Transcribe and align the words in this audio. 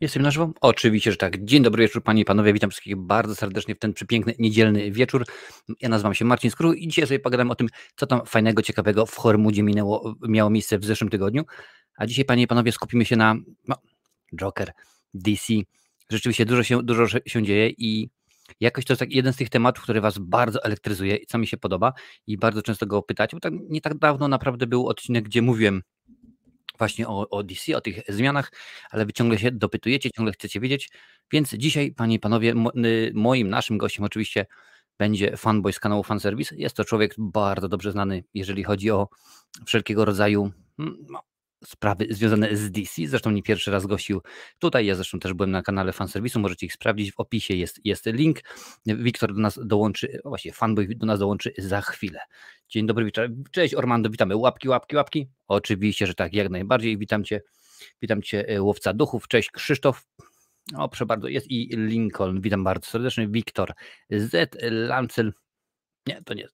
Jestem 0.00 0.22
na 0.22 0.30
żywo? 0.30 0.52
Oczywiście, 0.60 1.10
że 1.10 1.16
tak. 1.16 1.44
Dzień 1.44 1.62
dobry 1.62 1.82
wieczór, 1.82 2.02
panie 2.02 2.22
i 2.22 2.24
panowie. 2.24 2.52
Witam 2.52 2.70
wszystkich 2.70 2.96
bardzo 2.96 3.34
serdecznie 3.34 3.74
w 3.74 3.78
ten 3.78 3.92
przepiękny, 3.92 4.34
niedzielny 4.38 4.90
wieczór. 4.90 5.26
Ja 5.80 5.88
nazywam 5.88 6.14
się 6.14 6.24
Marcin 6.24 6.50
Skór 6.50 6.76
i 6.76 6.88
dzisiaj 6.88 7.06
sobie 7.06 7.18
pogadam 7.18 7.50
o 7.50 7.54
tym, 7.54 7.68
co 7.96 8.06
tam 8.06 8.26
fajnego, 8.26 8.62
ciekawego 8.62 9.06
w 9.06 9.16
Hormudzie 9.16 9.62
minęło, 9.62 10.14
miało 10.28 10.50
miejsce 10.50 10.78
w 10.78 10.84
zeszłym 10.84 11.10
tygodniu. 11.10 11.44
A 11.96 12.06
dzisiaj, 12.06 12.24
panie 12.24 12.42
i 12.42 12.46
panowie, 12.46 12.72
skupimy 12.72 13.04
się 13.04 13.16
na 13.16 13.34
no, 13.68 13.76
Joker, 14.36 14.72
DC. 15.14 15.52
Rzeczywiście 16.10 16.46
dużo 16.46 16.62
się, 16.62 16.82
dużo 16.82 17.06
się 17.26 17.42
dzieje 17.42 17.70
i 17.78 18.10
jakoś 18.60 18.84
to 18.84 18.92
jest 18.92 19.00
tak 19.00 19.12
jeden 19.12 19.32
z 19.32 19.36
tych 19.36 19.50
tematów, 19.50 19.84
który 19.84 20.00
was 20.00 20.18
bardzo 20.18 20.64
elektryzuje 20.64 21.16
i 21.16 21.26
co 21.26 21.38
mi 21.38 21.46
się 21.46 21.56
podoba 21.56 21.92
i 22.26 22.38
bardzo 22.38 22.62
często 22.62 22.86
go 22.86 23.02
pytacie, 23.02 23.36
bo 23.36 23.40
tak, 23.40 23.52
nie 23.68 23.80
tak 23.80 23.98
dawno 23.98 24.28
naprawdę 24.28 24.66
był 24.66 24.88
odcinek, 24.88 25.24
gdzie 25.24 25.42
mówiłem 25.42 25.82
właśnie 26.78 27.08
o, 27.08 27.28
o 27.30 27.42
DC, 27.42 27.76
o 27.76 27.80
tych 27.80 28.00
zmianach, 28.08 28.52
ale 28.90 29.06
wy 29.06 29.12
ciągle 29.12 29.38
się 29.38 29.50
dopytujecie, 29.52 30.10
ciągle 30.10 30.32
chcecie 30.32 30.60
wiedzieć, 30.60 30.90
więc 31.32 31.54
dzisiaj, 31.54 31.92
panie 31.92 32.16
i 32.16 32.18
panowie, 32.18 32.54
moim, 33.14 33.48
naszym 33.48 33.78
gościem 33.78 34.04
oczywiście 34.04 34.46
będzie 34.98 35.36
fanboy 35.36 35.72
z 35.72 35.80
kanału 35.80 36.02
Fanservice. 36.02 36.56
Jest 36.56 36.76
to 36.76 36.84
człowiek 36.84 37.14
bardzo 37.18 37.68
dobrze 37.68 37.92
znany, 37.92 38.24
jeżeli 38.34 38.64
chodzi 38.64 38.90
o 38.90 39.08
wszelkiego 39.66 40.04
rodzaju 40.04 40.50
mm, 40.78 40.96
no, 41.10 41.22
sprawy 41.64 42.06
związane 42.10 42.56
z 42.56 42.70
DC. 42.70 43.06
Zresztą 43.06 43.30
nie 43.30 43.42
pierwszy 43.42 43.70
raz 43.70 43.86
gościł 43.86 44.22
tutaj. 44.58 44.86
Ja 44.86 44.94
zresztą 44.94 45.18
też 45.18 45.34
byłem 45.34 45.50
na 45.50 45.62
kanale 45.62 45.92
fanserwisu, 45.92 46.40
możecie 46.40 46.66
ich 46.66 46.72
sprawdzić. 46.72 47.12
W 47.12 47.20
opisie 47.20 47.54
jest, 47.54 47.80
jest 47.84 48.06
link. 48.06 48.38
Wiktor 48.86 49.34
do 49.34 49.40
nas 49.40 49.60
dołączy, 49.64 50.20
właśnie 50.24 50.52
fanboy 50.52 50.88
do 50.94 51.06
nas 51.06 51.18
dołączy 51.18 51.52
za 51.58 51.80
chwilę. 51.80 52.20
Dzień 52.68 52.86
dobry 52.86 53.04
wieczór. 53.04 53.28
Cześć 53.50 53.74
Ormando, 53.74 54.10
witamy. 54.10 54.36
Łapki, 54.36 54.68
łapki, 54.68 54.96
łapki. 54.96 55.28
Oczywiście, 55.48 56.06
że 56.06 56.14
tak, 56.14 56.34
jak 56.34 56.50
najbardziej. 56.50 56.98
Witam 56.98 57.24
cię, 57.24 57.42
witam 58.02 58.22
cię 58.22 58.48
e, 58.48 58.62
łowca 58.62 58.92
duchów. 58.92 59.28
Cześć 59.28 59.50
Krzysztof. 59.50 60.06
O, 60.76 60.88
proszę 60.88 61.06
bardzo, 61.06 61.28
jest 61.28 61.46
i 61.50 61.76
Lincoln. 61.76 62.40
Witam 62.40 62.64
bardzo 62.64 62.90
serdecznie. 62.90 63.28
Wiktor 63.28 63.72
Z. 64.10 64.56
Lancel. 64.70 65.32
Nie, 66.06 66.22
to 66.24 66.34
nie. 66.34 66.48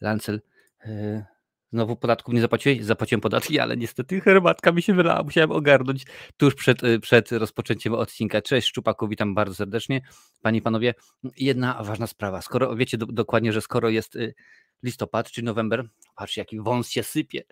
Lancel. 0.00 0.40
Yy. 0.86 1.39
Znowu 1.72 1.96
podatków 1.96 2.34
nie 2.34 2.40
zapłaciłeś? 2.40 2.84
Zapłaciłem 2.84 3.20
podatki, 3.20 3.58
ale 3.58 3.76
niestety 3.76 4.20
herbatka 4.20 4.72
mi 4.72 4.82
się 4.82 4.94
wylała. 4.94 5.22
Musiałem 5.22 5.50
ogarnąć 5.50 6.04
tuż 6.36 6.54
przed, 6.54 6.84
y, 6.84 7.00
przed 7.00 7.32
rozpoczęciem 7.32 7.94
odcinka. 7.94 8.42
Cześć 8.42 8.68
Szczupaku, 8.68 9.08
witam 9.08 9.34
bardzo 9.34 9.54
serdecznie. 9.54 10.00
Panie 10.42 10.58
i 10.58 10.62
panowie, 10.62 10.94
jedna 11.36 11.82
ważna 11.82 12.06
sprawa. 12.06 12.42
Skoro 12.42 12.76
wiecie 12.76 12.98
do, 12.98 13.06
dokładnie, 13.06 13.52
że 13.52 13.60
skoro 13.60 13.88
jest 13.88 14.16
y, 14.16 14.34
listopad 14.82 15.30
czy 15.30 15.42
november, 15.42 15.88
patrz 16.16 16.36
jaki 16.36 16.60
wąs 16.60 16.90
się 16.90 17.02
sypie, 17.02 17.42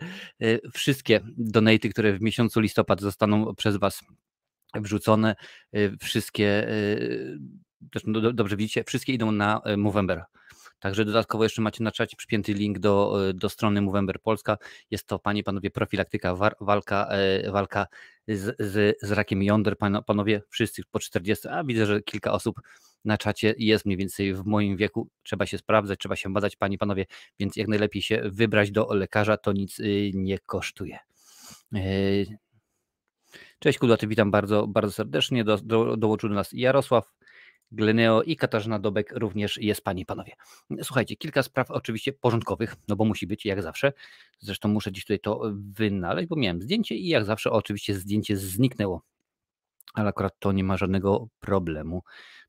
y, 0.42 0.60
wszystkie 0.74 1.20
donaty, 1.36 1.88
które 1.88 2.12
w 2.12 2.20
miesiącu 2.20 2.60
listopad 2.60 3.00
zostaną 3.00 3.54
przez 3.54 3.76
was 3.76 4.00
wrzucone, 4.74 5.36
wszystkie, 6.00 6.68
dobrze 8.34 8.56
widzicie, 8.56 8.84
wszystkie 8.84 9.12
idą 9.12 9.32
na 9.32 9.60
Movember. 9.76 10.24
Także 10.80 11.04
dodatkowo 11.04 11.44
jeszcze 11.44 11.62
macie 11.62 11.84
na 11.84 11.92
czacie 11.92 12.16
przypięty 12.16 12.54
link 12.54 12.78
do, 12.78 13.28
e, 13.28 13.34
do 13.34 13.48
strony 13.48 13.82
Movember 13.82 14.20
Polska. 14.20 14.58
Jest 14.90 15.06
to, 15.06 15.18
panie 15.18 15.44
panowie, 15.44 15.70
profilaktyka, 15.70 16.36
walka, 16.60 17.08
e, 17.10 17.50
walka 17.50 17.86
z, 18.28 18.56
z, 18.58 18.96
z 19.02 19.12
rakiem 19.12 19.42
jąder. 19.42 19.76
Panowie, 20.06 20.42
wszyscy 20.48 20.82
po 20.90 20.98
40, 20.98 21.48
a 21.48 21.64
widzę, 21.64 21.86
że 21.86 22.02
kilka 22.02 22.32
osób 22.32 22.60
na 23.04 23.18
czacie 23.18 23.54
jest 23.58 23.86
mniej 23.86 23.96
więcej 23.96 24.34
w 24.34 24.44
moim 24.44 24.76
wieku. 24.76 25.08
Trzeba 25.22 25.46
się 25.46 25.58
sprawdzać, 25.58 25.98
trzeba 25.98 26.16
się 26.16 26.32
badać, 26.32 26.56
panie 26.56 26.78
panowie, 26.78 27.06
więc 27.38 27.56
jak 27.56 27.68
najlepiej 27.68 28.02
się 28.02 28.22
wybrać 28.24 28.70
do 28.70 28.94
lekarza, 28.94 29.36
to 29.36 29.52
nic 29.52 29.80
y, 29.80 30.10
nie 30.14 30.38
kosztuje. 30.38 30.98
E, 31.74 31.80
cześć 33.58 33.78
Kudłaty, 33.78 34.06
witam 34.06 34.30
bardzo, 34.30 34.66
bardzo 34.66 34.92
serdecznie. 34.92 35.44
Do, 35.44 35.56
do, 35.56 35.96
dołączył 35.96 36.28
do 36.28 36.34
nas 36.34 36.50
Jarosław, 36.52 37.17
Gleneo 37.72 38.22
i 38.22 38.36
Katarzyna 38.36 38.78
Dobek 38.78 39.12
również 39.16 39.56
jest 39.56 39.84
Pani 39.84 40.06
Panowie. 40.06 40.32
Słuchajcie, 40.82 41.16
kilka 41.16 41.42
spraw 41.42 41.70
oczywiście 41.70 42.12
porządkowych, 42.12 42.76
no 42.88 42.96
bo 42.96 43.04
musi 43.04 43.26
być 43.26 43.44
jak 43.44 43.62
zawsze. 43.62 43.92
Zresztą 44.38 44.68
muszę 44.68 44.92
dziś 44.92 45.04
tutaj 45.04 45.20
to 45.20 45.42
wynaleźć, 45.54 46.28
bo 46.28 46.36
miałem 46.36 46.62
zdjęcie 46.62 46.94
i 46.94 47.08
jak 47.08 47.24
zawsze 47.24 47.50
oczywiście 47.50 47.94
zdjęcie 47.94 48.36
zniknęło. 48.36 49.02
Ale 49.94 50.08
akurat 50.08 50.34
to 50.38 50.52
nie 50.52 50.64
ma 50.64 50.76
żadnego 50.76 51.28
problemu. 51.40 52.02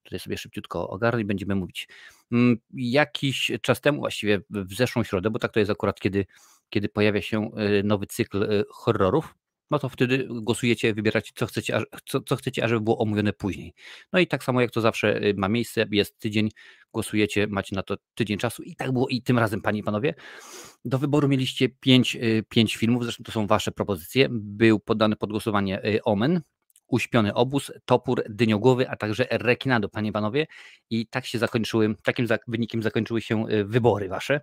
Tutaj 0.04 0.20
sobie 0.20 0.38
szybciutko 0.38 0.90
ogarnę 0.90 1.22
i 1.22 1.26
będziemy 1.26 1.56
mówić. 1.56 1.88
Mm, 2.32 2.58
jakiś 2.74 3.52
czas 3.62 3.82
temu, 3.82 4.00
właściwie 4.00 4.42
w 4.50 4.74
zeszłą 4.74 5.04
środę, 5.04 5.30
bo 5.30 5.40
tak 5.40 5.52
to 5.52 5.60
jest 5.60 5.72
akurat, 5.72 6.00
kiedy, 6.00 6.26
kiedy 6.70 6.90
pojawia 6.90 7.22
się 7.22 7.52
y, 7.80 7.84
nowy 7.84 8.08
cykl 8.08 8.44
y, 8.44 8.64
horrorów, 8.70 9.36
no 9.72 9.80
to 9.80 9.90
wtedy 9.90 10.28
głosujecie, 10.30 10.94
wybieracie, 10.94 11.32
co 11.36 11.46
chcecie, 11.46 11.82
co, 12.06 12.22
co 12.22 12.36
chcecie, 12.36 12.64
ażeby 12.64 12.82
było 12.82 12.98
omówione 12.98 13.34
później. 13.34 13.74
No 14.14 14.20
i 14.20 14.28
tak 14.28 14.44
samo 14.44 14.62
jak 14.62 14.72
to 14.72 14.82
zawsze 14.82 15.24
y, 15.24 15.34
ma 15.38 15.50
miejsce, 15.50 15.86
jest 15.92 16.20
tydzień, 16.20 16.50
głosujecie, 16.94 17.48
macie 17.48 17.76
na 17.76 17.84
to 17.84 17.96
tydzień 18.16 18.38
czasu 18.38 18.64
i 18.64 18.76
tak 18.76 18.92
było 18.92 19.08
i 19.08 19.22
tym 19.22 19.40
razem, 19.40 19.62
panie 19.62 19.80
i 19.80 19.84
panowie. 19.84 20.14
Do 20.86 21.00
wyboru 21.00 21.28
mieliście 21.28 21.70
pięć, 21.70 22.16
y, 22.16 22.44
pięć 22.50 22.76
filmów, 22.76 23.04
zresztą 23.04 23.24
to 23.24 23.32
są 23.32 23.48
wasze 23.48 23.72
propozycje. 23.72 24.28
Był 24.32 24.80
poddany 24.80 25.16
pod 25.16 25.30
głosowanie 25.30 25.86
y, 25.86 26.04
Omen, 26.04 26.42
Uśpiony 26.88 27.34
obóz, 27.34 27.72
Topór, 27.86 28.24
Dyniogłowy, 28.30 28.90
a 28.90 28.96
także 28.96 29.28
Rekinado, 29.32 29.90
panie 29.90 30.10
i 30.10 30.12
panowie. 30.12 30.48
I 30.90 31.08
tak 31.08 31.26
się 31.26 31.40
zakończyły, 31.40 31.96
takim 32.04 32.28
wynikiem 32.48 32.84
zakończyły 32.84 33.22
się 33.22 33.46
wybory 33.66 34.10
wasze. 34.10 34.42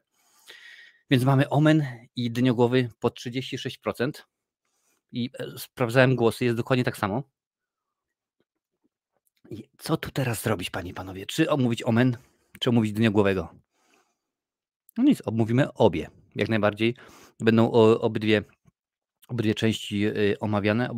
Więc 1.11 1.25
mamy 1.25 1.49
Omen 1.49 1.87
i 2.17 2.31
Dyniogłowy 2.31 2.89
po 3.01 3.09
36% 3.09 4.11
i 5.13 5.31
e, 5.39 5.59
sprawdzałem 5.59 6.17
głosy, 6.17 6.45
jest 6.45 6.57
dokładnie 6.57 6.85
tak 6.85 6.97
samo. 6.97 7.23
Co 9.79 9.97
tu 9.97 10.11
teraz 10.11 10.43
zrobić, 10.43 10.71
panie 10.71 10.91
i 10.91 10.95
panowie? 10.95 11.27
Czy 11.27 11.51
omówić 11.51 11.83
Omen, 11.83 12.17
czy 12.61 12.71
omówić 12.71 12.93
Dniogłowego? 12.93 13.49
No 14.97 15.05
nic, 15.05 15.23
omówimy 15.27 15.73
obie. 15.73 16.11
Jak 16.35 16.49
najbardziej 16.49 16.95
będą 17.41 17.71
obydwie, 18.01 18.45
obydwie 19.29 19.55
części 19.55 20.07
y, 20.07 20.37
omawiane, 20.41 20.91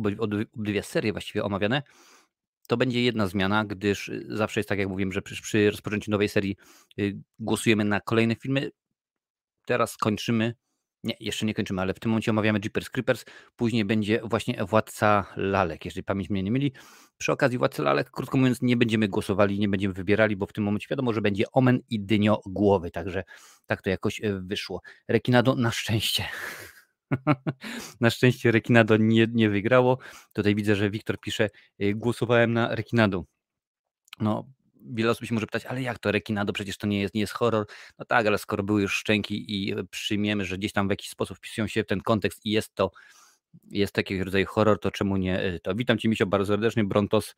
obydwie 0.53 0.83
serie 0.83 1.11
właściwie 1.11 1.43
omawiane. 1.43 1.83
To 2.67 2.77
będzie 2.77 3.03
jedna 3.03 3.27
zmiana, 3.27 3.65
gdyż 3.65 4.09
y, 4.09 4.25
zawsze 4.29 4.59
jest 4.59 4.69
tak, 4.69 4.79
jak 4.79 4.89
mówiłem, 4.89 5.11
że 5.11 5.21
przy, 5.21 5.71
rozpoczęciu 5.71 6.11
nowej 6.11 6.29
serii 6.29 6.55
głosujemy 7.39 7.85
na 7.85 8.01
kolejne 8.01 8.35
filmy. 8.35 8.71
Teraz 9.65 9.97
kończymy 9.97 10.55
nie, 11.03 11.15
jeszcze 11.19 11.45
nie 11.45 11.53
kończymy, 11.53 11.81
ale 11.81 11.93
w 11.93 11.99
tym 11.99 12.11
momencie 12.11 12.31
omawiamy 12.31 12.59
Jeepers 12.63 12.89
Creepers. 12.89 13.25
Później 13.55 13.85
będzie 13.85 14.21
właśnie 14.23 14.65
Władca 14.65 15.25
Lalek, 15.37 15.85
jeżeli 15.85 16.03
pamięć 16.03 16.29
mnie 16.29 16.43
nie 16.43 16.51
myli. 16.51 16.73
Przy 17.17 17.31
okazji 17.31 17.57
Władcy 17.57 17.81
Lalek, 17.81 18.11
krótko 18.11 18.37
mówiąc, 18.37 18.61
nie 18.61 18.77
będziemy 18.77 19.07
głosowali, 19.07 19.59
nie 19.59 19.69
będziemy 19.69 19.93
wybierali, 19.93 20.35
bo 20.35 20.45
w 20.45 20.53
tym 20.53 20.63
momencie 20.63 20.87
wiadomo, 20.89 21.13
że 21.13 21.21
będzie 21.21 21.51
Omen 21.51 21.79
i 21.89 21.99
Dynio 21.99 22.41
Głowy, 22.45 22.91
także 22.91 23.23
tak 23.65 23.81
to 23.81 23.89
jakoś 23.89 24.23
e, 24.23 24.41
wyszło. 24.41 24.81
Rekinado 25.07 25.55
na 25.55 25.71
szczęście. 25.71 26.25
na 28.01 28.09
szczęście 28.09 28.51
Rekinado 28.51 28.97
nie, 28.97 29.27
nie 29.31 29.49
wygrało. 29.49 29.97
Tutaj 30.33 30.55
widzę, 30.55 30.75
że 30.75 30.89
Wiktor 30.89 31.19
pisze, 31.19 31.49
e, 31.79 31.93
głosowałem 31.93 32.53
na 32.53 32.75
Rekinado. 32.75 33.25
No, 34.19 34.47
wiele 34.89 35.11
osób 35.11 35.25
się 35.25 35.33
może 35.33 35.45
pytać, 35.45 35.65
ale 35.65 35.81
jak 35.81 35.99
to 35.99 36.11
rekinado, 36.11 36.53
przecież 36.53 36.77
to 36.77 36.87
nie 36.87 37.01
jest, 37.01 37.13
nie 37.13 37.21
jest 37.21 37.33
horror. 37.33 37.65
No 37.99 38.05
tak, 38.05 38.27
ale 38.27 38.37
skoro 38.37 38.63
były 38.63 38.81
już 38.81 38.93
szczęki 38.93 39.45
i 39.47 39.75
przyjmiemy, 39.91 40.45
że 40.45 40.57
gdzieś 40.57 40.73
tam 40.73 40.87
w 40.87 40.91
jakiś 40.91 41.09
sposób 41.09 41.37
wpisują 41.37 41.67
się 41.67 41.83
w 41.83 41.87
ten 41.87 42.01
kontekst 42.01 42.45
i 42.45 42.51
jest 42.51 42.75
to 42.75 42.91
jest 43.63 43.93
taki 43.93 44.23
rodzaj 44.23 44.45
horror, 44.45 44.79
to 44.79 44.91
czemu 44.91 45.17
nie 45.17 45.43
y, 45.43 45.59
to? 45.59 45.75
Witam 45.75 45.97
Cię 45.97 46.09
Misio 46.09 46.25
bardzo 46.25 46.53
serdecznie, 46.53 46.83
Brontos, 46.83 47.35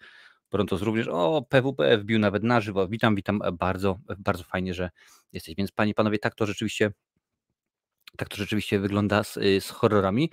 Brontos 0.51 0.81
również, 0.81 1.07
o 1.07 1.45
PWP 1.49 1.97
wbił 1.97 2.19
nawet 2.19 2.43
na 2.43 2.61
żywo, 2.61 2.87
witam, 2.87 3.15
witam 3.15 3.41
bardzo, 3.53 3.99
bardzo 4.17 4.43
fajnie, 4.43 4.73
że 4.73 4.89
jesteś, 5.33 5.55
więc 5.55 5.71
Panie 5.71 5.93
Panowie, 5.93 6.19
tak 6.19 6.35
to 6.35 6.45
rzeczywiście 6.45 6.91
tak 8.17 8.29
to 8.29 8.35
rzeczywiście 8.35 8.79
wygląda 8.79 9.23
z, 9.23 9.37
y, 9.37 9.61
z 9.61 9.69
horrorami. 9.69 10.31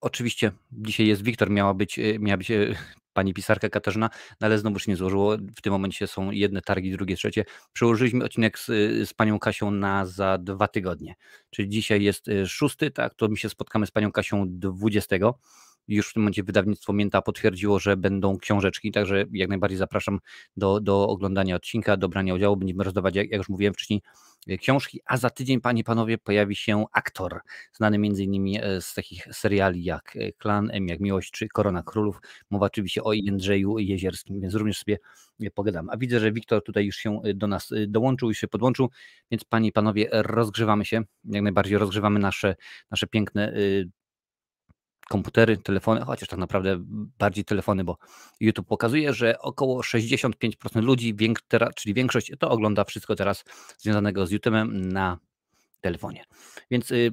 Oczywiście 0.00 0.52
dzisiaj 0.72 1.06
jest 1.06 1.22
Wiktor, 1.22 1.50
miała 1.50 1.74
być, 1.74 2.00
miała 2.18 2.36
być 2.36 2.52
pani 3.14 3.34
pisarka 3.34 3.68
Katarzyna, 3.68 4.10
no 4.40 4.46
ale 4.46 4.58
znowu 4.58 4.78
się 4.78 4.92
nie 4.92 4.96
złożyło. 4.96 5.36
W 5.56 5.60
tym 5.62 5.72
momencie 5.72 6.06
są 6.06 6.30
jedne 6.30 6.62
targi, 6.62 6.92
drugie, 6.92 7.16
trzecie. 7.16 7.44
Przełożyliśmy 7.72 8.24
odcinek 8.24 8.58
z, 8.58 8.66
z 9.08 9.14
panią 9.14 9.38
Kasią 9.38 9.70
na 9.70 10.06
za 10.06 10.38
dwa 10.38 10.68
tygodnie. 10.68 11.14
Czyli 11.50 11.68
dzisiaj 11.68 12.02
jest 12.02 12.28
y, 12.28 12.46
szósty, 12.46 12.90
tak, 12.90 13.14
to 13.14 13.28
my 13.28 13.36
się 13.36 13.48
spotkamy 13.48 13.86
z 13.86 13.90
panią 13.90 14.12
Kasią 14.12 14.44
20 14.48 15.16
już 15.88 16.10
w 16.10 16.12
tym 16.12 16.22
momencie 16.22 16.42
wydawnictwo 16.42 16.92
Mięta 16.92 17.22
potwierdziło, 17.22 17.78
że 17.78 17.96
będą 17.96 18.38
książeczki, 18.38 18.92
także 18.92 19.24
jak 19.32 19.48
najbardziej 19.48 19.78
zapraszam 19.78 20.18
do, 20.56 20.80
do 20.80 21.08
oglądania 21.08 21.56
odcinka, 21.56 21.96
do 21.96 22.08
brania 22.08 22.34
udziału. 22.34 22.56
Będziemy 22.56 22.84
rozdawać, 22.84 23.16
jak, 23.16 23.32
już 23.32 23.48
mówiłem 23.48 23.74
wcześniej, 23.74 24.02
e, 24.48 24.58
książki, 24.58 25.00
a 25.06 25.16
za 25.16 25.30
tydzień, 25.30 25.60
panie 25.60 25.80
i 25.80 25.84
panowie, 25.84 26.18
pojawi 26.18 26.56
się 26.56 26.84
aktor, 26.92 27.40
znany 27.72 27.98
między 27.98 28.24
innymi 28.24 28.58
e, 28.62 28.80
z 28.80 28.94
takich 28.94 29.26
seriali 29.32 29.84
jak 29.84 30.16
e, 30.16 30.32
Klan, 30.32 30.70
M 30.72 30.88
jak 30.88 31.00
Miłość 31.00 31.30
czy 31.30 31.48
Korona 31.48 31.82
Królów. 31.82 32.20
Mowa 32.50 32.66
oczywiście 32.66 33.02
o 33.02 33.12
Jędrzeju 33.12 33.78
Jezierskim, 33.78 34.40
więc 34.40 34.54
również 34.54 34.78
sobie 34.78 34.98
pogadam. 35.54 35.90
A 35.90 35.96
widzę, 35.96 36.20
że 36.20 36.32
Wiktor 36.32 36.64
tutaj 36.64 36.86
już 36.86 36.96
się 36.96 37.20
do 37.34 37.46
nas 37.46 37.70
dołączył 37.88 38.30
i 38.30 38.34
się 38.34 38.48
podłączył, 38.48 38.90
więc 39.30 39.44
panie 39.44 39.68
i 39.68 39.72
panowie, 39.72 40.08
rozgrzewamy 40.12 40.84
się, 40.84 41.02
jak 41.24 41.42
najbardziej 41.42 41.78
rozgrzewamy 41.78 42.20
nasze, 42.20 42.56
nasze 42.90 43.06
piękne 43.06 43.52
komputery, 45.08 45.56
telefony, 45.56 46.00
chociaż 46.00 46.28
tak 46.28 46.38
naprawdę 46.38 46.76
bardziej 47.18 47.44
telefony, 47.44 47.84
bo 47.84 47.98
YouTube 48.40 48.68
pokazuje, 48.68 49.12
że 49.12 49.38
około 49.38 49.80
65% 49.80 50.82
ludzi, 50.82 51.16
czyli 51.76 51.94
większość, 51.94 52.32
to 52.38 52.50
ogląda 52.50 52.84
wszystko 52.84 53.16
teraz 53.16 53.44
związanego 53.78 54.26
z 54.26 54.32
YouTube'em 54.32 54.68
na 54.72 55.18
telefonie. 55.80 56.24
Więc 56.70 56.90
y, 56.90 57.12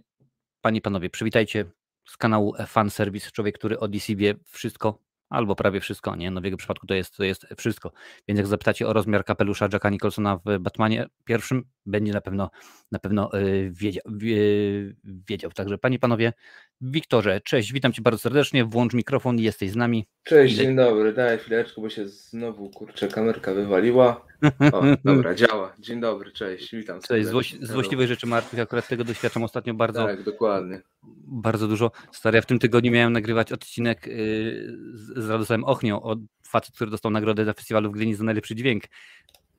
panie 0.62 0.80
i 0.80 0.82
panowie, 0.82 1.10
przywitajcie 1.10 1.66
z 2.08 2.18
kanału 2.18 2.56
Fan 2.68 2.90
Service, 2.90 3.32
człowiek, 3.32 3.58
który 3.58 3.80
o 3.80 3.88
DC 3.88 4.16
wie 4.16 4.36
wszystko, 4.46 5.00
albo 5.30 5.56
prawie 5.56 5.80
wszystko, 5.80 6.16
nie? 6.16 6.32
No 6.32 6.42
w 6.42 6.44
jego 6.44 6.58
przypadku 6.58 6.88
to 6.88 6.94
jest, 6.94 7.18
to 7.18 7.24
jest 7.24 7.48
wszystko. 7.58 7.92
Więc 8.28 8.38
jak 8.38 8.48
zapytacie 8.48 8.88
o 8.88 8.94
rozmiar 8.94 9.26
kapelusza 9.26 9.70
Jacka 9.74 9.90
Nicholsona 9.90 10.40
w 10.46 10.60
Batmanie 10.60 11.08
pierwszym, 11.26 11.64
będzie 11.86 12.14
na 12.14 12.22
pewno, 12.22 12.50
na 12.92 13.00
pewno 13.00 13.40
y, 13.40 13.72
wiedział, 13.74 14.04
wiedział. 15.04 15.52
Także 15.52 15.78
panie 15.78 15.96
i 15.96 16.00
panowie, 16.00 16.34
Wiktorze, 16.82 17.42
cześć, 17.42 17.74
witam 17.74 17.94
cię 17.94 18.02
bardzo 18.02 18.20
serdecznie, 18.20 18.66
włącz 18.66 18.94
mikrofon, 18.94 19.40
jesteś 19.40 19.72
z 19.72 19.76
nami. 19.76 20.08
Cześć, 20.24 20.56
dzień 20.56 20.76
dobry, 20.76 21.14
daj 21.14 21.38
chwileczkę, 21.38 21.82
bo 21.82 21.90
się 21.90 22.08
znowu, 22.08 22.70
kurczę, 22.70 23.08
kamerka 23.08 23.54
wywaliła. 23.54 24.26
O, 24.74 24.84
dobra, 25.04 25.36
działa. 25.42 25.76
Dzień 25.80 26.02
dobry, 26.02 26.32
cześć, 26.32 26.76
witam. 26.76 27.00
Cześć, 27.02 27.28
złoś, 27.28 27.56
złośliwej 27.62 28.08
rzeczy 28.08 28.28
martwych, 28.28 28.60
akurat 28.60 28.88
tego 28.88 29.04
doświadczam 29.04 29.44
ostatnio 29.44 29.74
bardzo. 29.74 30.06
Tak, 30.06 30.24
dokładnie. 30.24 30.82
Bardzo 31.28 31.68
dużo. 31.68 31.92
Stary, 32.12 32.36
ja 32.36 32.42
w 32.42 32.46
tym 32.46 32.60
tygodniu 32.60 32.92
miałem 32.92 33.14
nagrywać 33.14 33.52
odcinek 33.52 34.08
yy, 34.08 34.14
z 34.94 35.30
Radosłem 35.30 35.64
Ochnią, 35.64 36.02
od 36.02 36.20
facet, 36.44 36.76
który 36.76 36.92
dostał 36.92 37.12
nagrodę 37.12 37.46
na 37.46 37.54
festiwalu 37.54 37.90
w 37.90 37.94
Gdyni 37.94 38.16
za 38.16 38.24
najlepszy 38.24 38.56
dźwięk. 38.56 38.84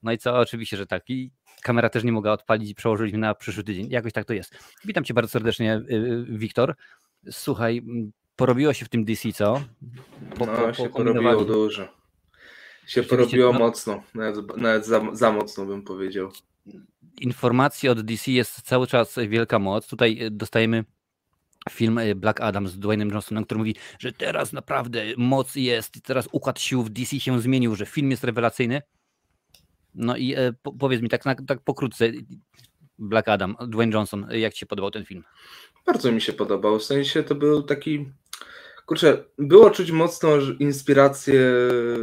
No 0.02 0.12
i 0.12 0.19
co, 0.19 0.38
oczywiście, 0.38 0.76
że 0.76 0.87
tak. 0.87 1.10
I 1.10 1.31
kamera 1.62 1.88
też 1.88 2.04
nie 2.04 2.12
mogła 2.12 2.32
odpalić 2.32 2.70
i 2.70 2.75
przełożyliśmy 2.75 3.19
na 3.19 3.34
przyszły 3.34 3.64
tydzień. 3.64 3.90
Jakoś 3.90 4.12
tak 4.12 4.25
to 4.25 4.34
jest. 4.34 4.58
Witam 4.84 5.04
cię 5.04 5.14
bardzo 5.14 5.31
serdecznie, 5.31 5.82
yy, 5.88 6.26
Wiktor. 6.28 6.75
Słuchaj, 7.31 7.82
porobiło 8.37 8.72
się 8.72 8.84
w 8.84 8.88
tym 8.88 9.04
DC, 9.04 9.32
co? 9.32 9.62
Po, 10.38 10.46
no, 10.46 10.52
po, 10.52 10.75
się 10.75 10.88
porobiło 10.88 11.44
dużo. 11.44 11.88
Się 12.87 13.02
porobiło 13.02 13.52
no, 13.52 13.58
mocno, 13.58 14.02
nawet, 14.14 14.56
nawet 14.56 14.87
za, 14.87 15.00
za 15.12 15.32
mocno 15.32 15.66
bym 15.66 15.82
powiedział. 15.82 16.31
Informacji 17.20 17.88
od 17.88 18.00
DC 18.00 18.31
jest 18.31 18.62
cały 18.62 18.87
czas 18.87 19.19
wielka 19.28 19.58
moc. 19.58 19.87
Tutaj 19.87 20.22
e, 20.22 20.31
dostajemy 20.31 20.84
film 21.70 22.00
Black 22.16 22.40
Adam 22.40 22.69
z 22.69 22.78
Dwaynem 22.78 23.10
Johnsonem, 23.10 23.44
który 23.44 23.58
mówi, 23.58 23.76
że 23.98 24.12
teraz 24.12 24.52
naprawdę 24.52 25.05
moc 25.16 25.55
jest, 25.55 26.02
teraz 26.02 26.28
układ 26.32 26.60
sił 26.60 26.82
w 26.82 26.90
DC 26.90 27.20
się 27.20 27.40
zmienił, 27.40 27.76
że 27.76 27.87
film 27.87 28.10
jest 28.10 28.25
rewelacyjny. 28.25 28.82
No 29.94 30.17
i 30.17 30.35
e, 30.35 30.53
po, 30.62 30.73
powiedz 30.73 31.03
mi 31.03 31.09
tak, 31.09 31.23
tak 31.47 31.61
pokrótce, 31.61 32.11
Black 32.99 33.29
Adam, 33.29 33.56
Dwayne 33.69 33.93
Johnson, 33.93 34.27
jak 34.31 34.53
Ci 34.53 34.61
się 34.61 34.67
podobał 34.67 34.91
ten 34.91 35.05
film? 35.05 35.25
Bardzo 35.87 36.12
mi 36.12 36.21
się 36.21 36.33
podobał. 36.33 36.79
W 36.79 36.85
sensie 36.85 37.23
to 37.23 37.35
był 37.35 37.62
taki. 37.62 38.12
Kurczę, 38.87 39.25
było 39.39 39.71
czuć 39.71 39.91
mocno 39.91 40.31
inspirację 40.59 41.41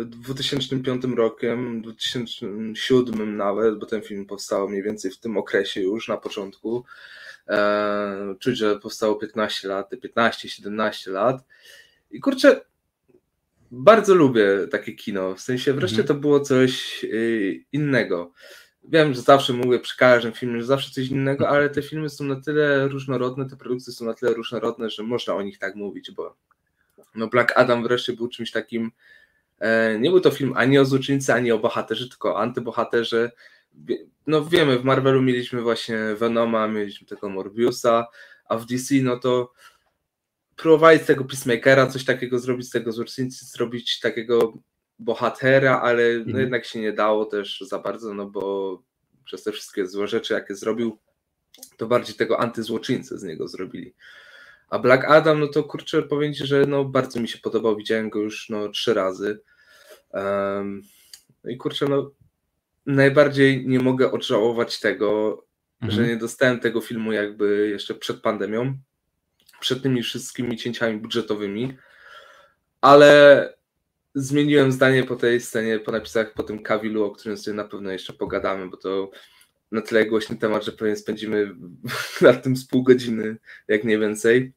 2005 0.06 1.04
rokiem, 1.16 1.82
2007 1.82 3.38
nawet, 3.38 3.80
bo 3.80 3.86
ten 3.86 4.02
film 4.02 4.26
powstał 4.26 4.70
mniej 4.70 4.84
więcej 4.84 5.12
w 5.12 5.20
tym 5.20 5.38
okresie 5.38 5.82
już 5.82 6.08
na 6.08 6.18
początku. 6.18 6.86
Eee, 7.48 8.36
czuć, 8.40 8.58
że 8.58 8.80
powstało 8.80 9.16
15 9.16 9.68
lat, 9.68 9.92
15-17 9.92 11.12
lat. 11.12 11.44
I 12.12 12.20
kurczę, 12.20 12.62
bardzo 13.72 14.16
lubię 14.16 14.48
takie 14.72 14.94
kino. 14.94 15.36
W 15.36 15.42
sensie 15.42 15.74
wreszcie 15.74 16.02
mhm. 16.02 16.08
to 16.08 16.22
było 16.22 16.40
coś 16.40 17.04
y, 17.04 17.64
innego 17.72 18.32
wiem, 18.90 19.14
że 19.14 19.22
zawsze 19.22 19.54
mówię 19.54 19.80
przy 19.80 19.98
każdym 19.98 20.34
filmie, 20.34 20.60
że 20.60 20.66
zawsze 20.66 20.92
coś 20.92 21.08
innego, 21.08 21.50
ale 21.50 21.70
te 21.70 21.82
filmy 21.82 22.10
są 22.10 22.24
na 22.24 22.42
tyle 22.42 22.88
różnorodne, 22.88 23.50
te 23.50 23.56
produkcje 23.56 23.94
są 23.94 24.06
na 24.06 24.14
tyle 24.14 24.34
różnorodne, 24.34 24.90
że 24.90 25.04
można 25.04 25.34
o 25.34 25.42
nich 25.42 25.58
tak 25.58 25.76
mówić, 25.76 26.12
bo 26.12 26.36
no 27.16 27.28
Black 27.28 27.54
Adam 27.56 27.84
wreszcie 27.84 28.14
był 28.14 28.28
czymś 28.28 28.52
takim, 28.52 28.92
e, 29.60 30.00
nie 30.00 30.10
był 30.10 30.20
to 30.20 30.32
film 30.32 30.54
ani 30.56 30.80
o 30.80 30.86
złoczyńcy, 30.86 31.34
ani 31.34 31.52
o 31.52 31.60
bohaterze, 31.60 32.10
tylko 32.10 32.34
o 32.34 32.42
antybohaterze. 32.42 33.32
No 34.28 34.46
wiemy, 34.46 34.80
w 34.80 34.84
Marvelu 34.84 35.22
mieliśmy 35.22 35.62
właśnie 35.62 35.98
Venoma, 36.16 36.68
mieliśmy 36.68 37.08
tego 37.08 37.30
Morbiusa, 37.30 38.08
a 38.46 38.58
w 38.58 38.66
DC 38.66 38.96
no 39.02 39.20
to 39.20 39.54
próbowali 40.60 41.00
z 41.00 41.06
tego 41.06 41.26
Peacemakera 41.26 41.88
coś 41.88 42.06
takiego 42.06 42.40
zrobić, 42.40 42.68
z 42.68 42.72
tego 42.72 42.92
złoczyńcy 42.92 43.46
zrobić 43.46 44.00
takiego 44.00 44.54
bohatera, 45.00 45.82
ale 45.82 46.14
no 46.14 46.20
mhm. 46.20 46.40
jednak 46.40 46.66
się 46.66 46.80
nie 46.80 46.94
dało 46.94 47.26
też 47.26 47.64
za 47.68 47.80
bardzo, 47.80 48.14
no 48.14 48.26
bo 48.26 48.84
przez 49.26 49.44
te 49.44 49.52
wszystkie 49.52 49.88
złe 49.88 50.08
rzeczy, 50.08 50.34
jakie 50.34 50.56
zrobił, 50.56 51.00
to 51.78 51.88
bardziej 51.88 52.16
tego 52.16 52.40
antyzłoczyńcę 52.40 53.18
z 53.18 53.24
niego 53.24 53.48
zrobili. 53.48 53.94
A 54.70 54.80
Black 54.80 55.06
Adam, 55.06 55.40
no 55.40 55.48
to 55.48 55.64
kurczę, 55.64 56.02
powiem 56.02 56.34
Ci, 56.34 56.48
że 56.48 56.66
no 56.66 56.86
bardzo 56.86 57.20
mi 57.20 57.28
się 57.28 57.38
podobał, 57.38 57.76
widziałem 57.76 58.10
go 58.10 58.20
już 58.20 58.50
no 58.50 58.70
trzy 58.70 58.94
razy. 58.94 59.40
Um, 60.14 60.82
I 61.48 61.58
kurczę, 61.58 61.86
no 61.90 62.12
najbardziej 62.86 63.68
nie 63.68 63.80
mogę 63.80 64.12
odżałować 64.12 64.80
tego, 64.80 65.42
mhm. 65.82 65.92
że 65.92 66.08
nie 66.08 66.18
dostałem 66.18 66.60
tego 66.60 66.82
filmu 66.82 67.12
jakby 67.12 67.70
jeszcze 67.70 67.96
przed 67.96 68.22
pandemią, 68.22 68.78
przed 69.60 69.84
tymi 69.84 70.04
wszystkimi 70.04 70.58
cięciami 70.58 70.98
budżetowymi, 70.98 71.78
ale 72.82 73.54
zmieniłem 74.16 74.72
zdanie 74.72 75.04
po 75.04 75.16
tej 75.16 75.42
scenie, 75.42 75.80
po 75.80 75.92
napisach, 75.92 76.34
po 76.34 76.44
tym 76.44 76.64
Kawilu, 76.64 77.04
o 77.04 77.12
którym 77.12 77.38
sobie 77.38 77.58
na 77.58 77.64
pewno 77.64 77.92
jeszcze 77.92 78.14
pogadamy, 78.14 78.70
bo 78.70 78.78
to 78.78 79.12
na 79.72 79.82
tyle 79.82 80.06
głośny 80.06 80.38
temat, 80.38 80.66
że 80.66 80.72
pewnie 80.72 80.96
spędzimy 80.96 81.56
nad 82.22 82.44
tym 82.44 82.56
z 82.56 82.68
pół 82.68 82.84
godziny, 82.84 83.38
jak 83.68 83.84
nie 83.84 84.00
więcej. 84.00 84.54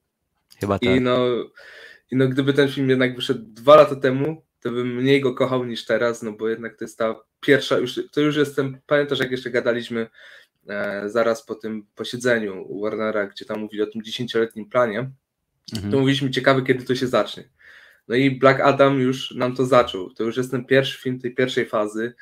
Chyba 0.61 0.79
tak. 0.79 0.97
I 0.97 1.01
no, 1.01 1.27
I 2.11 2.17
no 2.17 2.29
gdyby 2.29 2.53
ten 2.53 2.69
film 2.69 2.91
jednak 2.91 3.17
wyszedł 3.17 3.45
dwa 3.47 3.77
lata 3.77 3.97
temu, 3.97 4.43
to 4.61 4.71
bym 4.71 4.95
mniej 4.95 5.21
go 5.21 5.35
kochał 5.35 5.65
niż 5.65 5.85
teraz, 5.85 6.23
no 6.23 6.33
bo 6.33 6.49
jednak 6.49 6.77
to 6.77 6.85
jest 6.85 6.99
ta 6.99 7.21
pierwsza, 7.41 7.79
już, 7.79 8.01
to 8.13 8.21
już 8.21 8.37
jestem, 8.37 8.79
pamiętasz 8.87 9.19
jak 9.19 9.31
jeszcze 9.31 9.51
gadaliśmy 9.51 10.07
zaraz 11.07 11.47
po 11.47 11.55
tym 11.55 11.87
posiedzeniu 11.95 12.81
Warnera, 12.81 13.27
gdzie 13.27 13.45
tam 13.45 13.61
mówili 13.61 13.83
o 13.83 13.87
tym 13.87 14.03
dziesięcioletnim 14.03 14.69
planie, 14.69 15.11
mhm. 15.75 15.93
to 15.93 15.99
mówiliśmy 15.99 16.31
ciekawe, 16.31 16.63
kiedy 16.63 16.85
to 16.85 16.95
się 16.95 17.07
zacznie. 17.07 17.49
No 18.09 18.15
i 18.15 18.31
Black 18.31 18.61
Adam 18.61 19.01
już 19.01 19.31
nam 19.31 19.57
to 19.57 19.67
zaczął. 19.67 20.11
To 20.11 20.25
już 20.25 20.37
jest 20.37 20.51
ten 20.51 20.65
pierwszy 20.65 21.03
film 21.03 21.21
tej 21.21 21.35
pierwszej 21.35 21.67
fazy. 21.67 22.15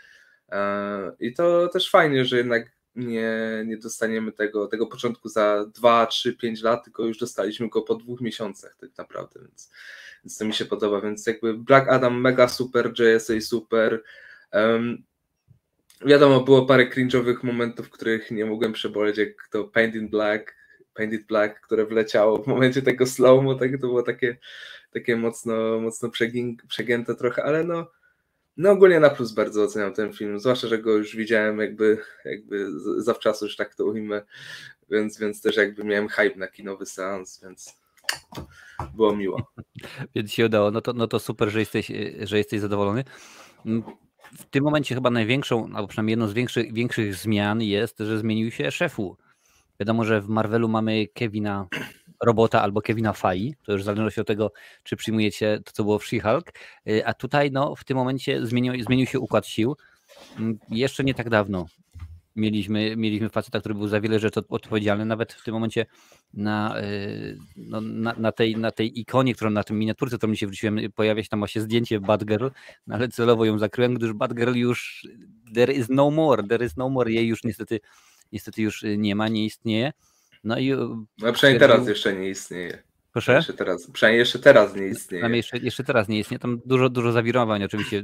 E, 0.49 1.13
I 1.21 1.35
to 1.35 1.69
też 1.69 1.91
fajnie, 1.91 2.25
że 2.25 2.37
jednak 2.37 2.73
nie, 2.95 3.63
nie 3.67 3.77
dostaniemy 3.77 4.33
tego, 4.33 4.67
tego 4.67 4.87
początku 4.87 5.29
za 5.29 5.67
2, 5.75 6.07
3, 6.07 6.33
5 6.37 6.63
lat, 6.63 6.85
tylko 6.85 7.05
już 7.05 7.19
dostaliśmy 7.19 7.69
go 7.69 7.83
po 7.83 7.95
dwóch 7.95 8.21
miesiącach 8.21 8.77
tak 8.81 8.91
naprawdę, 8.99 9.41
więc, 9.41 9.71
więc 10.25 10.39
to 10.39 10.45
mi 10.45 10.55
się 10.55 10.65
podoba. 10.65 11.01
Więc 11.01 11.27
jakby 11.27 11.55
Black 11.55 11.89
Adam 11.89 12.21
mega 12.21 12.49
super, 12.49 12.93
JSA 12.99 13.41
super. 13.41 14.03
Um, 14.53 15.03
wiadomo, 16.07 16.41
było 16.41 16.67
parę 16.67 16.87
cringe'owych 16.87 17.45
momentów, 17.45 17.91
których 17.91 18.31
nie 18.31 18.47
mogłem 18.47 18.73
przeboleć, 18.73 19.19
jak 19.19 19.49
to 19.51 19.65
Paint 19.65 19.95
in 19.95 20.09
Black, 20.09 20.55
Painted 20.95 21.27
Black, 21.27 21.61
które 21.61 21.87
wleciało 21.87 22.43
w 22.43 22.47
momencie 22.47 22.83
tego 22.83 23.07
slow 23.07 23.59
tak 23.59 23.73
to 23.73 23.79
było 23.79 24.03
takie 24.03 24.37
takie 24.91 25.17
mocno, 25.17 25.81
mocno 25.81 26.11
przegięte 26.69 27.15
trochę, 27.15 27.45
ale 27.45 27.65
no, 27.65 27.91
no 28.57 28.71
ogólnie 28.71 29.01
na 29.01 29.11
plus 29.11 29.33
bardzo 29.33 29.63
oceniam 29.63 29.95
ten 29.95 30.13
film, 30.13 30.41
zwłaszcza, 30.41 30.69
że 30.69 30.79
go 30.79 30.91
już 30.91 31.17
widziałem 31.17 31.59
jakby, 31.59 31.99
jakby 32.25 32.67
zawczasu, 33.03 33.45
już 33.45 33.57
tak 33.57 33.75
to 33.75 33.85
ujmę, 33.85 34.23
więc, 34.91 35.19
więc 35.19 35.43
też 35.43 35.57
jakby 35.57 35.85
miałem 35.85 36.09
hype 36.09 36.37
na 36.37 36.49
kinowy 36.49 36.87
seans, 36.87 37.41
więc 37.43 37.81
było 38.95 39.17
miło. 39.17 39.53
Więc 40.15 40.33
się 40.33 40.47
udało, 40.47 40.71
no 40.71 40.81
to, 40.81 40.93
no 40.93 41.07
to 41.07 41.19
super, 41.19 41.51
że 41.51 41.61
jesteś, 41.61 41.93
że 42.23 42.39
jesteś 42.39 42.61
zadowolony. 42.61 43.05
W 44.33 44.45
tym 44.45 44.65
momencie 44.65 44.95
chyba 44.95 45.11
największą, 45.11 45.65
albo 45.75 45.89
przynajmniej 45.89 46.13
jedną 46.13 46.29
z 46.29 46.33
większych, 46.33 46.73
większych 46.73 47.15
zmian 47.15 47.63
jest, 47.63 47.99
że 47.99 48.19
zmienił 48.19 48.51
się 48.51 48.71
szefu. 48.71 49.17
Wiadomo, 49.81 50.05
że 50.05 50.21
w 50.21 50.29
Marvelu 50.29 50.69
mamy 50.69 51.07
Kevina 51.07 51.67
robota 52.25 52.63
albo 52.63 52.83
Kevina 52.83 53.13
Fai, 53.13 53.55
to 53.65 53.73
już 53.73 53.85
zależności 53.85 54.21
od 54.21 54.27
tego, 54.27 54.53
czy 54.83 54.97
przyjmujecie 54.97 55.61
to, 55.65 55.73
co 55.73 55.85
było 55.85 55.99
w 55.99 56.05
She-Hulk, 56.05 56.53
y, 56.89 57.07
a 57.07 57.15
tutaj 57.15 57.51
no, 57.51 57.77
w 57.77 57.85
tym 57.85 57.97
momencie 57.97 58.47
zmienił, 58.47 58.85
zmienił 58.85 59.07
się 59.07 59.21
układ 59.21 59.47
sił. 59.47 59.77
Mm, 60.39 60.59
jeszcze 60.69 61.05
nie 61.05 61.15
tak 61.15 61.31
dawno 61.31 61.67
mieliśmy, 62.41 62.97
mieliśmy 62.97 63.29
faceta, 63.29 63.61
który 63.61 63.75
był 63.75 63.89
za 63.89 64.01
wiele 64.01 64.19
rzeczy 64.19 64.41
odpowiedzialny, 64.49 65.05
nawet 65.05 65.33
w 65.33 65.45
tym 65.45 65.55
momencie 65.55 65.87
na, 66.35 66.81
y, 66.81 67.39
no, 67.57 67.81
na, 67.81 68.15
na, 68.19 68.33
tej, 68.33 68.57
na 68.57 68.71
tej 68.71 69.01
ikonie, 69.01 69.35
którą 69.35 69.51
na 69.51 69.65
tym 69.65 69.79
miniaturce, 69.79 70.17
którą 70.17 70.31
mi 70.31 70.37
się 70.37 70.47
wróciłem, 70.47 70.79
pojawia 70.95 71.23
się 71.23 71.29
tam 71.29 71.41
właśnie 71.41 71.63
zdjęcie 71.63 72.01
Batgirl, 72.01 72.49
no, 72.87 72.95
ale 72.95 73.09
celowo 73.09 73.45
ją 73.45 73.59
zakryłem, 73.59 73.95
gdyż 73.95 74.13
Batgirl 74.13 74.55
już 74.55 75.07
there 75.55 75.73
is 75.73 75.89
no 75.89 76.11
more, 76.11 76.43
there 76.43 76.67
is 76.67 76.77
no 76.77 76.89
more, 76.89 77.13
jej 77.13 77.27
już 77.27 77.45
niestety, 77.45 77.81
niestety 78.33 78.63
już 78.63 78.85
nie 78.97 79.15
ma, 79.15 79.29
nie 79.29 79.45
istnieje. 79.45 79.93
No 80.45 80.59
i. 80.59 80.71
No 81.19 81.33
przynajmniej 81.33 81.61
teraz 81.61 81.89
jeszcze 81.89 82.15
nie 82.15 82.29
istnieje. 82.29 82.83
Proszę? 83.13 83.33
Jeszcze 83.33 83.53
teraz, 83.53 83.91
przynajmniej 83.91 84.19
jeszcze 84.19 84.39
teraz 84.39 84.77
nie 84.77 84.87
istnieje. 84.87 85.23
Tam 85.23 85.35
jeszcze, 85.35 85.59
jeszcze 85.59 85.85
teraz 85.85 86.09
nie 86.09 86.19
istnieje. 86.19 86.39
Tam 86.39 86.61
dużo, 86.67 86.89
dużo 86.89 87.13
zawirowań 87.13 87.65
oczywiście. 87.65 88.03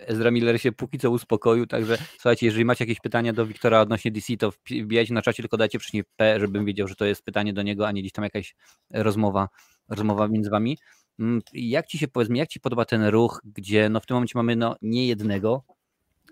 Ezra 0.00 0.30
Miller 0.30 0.60
się 0.60 0.72
póki 0.72 0.98
co 0.98 1.10
uspokoił, 1.10 1.66
także 1.66 1.98
słuchajcie, 2.12 2.46
jeżeli 2.46 2.64
macie 2.64 2.84
jakieś 2.84 3.00
pytania 3.00 3.32
do 3.32 3.46
Wiktora 3.46 3.80
odnośnie 3.80 4.10
DC, 4.10 4.36
to 4.36 4.52
wbijajcie 4.70 5.14
na 5.14 5.22
czacie, 5.22 5.42
tylko 5.42 5.56
dajcie 5.56 5.78
wcześniej 5.78 6.04
P, 6.16 6.40
żebym 6.40 6.64
wiedział, 6.64 6.88
że 6.88 6.94
to 6.94 7.04
jest 7.04 7.24
pytanie 7.24 7.52
do 7.52 7.62
niego, 7.62 7.86
a 7.86 7.92
nie 7.92 8.00
gdzieś 8.00 8.12
tam 8.12 8.24
jakaś 8.24 8.54
rozmowa 8.90 9.48
rozmowa 9.88 10.28
między 10.28 10.50
wami. 10.50 10.78
Mm, 11.18 11.42
jak 11.52 11.86
ci 11.86 11.98
się, 11.98 12.08
powiedzmy, 12.08 12.38
jak 12.38 12.48
ci 12.48 12.60
podoba 12.60 12.84
ten 12.84 13.04
ruch, 13.04 13.40
gdzie 13.44 13.88
no 13.88 14.00
w 14.00 14.06
tym 14.06 14.14
momencie 14.14 14.32
mamy 14.38 14.56
no 14.56 14.76
nie 14.82 15.06
jednego, 15.06 15.64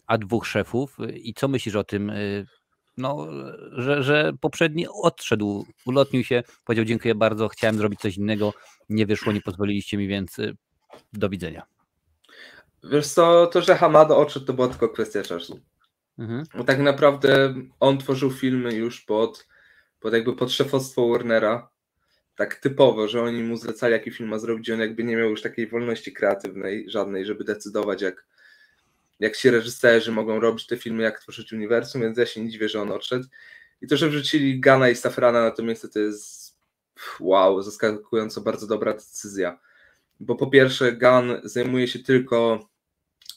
a 0.07 0.19
dwóch 0.19 0.47
szefów 0.47 0.97
i 1.14 1.35
co 1.35 1.49
myślisz 1.49 1.75
o 1.75 1.85
tym, 1.85 2.12
no, 2.97 3.26
że, 3.73 4.02
że 4.02 4.33
poprzedni 4.40 4.87
odszedł, 5.02 5.67
ulotnił 5.87 6.25
się, 6.25 6.43
powiedział 6.64 6.85
dziękuję 6.85 7.14
bardzo, 7.14 7.49
chciałem 7.49 7.76
zrobić 7.76 8.00
coś 8.00 8.17
innego, 8.17 8.52
nie 8.88 9.07
wyszło, 9.07 9.33
nie 9.33 9.40
pozwoliliście 9.40 9.99
mi, 9.99 10.09
więc 10.09 10.37
do 11.12 11.29
widzenia. 11.29 11.79
Wiesz 12.84 13.06
co, 13.06 13.46
to, 13.46 13.62
że 13.62 13.76
Hamada 13.76 14.16
odszedł, 14.16 14.46
to 14.46 14.52
była 14.52 14.68
tylko 14.68 14.88
kwestia 14.88 15.22
czasu. 15.22 15.60
Mhm. 16.18 16.44
Bo 16.54 16.64
tak 16.64 16.78
naprawdę 16.78 17.54
on 17.80 17.99
tworzył 17.99 18.30
filmy 18.30 18.75
już 18.75 19.00
pod, 19.00 19.46
pod 20.00 20.12
jakby 20.12 20.37
pod 20.37 20.52
szefostwo 20.52 21.08
Warnera, 21.08 21.70
tak 22.37 22.54
typowo, 22.54 23.08
że 23.08 23.22
oni 23.22 23.42
mu 23.42 23.56
zlecali, 23.56 23.92
jaki 23.92 24.10
film 24.10 24.28
ma 24.28 24.38
zrobić, 24.38 24.70
on 24.70 24.80
jakby 24.80 25.04
nie 25.04 25.16
miał 25.16 25.30
już 25.30 25.42
takiej 25.42 25.66
wolności 25.66 26.12
kreatywnej, 26.12 26.90
żadnej, 26.90 27.26
żeby 27.26 27.44
decydować, 27.44 28.02
jak, 28.02 28.26
jak 29.20 29.37
ci 29.37 29.50
reżyserzy 29.50 30.12
mogą 30.12 30.40
robić 30.40 30.66
te 30.66 30.76
filmy, 30.76 31.02
jak 31.02 31.20
tworzyć 31.20 31.52
uniwersum, 31.52 32.00
więc 32.02 32.18
ja 32.18 32.26
się 32.26 32.44
nie 32.44 32.50
dziwię, 32.50 32.68
że 32.68 32.82
on 32.82 32.92
odszedł. 32.92 33.25
I 33.82 33.87
to, 33.87 33.96
że 33.96 34.08
wrzucili 34.08 34.60
Gana 34.60 34.88
i 34.88 34.96
Safrana 34.96 35.42
na 35.42 35.50
to 35.50 35.62
miejsce, 35.62 35.88
to 35.88 35.99
jest 35.99 36.56
wow, 37.20 37.62
zaskakująco 37.62 38.40
bardzo 38.40 38.66
dobra 38.66 38.92
decyzja. 38.92 39.58
Bo 40.20 40.34
po 40.36 40.46
pierwsze, 40.46 40.92
Gun 40.92 41.40
zajmuje 41.44 41.88
się 41.88 41.98
tylko 41.98 42.70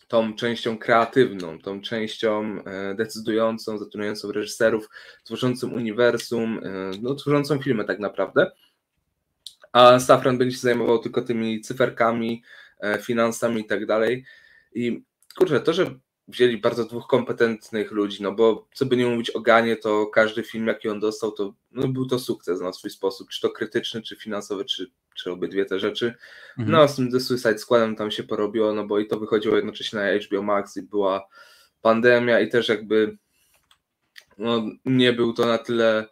tą 0.08 0.36
częścią 0.36 0.78
kreatywną, 0.78 1.60
tą 1.60 1.82
częścią 1.82 2.64
e, 2.66 2.96
decydującą, 2.96 3.78
zatrudniającą 3.78 4.32
reżyserów, 4.32 4.90
tworzącą 5.24 5.72
uniwersum, 5.72 6.60
e, 6.64 6.92
no, 7.02 7.16
tworzącą 7.16 7.62
filmy 7.62 7.86
tak 7.86 8.00
naprawdę. 8.00 8.52
A 9.72 10.00
Safran 10.00 10.38
będzie 10.38 10.56
się 10.56 10.62
zajmował 10.62 11.00
tylko 11.00 11.22
tymi 11.22 11.62
cyferkami, 11.62 12.44
e, 12.80 13.00
finansami 13.00 13.62
i 13.62 13.66
tak 13.66 13.86
dalej. 13.86 14.26
I 14.76 15.04
kurczę, 15.38 15.60
to, 15.60 15.74
że 15.74 16.00
wzięli 16.28 16.58
bardzo 16.58 16.86
dwóch 16.86 17.08
kompetentnych 17.08 17.92
ludzi, 17.92 18.24
no 18.24 18.32
bo 18.32 18.68
co 18.74 18.86
by 18.86 18.98
nie 18.98 19.06
mówić 19.06 19.30
o 19.30 19.40
Ganie, 19.40 19.76
to 19.76 20.08
każdy 20.08 20.44
film, 20.44 20.68
jaki 20.68 20.90
on 20.90 21.00
dostał, 21.00 21.32
to 21.32 21.54
no, 21.72 21.88
był 21.88 22.06
to 22.06 22.20
sukces 22.20 22.62
na 22.62 22.74
swój 22.74 22.90
sposób, 22.90 23.30
czy 23.30 23.42
to 23.42 23.50
krytyczny, 23.50 24.02
czy 24.02 24.16
finansowy, 24.16 24.66
czy, 24.66 24.92
czy 25.16 25.32
obydwie 25.32 25.66
te 25.66 25.80
rzeczy. 25.80 26.14
Mhm. 26.58 26.72
No 26.72 26.88
z 26.88 26.96
tym 26.96 27.12
The 27.12 27.20
Suicide 27.20 27.58
Squadem 27.58 27.96
tam 27.96 28.12
się 28.12 28.24
porobiło, 28.24 28.74
no 28.74 28.88
bo 28.88 29.00
i 29.00 29.08
to 29.08 29.20
wychodziło 29.20 29.56
jednocześnie 29.56 30.00
na 30.00 30.06
HBO 30.20 30.42
Max 30.42 30.78
i 30.78 30.82
była 30.82 31.28
pandemia 31.82 32.40
i 32.40 32.50
też 32.50 32.70
jakby 32.70 33.18
no, 34.38 34.64
nie 34.86 35.14
był 35.14 35.34
to 35.34 35.46
na 35.46 35.58
tyle 35.58 36.08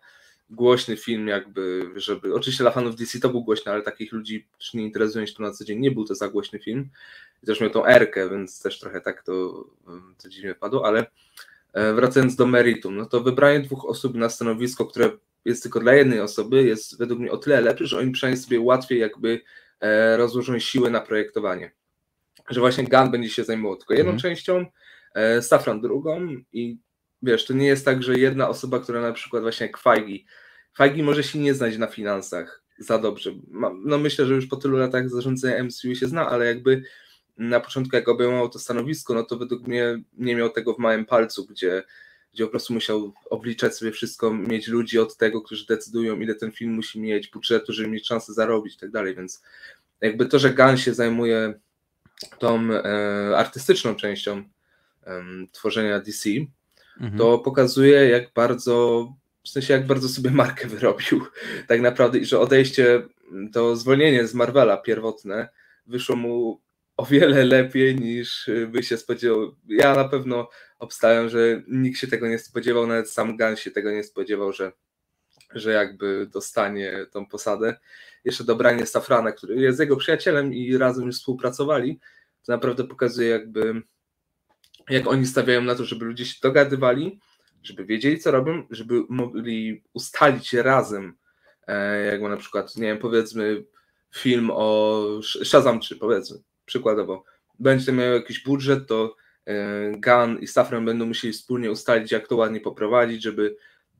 głośny 0.49 0.97
film, 0.97 1.27
jakby, 1.27 1.91
żeby. 1.95 2.33
Oczywiście 2.35 2.63
dla 2.63 2.71
fanów 2.71 2.95
DC 2.95 3.19
to 3.19 3.29
był 3.29 3.43
głośny, 3.43 3.71
ale 3.71 3.81
takich 3.81 4.11
ludzi, 4.11 4.47
którzy 4.51 4.77
nie 4.77 4.83
interesują 4.83 5.25
się 5.25 5.33
tym 5.33 5.45
na 5.45 5.51
co 5.51 5.65
dzień, 5.65 5.79
nie 5.79 5.91
był 5.91 6.05
to 6.05 6.15
za 6.15 6.29
głośny 6.29 6.59
film. 6.59 6.89
I 7.43 7.45
też 7.45 7.61
miał 7.61 7.69
tą 7.69 7.85
erkę, 7.85 8.29
więc 8.29 8.61
też 8.61 8.79
trochę 8.79 9.01
tak 9.01 9.23
to, 9.23 9.65
to 10.23 10.29
dziwnie 10.29 10.55
padło, 10.55 10.85
ale 10.85 11.05
e, 11.73 11.93
wracając 11.93 12.35
do 12.35 12.45
meritum, 12.45 12.97
no 12.97 13.05
to 13.05 13.21
wybranie 13.21 13.59
dwóch 13.59 13.85
osób 13.85 14.15
na 14.15 14.29
stanowisko, 14.29 14.85
które 14.85 15.11
jest 15.45 15.63
tylko 15.63 15.79
dla 15.79 15.93
jednej 15.93 16.19
osoby, 16.19 16.63
jest 16.63 16.97
według 16.97 17.19
mnie 17.19 17.31
o 17.31 17.37
tyle 17.37 17.61
lepsze, 17.61 17.85
że 17.87 17.97
oni 17.97 18.11
przynajmniej 18.11 18.43
sobie 18.43 18.59
łatwiej 18.59 18.99
jakby 18.99 19.41
e, 19.79 20.17
rozłożą 20.17 20.59
siły 20.59 20.91
na 20.91 21.01
projektowanie. 21.01 21.71
Że 22.49 22.59
właśnie 22.59 22.83
Gun 22.83 23.11
będzie 23.11 23.29
się 23.29 23.43
zajmował 23.43 23.77
tylko 23.77 23.93
jedną 23.93 24.09
mm. 24.09 24.21
częścią, 24.21 24.65
e, 25.15 25.41
Safran 25.41 25.81
drugą 25.81 26.27
i 26.53 26.77
wiesz, 27.23 27.45
to 27.45 27.53
nie 27.53 27.67
jest 27.67 27.85
tak, 27.85 28.03
że 28.03 28.19
jedna 28.19 28.49
osoba, 28.49 28.79
która 28.79 29.01
na 29.01 29.11
przykład 29.11 29.43
właśnie 29.43 29.67
jak 29.67 29.77
Feige, 29.77 30.23
Feige 30.77 31.03
może 31.03 31.23
się 31.23 31.39
nie 31.39 31.53
znać 31.53 31.77
na 31.77 31.87
finansach 31.87 32.63
za 32.79 32.97
dobrze. 32.97 33.31
No 33.85 33.97
myślę, 33.97 34.25
że 34.25 34.33
już 34.33 34.47
po 34.47 34.55
tylu 34.55 34.77
latach 34.77 35.09
zarządzania 35.09 35.63
MCU 35.63 35.95
się 35.95 36.07
zna, 36.07 36.29
ale 36.29 36.45
jakby 36.45 36.83
na 37.37 37.59
początku 37.59 37.95
jak 37.95 38.07
obejmował 38.07 38.49
to 38.49 38.59
stanowisko, 38.59 39.13
no 39.13 39.23
to 39.23 39.37
według 39.37 39.67
mnie 39.67 40.01
nie 40.13 40.35
miał 40.35 40.49
tego 40.49 40.73
w 40.73 40.79
małym 40.79 41.05
palcu, 41.05 41.45
gdzie, 41.45 41.83
gdzie 42.33 42.45
po 42.45 42.49
prostu 42.49 42.73
musiał 42.73 43.13
obliczać 43.29 43.77
sobie 43.77 43.91
wszystko, 43.91 44.33
mieć 44.33 44.67
ludzi 44.67 44.99
od 44.99 45.17
tego, 45.17 45.41
którzy 45.41 45.65
decydują, 45.65 46.19
ile 46.19 46.35
ten 46.35 46.51
film 46.51 46.73
musi 46.73 46.99
mieć, 46.99 47.27
budżetu, 47.27 47.73
żeby 47.73 47.89
mieć 47.89 48.07
szansę 48.07 48.33
zarobić 48.33 48.75
i 48.75 48.77
tak 48.77 48.91
dalej, 48.91 49.15
więc 49.15 49.41
jakby 50.01 50.25
to, 50.25 50.39
że 50.39 50.53
Gunn 50.53 50.77
się 50.77 50.93
zajmuje 50.93 51.59
tą 52.39 52.71
e, 52.71 53.37
artystyczną 53.37 53.95
częścią 53.95 54.43
e, 55.03 55.23
tworzenia 55.51 55.99
DC, 55.99 56.29
mhm. 56.99 57.17
to 57.17 57.39
pokazuje, 57.39 58.09
jak 58.09 58.33
bardzo, 58.33 59.07
w 59.43 59.49
sensie 59.49 59.73
jak 59.73 59.87
bardzo 59.87 60.09
sobie 60.09 60.31
markę 60.31 60.67
wyrobił 60.67 61.25
tak 61.67 61.81
naprawdę 61.81 62.19
i 62.19 62.25
że 62.25 62.39
odejście, 62.39 63.01
to 63.53 63.75
zwolnienie 63.75 64.27
z 64.27 64.33
Marvela 64.33 64.77
pierwotne 64.77 65.49
wyszło 65.87 66.15
mu 66.15 66.61
o 66.97 67.05
wiele 67.05 67.45
lepiej 67.45 67.95
niż 67.95 68.49
by 68.67 68.83
się 68.83 68.97
spodziewał. 68.97 69.55
Ja 69.67 69.95
na 69.95 70.09
pewno 70.09 70.49
obstawiam, 70.79 71.29
że 71.29 71.63
nikt 71.67 71.99
się 71.99 72.07
tego 72.07 72.27
nie 72.27 72.39
spodziewał, 72.39 72.87
nawet 72.87 73.11
sam 73.11 73.37
Gunn 73.37 73.55
się 73.55 73.71
tego 73.71 73.91
nie 73.91 74.03
spodziewał, 74.03 74.53
że, 74.53 74.71
że 75.53 75.71
jakby 75.71 76.27
dostanie 76.31 77.05
tą 77.11 77.25
posadę. 77.25 77.77
Jeszcze 78.25 78.43
dobranie 78.43 78.85
Safrana, 78.85 79.31
który 79.31 79.55
jest 79.55 79.79
jego 79.79 79.97
przyjacielem 79.97 80.53
i 80.53 80.77
razem 80.77 81.05
już 81.05 81.15
współpracowali, 81.15 81.99
to 82.45 82.51
naprawdę 82.51 82.83
pokazuje 82.83 83.29
jakby 83.29 83.81
jak 84.89 85.07
oni 85.07 85.25
stawiają 85.25 85.61
na 85.61 85.75
to, 85.75 85.85
żeby 85.85 86.05
ludzie 86.05 86.25
się 86.25 86.35
dogadywali, 86.43 87.19
żeby 87.63 87.85
wiedzieli, 87.85 88.19
co 88.19 88.31
robią, 88.31 88.67
żeby 88.69 89.03
mogli 89.09 89.83
ustalić 89.93 90.53
razem, 90.53 91.17
e, 91.67 92.05
jakby 92.05 92.29
na 92.29 92.37
przykład, 92.37 92.75
nie 92.75 92.87
wiem, 92.87 92.97
powiedzmy 92.97 93.63
film 94.15 94.49
o 94.53 95.03
Shazam 95.43 95.79
3, 95.79 95.95
powiedzmy, 95.95 96.39
przykładowo, 96.71 97.23
będzie 97.59 97.91
miał 97.91 98.13
jakiś 98.13 98.43
budżet, 98.43 98.87
to 98.87 99.15
e, 99.45 99.91
Gun 99.91 100.39
i 100.39 100.47
Safran 100.47 100.85
będą 100.85 101.05
musieli 101.05 101.33
wspólnie 101.33 101.71
ustalić, 101.71 102.11
jak 102.11 102.27
to 102.27 102.35
ładnie 102.35 102.59
poprowadzić, 102.59 103.23
żeby 103.23 103.55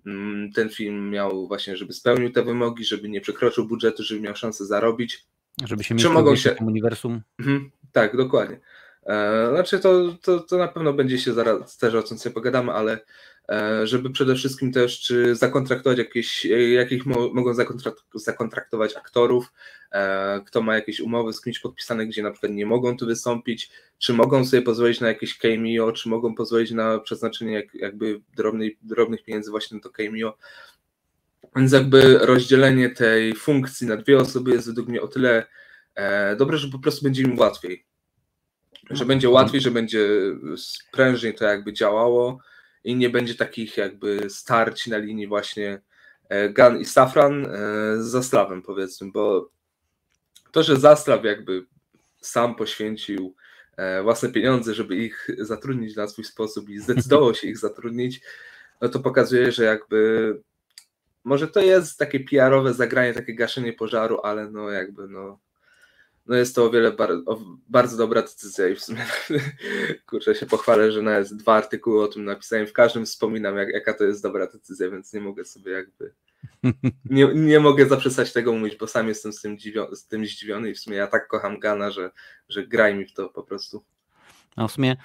mm, 0.05 0.51
ten 0.51 0.69
film 0.69 1.09
miał 1.09 1.47
właśnie, 1.47 1.77
żeby 1.77 1.93
spełnił 1.93 2.31
te 2.31 2.43
wymogi, 2.43 2.85
żeby 2.85 3.09
nie 3.09 3.21
przekroczył 3.21 3.67
budżetu, 3.67 4.03
żeby 4.03 4.21
miał 4.21 4.35
szansę 4.35 4.65
zarobić. 4.65 5.25
Żeby 5.65 5.83
się 5.83 5.95
mieć 5.95 6.03
się... 6.43 6.55
uniwersum. 6.55 7.21
Mhm, 7.39 7.71
tak, 7.91 8.17
dokładnie. 8.17 8.59
E, 9.05 9.47
znaczy 9.49 9.79
to, 9.79 10.17
to, 10.21 10.39
to 10.39 10.57
na 10.57 10.67
pewno 10.67 10.93
będzie 10.93 11.17
się 11.17 11.33
zaraz 11.33 11.77
też 11.77 11.93
o 11.95 12.03
tym 12.03 12.17
sobie 12.17 12.33
pogadamy, 12.33 12.71
ale 12.71 12.99
żeby 13.83 14.10
przede 14.10 14.36
wszystkim 14.36 14.71
też 14.71 15.00
czy 15.00 15.36
zakontraktować 15.36 15.98
jakieś, 15.98 16.45
jakich 16.74 17.05
mogą 17.05 17.53
zakontraktować 18.13 18.95
aktorów, 18.95 19.53
e, 19.91 20.41
kto 20.45 20.62
ma 20.62 20.75
jakieś 20.75 21.00
umowy 21.00 21.33
z 21.33 21.41
kimś 21.41 21.60
podpisane, 21.60 22.07
gdzie 22.07 22.24
na 22.24 22.31
przykład 22.31 22.51
nie 22.51 22.65
mogą 22.65 22.98
tu 22.98 23.05
wystąpić, 23.05 23.71
czy 23.98 24.13
mogą 24.13 24.45
sobie 24.45 24.62
pozwolić 24.62 25.00
na 25.00 25.07
jakieś 25.07 25.38
cameo, 25.38 25.91
czy 25.91 26.10
mogą 26.10 26.36
pozwolić 26.36 26.71
na 26.71 27.00
przeznaczenie 27.00 27.53
jak, 27.53 27.74
jakby 27.74 28.21
drobnej, 28.36 28.77
drobnych 28.81 29.24
pieniędzy 29.24 29.51
właśnie 29.51 29.77
na 29.77 29.83
to 29.83 29.89
cameo. 29.89 30.38
Więc 31.55 31.71
jakby 31.71 32.17
rozdzielenie 32.17 32.89
tej 32.89 33.36
funkcji 33.36 33.88
na 33.88 33.98
dwie 33.98 34.17
osoby 34.17 34.51
jest 34.51 34.67
według 34.67 34.88
mnie 34.88 35.01
o 35.01 35.07
tyle 35.07 35.45
dobre, 36.38 36.57
że 36.57 36.67
po 36.67 36.79
prostu 36.79 37.03
będzie 37.03 37.24
im 37.24 37.39
łatwiej 37.39 37.86
że 38.89 39.05
będzie 39.05 39.29
łatwiej, 39.29 39.62
że 39.62 39.71
będzie 39.71 40.07
sprężniej 40.57 41.36
to 41.36 41.45
jakby 41.45 41.74
działało 41.74 42.39
i 42.83 42.95
nie 42.95 43.09
będzie 43.09 43.35
takich 43.35 43.77
jakby 43.77 44.29
starć 44.29 44.88
na 44.88 44.97
linii 44.97 45.27
właśnie 45.27 45.81
e, 46.29 46.50
Gun 46.50 46.79
i 46.79 46.85
Safran 46.85 47.45
e, 47.45 47.50
z 48.03 48.05
Zastrawem 48.05 48.61
powiedzmy, 48.61 49.11
bo 49.11 49.50
to, 50.51 50.63
że 50.63 50.79
Zastraw 50.79 51.25
jakby 51.25 51.65
sam 52.21 52.55
poświęcił 52.55 53.35
e, 53.77 54.03
własne 54.03 54.29
pieniądze, 54.29 54.73
żeby 54.73 54.95
ich 54.95 55.27
zatrudnić 55.39 55.95
na 55.95 56.07
swój 56.07 56.25
sposób 56.25 56.69
i 56.69 56.79
zdecydował 56.79 57.35
się 57.35 57.47
ich 57.47 57.57
zatrudnić, 57.67 58.21
no 58.81 58.89
to 58.89 59.00
pokazuje, 59.00 59.51
że 59.51 59.63
jakby 59.63 60.41
może 61.23 61.47
to 61.47 61.61
jest 61.61 61.97
takie 61.97 62.19
PR-owe 62.19 62.73
zagranie, 62.73 63.13
takie 63.13 63.35
gaszenie 63.35 63.73
pożaru, 63.73 64.19
ale 64.23 64.51
no 64.51 64.69
jakby 64.69 65.07
no 65.07 65.39
no 66.25 66.35
jest 66.35 66.55
to 66.55 66.65
o 66.65 66.69
wiele 66.69 66.91
bar 66.91 67.09
bardzo 67.69 67.97
dobra 67.97 68.21
decyzja 68.21 68.67
i 68.67 68.75
w 68.75 68.83
sumie 68.83 69.05
kurczę 70.09 70.35
się 70.35 70.45
pochwalę, 70.45 70.91
że 70.91 71.01
nawet 71.01 71.33
dwa 71.33 71.53
artykuły 71.53 72.03
o 72.03 72.07
tym 72.07 72.25
napisałem, 72.25 72.67
w 72.67 72.73
każdym 72.73 73.05
wspominam 73.05 73.57
jak, 73.57 73.69
jaka 73.69 73.93
to 73.93 74.03
jest 74.03 74.23
dobra 74.23 74.47
decyzja, 74.47 74.89
więc 74.89 75.13
nie 75.13 75.21
mogę 75.21 75.45
sobie 75.45 75.71
jakby 75.71 76.13
nie, 77.05 77.27
nie 77.35 77.59
mogę 77.59 77.85
zaprzestać 77.85 78.33
tego 78.33 78.53
mówić, 78.53 78.75
bo 78.75 78.87
sam 78.87 79.07
jestem 79.07 79.33
z 79.33 79.41
tym, 79.41 79.57
z 79.91 80.07
tym 80.07 80.25
zdziwiony 80.25 80.69
i 80.69 80.73
w 80.73 80.79
sumie 80.79 80.97
ja 80.97 81.07
tak 81.07 81.27
kocham 81.27 81.59
Gana, 81.59 81.91
że, 81.91 82.11
że 82.49 82.67
graj 82.67 82.95
mi 82.95 83.05
w 83.05 83.13
to 83.13 83.29
po 83.29 83.43
prostu. 83.43 83.83
No 84.57 84.67
w 84.67 84.71
sumie 84.71 84.97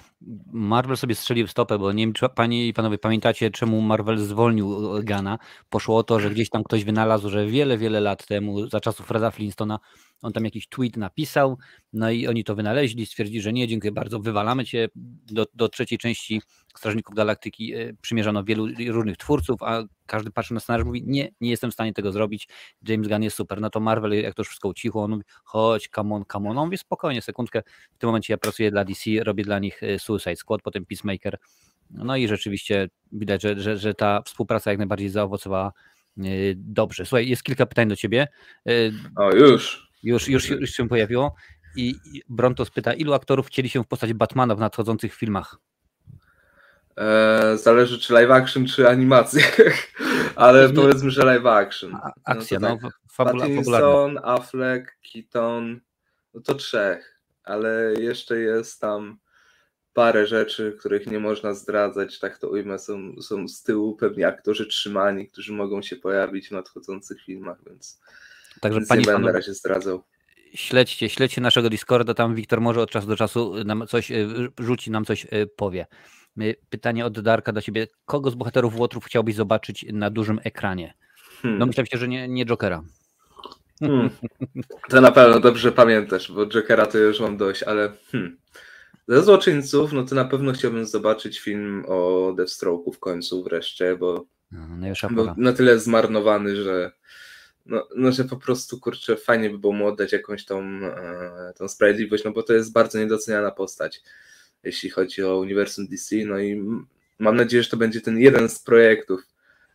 Marvel 0.51 0.97
sobie 0.97 1.15
strzelił 1.15 1.47
w 1.47 1.51
stopę, 1.51 1.79
bo 1.79 1.91
nie 1.91 2.03
wiem, 2.03 2.13
czy 2.13 2.29
panie 2.35 2.67
i 2.67 2.73
panowie 2.73 2.97
pamiętacie, 2.97 3.51
czemu 3.51 3.81
Marvel 3.81 4.17
zwolnił 4.17 4.77
Gana. 5.03 5.39
Poszło 5.69 5.97
o 5.97 6.03
to, 6.03 6.19
że 6.19 6.29
gdzieś 6.29 6.49
tam 6.49 6.63
ktoś 6.63 6.83
wynalazł, 6.83 7.29
że 7.29 7.45
wiele, 7.45 7.77
wiele 7.77 7.99
lat 8.01 8.27
temu, 8.27 8.67
za 8.67 8.79
czasów 8.79 9.07
Freda 9.07 9.31
Flintstona, 9.31 9.79
on 10.21 10.33
tam 10.33 10.45
jakiś 10.45 10.67
tweet 10.67 10.97
napisał, 10.97 11.57
no 11.93 12.11
i 12.11 12.27
oni 12.27 12.43
to 12.43 12.55
wynaleźli, 12.55 13.05
stwierdzili, 13.05 13.41
że 13.41 13.53
nie, 13.53 13.67
dziękuję 13.67 13.91
bardzo, 13.91 14.19
wywalamy 14.19 14.65
cię. 14.65 14.87
Do, 15.25 15.45
do 15.53 15.69
trzeciej 15.69 15.97
części 15.97 16.41
Strażników 16.77 17.15
Galaktyki 17.15 17.73
e, 17.73 17.93
przymierzano 18.01 18.43
wielu 18.43 18.67
różnych 18.87 19.17
twórców, 19.17 19.63
a 19.63 19.83
każdy 20.05 20.31
patrzy 20.31 20.53
na 20.53 20.59
scenariusz 20.59 20.85
i 20.85 20.87
mówi, 20.87 21.03
nie, 21.05 21.29
nie 21.41 21.49
jestem 21.49 21.71
w 21.71 21.73
stanie 21.73 21.93
tego 21.93 22.11
zrobić, 22.11 22.47
James 22.87 23.07
Gunn 23.07 23.23
jest 23.23 23.37
super. 23.37 23.61
No 23.61 23.69
to 23.69 23.79
Marvel, 23.79 24.13
jak 24.13 24.35
to 24.35 24.41
już 24.41 24.47
wszystko 24.47 24.69
ucichło, 24.69 25.03
on 25.03 25.11
mówi, 25.11 25.23
chodź, 25.43 25.89
come 25.95 26.15
on, 26.15 26.23
come 26.31 26.49
on. 26.49 26.57
On 26.57 26.65
mówi, 26.65 26.77
spokojnie, 26.77 27.21
sekundkę, 27.21 27.63
w 27.95 27.97
tym 27.97 28.07
momencie 28.07 28.33
ja 28.33 28.37
pracuję 28.37 28.71
dla 28.71 28.85
DC, 28.85 29.09
robię 29.23 29.43
dla 29.43 29.59
nich 29.59 29.83
e, 29.83 29.99
Suicide 29.99 30.35
Squad, 30.35 30.61
potem 30.61 30.85
Peacemaker, 30.85 31.37
no 31.89 32.15
i 32.15 32.27
rzeczywiście 32.27 32.89
widać, 33.11 33.41
że, 33.41 33.59
że, 33.59 33.77
że 33.77 33.93
ta 33.93 34.21
współpraca 34.21 34.71
jak 34.71 34.77
najbardziej 34.77 35.09
zaowocowała 35.09 35.73
e, 36.17 36.21
dobrze. 36.55 37.05
Słuchaj, 37.05 37.29
jest 37.29 37.43
kilka 37.43 37.65
pytań 37.65 37.87
do 37.87 37.95
ciebie. 37.95 38.27
O, 39.15 39.35
już. 39.35 39.86
Już, 40.07 40.27
już, 40.27 40.49
już 40.49 40.69
się 40.69 40.87
pojawiło. 40.87 41.35
I 41.75 41.95
Brontos 42.29 42.69
pyta, 42.69 42.93
ilu 42.93 43.13
aktorów 43.13 43.47
chcieli 43.47 43.69
się 43.69 43.83
w 43.83 43.87
postać 43.87 44.13
Batmana 44.13 44.55
w 44.55 44.59
nadchodzących 44.59 45.13
filmach? 45.13 45.57
Eee, 46.97 47.57
zależy 47.57 47.99
czy 47.99 48.13
live 48.13 48.31
action, 48.31 48.67
czy 48.67 48.89
animacja. 48.89 49.43
Ale 50.35 50.69
powiedzmy, 50.69 51.11
że 51.11 51.25
live 51.25 51.45
action. 51.45 51.95
A, 51.95 52.11
akcja, 52.23 52.59
no, 52.59 52.67
tak. 52.67 52.81
no 52.81 52.89
fabula, 53.11 53.45
Pattinson, 53.45 54.19
Affleck, 54.23 54.97
Keaton, 55.13 55.79
no 56.33 56.41
to 56.41 56.55
trzech. 56.55 57.21
Ale 57.43 57.93
jeszcze 57.99 58.39
jest 58.39 58.81
tam 58.81 59.17
parę 59.93 60.27
rzeczy, 60.27 60.75
których 60.79 61.07
nie 61.07 61.19
można 61.19 61.53
zdradzać, 61.53 62.19
tak 62.19 62.37
to 62.37 62.49
ujmę, 62.49 62.79
są, 62.79 63.21
są 63.21 63.47
z 63.47 63.63
tyłu 63.63 63.95
pewnie 63.95 64.27
aktorzy 64.27 64.65
trzymani, 64.65 65.27
którzy 65.27 65.53
mogą 65.53 65.81
się 65.81 65.95
pojawić 65.95 66.47
w 66.47 66.51
nadchodzących 66.51 67.21
filmach, 67.21 67.57
więc, 67.69 68.01
Także 68.61 68.81
pani 68.89 69.03
nie 69.05 69.11
będę 69.11 69.31
razie 69.31 69.53
zdradzał. 69.53 70.03
Śledźcie, 70.53 71.09
śledźcie 71.09 71.41
naszego 71.41 71.69
Discorda, 71.69 72.13
tam 72.13 72.35
Wiktor 72.35 72.61
może 72.61 72.81
od 72.81 72.91
czasu 72.91 73.07
do 73.07 73.15
czasu 73.15 73.63
nam 73.65 73.87
coś 73.87 74.11
e, 74.11 74.27
rzuci, 74.59 74.91
nam 74.91 75.05
coś 75.05 75.27
e, 75.29 75.47
powie. 75.47 75.85
Pytanie 76.69 77.05
od 77.05 77.19
Darka 77.19 77.51
do 77.51 77.61
ciebie. 77.61 77.87
Kogo 78.05 78.31
z 78.31 78.35
bohaterów 78.35 78.79
Łotrów 78.79 79.05
chciałbyś 79.05 79.35
zobaczyć 79.35 79.85
na 79.93 80.09
dużym 80.09 80.39
ekranie? 80.43 80.93
Hmm. 81.41 81.59
No 81.59 81.65
myślę, 81.65 81.85
że 81.93 82.07
nie, 82.07 82.27
nie 82.27 82.45
Jokera. 82.45 82.83
Hmm. 83.79 84.09
To 84.89 85.01
na 85.01 85.11
pewno 85.11 85.39
dobrze 85.39 85.71
pamiętasz, 85.71 86.31
bo 86.31 86.47
Jokera 86.47 86.85
to 86.85 86.97
już 86.97 87.19
mam 87.19 87.37
dość, 87.37 87.63
ale 87.63 87.91
hmm. 88.11 88.37
Ze 89.07 89.23
złoczyńców, 89.23 89.93
no 89.93 90.03
to 90.03 90.15
na 90.15 90.25
pewno 90.25 90.51
chciałbym 90.53 90.85
zobaczyć 90.85 91.39
film 91.39 91.83
o 91.87 92.33
Deathstroke'u 92.37 92.93
w 92.93 92.99
końcu 92.99 93.43
wreszcie, 93.43 93.95
bo, 93.95 94.25
no, 94.51 94.87
bo 95.11 95.33
na 95.37 95.53
tyle 95.53 95.79
zmarnowany, 95.79 96.63
że 96.63 96.91
no, 97.67 97.87
no, 97.95 98.11
że 98.11 98.23
po 98.23 98.37
prostu, 98.37 98.79
kurczę, 98.79 99.17
fajnie 99.17 99.49
by 99.49 99.57
było 99.57 99.73
mu 99.73 99.87
oddać 99.87 100.13
jakąś 100.13 100.45
tą, 100.45 100.61
e, 100.61 101.53
tą 101.57 101.67
sprawiedliwość, 101.67 102.23
no 102.23 102.31
bo 102.31 102.43
to 102.43 102.53
jest 102.53 102.71
bardzo 102.71 102.99
niedoceniana 102.99 103.51
postać, 103.51 104.01
jeśli 104.63 104.89
chodzi 104.89 105.23
o 105.23 105.37
uniwersum 105.37 105.87
DC, 105.87 106.15
no 106.25 106.39
i 106.39 106.63
mam 107.19 107.35
nadzieję, 107.35 107.63
że 107.63 107.69
to 107.69 107.77
będzie 107.77 108.01
ten 108.01 108.19
jeden 108.19 108.49
z 108.49 108.59
projektów 108.59 109.21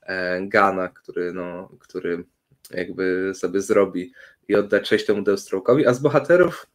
e, 0.02 0.46
Gana, 0.46 0.88
który, 0.88 1.32
no, 1.32 1.68
który 1.80 2.25
jakby 2.70 3.32
sobie 3.34 3.61
zrobi 3.61 4.12
i 4.49 4.54
odda 4.54 4.80
cześć 4.80 5.06
temu 5.06 5.22
Deathstroke'owi, 5.22 5.87
a 5.87 5.94
z 5.94 5.99
bohaterów 5.99 6.66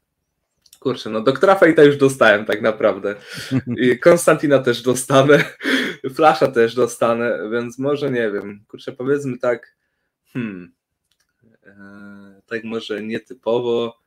Kurczę, 0.80 1.10
no 1.10 1.22
doktora 1.22 1.56
Fejta 1.56 1.84
już 1.84 1.98
dostałem 1.98 2.46
tak 2.46 2.62
naprawdę. 2.62 3.16
I 3.78 4.00
Konstantina 4.00 4.60
też 4.60 4.82
dostanę. 4.82 5.44
Flasza 6.16 6.48
też 6.48 6.76
dostanę, 6.76 7.40
więc 7.52 7.80
może 7.80 8.12
nie 8.12 8.32
wiem. 8.32 8.64
Kurczę, 8.68 8.92
powiedzmy 8.92 9.38
tak. 9.38 9.76
Hmm. 10.34 10.77
Eee, 11.68 12.42
tak 12.46 12.64
może 12.64 13.04
nietypowo. 13.04 14.00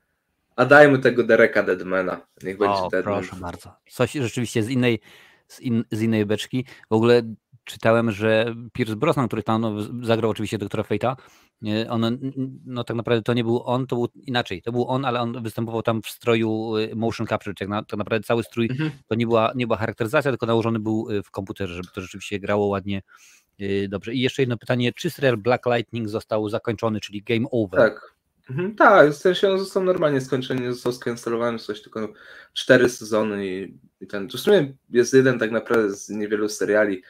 A 0.56 0.64
dajmy 0.64 0.98
tego 0.98 1.24
Dereka 1.24 1.62
Deadmana. 1.62 2.26
Niech 2.42 2.58
będzie 2.58 2.78
o, 2.78 2.88
Deadman. 2.88 3.22
Proszę 3.22 3.40
bardzo. 3.40 3.72
Coś 3.90 4.12
rzeczywiście 4.12 4.62
z 4.62 4.68
innej, 4.70 5.00
z, 5.46 5.60
in, 5.60 5.84
z 5.90 6.02
innej 6.02 6.26
beczki. 6.26 6.64
W 6.90 6.94
ogóle 6.94 7.22
czytałem, 7.64 8.10
że 8.10 8.54
Pierce 8.72 8.96
Brosnan, 8.96 9.26
który 9.26 9.42
tam 9.42 9.60
no, 9.60 9.76
zagrał 10.02 10.30
oczywiście 10.30 10.58
doktora 10.58 10.82
Fejta, 10.82 11.16
on, 11.88 12.18
no 12.64 12.84
tak 12.84 12.96
naprawdę 12.96 13.22
to 13.22 13.34
nie 13.34 13.44
był 13.44 13.62
on, 13.64 13.86
to 13.86 13.96
był 13.96 14.08
inaczej, 14.14 14.62
to 14.62 14.72
był 14.72 14.88
on, 14.88 15.04
ale 15.04 15.20
on 15.20 15.42
występował 15.42 15.82
tam 15.82 16.02
w 16.02 16.08
stroju 16.08 16.76
y, 16.76 16.96
motion 16.96 17.26
capture, 17.26 17.54
tak, 17.54 17.68
na, 17.68 17.84
tak 17.84 17.98
naprawdę 17.98 18.26
cały 18.26 18.42
strój 18.42 18.68
mhm. 18.70 18.90
to 19.06 19.14
nie 19.14 19.26
była, 19.26 19.52
nie 19.54 19.66
była 19.66 19.78
charakteryzacja, 19.78 20.30
tylko 20.30 20.46
nałożony 20.46 20.78
był 20.78 21.10
y, 21.10 21.23
w 21.23 21.30
komputerze, 21.30 21.75
żeby 21.75 21.88
to 21.94 22.00
rzeczywiście 22.00 22.40
grało 22.40 22.66
ładnie, 22.66 23.02
dobrze. 23.88 24.14
I 24.14 24.20
jeszcze 24.20 24.42
jedno 24.42 24.56
pytanie, 24.56 24.92
czy 24.92 25.10
serial 25.10 25.36
Black 25.36 25.66
Lightning 25.66 26.08
został 26.08 26.49
zakończony, 26.49 27.00
czyli 27.00 27.23
game 27.23 27.46
over? 27.50 27.80
Tak. 27.80 28.14
Mhm, 28.50 28.75
tak, 28.76 29.10
w 29.10 29.16
sensie 29.16 29.50
on 29.50 29.58
został 29.58 29.84
normalnie 29.84 30.20
skończony, 30.20 30.73
został 30.73 30.92
skancelowany, 30.92 31.58
coś 31.58 31.82
tylko 31.82 32.12
cztery 32.52 32.88
sezony 32.88 33.46
i, 33.46 33.75
i 34.00 34.06
ten, 34.06 34.28
to 34.28 34.38
w 34.38 34.40
sumie 34.40 34.73
jest 34.90 35.14
jeden 35.14 35.38
tak 35.38 35.50
naprawdę 35.50 35.94
z 35.94 36.08
niewielu 36.08 36.49
seriali, 36.49 37.02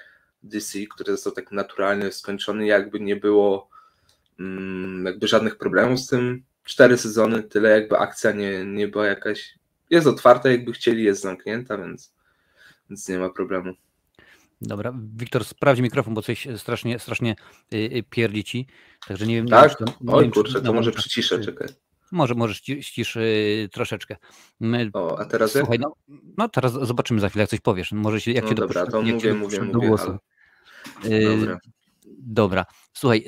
DC, 0.42 0.78
który 0.90 1.12
został 1.12 1.32
tak 1.32 1.52
naturalnie 1.52 2.12
skończony, 2.12 2.66
jakby 2.66 3.00
nie 3.00 3.16
było 3.16 3.68
mm, 4.40 5.06
jakby 5.06 5.28
żadnych 5.28 5.56
problemów 5.56 6.00
z 6.00 6.06
tym. 6.06 6.42
Cztery 6.64 6.98
sezony, 6.98 7.42
tyle 7.42 7.70
jakby 7.70 7.98
akcja 7.98 8.32
nie, 8.32 8.64
nie 8.64 8.88
była 8.88 9.06
jakaś. 9.06 9.58
Jest 9.90 10.06
otwarta, 10.06 10.50
jakby 10.50 10.72
chcieli, 10.72 11.04
jest 11.04 11.22
zamknięta, 11.22 11.78
więc, 11.78 12.14
więc 12.90 13.08
nie 13.08 13.18
ma 13.18 13.30
problemu. 13.30 13.74
Dobra, 14.60 14.94
Wiktor, 15.16 15.44
sprawdź 15.44 15.80
mikrofon, 15.80 16.14
bo 16.14 16.22
coś 16.22 16.48
strasznie, 16.56 16.98
strasznie 16.98 17.36
yy, 17.70 18.02
pierdzi 18.10 18.44
ci. 18.44 18.66
Także 19.08 19.26
nie 19.26 19.34
wiem. 19.34 19.48
Tak? 19.48 19.80
Nie 19.80 19.86
wiem, 19.86 20.14
Oj, 20.14 20.22
wiem, 20.22 20.32
kurczę, 20.32 20.62
to 20.62 20.72
może 20.72 20.92
przyciszę, 20.92 21.40
czekaj. 21.40 21.68
Może, 22.12 22.34
może 22.34 22.54
ścisz 22.54 23.16
yy, 23.16 23.68
troszeczkę. 23.72 24.16
My, 24.60 24.90
o, 24.92 25.18
a 25.18 25.24
teraz 25.24 25.52
Słuchaj, 25.52 25.78
no, 25.78 25.92
no 26.38 26.48
teraz 26.48 26.72
zobaczymy 26.72 27.20
za 27.20 27.28
chwilę, 27.28 27.42
jak 27.42 27.50
coś 27.50 27.60
powiesz. 27.60 27.92
Może 27.92 28.20
się, 28.20 28.32
jak 28.32 28.44
no 28.44 28.50
cię 28.50 28.54
dobra, 28.54 28.86
to 28.86 29.02
mówię, 29.02 29.34
mówię, 29.34 29.62
mówię, 29.62 29.88
głosu. 29.88 30.18
Ale... 31.04 31.36
Dobra. 31.36 31.58
Dobra. 32.18 32.66
Słuchaj, 32.92 33.26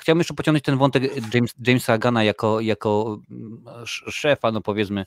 chciałbym 0.00 0.20
jeszcze 0.20 0.34
pociągnąć 0.34 0.64
ten 0.64 0.78
wątek 0.78 1.02
James, 1.34 1.54
Jamesa 1.66 1.98
Gana 1.98 2.24
jako, 2.24 2.60
jako 2.60 3.18
mm, 3.30 3.64
szefa, 3.86 4.52
no 4.52 4.60
powiedzmy, 4.60 5.06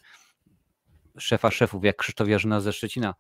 szefa 1.18 1.52
szefów, 1.52 1.84
jak 1.84 1.98
Krzysztof 1.98 2.28
Jarzyna 2.28 2.62
ze 2.62 2.74
Szczecina. 2.74 3.14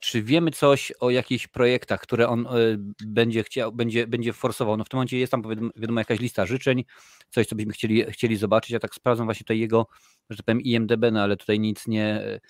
Czy 0.00 0.22
wiemy 0.22 0.50
coś 0.50 0.92
o 1.00 1.10
jakichś 1.10 1.46
projektach, 1.46 2.00
które 2.00 2.28
on 2.28 2.46
y, 2.46 2.78
będzie 3.06 3.44
chciał, 3.44 3.72
będzie, 3.72 4.06
będzie 4.06 4.32
forsował? 4.32 4.76
No 4.76 4.84
w 4.84 4.88
tym 4.88 4.98
momencie 4.98 5.18
jest 5.18 5.30
tam 5.30 5.42
wiadomo 5.76 6.00
jakaś 6.00 6.20
lista 6.20 6.46
życzeń, 6.46 6.84
coś, 7.30 7.46
co 7.46 7.56
byśmy 7.56 7.72
chcieli, 7.72 8.04
chcieli 8.04 8.36
zobaczyć. 8.36 8.70
Ja 8.70 8.78
tak 8.78 8.94
sprawdzam 8.94 9.26
właśnie 9.26 9.44
tutaj 9.44 9.58
jego, 9.58 9.86
że 10.30 10.36
tak 10.36 10.46
powiem, 10.46 10.60
IMDB, 10.60 11.10
no 11.12 11.22
ale 11.22 11.36
tutaj 11.36 11.60
nic 11.60 11.86
nie, 11.86 12.40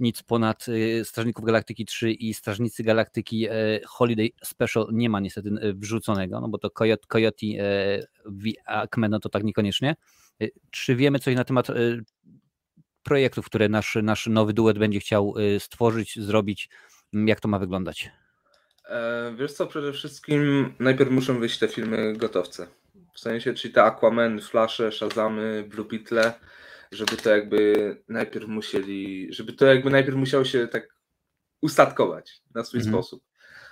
nic 0.00 0.22
ponad 0.22 0.68
y, 0.68 1.04
Strażników 1.04 1.44
Galaktyki 1.44 1.84
3 1.84 2.12
i 2.12 2.34
Strażnicy 2.34 2.82
Galaktyki 2.82 3.46
e, 3.46 3.52
Holiday 3.86 4.28
Special 4.44 4.86
nie 4.92 5.10
ma 5.10 5.20
niestety 5.20 5.48
e, 5.48 5.74
wrzuconego, 5.74 6.40
no 6.40 6.48
bo 6.48 6.58
to 6.58 6.70
Coyote, 6.70 7.06
Coyote 7.08 7.46
v 8.24 8.52
no 9.08 9.20
to 9.20 9.28
tak 9.28 9.44
niekoniecznie. 9.44 9.96
E, 10.42 10.46
czy 10.70 10.96
wiemy 10.96 11.18
coś 11.18 11.34
na 11.34 11.44
temat 11.44 11.68
projektów, 13.06 13.46
które 13.46 13.68
nasz, 13.68 13.98
nasz 14.02 14.26
nowy 14.26 14.52
duet 14.52 14.78
będzie 14.78 15.00
chciał 15.00 15.34
stworzyć, 15.58 16.20
zrobić? 16.20 16.68
Jak 17.12 17.40
to 17.40 17.48
ma 17.48 17.58
wyglądać? 17.58 18.10
Wiesz 19.36 19.52
co, 19.52 19.66
przede 19.66 19.92
wszystkim 19.92 20.72
najpierw 20.78 21.10
muszą 21.10 21.40
wyjść 21.40 21.58
te 21.58 21.68
filmy 21.68 22.12
gotowce. 22.16 22.66
W 23.14 23.20
sensie, 23.20 23.54
czyli 23.54 23.74
te 23.74 23.82
Aquaman, 23.82 24.40
Flasze, 24.40 24.92
Shazamy, 24.92 25.64
Blue 25.68 25.88
Beetle, 25.88 26.32
żeby 26.92 27.16
to 27.16 27.30
jakby 27.30 27.96
najpierw 28.08 28.48
musieli, 28.48 29.32
żeby 29.32 29.52
to 29.52 29.66
jakby 29.66 29.90
najpierw 29.90 30.16
musiało 30.16 30.44
się 30.44 30.68
tak 30.68 30.88
ustatkować 31.60 32.42
na 32.54 32.64
swój 32.64 32.80
mhm. 32.80 32.94
sposób. 32.94 33.22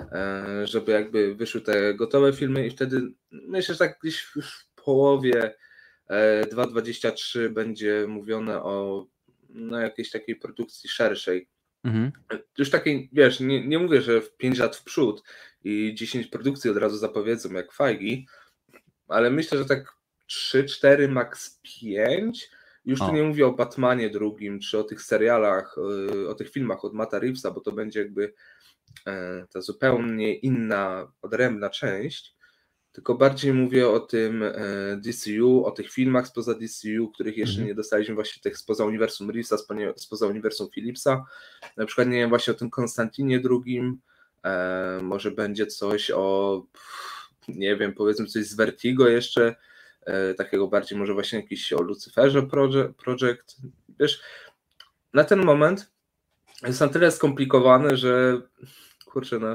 E, 0.00 0.66
żeby 0.66 0.92
jakby 0.92 1.34
wyszły 1.34 1.60
te 1.60 1.94
gotowe 1.94 2.32
filmy 2.32 2.66
i 2.66 2.70
wtedy 2.70 3.02
myślę, 3.30 3.74
że 3.74 3.78
tak 3.78 3.98
gdzieś 4.02 4.20
w 4.22 4.74
połowie 4.84 5.54
2.23 6.10 7.40
e, 7.40 7.48
będzie 7.48 8.06
mówione 8.08 8.62
o 8.62 9.06
no, 9.54 9.80
jakiejś 9.80 10.10
takiej 10.10 10.36
produkcji 10.36 10.90
szerszej. 10.90 11.48
Mhm. 11.84 12.12
Już 12.58 12.70
takiej, 12.70 13.08
wiesz, 13.12 13.40
nie, 13.40 13.66
nie 13.66 13.78
mówię, 13.78 14.02
że 14.02 14.20
w 14.20 14.36
5 14.36 14.58
lat 14.58 14.76
w 14.76 14.84
przód 14.84 15.22
i 15.64 15.94
10 15.94 16.26
produkcji 16.26 16.70
od 16.70 16.76
razu 16.76 16.96
zapowiedzą 16.96 17.52
jak 17.52 17.72
fajgi, 17.72 18.26
ale 19.08 19.30
myślę, 19.30 19.58
że 19.58 19.64
tak 19.64 19.94
3, 20.26 20.64
4, 20.64 21.08
max 21.08 21.60
5 21.80 22.50
już 22.84 22.98
tu 22.98 23.12
nie 23.12 23.22
mówię 23.22 23.46
o 23.46 23.52
Batmanie 23.52 24.10
drugim, 24.10 24.60
czy 24.60 24.78
o 24.78 24.84
tych 24.84 25.02
serialach, 25.02 25.76
y, 26.12 26.28
o 26.28 26.34
tych 26.34 26.50
filmach 26.50 26.84
od 26.84 26.94
Mata 26.94 27.18
Reevesa, 27.18 27.50
bo 27.50 27.60
to 27.60 27.72
będzie 27.72 28.00
jakby 28.00 28.34
e, 29.06 29.46
ta 29.52 29.60
zupełnie 29.60 30.34
inna, 30.34 31.12
odrębna 31.22 31.70
część, 31.70 32.33
tylko 32.94 33.14
bardziej 33.14 33.52
mówię 33.52 33.88
o 33.88 34.00
tym 34.00 34.42
e, 34.42 34.52
DCU, 34.96 35.64
o 35.64 35.70
tych 35.70 35.92
filmach 35.92 36.26
spoza 36.26 36.54
DCU, 36.54 37.09
których 37.14 37.37
jeszcze 37.37 37.54
mhm. 37.54 37.68
nie 37.68 37.74
dostaliśmy 37.74 38.14
właśnie 38.14 38.42
tych 38.42 38.59
spoza 38.59 38.85
uniwersum 38.85 39.30
Reevesa, 39.30 39.57
spoza 39.96 40.26
uniwersum 40.26 40.70
Philipsa. 40.70 41.24
Na 41.76 41.87
przykład 41.87 42.09
nie 42.09 42.18
wiem 42.18 42.28
właśnie 42.28 42.52
o 42.52 42.57
tym 42.57 42.70
Konstantinie 42.70 43.40
drugim, 43.40 44.00
e, 44.44 44.98
może 45.02 45.30
będzie 45.30 45.66
coś 45.66 46.11
o 46.11 46.62
nie 47.48 47.76
wiem, 47.76 47.92
powiedzmy 47.92 48.26
coś 48.26 48.44
z 48.44 48.54
Vertigo 48.54 49.09
jeszcze, 49.09 49.54
e, 50.07 50.35
takiego 50.35 50.66
bardziej 50.66 50.98
może 50.98 51.14
właśnie 51.14 51.40
jakiś 51.40 51.72
o 51.72 51.83
Lucyferze 51.83 52.42
project. 52.96 53.57
Wiesz, 54.00 54.22
na 55.14 55.24
ten 55.24 55.44
moment 55.44 55.92
jest 56.62 56.80
na 56.80 56.88
tyle 56.88 57.11
skomplikowane, 57.11 57.96
że 57.96 58.42
kurczę, 59.07 59.38
no 59.38 59.48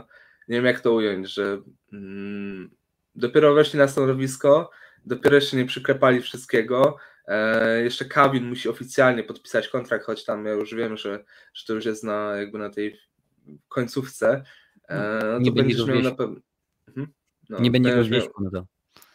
nie 0.47 0.55
wiem 0.55 0.65
jak 0.65 0.79
to 0.79 0.93
ująć, 0.93 1.33
że 1.33 1.61
mm, 1.93 2.78
dopiero 3.15 3.53
weszli 3.53 3.79
na 3.79 3.87
stanowisko, 3.87 4.71
dopiero 5.05 5.35
jeszcze 5.35 5.57
nie 5.57 5.65
przyklepali 5.65 6.21
wszystkiego, 6.21 6.97
e, 7.27 7.83
jeszcze 7.83 8.05
Kabin 8.05 8.45
musi 8.49 8.69
oficjalnie 8.69 9.23
podpisać 9.23 9.67
kontrakt, 9.67 10.05
choć 10.05 10.25
tam 10.25 10.45
ja 10.45 10.51
już 10.51 10.75
wiem, 10.75 10.97
że, 10.97 11.23
że 11.53 11.65
to 11.65 11.73
już 11.73 11.85
jest 11.85 12.03
na, 12.03 12.35
jakby 12.35 12.59
na 12.59 12.69
tej 12.69 12.99
końcówce, 13.67 14.43
e, 14.89 15.19
no 15.23 15.39
nie 15.39 15.51
będziesz 15.51 15.85
miał 15.85 16.01
na 16.01 16.11
pewno... 16.11 16.39
Mhm. 16.87 17.07
No, 17.49 17.59
nie 17.59 17.71
będzie 17.71 17.95
go 17.95 18.03
wieśku 18.03 18.43
na 18.43 18.49
to. 18.51 18.65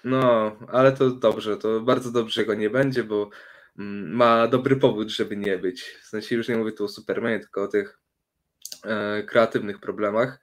No, 0.05 0.57
ale 0.69 0.93
to 0.93 1.11
dobrze, 1.11 1.57
to 1.57 1.81
bardzo 1.81 2.13
dobrze 2.13 2.45
go 2.45 2.55
nie 2.55 2.71
będzie, 2.71 3.05
bo 3.05 3.31
mm, 3.79 4.11
ma 4.11 4.49
dobry 4.49 4.77
powód, 4.77 5.09
żeby 5.09 5.37
nie 5.37 5.59
być. 5.59 5.83
W 5.83 6.07
sensie 6.07 6.37
już 6.37 6.49
nie 6.49 6.57
mówię 6.57 6.73
tu 6.73 6.85
o 6.85 6.89
Supermanie, 6.89 7.41
tylko 7.41 7.63
o 7.63 7.69
tych 7.69 8.01
e, 8.85 9.23
kreatywnych 9.23 9.81
problemach, 9.81 10.41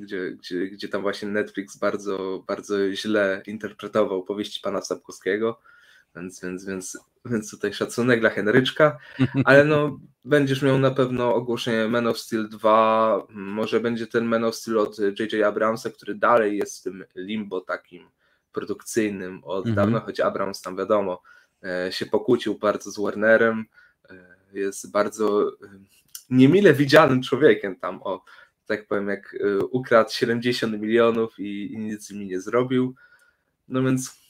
gdzie, 0.00 0.30
gdzie, 0.30 0.66
gdzie 0.66 0.88
tam 0.88 1.02
właśnie 1.02 1.28
Netflix 1.28 1.76
bardzo, 1.76 2.44
bardzo 2.46 2.92
źle 2.92 3.42
interpretował 3.46 4.22
powieści 4.22 4.60
pana 4.60 4.80
Sapkowskiego, 4.80 5.60
więc, 6.16 6.40
więc, 6.40 6.64
więc, 6.64 6.98
więc 7.24 7.50
tutaj 7.50 7.72
szacunek 7.72 8.20
dla 8.20 8.30
Henryczka, 8.30 8.98
ale 9.44 9.64
no 9.64 10.00
będziesz 10.24 10.62
miał 10.62 10.78
na 10.78 10.90
pewno 10.90 11.34
ogłoszenie 11.34 11.88
Man 11.88 12.06
of 12.06 12.18
Steel 12.18 12.48
2, 12.48 13.26
może 13.28 13.80
będzie 13.80 14.06
ten 14.06 14.24
Man 14.24 14.44
of 14.44 14.56
Steel 14.56 14.78
od 14.78 14.98
J.J. 14.98 15.34
Abramsa, 15.44 15.90
który 15.90 16.14
dalej 16.14 16.58
jest 16.58 16.80
w 16.80 16.82
tym 16.82 17.04
limbo 17.16 17.60
takim 17.60 18.08
produkcyjnym 18.52 19.44
od 19.44 19.66
mhm. 19.66 19.76
dawna, 19.76 20.00
choć 20.00 20.20
Abrams 20.20 20.62
tam 20.62 20.76
wiadomo 20.76 21.22
e, 21.64 21.92
się 21.92 22.06
pokłócił 22.06 22.58
bardzo 22.58 22.90
z 22.90 22.98
Warnerem, 22.98 23.64
e, 24.10 24.36
jest 24.52 24.90
bardzo 24.90 25.48
e, 25.48 25.52
niemile 26.30 26.74
widzianym 26.74 27.22
człowiekiem 27.22 27.76
tam, 27.76 28.02
o 28.02 28.24
tak 28.78 28.86
powiem, 28.86 29.08
jak 29.08 29.36
ukradł 29.70 30.10
70 30.12 30.80
milionów 30.80 31.38
i, 31.38 31.72
i 31.72 31.78
nic 31.78 32.10
nimi 32.10 32.26
nie 32.26 32.40
zrobił. 32.40 32.94
No 33.68 33.82
więc 33.82 34.20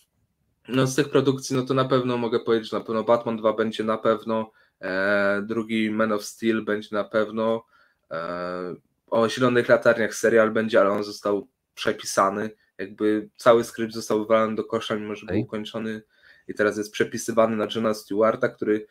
no 0.69 0.87
z 0.87 0.95
tych 0.95 1.09
produkcji, 1.09 1.57
no 1.57 1.63
to 1.63 1.75
na 1.75 1.85
pewno 1.85 2.17
mogę 2.17 2.41
powiedzieć, 2.41 2.71
że 2.71 2.79
na 2.79 2.85
pewno 2.85 3.05
Batman 3.05 3.37
2 3.37 3.53
będzie 3.53 3.85
na 3.85 3.99
pewno, 3.99 4.51
e, 4.81 5.43
drugi 5.47 5.91
Man 5.91 6.13
of 6.13 6.25
Steel 6.25 6.65
będzie 6.65 6.89
na 6.93 7.05
pewno, 7.05 7.65
e, 8.11 8.75
o 9.07 9.29
Zielonych 9.29 9.69
Latarniach 9.69 10.15
serial 10.15 10.51
będzie, 10.51 10.81
ale 10.81 10.91
on 10.91 11.05
został 11.05 11.49
przepisany, 11.75 12.51
jakby 12.79 13.29
cały 13.37 13.65
skrypt 13.65 13.95
został 13.95 14.21
wywalony 14.21 14.57
do 14.57 14.65
kosza, 14.65 14.97
mimo 14.97 15.15
że 15.15 15.27
był 15.27 15.41
ukończony 15.41 16.03
i 16.49 16.55
teraz 16.55 16.77
jest 16.77 16.93
przepisywany 16.93 17.57
na 17.57 17.67
Johna 17.75 17.95
Stewarta, 17.95 18.49
który, 18.49 18.87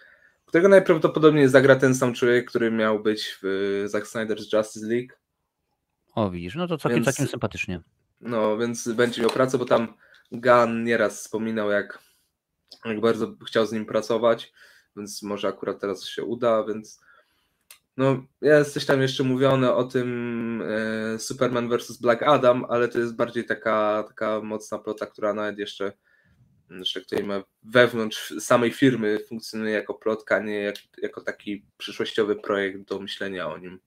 którego 0.46 0.70
najprawdopodobniej 0.70 1.50
zagra 1.50 1.76
ten 1.76 1.96
sam 1.96 2.14
człowiek, 2.14 2.50
który 2.50 2.72
miał 2.72 3.00
być 3.00 3.38
w 3.44 3.84
Zack 3.88 4.08
Snyder's 4.08 4.58
Justice 4.58 4.88
League. 4.88 5.19
O 6.16 6.30
widzisz, 6.30 6.56
no 6.56 6.68
to 6.68 6.78
całkiem, 6.78 7.04
więc, 7.04 7.06
całkiem 7.06 7.28
sympatycznie. 7.28 7.82
No, 8.22 8.58
więc 8.58 8.88
będzie 8.88 9.22
miał 9.22 9.32
pracę, 9.32 9.58
bo 9.58 9.66
tam 9.66 9.94
Gunn 10.32 10.84
nieraz 10.84 11.20
wspominał, 11.20 11.72
jak, 11.72 12.00
jak 12.86 13.02
bardzo 13.02 13.36
chciał 13.48 13.66
z 13.66 13.72
nim 13.72 13.86
pracować, 13.86 14.54
więc 14.96 15.24
może 15.24 15.48
akurat 15.48 15.80
teraz 15.80 16.06
się 16.06 16.24
uda, 16.24 16.64
więc 16.64 17.02
no, 17.98 18.24
jest 18.42 18.74
coś 18.74 18.86
tam 18.86 19.02
jeszcze 19.02 19.24
mówione 19.24 19.74
o 19.74 19.84
tym 19.84 20.64
e, 21.16 21.20
Superman 21.20 21.70
vs. 21.70 21.98
Black 21.98 22.24
Adam, 22.24 22.66
ale 22.70 22.88
to 22.88 23.00
jest 23.00 23.16
bardziej 23.16 23.46
taka, 23.46 24.04
taka 24.08 24.42
mocna 24.42 24.78
plota, 24.78 25.06
która 25.06 25.34
nawet 25.34 25.60
jeszcze, 25.60 25.92
jeszcze 26.70 27.02
której 27.02 27.24
ma 27.24 27.44
wewnątrz 27.64 28.34
samej 28.40 28.72
firmy 28.72 29.20
funkcjonuje 29.28 29.74
jako 29.74 29.94
plotka, 29.94 30.40
nie 30.40 30.60
jak, 30.62 30.76
jako 31.02 31.22
taki 31.22 31.66
przyszłościowy 31.78 32.36
projekt 32.36 32.82
do 32.82 33.00
myślenia 33.00 33.48
o 33.48 33.58
nim. 33.58 33.80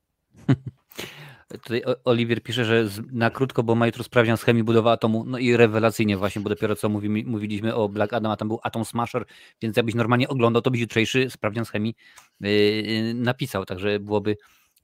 Tutaj 1.52 1.82
Oliwier 2.04 2.42
pisze, 2.42 2.64
że 2.64 2.88
na 3.12 3.30
krótko, 3.30 3.62
bo 3.62 3.74
ma 3.74 3.86
jutro 3.86 4.04
sprawdzian 4.04 4.36
z 4.36 4.42
chemii 4.42 4.62
budowa 4.62 4.92
atomu, 4.92 5.24
no 5.24 5.38
i 5.38 5.56
rewelacyjnie 5.56 6.16
właśnie, 6.16 6.42
bo 6.42 6.48
dopiero 6.48 6.76
co 6.76 6.88
mówi, 6.88 7.24
mówiliśmy 7.24 7.74
o 7.74 7.88
Black 7.88 8.12
Adam, 8.12 8.32
a 8.32 8.36
tam 8.36 8.48
był 8.48 8.60
Atom 8.62 8.84
Smasher, 8.84 9.24
więc 9.62 9.76
jakbyś 9.76 9.94
normalnie 9.94 10.28
oglądał, 10.28 10.62
to 10.62 10.70
byś 10.70 10.80
jutrzejszy 10.80 11.30
sprawdzian 11.30 11.64
z 11.64 11.70
chemii 11.70 11.94
yy, 12.40 13.14
napisał, 13.14 13.64
także 13.64 14.00
byłoby 14.00 14.36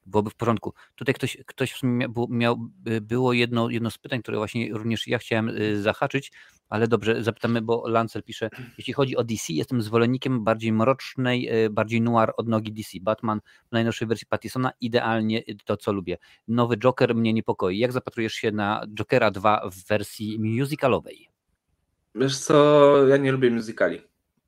byłoby 0.09 0.31
w 0.31 0.35
porządku. 0.35 0.75
Tutaj 0.95 1.15
ktoś, 1.15 1.39
ktoś 1.47 1.73
w 1.73 1.77
sumie 1.77 1.93
miał, 1.93 2.27
miał, 2.31 2.57
było 3.01 3.33
jedno, 3.33 3.71
jedno 3.71 3.91
z 3.91 3.99
pytań, 3.99 4.23
które 4.23 4.39
właśnie 4.39 4.73
również 4.73 5.07
ja 5.07 5.19
chciałem 5.19 5.49
y, 5.49 5.83
zahaczyć, 5.83 6.33
ale 6.69 6.89
dobrze, 6.89 7.23
zapytamy, 7.25 7.63
bo 7.63 7.89
Lancel 7.89 8.23
pisze, 8.23 8.51
jeśli 8.79 8.93
chodzi 8.93 9.17
o 9.17 9.25
DC, 9.25 9.53
jestem 9.53 9.83
zwolennikiem 9.83 10.45
bardziej 10.45 10.73
mrocznej, 10.73 11.65
y, 11.65 11.71
bardziej 11.71 12.01
noir 12.01 12.33
od 12.37 12.49
nogi 12.49 12.73
DC. 12.73 12.99
Batman 13.01 13.41
w 13.69 13.73
najnowszej 13.73 14.09
wersji 14.09 14.27
Pattisona, 14.27 14.73
idealnie 14.81 15.43
to, 15.65 15.77
co 15.77 15.93
lubię. 15.93 16.19
Nowy 16.49 16.77
Joker 16.77 17.15
mnie 17.15 17.33
niepokoi. 17.33 17.79
Jak 17.79 17.93
zapatrujesz 17.93 18.33
się 18.33 18.53
na 18.53 18.87
Jokera 18.95 19.31
2 19.31 19.71
w 19.71 19.89
wersji 19.89 20.39
musicalowej? 20.39 21.29
Wiesz 22.15 22.39
co, 22.39 23.07
ja 23.07 23.17
nie 23.17 23.33
lubię 23.33 23.51
musicali. 23.51 24.01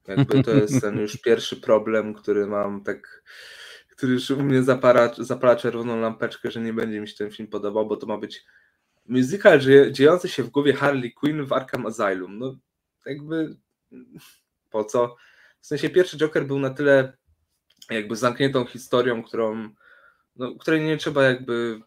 Jakby 0.09 0.43
to 0.43 0.51
jest 0.51 0.81
ten 0.81 0.99
już 0.99 1.17
pierwszy 1.27 1.57
problem, 1.57 2.15
który 2.15 2.47
mam 2.47 2.83
tak 2.83 3.23
który 4.01 4.13
już 4.13 4.31
u 4.31 4.43
mnie 4.43 4.63
zapala, 4.63 5.15
zapala 5.19 5.57
czerwoną 5.57 6.01
lampeczkę, 6.01 6.51
że 6.51 6.61
nie 6.61 6.73
będzie 6.73 7.01
mi 7.01 7.09
się 7.09 7.15
ten 7.15 7.31
film 7.31 7.49
podobał, 7.49 7.87
bo 7.87 7.97
to 7.97 8.07
ma 8.07 8.19
być 8.19 8.45
musical 9.09 9.61
dziejący 9.91 10.29
się 10.29 10.43
w 10.43 10.51
głowie 10.51 10.73
Harley 10.73 11.13
Quinn 11.13 11.45
w 11.45 11.53
Arkham 11.53 11.87
Asylum. 11.87 12.39
No 12.39 12.57
jakby 13.07 13.57
po 14.71 14.85
co? 14.85 15.17
W 15.61 15.67
sensie 15.67 15.91
pierwszy 15.91 16.17
Joker 16.17 16.47
był 16.47 16.59
na 16.59 16.71
tyle 16.71 17.13
jakby 17.91 18.17
zamkniętą 18.17 18.65
historią, 18.65 19.23
którą 19.23 19.69
no, 20.37 20.55
której 20.55 20.81
nie 20.81 20.97
trzeba 20.97 21.25
jakby 21.25 21.81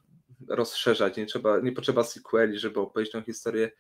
rozszerzać, 0.50 1.18
nie 1.18 1.26
trzeba, 1.26 1.60
nie 1.60 1.72
potrzeba 1.72 2.04
sequeli, 2.04 2.60
żeby 2.60 2.80
opowiedzieć 2.80 3.14
tą 3.14 3.22
historię. 3.22 3.72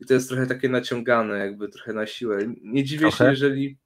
I 0.00 0.06
to 0.06 0.14
jest 0.14 0.28
trochę 0.28 0.46
takie 0.46 0.68
naciągane, 0.68 1.38
jakby 1.38 1.68
trochę 1.68 1.92
na 1.92 2.06
siłę. 2.06 2.38
Nie 2.62 2.84
dziwię 2.84 3.00
trochę? 3.00 3.24
się, 3.24 3.30
jeżeli 3.30 3.78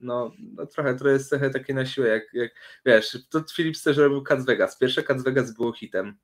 no, 0.00 0.32
no 0.38 0.66
trochę, 0.66 0.94
to 0.94 1.08
jest 1.08 1.30
trochę 1.30 1.50
takie 1.50 1.74
na 1.74 1.86
siłę, 1.86 2.08
jak, 2.08 2.22
jak 2.32 2.50
wiesz, 2.86 3.18
to 3.30 3.44
Philips 3.56 3.82
też 3.82 3.96
robił 3.96 4.22
Cats 4.22 4.44
Vegas. 4.44 4.78
Pierwsze 4.78 5.02
Cats 5.02 5.22
Vegas 5.22 5.54
było 5.54 5.72
hitem. 5.72 6.16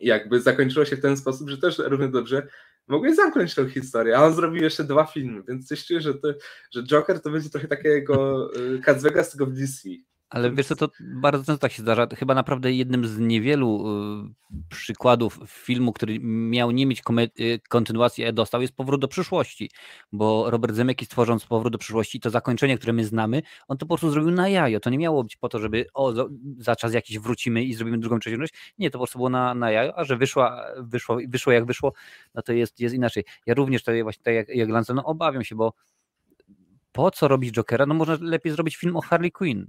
I 0.00 0.06
jakby 0.06 0.40
zakończyło 0.40 0.84
się 0.84 0.96
w 0.96 1.00
ten 1.00 1.16
sposób, 1.16 1.50
że 1.50 1.58
też 1.58 1.78
równie 1.78 2.08
dobrze 2.08 2.48
mogłeś 2.86 3.16
zamknąć 3.16 3.54
tą 3.54 3.68
historię, 3.68 4.18
a 4.18 4.24
on 4.24 4.34
zrobił 4.34 4.62
jeszcze 4.62 4.84
dwa 4.84 5.04
filmy, 5.04 5.42
więc 5.48 5.68
coś 5.68 5.86
czuję, 5.86 6.00
że, 6.00 6.14
to, 6.14 6.28
że 6.70 6.82
Joker 6.82 7.20
to 7.20 7.30
będzie 7.30 7.50
trochę 7.50 7.68
takiego 7.68 8.48
y, 8.56 8.80
Cats 8.80 9.02
Vegas 9.02 9.30
tylko 9.30 9.46
w 9.46 9.52
DC. 9.52 9.88
Ale 10.30 10.50
wiesz 10.50 10.66
co, 10.66 10.76
to 10.76 10.88
bardzo 11.00 11.44
często 11.44 11.58
tak 11.58 11.72
się 11.72 11.82
zdarza. 11.82 12.06
Chyba 12.16 12.34
naprawdę 12.34 12.72
jednym 12.72 13.06
z 13.06 13.18
niewielu 13.18 13.84
y, 14.24 14.64
przykładów 14.68 15.40
filmu, 15.46 15.92
który 15.92 16.18
miał 16.22 16.70
nie 16.70 16.86
mieć 16.86 17.02
y, 17.40 17.60
kontynuacji, 17.68 18.24
a 18.24 18.32
dostał, 18.32 18.62
jest 18.62 18.76
Powrót 18.76 19.00
do 19.00 19.08
przyszłości. 19.08 19.70
Bo 20.12 20.50
Robert 20.50 20.74
Zemeckis 20.74 21.08
tworząc 21.08 21.46
Powrót 21.46 21.72
do 21.72 21.78
przyszłości, 21.78 22.20
to 22.20 22.30
zakończenie, 22.30 22.76
które 22.76 22.92
my 22.92 23.04
znamy, 23.04 23.42
on 23.68 23.78
to 23.78 23.86
po 23.86 23.94
prostu 23.94 24.10
zrobił 24.10 24.30
na 24.30 24.48
jajo. 24.48 24.80
To 24.80 24.90
nie 24.90 24.98
miało 24.98 25.22
być 25.22 25.36
po 25.36 25.48
to, 25.48 25.58
żeby 25.58 25.86
o, 25.94 26.14
za 26.58 26.76
czas 26.76 26.94
jakiś 26.94 27.18
wrócimy 27.18 27.64
i 27.64 27.74
zrobimy 27.74 27.98
drugą, 27.98 28.18
trzecią 28.18 28.38
część. 28.38 28.54
Nie, 28.78 28.90
to 28.90 28.98
po 28.98 29.04
prostu 29.04 29.18
było 29.18 29.30
na, 29.30 29.54
na 29.54 29.70
jajo, 29.70 29.98
a 29.98 30.04
że 30.04 30.16
wyszła, 30.16 30.66
wyszło, 30.78 31.18
wyszło 31.28 31.52
jak 31.52 31.66
wyszło, 31.66 31.92
no 32.34 32.42
to 32.42 32.52
jest, 32.52 32.80
jest 32.80 32.94
inaczej. 32.94 33.24
Ja 33.46 33.54
również 33.54 33.82
tutaj 33.82 34.02
właśnie 34.02 34.22
tak 34.22 34.34
jak, 34.34 34.48
jak 34.48 34.68
no 34.94 35.04
obawiam 35.04 35.44
się, 35.44 35.54
bo 35.54 35.72
po 36.92 37.10
co 37.10 37.28
robić 37.28 37.54
Jokera? 37.54 37.86
No 37.86 37.94
można 37.94 38.16
lepiej 38.20 38.52
zrobić 38.52 38.76
film 38.76 38.96
o 38.96 39.00
Harley 39.00 39.32
Quinn 39.32 39.66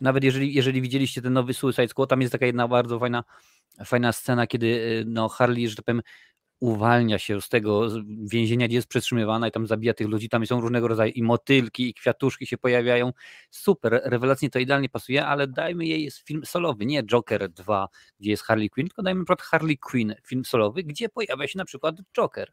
nawet 0.00 0.24
jeżeli, 0.24 0.54
jeżeli 0.54 0.82
widzieliście 0.82 1.22
ten 1.22 1.32
nowy 1.32 1.54
Suicide 1.54 1.88
Squad, 1.88 2.10
tam 2.10 2.20
jest 2.20 2.32
taka 2.32 2.46
jedna 2.46 2.68
bardzo 2.68 2.98
fajna, 2.98 3.24
fajna 3.84 4.12
scena, 4.12 4.46
kiedy 4.46 4.66
y, 4.66 5.04
no, 5.06 5.28
Harley, 5.28 5.68
że 5.68 5.76
tak 5.76 5.84
powiem, 5.84 6.02
uwalnia 6.60 7.18
się 7.18 7.40
z 7.40 7.48
tego 7.48 7.88
więzienia, 8.24 8.66
gdzie 8.66 8.76
jest 8.76 8.88
przetrzymywana 8.88 9.48
i 9.48 9.50
tam 9.50 9.66
zabija 9.66 9.94
tych 9.94 10.08
ludzi, 10.08 10.28
tam 10.28 10.46
są 10.46 10.60
różnego 10.60 10.88
rodzaju 10.88 11.12
i 11.12 11.22
motylki, 11.22 11.88
i 11.88 11.94
kwiatuszki 11.94 12.46
się 12.46 12.58
pojawiają. 12.58 13.12
Super, 13.50 14.00
rewelacyjnie 14.04 14.50
to 14.50 14.58
idealnie 14.58 14.88
pasuje, 14.88 15.26
ale 15.26 15.46
dajmy 15.46 15.86
jej 15.86 16.10
film 16.24 16.44
solowy, 16.44 16.86
nie 16.86 17.02
Joker 17.02 17.50
2, 17.50 17.88
gdzie 18.20 18.30
jest 18.30 18.42
Harley 18.42 18.70
Quinn, 18.70 18.88
tylko 18.88 19.02
dajmy 19.02 19.20
przykład 19.24 19.42
Harley 19.42 19.78
Quinn, 19.78 20.14
film 20.26 20.44
solowy, 20.44 20.82
gdzie 20.82 21.08
pojawia 21.08 21.48
się 21.48 21.58
na 21.58 21.64
przykład 21.64 21.96
Joker. 22.16 22.52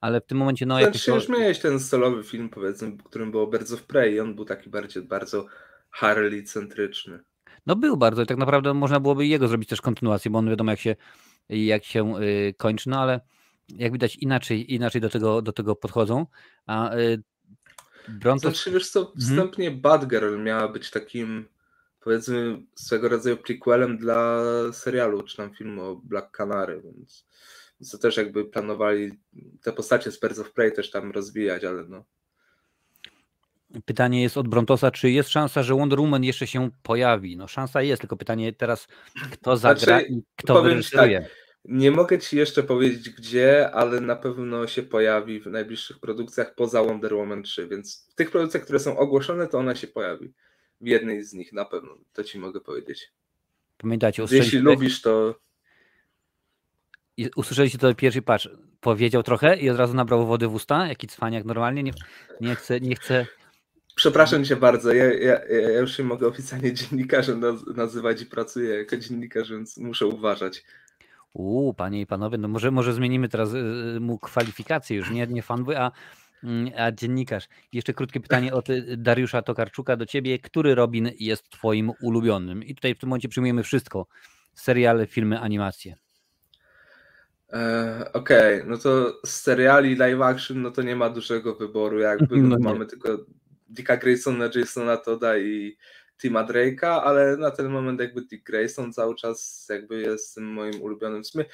Ale 0.00 0.20
w 0.20 0.26
tym 0.26 0.38
momencie, 0.38 0.66
no... 0.66 0.78
Znaczy, 0.78 1.10
jak 1.10 1.20
już 1.20 1.28
miałeś 1.28 1.58
ten 1.58 1.80
solowy 1.80 2.24
film, 2.24 2.48
powiedzmy, 2.48 2.96
którym 3.04 3.30
było 3.30 3.46
bardzo 3.46 3.76
w 3.76 3.82
Prey, 3.82 4.20
on 4.20 4.34
był 4.34 4.44
taki 4.44 4.70
bardziej, 4.70 5.02
bardzo 5.02 5.46
Harley-centryczny. 5.92 7.18
No 7.66 7.76
był 7.76 7.96
bardzo 7.96 8.22
i 8.22 8.26
tak 8.26 8.36
naprawdę 8.36 8.74
można 8.74 9.00
byłoby 9.00 9.26
jego 9.26 9.48
zrobić 9.48 9.68
też 9.68 9.80
kontynuację, 9.80 10.30
bo 10.30 10.38
on 10.38 10.50
wiadomo 10.50 10.70
jak 10.70 10.80
się, 10.80 10.96
jak 11.48 11.84
się 11.84 12.20
y, 12.20 12.54
kończy, 12.58 12.90
no 12.90 13.00
ale 13.00 13.20
jak 13.68 13.92
widać 13.92 14.16
inaczej, 14.16 14.74
inaczej 14.74 15.00
do 15.00 15.08
tego, 15.08 15.42
do 15.42 15.52
tego 15.52 15.76
podchodzą. 15.76 16.26
A 16.66 16.96
y, 16.96 17.22
Bronto... 18.08 18.50
Znaczy 18.50 18.70
wiesz 18.70 18.90
co, 18.90 19.00
mhm. 19.00 19.20
wstępnie 19.20 19.66
mhm. 19.66 19.82
Batgirl 19.82 20.42
miała 20.42 20.68
być 20.68 20.90
takim 20.90 21.48
powiedzmy 22.00 22.62
swego 22.74 23.08
rodzaju 23.08 23.36
prequelem 23.36 23.98
dla 23.98 24.42
serialu, 24.72 25.22
czy 25.22 25.36
tam 25.36 25.54
filmu 25.54 25.82
o 25.82 25.96
Black 25.96 26.30
Canary, 26.30 26.82
więc, 26.84 27.26
to 27.90 27.98
też 27.98 28.16
jakby 28.16 28.44
planowali 28.44 29.12
te 29.62 29.72
postacie 29.72 30.10
z 30.10 30.20
Birds 30.20 30.38
of 30.38 30.52
Prey 30.52 30.72
też 30.72 30.90
tam 30.90 31.10
rozwijać, 31.10 31.64
ale 31.64 31.84
no 31.84 32.04
Pytanie 33.84 34.22
jest 34.22 34.36
od 34.36 34.48
Brontosa, 34.48 34.90
czy 34.90 35.10
jest 35.10 35.28
szansa, 35.28 35.62
że 35.62 35.74
Wonder 35.74 36.00
Woman 36.00 36.24
jeszcze 36.24 36.46
się 36.46 36.70
pojawi? 36.82 37.36
No 37.36 37.48
szansa 37.48 37.82
jest, 37.82 38.02
tylko 38.02 38.16
pytanie 38.16 38.52
teraz, 38.52 38.88
kto 39.32 39.56
zagra 39.56 39.98
Znaczy, 39.98 40.06
i 40.06 40.22
kto 40.36 40.62
wyreżyseruje. 40.62 41.26
Nie 41.64 41.90
mogę 41.90 42.18
ci 42.18 42.36
jeszcze 42.36 42.62
powiedzieć 42.62 43.10
gdzie, 43.10 43.70
ale 43.70 44.00
na 44.00 44.16
pewno 44.16 44.66
się 44.66 44.82
pojawi 44.82 45.40
w 45.40 45.46
najbliższych 45.46 45.98
produkcjach 45.98 46.54
poza 46.54 46.82
Wonder 46.82 47.14
Woman 47.14 47.42
3, 47.42 47.68
więc 47.68 48.08
w 48.12 48.14
tych 48.14 48.30
produkcjach, 48.30 48.62
które 48.62 48.78
są 48.78 48.98
ogłoszone, 48.98 49.46
to 49.46 49.58
ona 49.58 49.76
się 49.76 49.86
pojawi. 49.86 50.32
W 50.80 50.86
jednej 50.86 51.24
z 51.24 51.32
nich 51.32 51.52
na 51.52 51.64
pewno, 51.64 51.98
to 52.12 52.24
ci 52.24 52.38
mogę 52.38 52.60
powiedzieć. 52.60 53.12
Pamiętajcie, 53.76 54.24
Jeśli 54.30 54.58
lubisz, 54.58 55.02
to 55.02 55.34
i 57.16 57.30
usłyszeliście 57.36 57.78
to 57.78 57.94
pierwszy 57.94 58.22
patrz, 58.22 58.48
powiedział 58.80 59.22
trochę 59.22 59.56
i 59.56 59.70
od 59.70 59.76
razu 59.76 59.94
nabrał 59.94 60.26
wody 60.26 60.48
w 60.48 60.54
usta, 60.54 60.86
jaki 60.86 61.06
cwaniak 61.06 61.44
normalnie, 61.44 61.82
nie, 61.82 61.92
nie 62.40 62.54
chce, 62.54 62.80
nie 62.80 62.94
chce, 62.94 63.26
przepraszam 63.94 64.44
cię 64.44 64.56
bardzo, 64.56 64.92
ja, 64.92 65.04
ja, 65.12 65.44
ja 65.44 65.78
już 65.80 65.96
się 65.96 66.04
mogę 66.04 66.26
oficjalnie 66.26 66.72
dziennikarzem 66.74 67.40
naz- 67.40 67.76
nazywać 67.76 68.22
i 68.22 68.26
pracuję 68.26 68.74
jako 68.74 68.96
dziennikarz, 68.96 69.50
więc 69.50 69.78
muszę 69.78 70.06
uważać. 70.06 70.64
uuu, 71.34 71.74
panie 71.74 72.00
i 72.00 72.06
panowie, 72.06 72.38
no 72.38 72.48
może, 72.48 72.70
może 72.70 72.92
zmienimy 72.94 73.28
teraz 73.28 73.54
y, 73.54 73.98
mu 74.00 74.18
kwalifikacje 74.18 74.96
już, 74.96 75.10
nie, 75.10 75.26
nie 75.26 75.42
fanboy, 75.42 75.78
a, 75.78 75.90
mm, 76.44 76.72
a 76.78 76.92
dziennikarz. 76.92 77.48
Jeszcze 77.72 77.94
krótkie 77.94 78.20
pytanie 78.20 78.52
od 78.54 78.70
y, 78.70 78.96
Dariusza 78.96 79.42
Tokarczuka 79.42 79.96
do 79.96 80.06
ciebie, 80.06 80.38
który 80.38 80.74
Robin 80.74 81.10
jest 81.18 81.50
twoim 81.50 81.92
ulubionym? 82.00 82.64
I 82.64 82.74
tutaj 82.74 82.94
w 82.94 82.98
tym 82.98 83.08
momencie 83.08 83.28
przyjmujemy 83.28 83.62
wszystko, 83.62 84.06
seriale, 84.54 85.06
filmy, 85.06 85.40
animacje. 85.40 85.96
E, 87.52 88.10
Okej, 88.12 88.62
no 88.66 88.78
to 88.78 89.20
z 89.26 89.30
seriali 89.30 89.96
live 89.96 90.20
action, 90.20 90.62
no 90.62 90.70
to 90.70 90.82
nie 90.82 90.96
ma 90.96 91.10
dużego 91.10 91.54
wyboru, 91.54 91.98
jakby 91.98 92.36
No 92.36 92.48
no 92.48 92.58
mamy 92.58 92.86
tylko 92.86 93.08
Dicka 93.72 93.96
Graysona, 93.96 94.50
Jasona 94.54 94.96
Toda 94.96 95.38
i 95.38 95.76
Tima 96.18 96.44
Drake'a, 96.44 97.02
ale 97.04 97.36
na 97.36 97.50
ten 97.50 97.68
moment 97.68 98.00
jakby 98.00 98.22
Dick 98.22 98.46
Grayson 98.46 98.92
cały 98.92 99.14
czas 99.14 99.66
jakby 99.70 100.00
jest 100.00 100.36
moim 100.36 100.82
ulubionym. 100.82 101.22
W 101.22 101.26
sumie 101.26 101.44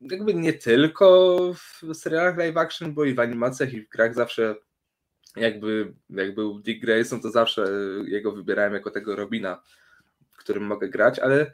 jakby 0.00 0.34
nie 0.34 0.52
tylko 0.52 1.38
w 1.54 1.94
serialach 1.94 2.38
live 2.38 2.56
action, 2.56 2.94
bo 2.94 3.04
i 3.04 3.14
w 3.14 3.20
animacjach 3.20 3.72
i 3.72 3.80
w 3.80 3.88
grach 3.88 4.14
zawsze 4.14 4.56
jakby 5.36 5.94
jak 6.10 6.34
był 6.34 6.58
Dick 6.58 6.80
Grayson, 6.80 7.20
to 7.20 7.30
zawsze 7.30 7.66
jego 8.06 8.32
wybierałem 8.32 8.74
jako 8.74 8.90
tego 8.90 9.16
Robina, 9.16 9.62
którym 10.36 10.62
mogę 10.62 10.88
grać, 10.88 11.18
ale 11.18 11.52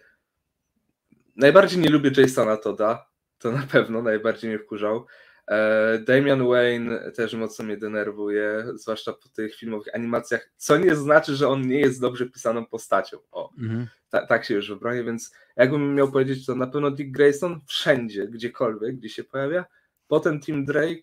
najbardziej 1.37 1.79
nie 1.79 1.91
lubię 1.91 2.11
Jasona 2.17 2.57
Toda, 2.57 3.07
to 3.39 3.53
na 3.53 3.67
pewno 3.73 4.03
najbardziej 4.03 4.51
mnie 4.51 4.59
wkurzał. 4.59 5.07
E, 5.51 5.99
Damian 5.99 6.47
Wayne 6.49 7.13
też 7.13 7.35
mocno 7.35 7.65
mnie 7.65 7.77
denerwuje, 7.77 8.65
zwłaszcza 8.75 9.13
po 9.13 9.29
tych 9.29 9.55
filmowych 9.57 9.95
animacjach, 9.95 10.51
co 10.57 10.77
nie 10.79 10.97
znaczy, 10.97 11.37
że 11.37 11.49
on 11.49 11.67
nie 11.69 11.81
jest 11.81 12.01
dobrze 12.01 12.27
pisaną 12.27 12.67
postacią. 12.67 13.17
O, 13.33 13.51
Mhm. 13.59 13.87
ta, 14.11 14.27
tak 14.27 14.45
się 14.45 14.55
już 14.55 14.69
wybronię, 14.69 15.05
więc 15.05 15.33
jakbym 15.57 15.95
miał 15.95 16.13
powiedzieć, 16.13 16.47
to 16.47 16.55
na 16.55 16.67
pewno 16.67 16.91
Dick 16.91 17.11
Grayson 17.11 17.61
wszędzie, 17.67 18.27
gdziekolwiek, 18.29 18.97
gdzie 18.97 19.09
się 19.09 19.25
pojawia, 19.25 19.65
potem 20.09 20.41
Tim 20.41 20.65
Drake, 20.65 21.03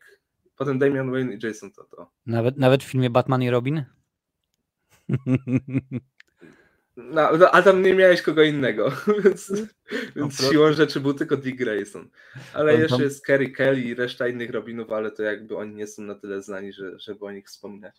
potem 0.56 0.80
Damian 0.80 1.12
Wayne 1.12 1.34
i 1.34 1.40
Jason 1.46 1.72
Todd. 1.72 1.94
o. 1.94 2.12
Nawet, 2.26 2.58
nawet 2.58 2.84
w 2.84 2.88
filmie 2.92 3.10
Batman 3.10 3.44
i 3.44 3.50
Robin? 3.50 3.84
No, 7.04 7.38
no, 7.38 7.52
a 7.52 7.62
tam 7.62 7.82
nie 7.84 7.94
miałeś 7.94 8.22
kogo 8.22 8.44
innego, 8.44 8.92
więc, 9.24 9.52
więc 10.16 10.38
proszę. 10.38 10.52
siłą 10.52 10.74
rzeczy 10.74 11.00
był 11.00 11.14
tylko 11.14 11.38
Dick 11.38 11.58
Grayson. 11.58 12.10
Ale 12.54 12.74
jeszcze 12.74 12.90
tam- 12.90 13.02
jest 13.02 13.26
Kerry 13.26 13.50
Kelly 13.50 13.82
i 13.82 13.96
reszta 13.96 14.28
innych 14.28 14.50
Robinów, 14.52 14.92
ale 14.92 15.12
to 15.12 15.24
jakby 15.24 15.58
oni 15.58 15.76
nie 15.76 15.88
są 15.88 16.02
na 16.04 16.16
tyle 16.16 16.42
znani, 16.42 16.74
że, 16.74 17.00
żeby 17.00 17.26
o 17.26 17.32
nich 17.32 17.46
wspominać. 17.48 17.96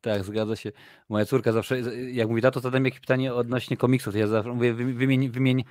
Tak, 0.00 0.24
zgadza 0.24 0.56
się. 0.56 0.72
Moja 1.08 1.24
córka 1.24 1.52
zawsze, 1.52 1.80
jak 2.12 2.28
mówi 2.28 2.42
tato, 2.42 2.60
zadam 2.60 2.84
jakieś 2.84 3.00
pytanie 3.00 3.34
odnośnie 3.34 3.76
komiksów, 3.76 4.12
to 4.12 4.18
ja 4.18 4.26
zawsze 4.26 4.52
mówię, 4.52 4.74
wy- 4.74 4.94
wymień, 4.94 5.30
wymień 5.30 5.64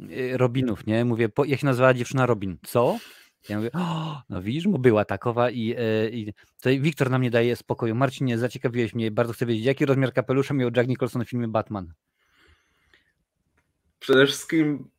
y, 0.00 0.36
Robinów, 0.36 0.86
nie? 0.86 1.04
Mówię, 1.04 1.28
po, 1.28 1.44
jak 1.44 1.60
się 1.60 1.66
nazywała 1.66 1.94
dziewczyna 1.94 2.26
Robin? 2.26 2.56
Co? 2.66 2.98
Ja 3.48 3.56
mówię, 3.56 3.70
o, 3.72 4.22
no 4.28 4.42
widzisz, 4.42 4.68
bo 4.68 4.78
była 4.78 5.04
takowa 5.04 5.50
i, 5.50 5.74
e, 5.78 6.08
i 6.10 6.32
tutaj 6.56 6.80
Wiktor 6.80 7.10
nam 7.10 7.22
nie 7.22 7.30
daje 7.30 7.56
spokoju. 7.56 7.94
Marcinie, 7.94 8.38
zaciekawiłeś 8.38 8.94
mnie, 8.94 9.10
bardzo 9.10 9.32
chcę 9.32 9.46
wiedzieć, 9.46 9.64
jaki 9.64 9.86
rozmiar 9.86 10.12
kapelusza 10.12 10.54
miał 10.54 10.70
Jack 10.76 10.88
Nicholson 10.88 11.24
w 11.24 11.28
filmie 11.30 11.48
Batman? 11.48 11.92
Przede 14.00 14.26
wszystkim 14.26 14.90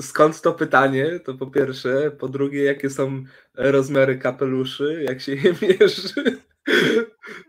skąd 0.00 0.40
to 0.40 0.52
pytanie, 0.54 1.20
to 1.20 1.34
po 1.34 1.46
pierwsze, 1.46 2.10
po 2.10 2.28
drugie, 2.28 2.64
jakie 2.64 2.90
są 2.90 3.24
rozmiary 3.54 4.18
kapeluszy, 4.18 5.04
jak 5.08 5.20
się 5.20 5.34
je 5.34 5.54
mierzy, 5.62 6.38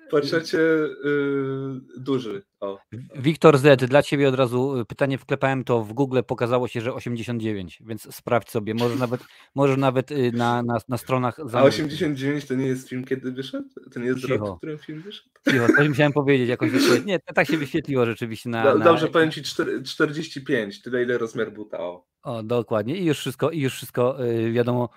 po 0.10 0.22
trzecie, 0.22 0.58
yy, 0.58 1.82
duży. 1.98 2.44
O. 2.60 2.80
Wiktor 3.16 3.58
Z, 3.58 3.86
dla 3.86 4.04
ciebie 4.04 4.30
od 4.30 4.36
razu 4.36 4.80
y, 4.80 4.86
pytanie 4.86 5.18
wklepałem, 5.18 5.64
to 5.64 5.84
w 5.84 5.94
Google 5.94 6.20
pokazało 6.28 6.68
się, 6.68 6.82
że 6.82 6.94
89, 6.94 7.84
więc 7.86 8.16
sprawdź 8.16 8.50
sobie, 8.50 8.74
może 8.74 8.96
nawet, 8.96 9.22
może 9.56 9.78
nawet 9.78 10.12
y, 10.12 10.32
na, 10.32 10.64
na, 10.64 10.78
na 10.90 10.98
stronach 10.98 11.40
A 11.40 11.48
zamówić. 11.48 11.76
89 11.76 12.46
to 12.46 12.56
nie 12.56 12.66
jest 12.66 12.90
film, 12.90 13.06
kiedy 13.06 13.32
wyszedł? 13.32 13.70
To 13.94 14.00
nie 14.00 14.06
jest 14.06 14.22
Cicho. 14.22 14.38
rok, 14.38 14.56
w 14.56 14.58
którym 14.58 14.78
film 14.78 15.02
wyszedł? 15.02 15.30
Cicho, 15.50 15.68
coś 15.78 15.88
musiałem 15.88 16.14
powiedzieć, 16.14 16.50
jakoś 16.50 16.72
Nie, 17.06 17.20
to 17.20 17.34
tak 17.34 17.48
się 17.48 17.58
wyświetliło 17.58 18.06
rzeczywiście 18.06 18.50
na. 18.50 18.76
Na... 18.76 18.86
Dobrze, 18.86 19.08
powiem 19.08 19.32
ci 19.32 19.42
czter- 19.42 19.84
45, 19.84 20.82
tyle 20.82 21.04
ile 21.04 21.18
rozmiar 21.18 21.52
buta. 21.52 21.80
O. 21.80 22.06
O, 22.24 22.44
dokładnie. 22.44 22.98
I 22.98 23.06
już 23.06 23.20
wszystko, 23.20 23.52
i 23.52 23.60
już 23.60 23.74
wszystko 23.74 24.26
y, 24.26 24.52
wiadomo, 24.52 24.90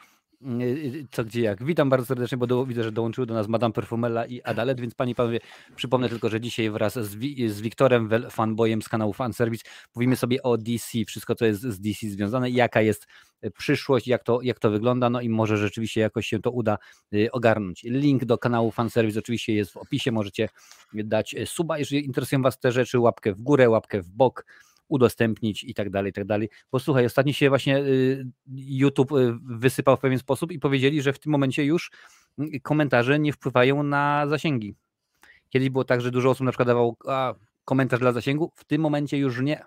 co 1.10 1.24
gdzie 1.24 1.40
jak. 1.40 1.64
Witam 1.64 1.90
bardzo 1.90 2.06
serdecznie, 2.06 2.38
bo 2.38 2.46
do, 2.46 2.66
widzę, 2.66 2.82
że 2.82 2.92
dołączyły 2.92 3.26
do 3.26 3.34
nas 3.34 3.48
Madame 3.48 3.72
Perfumella 3.72 4.26
i 4.26 4.42
Adalet, 4.42 4.80
więc 4.80 4.94
panie 4.94 5.12
i 5.12 5.14
panowie, 5.14 5.40
przypomnę 5.76 6.08
tylko, 6.08 6.28
że 6.28 6.40
dzisiaj 6.40 6.70
wraz 6.70 6.94
z, 6.94 7.10
z 7.52 7.60
Wiktorem, 7.60 8.10
fanboyem 8.30 8.82
z 8.82 8.88
kanału 8.88 9.12
Fanservice, 9.12 9.64
mówimy 9.94 10.16
sobie 10.16 10.42
o 10.42 10.58
DC, 10.58 10.98
wszystko 11.06 11.34
co 11.34 11.44
jest 11.44 11.60
z 11.60 11.80
DC 11.80 12.08
związane, 12.08 12.50
jaka 12.50 12.82
jest 12.82 13.06
y, 13.44 13.50
przyszłość, 13.50 14.08
jak 14.08 14.24
to, 14.24 14.42
jak 14.42 14.58
to 14.58 14.70
wygląda, 14.70 15.10
no 15.10 15.20
i 15.20 15.28
może 15.28 15.56
rzeczywiście 15.56 16.00
jakoś 16.00 16.26
się 16.26 16.38
to 16.38 16.50
uda 16.50 16.78
y, 17.14 17.32
ogarnąć. 17.32 17.82
Link 17.84 18.24
do 18.24 18.38
kanału 18.38 18.70
Fanservice 18.70 19.18
oczywiście 19.18 19.54
jest 19.54 19.72
w 19.72 19.76
opisie, 19.76 20.12
możecie 20.12 20.48
dać 20.94 21.34
y, 21.34 21.46
suba, 21.46 21.78
jeżeli 21.78 22.06
interesują 22.06 22.42
was 22.42 22.58
te 22.58 22.72
rzeczy, 22.72 22.98
łapkę 22.98 23.32
w 23.32 23.40
górę, 23.40 23.70
łapkę 23.70 24.02
w 24.02 24.08
bok, 24.08 24.44
udostępnić 24.92 25.64
i 25.64 25.74
tak 25.74 25.90
dalej, 25.90 26.10
i 26.10 26.12
tak 26.12 26.24
dalej. 26.24 26.48
Bo 26.72 26.78
słuchaj, 26.78 27.06
ostatnio 27.06 27.32
się 27.32 27.48
właśnie 27.48 27.78
y, 27.78 28.26
YouTube 28.56 29.12
y, 29.12 29.34
wysypał 29.42 29.96
w 29.96 30.00
pewien 30.00 30.18
sposób 30.18 30.52
i 30.52 30.58
powiedzieli, 30.58 31.02
że 31.02 31.12
w 31.12 31.18
tym 31.18 31.32
momencie 31.32 31.64
już 31.64 31.90
y, 32.40 32.60
komentarze 32.60 33.18
nie 33.18 33.32
wpływają 33.32 33.82
na 33.82 34.26
zasięgi. 34.28 34.74
Kiedyś 35.48 35.70
było 35.70 35.84
tak, 35.84 36.00
że 36.00 36.10
dużo 36.10 36.30
osób 36.30 36.44
na 36.44 36.50
przykład 36.52 36.68
dawało 36.68 36.96
a, 37.08 37.34
komentarz 37.64 38.00
dla 38.00 38.12
zasięgu, 38.12 38.52
w 38.56 38.64
tym 38.64 38.80
momencie 38.80 39.18
już 39.18 39.40
nie. 39.40 39.62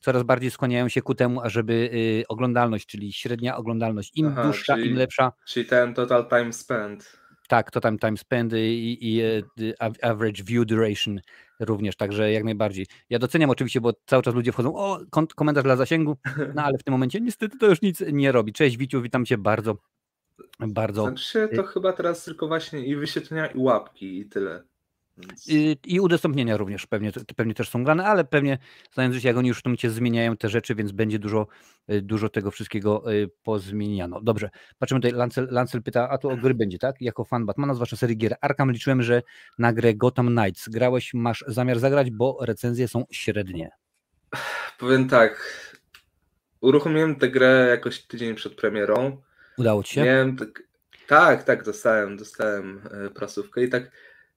Coraz 0.00 0.22
bardziej 0.22 0.50
skłaniają 0.50 0.88
się 0.88 1.02
ku 1.02 1.14
temu, 1.14 1.40
ażeby 1.40 1.72
y, 1.94 2.24
oglądalność, 2.28 2.86
czyli 2.86 3.12
średnia 3.12 3.56
oglądalność, 3.56 4.12
im 4.14 4.26
Aha, 4.26 4.42
dłuższa, 4.42 4.74
czyli- 4.74 4.90
im 4.90 4.96
lepsza, 4.96 5.32
Czyli 5.46 5.66
ten 5.66 5.94
total 5.94 6.28
time 6.28 6.52
spent. 6.52 7.18
tak, 7.48 7.70
to 7.70 7.80
tam 7.80 7.98
time 7.98 8.16
spend 8.16 8.52
i, 8.56 8.98
i 9.00 9.22
av- 9.78 9.98
average 10.02 10.42
view 10.44 10.66
duration 10.66 11.20
również, 11.60 11.96
także 11.96 12.32
jak 12.32 12.44
najbardziej. 12.44 12.86
Ja 13.10 13.18
doceniam 13.18 13.50
oczywiście, 13.50 13.80
bo 13.80 13.92
cały 14.06 14.22
czas 14.22 14.34
ludzie 14.34 14.52
wchodzą, 14.52 14.76
o, 14.76 15.00
komentarz 15.36 15.64
dla 15.64 15.76
zasięgu, 15.76 16.16
no 16.54 16.62
ale 16.62 16.78
w 16.78 16.82
tym 16.82 16.92
momencie 16.92 17.20
niestety 17.20 17.58
to 17.58 17.66
już 17.66 17.82
nic 17.82 18.02
nie 18.12 18.32
robi. 18.32 18.52
Cześć 18.52 18.76
Wiciu, 18.76 19.02
witam 19.02 19.24
cię 19.24 19.38
bardzo, 19.38 19.76
bardzo 20.60 21.02
Znaczy 21.02 21.48
to 21.56 21.62
chyba 21.62 21.92
teraz 21.92 22.24
tylko 22.24 22.48
właśnie 22.48 22.86
i 22.86 22.96
wyświetlenia 22.96 23.46
i 23.46 23.58
łapki 23.58 24.18
i 24.18 24.26
tyle. 24.26 24.62
Więc... 25.16 25.48
I, 25.48 25.78
I 25.86 26.00
udostępnienia 26.00 26.56
również 26.56 26.86
pewnie, 26.86 27.12
pewnie 27.36 27.54
też 27.54 27.68
są 27.68 27.84
grane, 27.84 28.06
ale 28.06 28.24
pewnie 28.24 28.58
znając 28.92 29.14
życie, 29.14 29.28
jak 29.28 29.36
oni 29.36 29.48
już 29.48 29.58
w 29.58 29.62
tym 29.62 29.70
momencie 29.70 29.90
zmieniają 29.90 30.36
te 30.36 30.48
rzeczy, 30.48 30.74
więc 30.74 30.92
będzie 30.92 31.18
dużo, 31.18 31.46
y, 31.90 32.02
dużo 32.02 32.28
tego 32.28 32.50
wszystkiego 32.50 33.12
y, 33.12 33.30
pozmieniano. 33.42 34.20
Dobrze, 34.20 34.50
patrzymy 34.78 35.00
tutaj, 35.00 35.18
Lancel, 35.18 35.48
Lancel 35.50 35.82
pyta, 35.82 36.08
a 36.08 36.18
tu 36.18 36.28
o 36.28 36.36
gry 36.36 36.54
będzie, 36.54 36.78
tak? 36.78 36.96
Jako 37.00 37.24
fan 37.24 37.46
Batmana, 37.46 37.74
zwłaszcza 37.74 37.96
serii 37.96 38.16
gier 38.16 38.36
Arkham, 38.40 38.72
liczyłem, 38.72 39.02
że 39.02 39.22
na 39.58 39.72
grę 39.72 39.94
Gotham 39.94 40.36
Knights 40.36 40.68
grałeś, 40.68 41.14
masz 41.14 41.44
zamiar 41.46 41.78
zagrać, 41.78 42.10
bo 42.10 42.38
recenzje 42.40 42.88
są 42.88 43.04
średnie. 43.10 43.70
Powiem 44.78 45.08
tak, 45.08 45.60
uruchomiłem 46.60 47.16
tę 47.16 47.28
grę 47.28 47.66
jakoś 47.70 48.06
tydzień 48.06 48.34
przed 48.34 48.54
premierą. 48.54 49.22
Udało 49.58 49.82
ci 49.82 49.94
się? 49.94 50.04
Miałem 50.04 50.36
tak, 50.36 50.62
tak, 51.06 51.42
tak, 51.42 51.64
dostałem, 51.64 52.16
dostałem 52.16 52.80
e, 52.90 53.10
prasówkę 53.10 53.62
i 53.62 53.68
tak, 53.68 53.90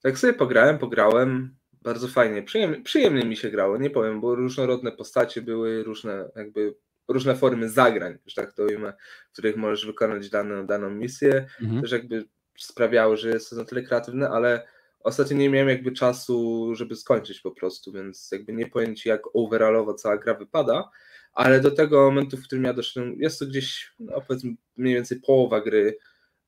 tak 0.08 0.20
sobie 0.20 0.34
pograłem, 0.34 0.78
pograłem, 0.78 1.56
bardzo 1.82 2.08
fajnie, 2.08 2.44
przyjemnie, 2.44 2.82
przyjemnie 2.82 3.26
mi 3.26 3.38
się 3.38 3.50
grało, 3.50 3.78
nie 3.78 3.90
powiem, 3.90 4.22
bo 4.22 4.36
różnorodne 4.36 4.92
postacie 4.92 5.42
były, 5.42 5.84
różne 5.84 6.30
jakby, 6.36 6.76
różne 7.08 7.36
formy 7.36 7.70
zagrań, 7.70 8.18
że 8.26 8.36
tak 8.36 8.54
to 8.54 8.64
ujmę, 8.64 8.94
w 9.30 9.34
których 9.34 9.56
możesz 9.56 9.86
wykonać 9.86 10.30
daną, 10.30 10.66
daną 10.66 10.90
misję, 10.90 11.48
Mhm. 11.62 11.82
też 11.82 11.92
jakby 11.92 12.26
sprawiało, 12.58 13.18
że 13.18 13.30
jest 13.30 13.50
to 13.50 13.56
na 13.56 13.66
tyle 13.66 13.82
kreatywne, 13.84 14.30
ale 14.30 14.68
ostatnio 15.00 15.38
nie 15.38 15.50
miałem 15.50 15.70
jakby 15.70 15.92
czasu, 15.92 16.70
żeby 16.76 16.96
skończyć 16.96 17.40
po 17.40 17.52
prostu, 17.52 17.92
więc 17.92 18.30
jakby 18.32 18.54
nie 18.54 18.68
powiem 18.68 18.96
Ci, 18.96 19.10
jak 19.10 19.22
overallowo 19.34 19.94
cała 19.94 20.18
gra 20.18 20.34
wypada, 20.34 20.90
ale 21.34 21.60
do 21.62 21.72
tego 21.72 22.02
momentu, 22.02 22.38
w 22.38 22.44
którym 22.44 22.64
ja 22.64 22.74
doszedłem, 22.74 23.16
jest 23.22 23.40
to 23.40 23.46
gdzieś, 23.46 23.94
no 24.00 24.22
powiedzmy 24.28 24.54
mniej 24.78 24.96
więcej 24.96 25.20
połowa 25.20 25.62
gry, 25.62 25.98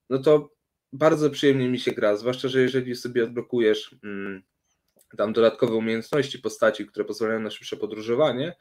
no 0.10 0.18
to 0.20 0.50
bardzo 0.94 1.30
przyjemnie 1.30 1.70
mi 1.70 1.80
się 1.80 1.92
gra, 1.92 2.18
zwłaszcza, 2.18 2.48
że 2.48 2.62
jeżeli 2.62 2.96
sobie 2.96 3.24
odblokujesz 3.24 3.96
mm, 4.04 4.44
tam 5.18 5.34
dodatkowe 5.34 5.74
umiejętności 5.74 6.40
postaci, 6.40 6.86
które 6.86 7.06
pozwalają 7.06 7.40
na 7.40 7.52
szybsze 7.52 7.78
podróżowanie, 7.78 8.56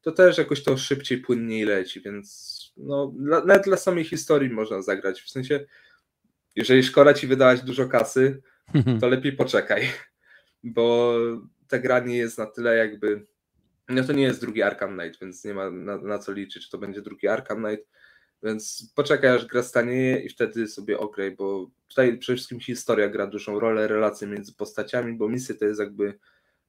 to 0.00 0.12
też 0.12 0.38
jakoś 0.38 0.62
to 0.62 0.76
szybciej, 0.76 1.18
płynniej 1.18 1.64
leci, 1.64 2.00
więc 2.00 2.56
no, 2.76 3.12
dla, 3.16 3.44
nawet 3.44 3.64
dla 3.64 3.76
samej 3.76 4.04
historii 4.04 4.50
można 4.50 4.82
zagrać. 4.82 5.22
W 5.22 5.30
sensie, 5.30 5.66
jeżeli 6.56 6.82
szkoda 6.82 7.14
ci 7.14 7.26
wydać 7.26 7.62
dużo 7.62 7.88
kasy, 7.88 8.42
to 9.00 9.08
lepiej 9.08 9.32
poczekaj, 9.32 9.88
bo 10.64 11.16
ta 11.68 11.78
gra 11.78 11.98
nie 11.98 12.16
jest 12.16 12.38
na 12.38 12.46
tyle 12.46 12.76
jakby. 12.76 13.26
No 13.88 14.04
to 14.04 14.12
nie 14.12 14.22
jest 14.22 14.40
drugi 14.40 14.62
Arkham 14.62 14.98
Knight, 14.98 15.20
więc 15.20 15.44
nie 15.44 15.54
ma 15.54 15.70
na, 15.70 15.96
na 15.96 16.18
co 16.18 16.32
liczyć, 16.32 16.64
czy 16.64 16.70
to 16.70 16.78
będzie 16.78 17.02
drugi 17.02 17.28
Arkham 17.28 17.64
Knight. 17.64 17.88
Więc 18.42 18.92
poczekaj, 18.94 19.30
aż 19.30 19.46
gra 19.46 19.62
stanieje 19.62 20.20
i 20.20 20.28
wtedy 20.28 20.68
sobie 20.68 20.98
ograj, 20.98 21.30
bo 21.30 21.70
tutaj 21.88 22.18
przede 22.18 22.36
wszystkim 22.36 22.60
historia 22.60 23.08
gra 23.08 23.26
dużą 23.26 23.60
rolę, 23.60 23.88
relacje 23.88 24.28
między 24.28 24.54
postaciami, 24.54 25.12
bo 25.12 25.28
misje 25.28 25.54
to 25.54 25.64
jest 25.64 25.80
jakby 25.80 26.18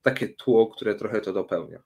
takie 0.01 0.29
tło, 0.29 0.67
które 0.67 0.95
trochę 0.95 1.21
to 1.21 1.33
dopełnia. 1.33 1.79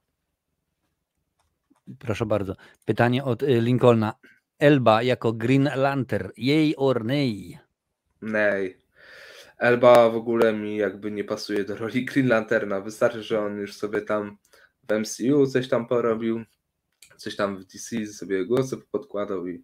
Proszę 2.00 2.26
bardzo. 2.26 2.56
Pytanie 2.86 3.24
od 3.24 3.44
y, 3.44 3.62
Lincolna. 3.62 4.14
Elba 4.60 5.04
jako 5.04 5.34
Green 5.34 5.70
Lantern, 5.76 6.30
jej 6.38 6.76
or 6.78 7.06
nej? 7.06 7.60
Nej. 8.22 8.78
Elba 9.58 10.10
w 10.10 10.16
ogóle 10.16 10.54
mi 10.54 10.78
jakby 10.78 11.12
nie 11.12 11.24
pasuje 11.24 11.64
do 11.64 11.76
roli 11.76 12.06
Green 12.06 12.28
Lanterna. 12.28 12.82
Wystarczy, 12.82 13.24
że 13.24 13.40
on 13.46 13.58
już 13.58 13.74
sobie 13.76 14.02
tam 14.02 14.38
w 14.90 14.94
MCU 15.00 15.48
coś 15.48 15.70
tam 15.70 15.88
porobił, 15.88 16.44
coś 17.18 17.36
tam 17.36 17.58
w 17.58 17.66
DC 17.66 18.06
sobie 18.06 18.46
głosy 18.46 18.78
podkładał 18.92 19.48
i 19.48 19.64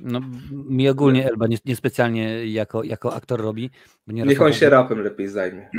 no, 0.00 0.20
mi 0.50 0.88
ogólnie 0.88 1.28
Elba 1.28 1.46
niespecjalnie 1.64 2.24
nie 2.26 2.46
jako, 2.46 2.84
jako 2.84 3.14
aktor 3.14 3.40
robi. 3.40 3.70
Niech 4.06 4.42
on 4.42 4.52
się 4.52 4.70
rapem 4.70 5.00
lepiej 5.00 5.28
zajmie. 5.28 5.70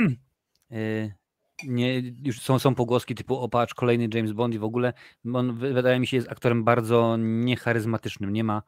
Y, 0.72 1.12
nie, 1.64 2.02
już 2.24 2.40
są, 2.40 2.58
są 2.58 2.74
pogłoski 2.74 3.14
typu 3.14 3.36
opacz, 3.38 3.74
kolejny 3.74 4.08
James 4.14 4.32
Bond 4.32 4.54
i 4.54 4.58
w 4.58 4.64
ogóle 4.64 4.92
on 5.34 5.58
wydaje 5.58 6.00
mi 6.00 6.06
się 6.06 6.16
jest 6.16 6.28
aktorem 6.28 6.64
bardzo 6.64 7.16
niecharyzmatycznym, 7.18 8.32
nie 8.32 8.44
ma, 8.44 8.62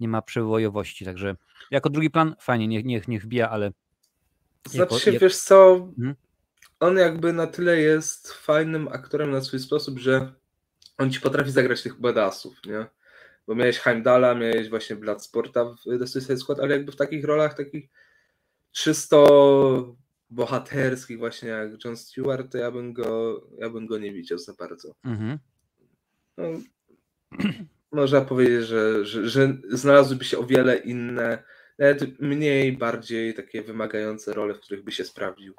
nie 0.00 0.08
ma 0.08 0.22
przewojowości, 0.22 1.04
także 1.04 1.36
jako 1.70 1.90
drugi 1.90 2.10
plan 2.10 2.34
fajnie, 2.40 2.68
niech, 2.68 2.84
niech, 2.84 3.08
niech 3.08 3.22
wbija, 3.22 3.50
ale 3.50 3.72
znaczy 4.70 5.00
się, 5.00 5.12
jak... 5.12 5.22
wiesz 5.22 5.36
co, 5.36 5.88
hmm? 5.96 6.14
on 6.80 6.96
jakby 6.96 7.32
na 7.32 7.46
tyle 7.46 7.78
jest 7.78 8.32
fajnym 8.32 8.88
aktorem 8.88 9.30
na 9.30 9.40
swój 9.40 9.60
sposób, 9.60 9.98
że 9.98 10.32
on 10.98 11.12
ci 11.12 11.20
potrafi 11.20 11.50
zagrać 11.50 11.82
tych 11.82 12.00
badassów, 12.00 12.60
nie? 12.66 12.86
Bo 13.46 13.54
miałeś 13.54 13.78
Heimdala, 13.78 14.34
miałeś 14.34 14.70
właśnie 14.70 14.96
Bloodsporta 14.96 15.64
w 15.64 15.98
The 15.98 16.06
Suicide 16.06 16.36
Squad, 16.36 16.60
ale 16.60 16.76
jakby 16.76 16.92
w 16.92 16.96
takich 16.96 17.24
rolach 17.24 17.54
takich 17.54 17.88
czysto 18.72 19.96
bohaterskich 20.30 21.18
właśnie 21.18 21.48
jak 21.48 21.84
John 21.84 21.96
Stewart, 21.96 22.52
to 22.52 22.58
ja 22.58 22.70
bym 22.70 22.92
go, 22.92 23.40
ja 23.58 23.70
bym 23.70 23.86
go 23.86 23.98
nie 23.98 24.12
widział 24.12 24.38
za 24.38 24.52
bardzo. 24.58 24.94
Mhm. 25.04 25.38
No, 26.36 26.44
można 27.92 28.20
powiedzieć, 28.20 28.66
że, 28.66 29.06
że, 29.06 29.28
że 29.28 29.56
znalazłyby 29.70 30.24
się 30.24 30.38
o 30.38 30.46
wiele 30.46 30.76
inne, 30.76 31.42
nawet 31.78 32.20
mniej, 32.20 32.72
bardziej 32.72 33.34
takie 33.34 33.62
wymagające 33.62 34.32
role, 34.32 34.54
w 34.54 34.60
których 34.60 34.84
by 34.84 34.92
się 34.92 35.04
sprawdził. 35.04 35.54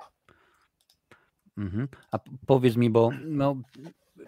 Mhm. 1.58 1.88
A 2.12 2.20
powiedz 2.48 2.76
mi, 2.76 2.90
bo 2.90 3.12
no, 3.26 3.62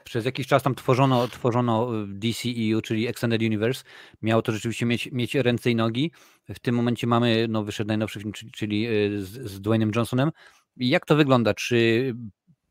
przez 0.04 0.26
jakiś 0.26 0.48
czas 0.48 0.64
tam 0.64 0.76
tworzono, 0.76 1.28
tworzono 1.28 1.92
DCEU, 2.08 2.82
czyli 2.84 3.08
Extended 3.08 3.42
Universe. 3.42 3.84
Miało 4.22 4.42
to 4.42 4.52
rzeczywiście 4.52 4.86
mieć, 4.86 5.10
mieć 5.12 5.36
ręce 5.36 5.72
i 5.72 5.76
nogi. 5.76 6.12
W 6.50 6.60
tym 6.60 6.76
momencie 6.76 7.08
mamy, 7.08 7.48
no 7.50 7.64
wyszedł 7.64 7.88
najnowszy 7.88 8.20
film, 8.20 8.32
czyli 8.54 8.88
y, 8.88 9.26
z, 9.26 9.52
z 9.52 9.62
Dwaynem 9.62 9.92
Johnsonem. 9.96 10.32
Jak 10.78 11.06
to 11.06 11.16
wygląda? 11.16 11.54
Czy 11.54 12.14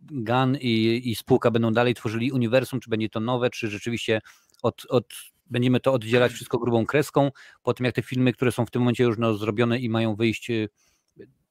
Gun 0.00 0.56
i, 0.60 1.02
i 1.04 1.14
spółka 1.14 1.50
będą 1.50 1.72
dalej 1.72 1.94
tworzyli 1.94 2.32
uniwersum, 2.32 2.80
czy 2.80 2.90
będzie 2.90 3.08
to 3.08 3.20
nowe, 3.20 3.50
czy 3.50 3.68
rzeczywiście 3.68 4.20
od, 4.62 4.86
od, 4.88 5.14
będziemy 5.46 5.80
to 5.80 5.92
oddzielać 5.92 6.32
wszystko 6.32 6.58
grubą 6.58 6.86
kreską, 6.86 7.30
po 7.62 7.74
tym 7.74 7.86
jak 7.86 7.94
te 7.94 8.02
filmy, 8.02 8.32
które 8.32 8.52
są 8.52 8.66
w 8.66 8.70
tym 8.70 8.82
momencie 8.82 9.04
już 9.04 9.18
no, 9.18 9.34
zrobione 9.34 9.78
i 9.78 9.88
mają 9.88 10.16
wyjść, 10.16 10.50
y, 10.50 10.68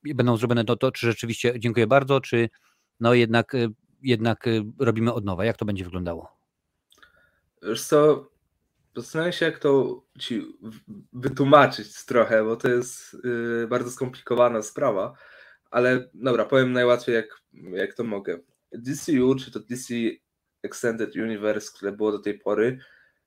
będą 0.05 0.37
zrobione, 0.37 0.65
to, 0.65 0.75
to 0.75 0.91
czy 0.91 1.07
rzeczywiście 1.07 1.53
dziękuję 1.59 1.87
bardzo, 1.87 2.21
czy 2.21 2.49
no 2.99 3.13
jednak 3.13 3.55
y, 3.55 3.69
jednak 4.05 4.47
y, 4.47 4.63
robimy 4.79 5.13
od 5.13 5.25
nowa? 5.25 5.45
Jak 5.45 5.57
to 5.57 5.65
będzie 5.65 5.83
wyglądało? 5.83 6.37
Wiesz 7.63 7.83
co, 7.83 8.29
zastanawiam 8.95 9.33
się, 9.33 9.45
jak 9.45 9.59
to 9.59 10.01
ci 10.19 10.57
wytłumaczyć 11.13 12.05
trochę, 12.05 12.43
bo 12.43 12.55
to 12.55 12.69
jest 12.69 13.17
yy, 13.23 13.67
bardzo 13.69 13.91
skomplikowana 13.91 14.61
sprawa, 14.61 15.13
ale 15.71 16.09
dobra, 16.13 16.45
powiem 16.45 16.73
najłatwiej, 16.73 17.15
jak, 17.15 17.41
jak 17.53 17.93
to 17.93 18.03
mogę. 18.03 18.39
DCU, 18.71 19.35
czy 19.35 19.51
to 19.51 19.59
DC 19.59 19.93
Extended 20.63 21.15
Universe, 21.15 21.71
które 21.75 21.91
było 21.91 22.11
do 22.11 22.19
tej 22.19 22.39
pory, 22.39 22.79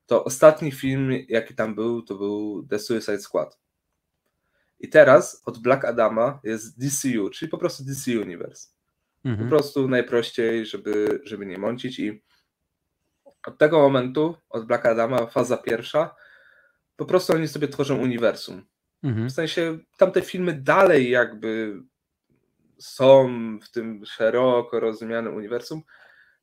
to 0.06 0.24
ostatni 0.24 0.72
film, 0.72 1.10
jaki 1.28 1.54
tam 1.54 1.74
był, 1.74 2.02
to 2.02 2.14
był 2.14 2.66
The 2.70 2.78
Suicide 2.78 3.18
Squad. 3.18 3.58
I 4.80 4.88
teraz 4.88 5.42
od 5.44 5.58
Black 5.58 5.84
Adama 5.84 6.40
jest 6.44 6.78
DCU, 6.78 7.30
czyli 7.30 7.48
po 7.48 7.58
prostu 7.58 7.84
DC 7.84 8.20
Universe. 8.20 8.77
Mhm. 9.24 9.48
Po 9.48 9.56
prostu 9.56 9.88
najprościej, 9.88 10.66
żeby, 10.66 11.20
żeby 11.24 11.46
nie 11.46 11.58
mącić 11.58 11.98
i 11.98 12.22
od 13.46 13.58
tego 13.58 13.78
momentu, 13.78 14.36
od 14.48 14.66
Black 14.66 14.86
Adama, 14.86 15.26
faza 15.26 15.56
pierwsza, 15.56 16.14
po 16.96 17.04
prostu 17.06 17.32
oni 17.32 17.48
sobie 17.48 17.68
tworzą 17.68 17.98
uniwersum. 17.98 18.66
Mhm. 19.02 19.28
W 19.28 19.32
sensie 19.32 19.78
tamte 19.96 20.22
filmy 20.22 20.52
dalej 20.52 21.10
jakby 21.10 21.82
są 22.78 23.28
w 23.62 23.70
tym 23.70 24.06
szeroko 24.06 24.80
rozumianym 24.80 25.34
uniwersum, 25.34 25.82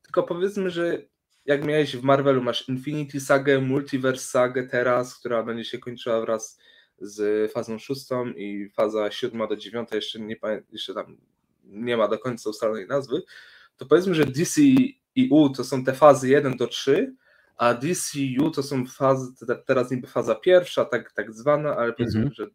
tylko 0.01 0.23
powiedzmy, 0.23 0.69
że 0.69 1.01
jak 1.45 1.65
miałeś 1.65 1.97
w 1.97 2.03
Marvelu, 2.03 2.43
masz 2.43 2.69
Infinity 2.69 3.19
Sagę, 3.19 3.61
Multiverse 3.61 4.25
Sagę 4.25 4.67
teraz, 4.67 5.19
która 5.19 5.43
będzie 5.43 5.65
się 5.65 5.79
kończyła 5.79 6.21
wraz 6.21 6.59
z 6.99 7.51
fazą 7.51 7.79
szóstą 7.79 8.27
i 8.27 8.69
faza 8.69 9.11
siódma 9.11 9.47
do 9.47 9.55
dziewiąta 9.55 9.95
jeszcze 9.95 10.19
nie 10.19 10.35
jeszcze 10.71 10.93
tam 10.93 11.17
nie 11.65 11.97
ma 11.97 12.07
do 12.07 12.19
końca 12.19 12.49
ustalonej 12.49 12.87
nazwy, 12.87 13.21
to 13.77 13.85
powiedzmy, 13.85 14.15
że 14.15 14.25
DCEU 14.25 15.49
to 15.55 15.63
są 15.63 15.83
te 15.83 15.93
fazy 15.93 16.29
1 16.29 16.57
do 16.57 16.67
3, 16.67 17.15
a 17.57 17.73
DCU 17.73 18.51
to 18.51 18.63
są 18.63 18.85
fazy, 18.85 19.33
teraz 19.65 19.91
niby 19.91 20.07
faza 20.07 20.35
pierwsza, 20.35 20.85
tak, 20.85 21.11
tak 21.11 21.33
zwana, 21.33 21.75
ale 21.77 21.93
powiedzmy, 21.93 22.19
mm 22.19 22.31
-hmm. 22.31 22.35
że 22.35 22.47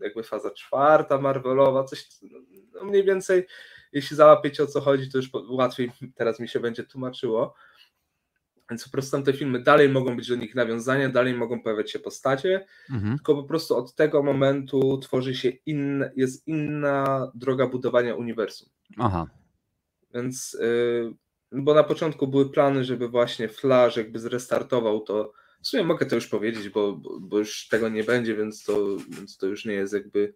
jakby 0.00 0.22
faza 0.22 0.50
czwarta 0.50 1.18
Marvelowa, 1.18 1.84
coś 1.84 2.08
no 2.74 2.84
mniej 2.84 3.04
więcej, 3.04 3.46
jeśli 3.92 4.16
załapiecie 4.16 4.62
o 4.62 4.66
co 4.66 4.80
chodzi, 4.80 5.10
to 5.10 5.18
już 5.18 5.30
łatwiej 5.48 5.90
teraz 6.14 6.40
mi 6.40 6.48
się 6.48 6.60
będzie 6.60 6.84
tłumaczyło. 6.84 7.54
Więc 8.70 8.84
po 8.84 8.90
prostu 8.90 9.12
tam 9.12 9.24
te 9.24 9.32
filmy 9.32 9.62
dalej 9.62 9.88
mogą 9.88 10.16
być 10.16 10.28
do 10.28 10.36
nich 10.36 10.54
nawiązania, 10.54 11.08
dalej 11.08 11.34
mogą 11.34 11.62
pojawiać 11.62 11.90
się 11.90 11.98
postacie, 11.98 12.66
mhm. 12.90 13.16
tylko 13.16 13.34
po 13.34 13.42
prostu 13.42 13.76
od 13.76 13.94
tego 13.94 14.22
momentu 14.22 14.98
tworzy 14.98 15.34
się 15.34 15.48
inna, 15.66 16.10
jest 16.16 16.48
inna 16.48 17.30
droga 17.34 17.66
budowania 17.66 18.14
uniwersum. 18.14 18.68
Aha. 18.98 19.26
Więc, 20.14 20.56
yy, 20.60 21.62
bo 21.62 21.74
na 21.74 21.84
początku 21.84 22.26
były 22.28 22.50
plany, 22.50 22.84
żeby 22.84 23.08
właśnie 23.08 23.48
Flash 23.48 23.96
jakby 23.96 24.18
zrestartował 24.18 25.00
to, 25.00 25.32
w 25.62 25.68
sumie 25.68 25.84
mogę 25.84 26.06
to 26.06 26.14
już 26.14 26.26
powiedzieć, 26.26 26.68
bo, 26.68 27.00
bo 27.20 27.38
już 27.38 27.68
tego 27.68 27.88
nie 27.88 28.04
będzie, 28.04 28.36
więc 28.36 28.64
to, 28.64 28.96
więc 29.08 29.36
to 29.36 29.46
już 29.46 29.64
nie 29.64 29.74
jest 29.74 29.92
jakby 29.92 30.34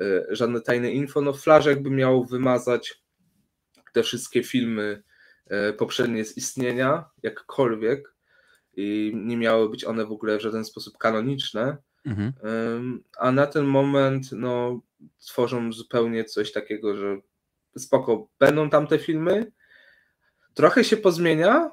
yy, 0.00 0.26
żadne 0.30 0.60
tajne 0.60 0.92
info. 0.92 1.20
No 1.20 1.32
Flash 1.32 1.66
jakby 1.66 1.90
miał 1.90 2.24
wymazać 2.24 3.02
te 3.92 4.02
wszystkie 4.02 4.42
filmy 4.42 5.02
poprzednie 5.78 6.24
z 6.24 6.36
istnienia, 6.36 7.04
jakkolwiek, 7.22 8.14
i 8.76 9.12
nie 9.14 9.36
miały 9.36 9.70
być 9.70 9.84
one 9.84 10.06
w 10.06 10.12
ogóle 10.12 10.38
w 10.38 10.42
żaden 10.42 10.64
sposób 10.64 10.98
kanoniczne. 10.98 11.76
Mhm. 12.06 12.32
A 13.18 13.32
na 13.32 13.46
ten 13.46 13.64
moment 13.64 14.32
no, 14.32 14.80
tworzą 15.26 15.72
zupełnie 15.72 16.24
coś 16.24 16.52
takiego, 16.52 16.96
że 16.96 17.20
spoko, 17.76 18.28
będą 18.38 18.70
tam 18.70 18.86
te 18.86 18.98
filmy, 18.98 19.52
trochę 20.54 20.84
się 20.84 20.96
pozmienia, 20.96 21.70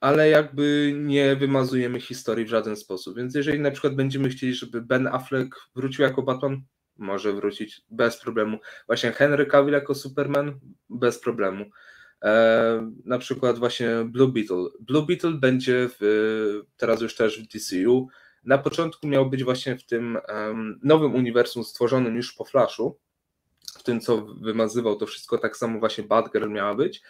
ale 0.00 0.28
jakby 0.28 0.92
nie 0.96 1.36
wymazujemy 1.36 2.00
historii 2.00 2.44
w 2.44 2.48
żaden 2.48 2.76
sposób. 2.76 3.16
Więc 3.16 3.34
jeżeli 3.34 3.60
na 3.60 3.70
przykład 3.70 3.94
będziemy 3.94 4.28
chcieli, 4.28 4.54
żeby 4.54 4.82
Ben 4.82 5.06
Affleck 5.06 5.56
wrócił 5.74 6.02
jako 6.02 6.22
Batman, 6.22 6.62
może 6.96 7.32
wrócić 7.32 7.82
bez 7.90 8.20
problemu. 8.20 8.58
Właśnie 8.86 9.12
Henry 9.12 9.46
Cavill 9.46 9.74
jako 9.74 9.94
Superman, 9.94 10.60
bez 10.90 11.20
problemu. 11.20 11.64
E, 12.24 12.90
na 13.04 13.18
przykład 13.18 13.58
właśnie 13.58 13.88
Blue 14.04 14.28
Beetle. 14.28 14.68
Blue 14.80 15.06
Beetle 15.06 15.32
będzie 15.32 15.88
w, 16.00 16.62
teraz 16.76 17.00
już 17.00 17.14
też 17.14 17.42
w 17.42 17.46
DCU. 17.46 18.08
Na 18.44 18.58
początku 18.58 19.06
miał 19.06 19.30
być 19.30 19.44
właśnie 19.44 19.76
w 19.76 19.86
tym 19.86 20.18
nowym 20.82 21.14
uniwersum 21.14 21.64
stworzonym 21.64 22.16
już 22.16 22.32
po 22.32 22.44
Flashu, 22.44 22.98
w 23.78 23.82
tym 23.82 24.00
co 24.00 24.26
wymazywał 24.26 24.96
to 24.96 25.06
wszystko, 25.06 25.38
tak 25.38 25.56
samo 25.56 25.78
właśnie 25.78 26.04
Batgirl 26.04 26.50
miała 26.50 26.74
być, 26.74 27.02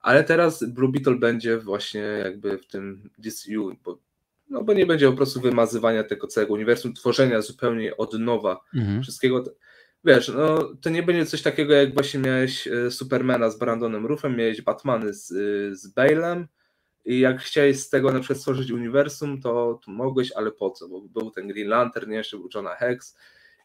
ale 0.00 0.24
teraz 0.24 0.64
Blue 0.64 0.92
Beetle 0.92 1.14
będzie 1.14 1.58
właśnie 1.58 2.00
jakby 2.00 2.58
w 2.58 2.66
tym 2.66 3.10
DCU, 3.18 3.76
bo 3.84 3.98
no 4.50 4.64
bo 4.64 4.72
nie 4.72 4.86
będzie 4.86 5.10
po 5.10 5.16
prostu 5.16 5.40
wymazywania 5.40 6.04
tego 6.04 6.26
całego 6.26 6.54
uniwersum, 6.54 6.94
tworzenia 6.94 7.42
zupełnie 7.42 7.96
od 7.96 8.12
nowa 8.18 8.60
mhm. 8.74 9.02
wszystkiego. 9.02 9.44
Wiesz, 10.04 10.28
no 10.28 10.74
to 10.80 10.90
nie 10.90 11.02
będzie 11.02 11.26
coś 11.26 11.42
takiego, 11.42 11.74
jak 11.74 11.94
właśnie 11.94 12.20
miałeś 12.20 12.68
e, 12.68 12.90
Supermana 12.90 13.50
z 13.50 13.58
Brandonem 13.58 14.06
Ruffem, 14.06 14.36
miałeś 14.36 14.62
Batmany 14.62 15.14
z, 15.14 15.30
e, 15.30 15.34
z 15.76 15.94
Bale'em 15.94 16.44
i 17.04 17.20
jak 17.20 17.40
chciałeś 17.40 17.80
z 17.80 17.88
tego 17.88 18.12
na 18.12 18.20
przykład 18.20 18.38
stworzyć 18.38 18.70
uniwersum, 18.70 19.40
to, 19.40 19.80
to 19.84 19.90
mogłeś, 19.90 20.32
ale 20.32 20.52
po 20.52 20.70
co? 20.70 20.88
Bo 20.88 21.00
był 21.00 21.30
ten 21.30 21.48
Green 21.48 21.68
Lantern, 21.68 22.12
jeszcze 22.12 22.36
był 22.36 22.48
Johna 22.54 22.74
Hex 22.74 23.16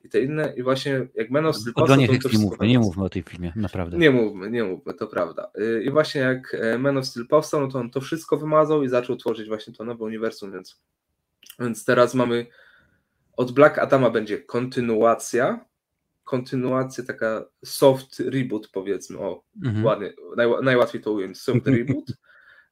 i 0.03 0.09
te 0.09 0.21
inne 0.21 0.53
i 0.57 0.63
właśnie 0.63 1.07
jak 1.15 1.29
Man 1.29 1.45
of 1.45 1.57
Steel 1.57 1.73
O 1.75 1.87
Johnie 1.89 2.07
Hex 2.07 2.33
nie 2.33 2.39
mówmy, 2.39 2.67
nie 2.67 2.79
mówmy 2.79 3.03
o 3.03 3.09
tej 3.09 3.23
filmie, 3.23 3.53
naprawdę. 3.55 3.97
Nie 3.97 4.11
mówmy, 4.11 4.51
nie 4.51 4.63
mówmy, 4.63 4.93
to 4.93 5.07
prawda. 5.07 5.51
Y, 5.59 5.83
I 5.83 5.91
właśnie 5.91 6.21
jak 6.21 6.55
e, 6.59 6.77
Man 6.77 6.97
of 6.97 7.05
Steel 7.05 7.27
powstał, 7.27 7.61
no 7.61 7.67
to 7.67 7.79
on 7.79 7.89
to 7.89 8.01
wszystko 8.01 8.37
wymazał 8.37 8.83
i 8.83 8.89
zaczął 8.89 9.15
tworzyć 9.15 9.47
właśnie 9.47 9.73
to 9.73 9.85
nowe 9.85 10.03
uniwersum, 10.03 10.51
więc, 10.51 10.81
więc 11.59 11.85
teraz 11.85 12.13
mamy 12.13 12.45
od 13.37 13.51
Black 13.51 13.77
Adama 13.77 14.09
będzie 14.09 14.37
kontynuacja, 14.37 15.65
kontynuacja, 16.25 17.03
taka 17.03 17.45
soft 17.65 18.19
reboot 18.19 18.69
powiedzmy, 18.73 19.19
o 19.19 19.43
mhm. 19.63 19.85
ładnie, 19.85 20.13
naj, 20.37 20.47
najłatwiej 20.61 21.01
to 21.01 21.11
ująć, 21.11 21.41
soft 21.41 21.67
reboot, 21.77 22.05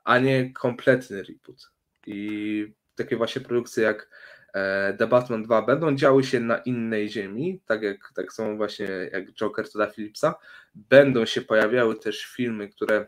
a 0.03 0.19
nie 0.19 0.53
kompletny 0.53 1.23
reboot. 1.23 1.71
I 2.07 2.73
takie 2.95 3.17
właśnie 3.17 3.41
produkcje 3.41 3.83
jak 3.83 4.09
e, 4.53 4.93
The 4.93 5.07
Batman 5.07 5.43
2 5.43 5.61
będą 5.61 5.95
działy 5.95 6.23
się 6.23 6.39
na 6.39 6.57
innej 6.57 7.09
ziemi, 7.09 7.61
tak 7.65 7.81
jak 7.81 8.11
tak 8.15 8.33
są 8.33 8.57
właśnie 8.57 8.87
jak 9.11 9.33
Joker 9.33 9.71
Toda 9.71 9.87
Phillipsa. 9.87 10.35
Będą 10.75 11.25
się 11.25 11.41
pojawiały 11.41 11.95
też 11.95 12.25
filmy, 12.25 12.69
które 12.69 13.07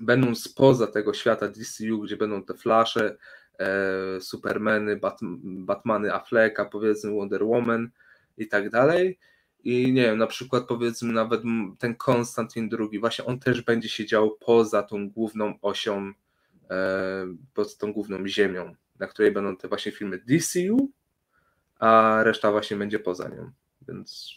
będą 0.00 0.34
spoza 0.34 0.86
tego 0.86 1.14
świata 1.14 1.48
DCU, 1.48 2.00
gdzie 2.00 2.16
będą 2.16 2.42
te 2.42 2.54
Flasze, 2.54 3.16
e, 3.58 4.20
Supermany, 4.20 4.96
Bat, 4.96 5.18
Batmany 5.42 6.14
Afflecka, 6.14 6.64
powiedzmy 6.64 7.10
Wonder 7.10 7.44
Woman 7.44 7.90
i 8.38 8.48
tak 8.48 8.70
dalej. 8.70 9.18
I 9.64 9.92
nie 9.92 10.02
wiem, 10.02 10.18
na 10.18 10.26
przykład 10.26 10.64
powiedzmy 10.68 11.12
nawet 11.12 11.42
ten 11.78 11.94
Konstantin 11.94 12.70
II, 12.78 13.00
właśnie 13.00 13.24
on 13.24 13.38
też 13.38 13.62
będzie 13.62 13.88
się 13.88 14.06
działo 14.06 14.30
poza 14.30 14.82
tą 14.82 15.10
główną 15.10 15.54
osią, 15.62 16.12
e, 16.70 17.26
poza 17.54 17.76
tą 17.78 17.92
główną 17.92 18.28
ziemią, 18.28 18.74
na 18.98 19.06
której 19.06 19.32
będą 19.32 19.56
te 19.56 19.68
właśnie 19.68 19.92
filmy 19.92 20.18
DCU, 20.18 20.90
a 21.78 22.20
reszta 22.22 22.50
właśnie 22.50 22.76
będzie 22.76 22.98
poza 22.98 23.28
nią. 23.28 23.50
Więc, 23.88 24.34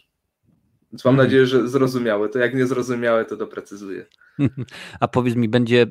więc 0.91 1.05
mam 1.05 1.13
mhm. 1.13 1.27
nadzieję, 1.27 1.45
że 1.45 1.69
zrozumiałe. 1.69 2.29
To 2.29 2.39
jak 2.39 2.55
nie 2.55 2.67
zrozumiałe, 2.67 3.25
to 3.25 3.37
doprecyzuję. 3.37 4.05
A 4.99 5.07
powiedz 5.07 5.35
mi, 5.35 5.49
będzie, 5.49 5.85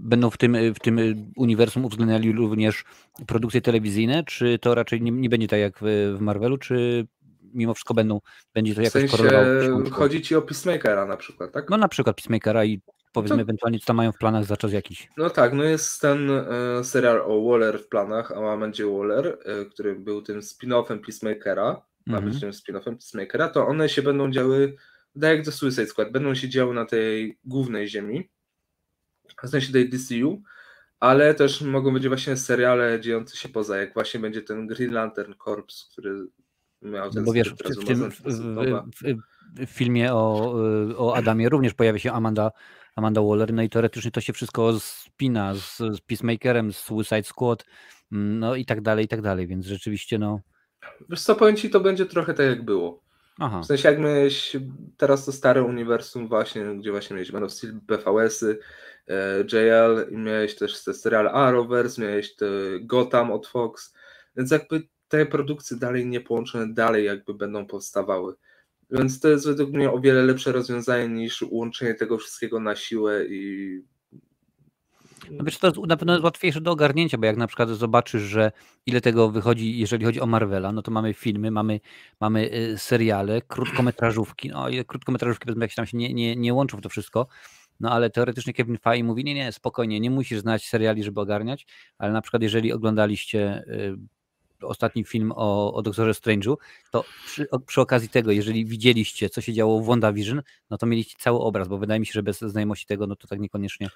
będą 0.00 0.30
w 0.30 0.38
tym, 0.38 0.56
w 0.74 0.80
tym 0.80 0.98
uniwersum 1.36 1.84
uwzględniali 1.84 2.32
również 2.32 2.84
produkcje 3.26 3.60
telewizyjne, 3.60 4.24
czy 4.24 4.58
to 4.58 4.74
raczej 4.74 5.02
nie, 5.02 5.10
nie 5.10 5.28
będzie 5.28 5.48
tak 5.48 5.60
jak 5.60 5.78
w, 5.78 6.14
w 6.16 6.20
Marvelu, 6.20 6.58
czy 6.58 7.06
mimo 7.52 7.74
wszystko 7.74 7.94
będą, 7.94 8.20
będzie 8.54 8.74
to 8.74 8.82
jakoś 8.82 9.04
w 9.04 9.10
sensie 9.10 9.28
korelowało. 9.28 9.90
Chodzi 9.90 10.22
ci 10.22 10.36
o 10.36 10.42
Peacemakera 10.42 11.06
na 11.06 11.16
przykład, 11.16 11.52
tak? 11.52 11.70
No 11.70 11.76
na 11.76 11.88
przykład 11.88 12.16
Peacemakera 12.16 12.64
i 12.64 12.80
powiedzmy 13.12 13.36
to... 13.36 13.42
ewentualnie 13.42 13.78
co 13.78 13.86
tam 13.86 13.96
mają 13.96 14.12
w 14.12 14.18
planach 14.18 14.44
za 14.44 14.56
czas 14.56 14.72
jakiś. 14.72 15.08
No 15.16 15.30
tak, 15.30 15.52
no 15.52 15.64
jest 15.64 16.00
ten 16.00 16.30
e, 16.30 16.84
serial 16.84 17.22
o 17.24 17.44
Waller 17.44 17.78
w 17.78 17.88
planach, 17.88 18.30
o 18.30 18.52
Amandzie 18.52 18.86
Waller, 18.86 19.38
e, 19.44 19.64
który 19.64 19.94
był 19.94 20.22
tym 20.22 20.40
spin-offem 20.40 20.98
Peacemakera, 20.98 21.82
ma 22.06 22.20
być 22.20 22.34
mhm. 22.34 22.40
tym 22.40 22.50
spin-offem 22.50 22.96
Peacemakera, 22.96 23.48
to 23.48 23.66
one 23.66 23.88
się 23.88 24.02
będą 24.02 24.30
działy, 24.30 24.76
tak 25.20 25.36
jak 25.36 25.44
The 25.44 25.52
Suicide 25.52 25.86
Squad, 25.86 26.12
będą 26.12 26.34
się 26.34 26.48
działy 26.48 26.74
na 26.74 26.84
tej 26.84 27.38
głównej 27.44 27.88
ziemi, 27.88 28.28
w 29.44 29.48
sensie 29.48 29.72
tej 29.72 29.88
DCU, 29.88 30.42
ale 31.00 31.34
też 31.34 31.60
mogą 31.60 31.92
być 31.92 32.08
właśnie 32.08 32.36
seriale 32.36 33.00
dziejące 33.00 33.36
się 33.36 33.48
poza, 33.48 33.76
jak 33.76 33.94
właśnie 33.94 34.20
będzie 34.20 34.42
ten 34.42 34.66
Green 34.66 34.92
Lantern 34.92 35.34
Corps, 35.44 35.88
który 35.92 36.26
miał 36.82 37.10
ten 37.10 37.22
no 37.22 37.26
bo 37.26 37.32
wiesz, 37.32 37.54
w, 37.54 37.82
w, 37.82 37.84
tym, 37.84 38.10
w, 38.10 38.20
w, 39.66 39.70
filmie 39.70 40.12
o, 40.12 40.54
o 40.96 41.16
Adamie 41.16 41.48
również 41.48 41.74
pojawia 41.74 41.98
się 41.98 42.12
Amanda, 42.12 42.50
Amanda 42.96 43.22
Waller, 43.22 43.52
no 43.52 43.62
i 43.62 43.68
teoretycznie 43.68 44.10
to 44.10 44.20
się 44.20 44.32
wszystko 44.32 44.80
spina 44.80 45.54
z, 45.54 45.76
z 45.78 46.00
Peacemakerem, 46.00 46.72
z 46.72 46.76
Suicide 46.76 47.22
Squad, 47.22 47.64
mm, 48.12 48.38
no 48.38 48.54
i 48.54 48.64
tak 48.64 48.80
dalej, 48.80 49.04
i 49.04 49.08
tak 49.08 49.22
dalej, 49.22 49.46
więc 49.46 49.66
rzeczywiście 49.66 50.18
no... 50.18 50.40
Wiesz 51.08 51.22
co, 51.22 51.34
powiem 51.34 51.56
Ci, 51.56 51.70
to 51.70 51.80
będzie 51.80 52.06
trochę 52.06 52.34
tak 52.34 52.46
jak 52.46 52.64
było. 52.64 53.02
Aha. 53.38 53.60
W 53.60 53.66
sensie 53.66 53.88
jak 53.88 53.98
miałeś 53.98 54.56
teraz 54.96 55.24
to 55.24 55.32
stare 55.32 55.62
uniwersum 55.62 56.28
właśnie, 56.28 56.64
gdzie 56.64 56.90
właśnie 56.90 57.14
miałeś 57.14 57.32
Man 57.32 57.44
of 57.44 57.52
Steel, 57.52 57.72
BVS-y, 57.72 58.58
e, 59.08 59.40
JL 59.52 60.14
i 60.14 60.16
miałeś 60.16 60.56
też 60.56 60.84
te 60.84 60.94
serial 60.94 61.28
Arrowverse, 61.28 62.02
miałeś 62.02 62.36
te 62.36 62.46
Gotham 62.80 63.32
od 63.32 63.46
Fox, 63.46 63.94
więc 64.36 64.50
jakby 64.50 64.82
te 65.12 65.26
produkcje 65.26 65.76
dalej 65.76 66.06
nie 66.06 66.20
połączone, 66.20 66.74
dalej 66.74 67.04
jakby 67.04 67.34
będą 67.34 67.66
powstawały. 67.66 68.34
Więc 68.90 69.20
to 69.20 69.28
jest 69.28 69.46
według 69.46 69.72
mnie 69.72 69.90
o 69.90 70.00
wiele 70.00 70.22
lepsze 70.22 70.52
rozwiązanie 70.52 71.08
niż 71.08 71.44
łączenie 71.50 71.94
tego 71.94 72.18
wszystkiego 72.18 72.60
na 72.60 72.76
siłę 72.76 73.24
i. 73.28 73.82
No 75.30 75.44
wiesz, 75.44 75.58
to 75.58 75.66
jest 75.66 75.78
na 75.86 75.96
pewno 75.96 76.20
łatwiejsze 76.22 76.60
do 76.60 76.70
ogarnięcia, 76.70 77.18
bo 77.18 77.26
jak 77.26 77.36
na 77.36 77.46
przykład 77.46 77.68
zobaczysz, 77.68 78.22
że 78.22 78.52
ile 78.86 79.00
tego 79.00 79.30
wychodzi, 79.30 79.78
jeżeli 79.78 80.04
chodzi 80.04 80.20
o 80.20 80.26
Marvela, 80.26 80.72
no 80.72 80.82
to 80.82 80.90
mamy 80.90 81.14
filmy, 81.14 81.50
mamy, 81.50 81.80
mamy 82.20 82.54
y, 82.54 82.78
seriale, 82.78 83.42
krótkometrażówki, 83.42 84.48
no 84.48 84.68
i 84.68 84.84
krótkometrażówki 84.84 85.44
powiedzmy 85.46 85.64
jak 85.64 85.70
się 85.70 85.76
tam 85.76 85.86
się 85.86 85.96
nie, 85.96 86.14
nie, 86.14 86.36
nie 86.36 86.54
łączą 86.54 86.78
w 86.78 86.80
to 86.80 86.88
wszystko, 86.88 87.26
no 87.80 87.90
ale 87.90 88.10
teoretycznie 88.10 88.52
Kevin 88.52 88.78
Feige 88.78 89.04
mówi, 89.04 89.24
nie, 89.24 89.34
nie, 89.34 89.52
spokojnie, 89.52 90.00
nie 90.00 90.10
musisz 90.10 90.40
znać 90.40 90.68
seriali, 90.68 91.04
żeby 91.04 91.20
ogarniać, 91.20 91.66
ale 91.98 92.12
na 92.12 92.22
przykład 92.22 92.42
jeżeli 92.42 92.72
oglądaliście 92.72 93.64
y, 93.68 93.96
ostatni 94.64 95.04
film 95.04 95.32
o, 95.36 95.74
o 95.74 95.82
Doktorze 95.82 96.12
Strange'u, 96.12 96.56
to 96.90 97.04
przy, 97.26 97.46
przy, 97.66 97.80
okazji 97.80 98.08
tego, 98.08 98.32
jeżeli 98.32 98.64
widzieliście, 98.64 99.30
co 99.30 99.40
się 99.40 99.52
działo 99.52 99.80
w 99.80 99.86
WandaVision, 99.86 100.42
no 100.70 100.78
to 100.78 100.86
mieliście 100.86 101.14
cały 101.18 101.38
obraz, 101.38 101.68
bo 101.68 101.78
wydaje 101.78 102.00
mi 102.00 102.06
się, 102.06 102.12
że 102.12 102.22
bez 102.22 102.40
znajomości 102.40 102.86
tego, 102.86 103.06
no 103.06 103.16
to 103.16 103.28
tak 103.28 103.40
niekoniecznie. 103.40 103.88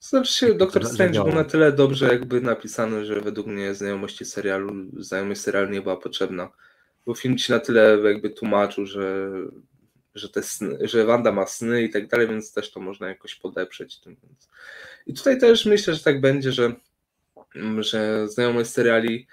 Znaczy 0.00 0.32
się, 0.32 0.54
Doktor 0.54 0.86
Strange 0.86 1.24
był 1.24 1.34
na 1.34 1.44
tyle 1.44 1.72
dobrze 1.72 2.08
jakby 2.08 2.40
napisany, 2.40 3.04
że 3.04 3.20
według 3.20 3.46
mnie 3.46 3.74
znajomości 3.74 4.24
serialu, 4.24 4.74
znajomość 4.96 5.40
serialu 5.40 5.70
nie 5.70 5.82
była 5.82 5.96
potrzebna. 5.96 6.50
Bo 7.06 7.14
film 7.14 7.38
ci 7.38 7.52
na 7.52 7.60
tyle 7.60 7.98
jakby 8.04 8.30
tłumaczył, 8.30 8.86
że, 8.86 9.30
że, 10.14 10.28
te 10.28 10.42
sny, 10.42 10.78
że 10.80 11.04
Wanda 11.04 11.32
ma 11.32 11.46
sny 11.46 11.82
i 11.82 11.90
tak 11.90 12.06
dalej, 12.06 12.28
więc 12.28 12.52
też 12.52 12.70
to 12.70 12.80
można 12.80 13.08
jakoś 13.08 13.34
podeprzeć. 13.34 14.00
Tym. 14.00 14.16
I 15.06 15.14
tutaj 15.14 15.38
też 15.38 15.66
myślę, 15.66 15.94
że 15.94 16.04
tak 16.04 16.20
będzie, 16.20 16.52
że, 16.52 16.72
że 17.78 18.28
znajomość 18.28 18.70
seriali 18.70 19.26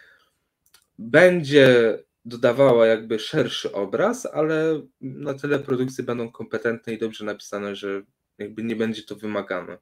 będzie 0.99 1.97
dodawała 2.25 2.87
jakby 2.87 3.19
szerszy 3.19 3.71
obraz, 3.71 4.25
ale 4.25 4.81
na 5.01 5.33
tyle 5.33 5.59
produkcje 5.59 6.03
będą 6.03 6.31
kompetentne 6.31 6.93
i 6.93 6.97
dobrze 6.97 7.25
napisane, 7.25 7.75
że 7.75 8.01
jakby 8.37 8.63
nie 8.63 8.75
będzie 8.75 9.03
to 9.03 9.15
wymagane. 9.15 9.77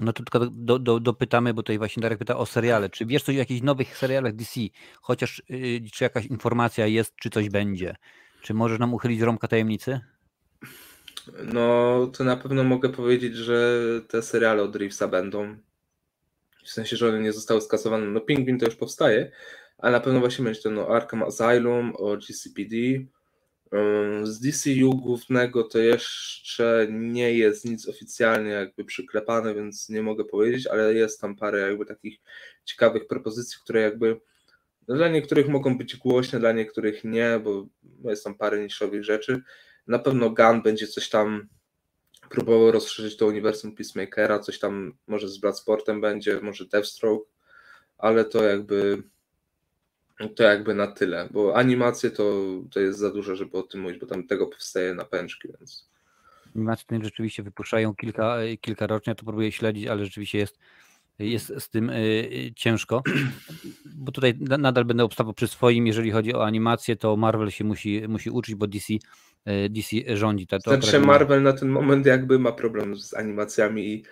No 0.00 0.12
to 0.12 0.22
tylko 0.22 0.50
do, 0.50 0.78
do, 0.78 1.00
dopytamy, 1.00 1.54
bo 1.54 1.62
tutaj 1.62 1.78
właśnie 1.78 2.00
Darek 2.00 2.18
pyta 2.18 2.36
o 2.36 2.46
seriale. 2.46 2.90
Czy 2.90 3.06
wiesz 3.06 3.22
coś 3.22 3.34
o 3.34 3.38
jakichś 3.38 3.62
nowych 3.62 3.98
serialach 3.98 4.34
DC? 4.34 4.60
Chociaż 5.00 5.42
yy, 5.48 5.80
czy 5.92 6.04
jakaś 6.04 6.26
informacja 6.26 6.86
jest, 6.86 7.14
czy 7.20 7.30
coś 7.30 7.48
będzie? 7.48 7.96
Czy 8.42 8.54
możesz 8.54 8.78
nam 8.78 8.94
uchylić 8.94 9.20
rąbka 9.20 9.48
tajemnicy? 9.48 10.00
No, 11.52 12.06
to 12.06 12.24
na 12.24 12.36
pewno 12.36 12.64
mogę 12.64 12.88
powiedzieć, 12.88 13.34
że 13.34 13.80
te 14.08 14.22
seriale 14.22 14.62
od 14.62 14.76
Reevesa 14.76 15.08
będą. 15.08 15.56
W 16.64 16.70
sensie, 16.70 16.96
że 16.96 17.08
one 17.08 17.20
nie 17.20 17.32
zostały 17.32 17.60
skasowane. 17.60 18.06
No, 18.06 18.20
Pingwin 18.20 18.58
to 18.58 18.66
już 18.66 18.76
powstaje, 18.76 19.32
ale 19.78 19.92
na 19.92 20.00
pewno 20.00 20.20
właśnie 20.20 20.44
będzie 20.44 20.62
ten 20.62 20.78
Arkham 20.78 21.22
Asylum, 21.22 21.92
o 21.96 22.16
GCPD. 22.16 22.76
Z 24.22 24.40
DCU 24.40 24.90
głównego 24.90 25.64
to 25.64 25.78
jeszcze 25.78 26.86
nie 26.90 27.34
jest 27.34 27.64
nic 27.64 27.88
oficjalnie 27.88 28.50
jakby 28.50 28.84
przyklepane, 28.84 29.54
więc 29.54 29.88
nie 29.88 30.02
mogę 30.02 30.24
powiedzieć, 30.24 30.66
ale 30.66 30.94
jest 30.94 31.20
tam 31.20 31.36
parę 31.36 31.60
jakby 31.60 31.86
takich 31.86 32.18
ciekawych 32.64 33.06
propozycji, 33.06 33.58
które 33.62 33.80
jakby 33.80 34.20
no 34.88 34.96
dla 34.96 35.08
niektórych 35.08 35.48
mogą 35.48 35.78
być 35.78 35.96
głośne, 35.96 36.40
dla 36.40 36.52
niektórych 36.52 37.04
nie, 37.04 37.40
bo 37.44 37.66
jest 38.10 38.24
tam 38.24 38.34
parę 38.34 38.64
niszowych 38.64 39.04
rzeczy. 39.04 39.42
Na 39.86 39.98
pewno 39.98 40.30
Gun 40.30 40.62
będzie 40.62 40.86
coś 40.86 41.08
tam 41.08 41.48
próbował 42.30 42.72
rozszerzyć 42.72 43.16
to 43.16 43.26
uniwersum 43.26 43.74
Peacemakera, 43.74 44.38
coś 44.38 44.58
tam 44.58 44.92
może 45.06 45.28
z 45.28 45.38
Bloodsportem 45.38 46.00
będzie, 46.00 46.40
może 46.40 46.66
Deathstroke, 46.66 47.30
ale 47.98 48.24
to 48.24 48.44
jakby 48.44 49.02
to 50.36 50.42
jakby 50.42 50.74
na 50.74 50.86
tyle, 50.86 51.28
bo 51.30 51.56
animacje 51.56 52.10
to, 52.10 52.44
to 52.70 52.80
jest 52.80 52.98
za 52.98 53.10
dużo, 53.10 53.36
żeby 53.36 53.58
o 53.58 53.62
tym 53.62 53.80
mówić, 53.80 54.00
bo 54.00 54.06
tam 54.06 54.26
tego 54.26 54.46
powstaje 54.46 54.94
na 54.94 55.04
pęczki, 55.04 55.48
więc... 55.48 55.88
Animacje 56.56 56.98
rzeczywiście 57.02 57.42
wypuszczają 57.42 57.94
kilka, 57.94 58.36
kilka 58.60 58.86
rocznie, 58.86 59.14
to 59.14 59.24
próbuję 59.24 59.52
śledzić, 59.52 59.86
ale 59.86 60.04
rzeczywiście 60.04 60.38
jest, 60.38 60.58
jest 61.18 61.52
z 61.58 61.70
tym 61.70 61.90
y, 61.90 62.52
ciężko, 62.56 63.02
bo 64.04 64.12
tutaj 64.12 64.38
nadal 64.58 64.84
będę 64.84 65.04
obstawał 65.04 65.34
przy 65.34 65.48
swoim, 65.48 65.86
jeżeli 65.86 66.10
chodzi 66.10 66.34
o 66.34 66.44
animację, 66.44 66.96
to 66.96 67.16
Marvel 67.16 67.50
się 67.50 67.64
musi, 67.64 68.08
musi 68.08 68.30
uczyć, 68.30 68.54
bo 68.54 68.66
DC, 68.66 68.94
DC 69.70 70.16
rządzi. 70.16 70.46
To 70.46 70.58
znaczy 70.58 71.00
Marvel 71.00 71.42
na 71.42 71.52
ten 71.52 71.68
moment 71.68 72.06
jakby 72.06 72.38
ma 72.38 72.52
problem 72.52 72.96
z 72.96 73.14
animacjami 73.14 73.88
i 73.92 74.04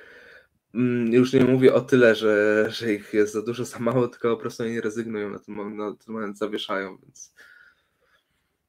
już 1.10 1.32
nie 1.32 1.44
mówię 1.44 1.74
o 1.74 1.80
tyle, 1.80 2.14
że, 2.14 2.66
że 2.70 2.92
ich 2.92 3.14
jest 3.14 3.32
za 3.32 3.42
dużo, 3.42 3.64
za 3.64 3.78
mało, 3.78 4.08
tylko 4.08 4.36
po 4.36 4.40
prostu 4.40 4.62
oni 4.62 4.80
rezygnują 4.80 5.30
na 5.30 5.38
ten 5.38 5.54
moment, 5.54 5.76
na 5.76 6.04
ten 6.04 6.14
moment 6.14 6.38
zawieszają, 6.38 6.98
więc 7.02 7.34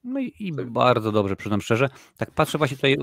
no 0.05 0.19
i, 0.19 0.33
i 0.39 0.53
bardzo 0.53 1.11
dobrze, 1.11 1.35
przyznam 1.35 1.61
szczerze. 1.61 1.89
Tak 2.17 2.31
patrzę 2.31 2.57
właśnie 2.57 2.77
tutaj, 2.77 2.97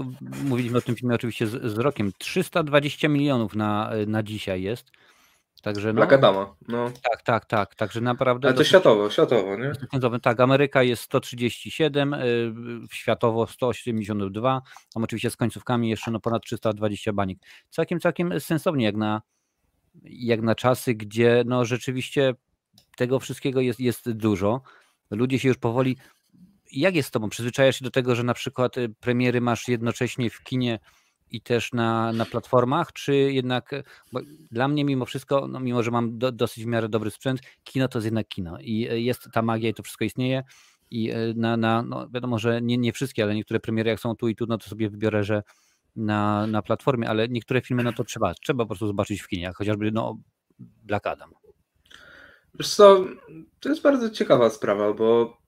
mówiliśmy 0.44 0.78
o 0.78 0.80
tym 0.80 0.96
filmie 0.96 1.14
oczywiście 1.14 1.46
z, 1.46 1.72
z 1.72 1.78
rokiem. 1.78 2.12
320 2.18 3.09
milionów 3.09 3.55
na, 3.55 3.90
na 4.07 4.22
dzisiaj 4.22 4.62
jest. 4.62 4.90
Także 5.62 5.88
no, 5.88 5.94
Black 5.94 6.12
Adama, 6.12 6.54
no. 6.68 6.90
Tak, 7.02 7.22
tak, 7.22 7.46
tak. 7.46 7.74
Także 7.74 8.00
naprawdę. 8.00 8.48
Ale 8.48 8.56
to 8.56 8.64
światowo, 8.64 9.10
światowo, 9.10 9.56
nie? 9.56 9.72
Tak, 10.22 10.40
Ameryka 10.40 10.82
jest 10.82 11.02
137, 11.02 12.14
y, 12.14 12.52
światowo 12.92 13.46
182. 13.46 14.62
Tam 14.94 15.04
oczywiście 15.04 15.30
z 15.30 15.36
końcówkami 15.36 15.90
jeszcze 15.90 16.10
no 16.10 16.20
ponad 16.20 16.42
320 16.42 17.12
banik. 17.12 17.38
Całkiem, 17.70 18.00
całkiem 18.00 18.40
sensownie 18.40 18.84
jak 18.84 18.96
na, 18.96 19.22
jak 20.02 20.42
na 20.42 20.54
czasy, 20.54 20.94
gdzie 20.94 21.42
no 21.46 21.64
rzeczywiście 21.64 22.34
tego 22.96 23.20
wszystkiego 23.20 23.60
jest, 23.60 23.80
jest 23.80 24.10
dużo. 24.10 24.62
Ludzie 25.10 25.38
się 25.38 25.48
już 25.48 25.58
powoli 25.58 25.96
jak 26.72 26.94
jest 26.94 27.08
z 27.08 27.12
tobą? 27.12 27.28
Przyzwyczajasz 27.28 27.78
się 27.78 27.84
do 27.84 27.90
tego, 27.90 28.14
że 28.14 28.22
na 28.22 28.34
przykład 28.34 28.78
y, 28.78 28.88
premiery 29.00 29.40
masz 29.40 29.68
jednocześnie 29.68 30.30
w 30.30 30.42
kinie 30.42 30.78
i 31.32 31.40
też 31.40 31.72
na, 31.72 32.12
na 32.12 32.24
platformach, 32.24 32.92
czy 32.92 33.14
jednak, 33.14 33.70
bo 34.12 34.20
dla 34.50 34.68
mnie 34.68 34.84
mimo 34.84 35.04
wszystko, 35.04 35.48
no 35.48 35.60
mimo 35.60 35.82
że 35.82 35.90
mam 35.90 36.18
do, 36.18 36.32
dosyć 36.32 36.64
w 36.64 36.66
miarę 36.66 36.88
dobry 36.88 37.10
sprzęt, 37.10 37.40
kino 37.64 37.88
to 37.88 37.98
jest 37.98 38.04
jednak 38.04 38.28
kino 38.28 38.58
i 38.60 38.90
y, 38.90 39.00
jest 39.00 39.28
ta 39.32 39.42
magia 39.42 39.68
i 39.68 39.74
to 39.74 39.82
wszystko 39.82 40.04
istnieje 40.04 40.42
i 40.90 41.12
na, 41.36 41.56
na 41.56 41.82
no 41.82 42.08
wiadomo, 42.08 42.38
że 42.38 42.62
nie, 42.62 42.78
nie 42.78 42.92
wszystkie, 42.92 43.22
ale 43.22 43.34
niektóre 43.34 43.60
premiery 43.60 43.90
jak 43.90 44.00
są 44.00 44.16
tu 44.16 44.28
i 44.28 44.36
tu, 44.36 44.46
no 44.46 44.58
to 44.58 44.68
sobie 44.68 44.90
wybiorę, 44.90 45.24
że 45.24 45.42
na, 45.96 46.46
na 46.46 46.62
platformie, 46.62 47.08
ale 47.08 47.28
niektóre 47.28 47.60
filmy 47.60 47.82
no 47.82 47.92
to 47.92 48.04
trzeba, 48.04 48.34
trzeba 48.34 48.64
po 48.64 48.68
prostu 48.68 48.86
zobaczyć 48.86 49.22
w 49.22 49.28
kinie, 49.28 49.52
chociażby 49.54 49.92
no 49.92 50.18
Black 50.58 51.06
Adam. 51.06 51.30
Wiesz 52.54 52.74
co, 52.74 53.04
to 53.60 53.68
jest 53.68 53.82
bardzo 53.82 54.10
ciekawa 54.10 54.50
sprawa, 54.50 54.92
bo 54.92 55.42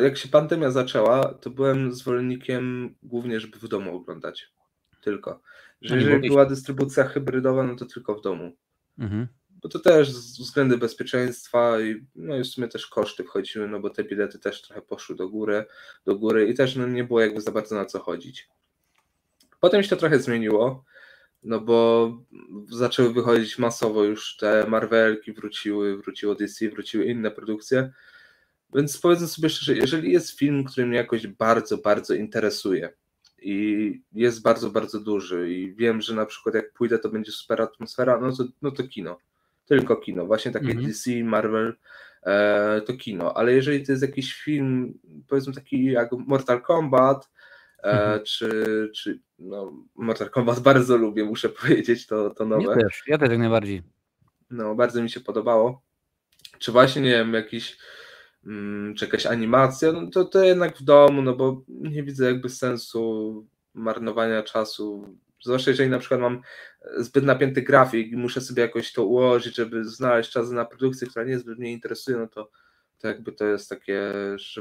jak 0.00 0.18
się 0.18 0.28
pandemia 0.28 0.70
zaczęła, 0.70 1.34
to 1.34 1.50
byłem 1.50 1.92
zwolennikiem 1.92 2.94
głównie, 3.02 3.40
żeby 3.40 3.58
w 3.58 3.68
domu 3.68 3.96
oglądać. 3.96 4.57
Tylko. 5.00 5.40
Że 5.82 5.94
no 5.94 6.00
jeżeli 6.00 6.28
była 6.28 6.46
dystrybucja 6.46 7.04
hybrydowa, 7.04 7.62
no 7.62 7.76
to 7.76 7.86
tylko 7.86 8.14
w 8.14 8.22
domu. 8.22 8.52
Mhm. 8.98 9.26
Bo 9.62 9.68
to 9.68 9.78
też 9.78 10.12
z 10.12 10.38
względu 10.38 10.78
bezpieczeństwa 10.78 11.80
i 11.80 12.06
no 12.14 12.36
i 12.36 12.42
w 12.42 12.46
sumie 12.46 12.68
też 12.68 12.86
koszty 12.86 13.24
wchodziły, 13.24 13.68
no 13.68 13.80
bo 13.80 13.90
te 13.90 14.04
bilety 14.04 14.38
też 14.38 14.62
trochę 14.62 14.82
poszły 14.82 15.16
do 15.16 15.28
góry, 15.28 15.64
do 16.04 16.16
góry 16.16 16.48
i 16.48 16.54
też 16.54 16.76
no, 16.76 16.86
nie 16.86 17.04
było 17.04 17.20
jakby 17.20 17.40
za 17.40 17.52
bardzo 17.52 17.74
na 17.74 17.84
co 17.84 17.98
chodzić. 17.98 18.48
Potem 19.60 19.82
się 19.82 19.88
to 19.88 19.96
trochę 19.96 20.18
zmieniło, 20.18 20.84
no 21.42 21.60
bo 21.60 22.12
zaczęły 22.70 23.12
wychodzić 23.12 23.58
masowo 23.58 24.04
już 24.04 24.36
te 24.36 24.66
Marvelki, 24.68 25.32
wróciły, 25.32 25.96
wróciło 25.96 26.34
DC, 26.34 26.68
wróciły 26.68 27.04
inne 27.04 27.30
produkcje, 27.30 27.92
więc 28.74 28.98
powiedzmy 28.98 29.26
sobie 29.26 29.50
szczerze, 29.50 29.74
jeżeli 29.74 30.12
jest 30.12 30.38
film, 30.38 30.64
który 30.64 30.86
mnie 30.86 30.96
jakoś 30.96 31.26
bardzo, 31.26 31.78
bardzo 31.78 32.14
interesuje 32.14 32.92
i 33.42 34.02
jest 34.12 34.42
bardzo, 34.42 34.70
bardzo 34.70 35.00
duży 35.00 35.52
i 35.52 35.74
wiem, 35.74 36.00
że 36.00 36.14
na 36.14 36.26
przykład 36.26 36.54
jak 36.54 36.72
pójdę, 36.72 36.98
to 36.98 37.08
będzie 37.08 37.32
super 37.32 37.62
atmosfera, 37.62 38.20
no 38.20 38.36
to, 38.36 38.44
no 38.62 38.70
to 38.70 38.82
kino. 38.88 39.18
Tylko 39.66 39.96
kino. 39.96 40.26
Właśnie 40.26 40.50
takie 40.50 40.66
mhm. 40.66 40.86
DC, 40.86 41.10
Marvel, 41.24 41.76
e, 42.22 42.80
to 42.80 42.92
kino. 42.92 43.36
Ale 43.36 43.52
jeżeli 43.52 43.86
to 43.86 43.92
jest 43.92 44.02
jakiś 44.02 44.34
film, 44.34 44.98
powiedzmy 45.28 45.52
taki 45.52 45.84
jak 45.84 46.12
Mortal 46.12 46.62
Kombat, 46.62 47.30
e, 47.78 47.82
mhm. 47.82 48.24
czy, 48.24 48.90
czy 48.94 49.20
no, 49.38 49.72
Mortal 49.94 50.30
Kombat 50.30 50.60
bardzo 50.60 50.96
lubię, 50.96 51.24
muszę 51.24 51.48
powiedzieć, 51.60 52.06
to, 52.06 52.30
to 52.30 52.46
nowe. 52.46 52.62
Ja 52.62 52.74
też, 52.74 53.02
ja 53.06 53.18
też 53.18 53.30
jak 53.30 53.38
najbardziej. 53.38 53.82
No, 54.50 54.74
bardzo 54.74 55.02
mi 55.02 55.10
się 55.10 55.20
podobało. 55.20 55.82
Czy 56.58 56.72
właśnie, 56.72 57.02
nie 57.02 57.10
wiem, 57.10 57.34
jakiś 57.34 57.78
czy 58.96 59.04
jakaś 59.04 59.26
animacja, 59.26 59.92
no 59.92 60.10
to, 60.10 60.24
to 60.24 60.44
jednak 60.44 60.78
w 60.78 60.82
domu, 60.82 61.22
no 61.22 61.36
bo 61.36 61.62
nie 61.68 62.02
widzę 62.02 62.24
jakby 62.24 62.48
sensu 62.48 63.46
marnowania 63.74 64.42
czasu. 64.42 65.18
Zwłaszcza 65.44 65.70
jeżeli 65.70 65.90
na 65.90 65.98
przykład 65.98 66.20
mam 66.20 66.42
zbyt 66.96 67.24
napięty 67.24 67.62
grafik 67.62 68.12
i 68.12 68.16
muszę 68.16 68.40
sobie 68.40 68.62
jakoś 68.62 68.92
to 68.92 69.04
ułożyć, 69.04 69.56
żeby 69.56 69.84
znaleźć 69.84 70.30
czas 70.30 70.50
na 70.50 70.64
produkcję, 70.64 71.08
która 71.08 71.24
nie 71.24 71.38
zbyt 71.38 71.58
mnie 71.58 71.72
interesuje, 71.72 72.16
no 72.16 72.26
to, 72.26 72.50
to 72.98 73.08
jakby 73.08 73.32
to 73.32 73.46
jest 73.46 73.68
takie 73.68 74.12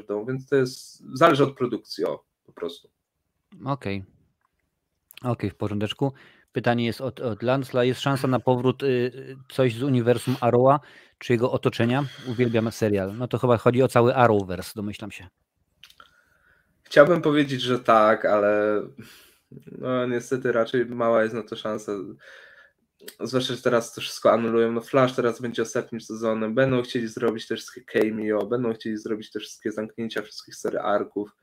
domu, 0.07 0.25
więc 0.25 0.49
to 0.49 0.55
jest, 0.55 1.03
zależy 1.13 1.43
od 1.43 1.57
produkcji, 1.57 2.05
o, 2.05 2.23
po 2.45 2.51
prostu. 2.51 2.89
Okej. 3.65 3.97
Okay. 3.97 4.17
Okej, 5.17 5.31
okay, 5.31 5.49
w 5.49 5.55
porządeczku. 5.55 6.13
Pytanie 6.57 6.85
jest 6.85 7.01
od, 7.01 7.19
od 7.19 7.43
Lansla. 7.43 7.83
Jest 7.83 8.01
szansa 8.01 8.27
na 8.27 8.39
powrót 8.39 8.83
y, 8.83 9.37
coś 9.51 9.75
z 9.75 9.83
uniwersum 9.83 10.35
Arrowa, 10.41 10.79
czy 11.17 11.33
jego 11.33 11.51
otoczenia? 11.51 12.05
Uwielbiam 12.27 12.71
serial. 12.71 13.17
No 13.17 13.27
to 13.27 13.37
chyba 13.37 13.57
chodzi 13.57 13.83
o 13.83 13.87
cały 13.87 14.15
Arrowverse, 14.15 14.71
domyślam 14.75 15.11
się. 15.11 15.27
Chciałbym 16.83 17.21
powiedzieć, 17.21 17.61
że 17.61 17.79
tak, 17.79 18.25
ale 18.25 18.81
no 19.71 20.07
niestety 20.07 20.51
raczej 20.51 20.85
mała 20.85 21.23
jest 21.23 21.35
na 21.35 21.43
to 21.43 21.55
szansa. 21.55 21.91
Zwłaszcza, 23.19 23.55
że 23.55 23.61
teraz 23.61 23.93
to 23.93 24.01
wszystko 24.01 24.31
anulują. 24.31 24.71
No 24.71 24.81
Flash 24.81 25.15
teraz 25.15 25.41
będzie 25.41 25.61
ostatnim 25.61 26.01
sezonem. 26.01 26.55
Będą 26.55 26.81
chcieli 26.81 27.07
zrobić 27.07 27.47
te 27.47 27.55
wszystkie 27.55 27.81
cameo, 27.81 28.45
będą 28.45 28.73
chcieli 28.73 28.97
zrobić 28.97 29.31
te 29.31 29.39
wszystkie 29.39 29.71
zamknięcia 29.71 30.21
wszystkich 30.21 30.55
serii 30.55 30.79
arków 30.79 31.35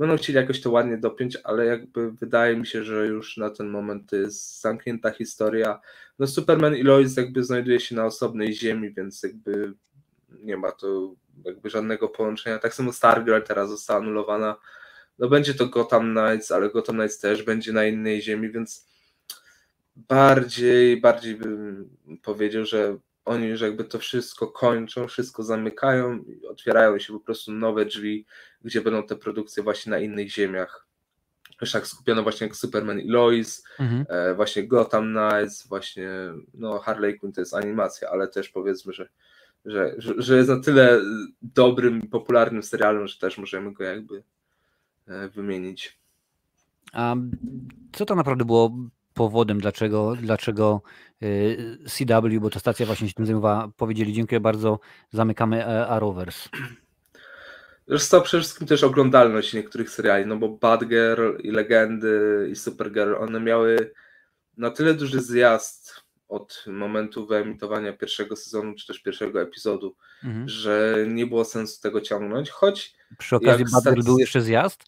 będą 0.00 0.16
chcieli 0.16 0.36
jakoś 0.36 0.60
to 0.60 0.70
ładnie 0.70 0.98
dopiąć, 0.98 1.38
ale 1.44 1.66
jakby 1.66 2.12
wydaje 2.12 2.56
mi 2.56 2.66
się, 2.66 2.84
że 2.84 3.06
już 3.06 3.36
na 3.36 3.50
ten 3.50 3.68
moment 3.68 4.10
to 4.10 4.16
jest 4.16 4.60
zamknięta 4.60 5.10
historia. 5.10 5.80
No 6.18 6.26
Superman 6.26 6.76
i 6.76 6.82
Lois 6.82 7.16
jakby 7.16 7.44
znajduje 7.44 7.80
się 7.80 7.94
na 7.94 8.04
osobnej 8.06 8.54
ziemi, 8.54 8.94
więc 8.94 9.22
jakby 9.22 9.72
nie 10.28 10.56
ma 10.56 10.72
to 10.72 11.14
jakby 11.44 11.70
żadnego 11.70 12.08
połączenia. 12.08 12.58
Tak 12.58 12.74
samo 12.74 12.92
Stargirl 12.92 13.42
teraz 13.42 13.70
została 13.70 14.00
anulowana. 14.00 14.56
No 15.18 15.28
będzie 15.28 15.54
to 15.54 15.66
Gotham 15.66 16.14
Knights, 16.14 16.50
ale 16.50 16.70
Gotham 16.70 16.96
Knights 16.96 17.18
też 17.18 17.42
będzie 17.42 17.72
na 17.72 17.84
innej 17.84 18.22
ziemi, 18.22 18.50
więc 18.50 18.88
bardziej, 19.96 21.00
bardziej 21.00 21.34
bym 21.34 21.90
powiedział, 22.22 22.64
że 22.64 22.98
oni 23.24 23.46
już 23.46 23.60
jakby 23.60 23.84
to 23.84 23.98
wszystko 23.98 24.48
kończą, 24.48 25.08
wszystko 25.08 25.42
zamykają 25.42 26.18
i 26.18 26.46
otwierają 26.46 26.98
się 26.98 27.12
po 27.12 27.20
prostu 27.20 27.52
nowe 27.52 27.84
drzwi, 27.84 28.26
gdzie 28.62 28.80
będą 28.80 29.06
te 29.06 29.16
produkcje 29.16 29.62
właśnie 29.62 29.90
na 29.90 29.98
innych 29.98 30.30
ziemiach. 30.30 30.86
Już 31.60 31.72
tak 31.72 31.86
skupiono 31.86 32.22
właśnie 32.22 32.46
jak 32.46 32.56
Superman 32.56 33.00
i 33.00 33.08
Lois, 33.08 33.64
mhm. 33.78 34.06
e, 34.08 34.34
właśnie 34.34 34.68
Gotham 34.68 35.14
Knights, 35.14 35.68
właśnie 35.68 36.10
no 36.54 36.78
Harley 36.78 37.18
Quinn 37.18 37.32
to 37.32 37.40
jest 37.40 37.54
animacja, 37.54 38.08
ale 38.10 38.28
też 38.28 38.48
powiedzmy, 38.48 38.92
że, 38.92 39.08
że, 39.64 39.94
że, 39.98 40.14
że 40.18 40.36
jest 40.36 40.48
na 40.48 40.60
tyle 40.60 41.00
dobrym, 41.42 42.08
popularnym 42.08 42.62
serialem, 42.62 43.08
że 43.08 43.18
też 43.18 43.38
możemy 43.38 43.72
go 43.72 43.84
jakby 43.84 44.22
e, 45.08 45.28
wymienić. 45.28 45.98
A 46.92 47.16
co 47.92 48.06
to 48.06 48.14
naprawdę 48.14 48.44
było 48.44 48.76
powodem, 49.20 49.60
dlaczego, 49.60 50.16
dlaczego 50.16 50.82
y, 51.22 51.78
CW, 51.88 52.40
bo 52.40 52.50
ta 52.50 52.60
stacja 52.60 52.86
właśnie 52.86 53.08
się 53.08 53.14
tym 53.14 53.26
zajmowała, 53.26 53.70
powiedzieli 53.76 54.12
dziękuję 54.12 54.40
bardzo, 54.40 54.80
zamykamy 55.10 55.66
e, 55.66 55.86
Arrowverse. 55.86 56.48
Zresztą 57.88 58.22
przede 58.22 58.42
wszystkim 58.42 58.66
też 58.66 58.84
oglądalność 58.84 59.54
niektórych 59.54 59.90
seriali, 59.90 60.26
no 60.26 60.36
bo 60.36 60.48
Bad 60.48 60.84
Girl 60.84 61.36
i 61.42 61.50
Legendy 61.50 62.48
i 62.52 62.56
Supergirl, 62.56 63.14
one 63.14 63.40
miały 63.40 63.92
na 64.56 64.70
tyle 64.70 64.94
duży 64.94 65.20
zjazd 65.20 65.94
od 66.28 66.64
momentu 66.66 67.26
wyemitowania 67.26 67.92
pierwszego 67.92 68.36
sezonu, 68.36 68.74
czy 68.74 68.86
też 68.86 68.98
pierwszego 69.02 69.42
epizodu, 69.42 69.96
mhm. 70.24 70.48
że 70.48 71.06
nie 71.08 71.26
było 71.26 71.44
sensu 71.44 71.80
tego 71.80 72.00
ciągnąć, 72.00 72.50
choć... 72.50 72.94
Przy 73.18 73.36
okazji 73.36 73.64
Bad 73.72 73.84
Girl 73.84 74.02
był 74.02 74.18
jeszcze 74.18 74.40
zjazd? 74.40 74.84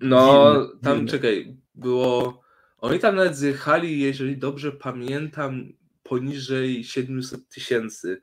No, 0.00 0.54
tam 0.82 1.06
czekaj, 1.06 1.56
było 1.74 2.40
oni 2.80 2.98
tam 2.98 3.16
nawet 3.16 3.36
zjechali, 3.36 4.00
jeżeli 4.00 4.36
dobrze 4.36 4.72
pamiętam, 4.72 5.72
poniżej 6.02 6.84
700 6.84 7.48
tysięcy. 7.48 8.22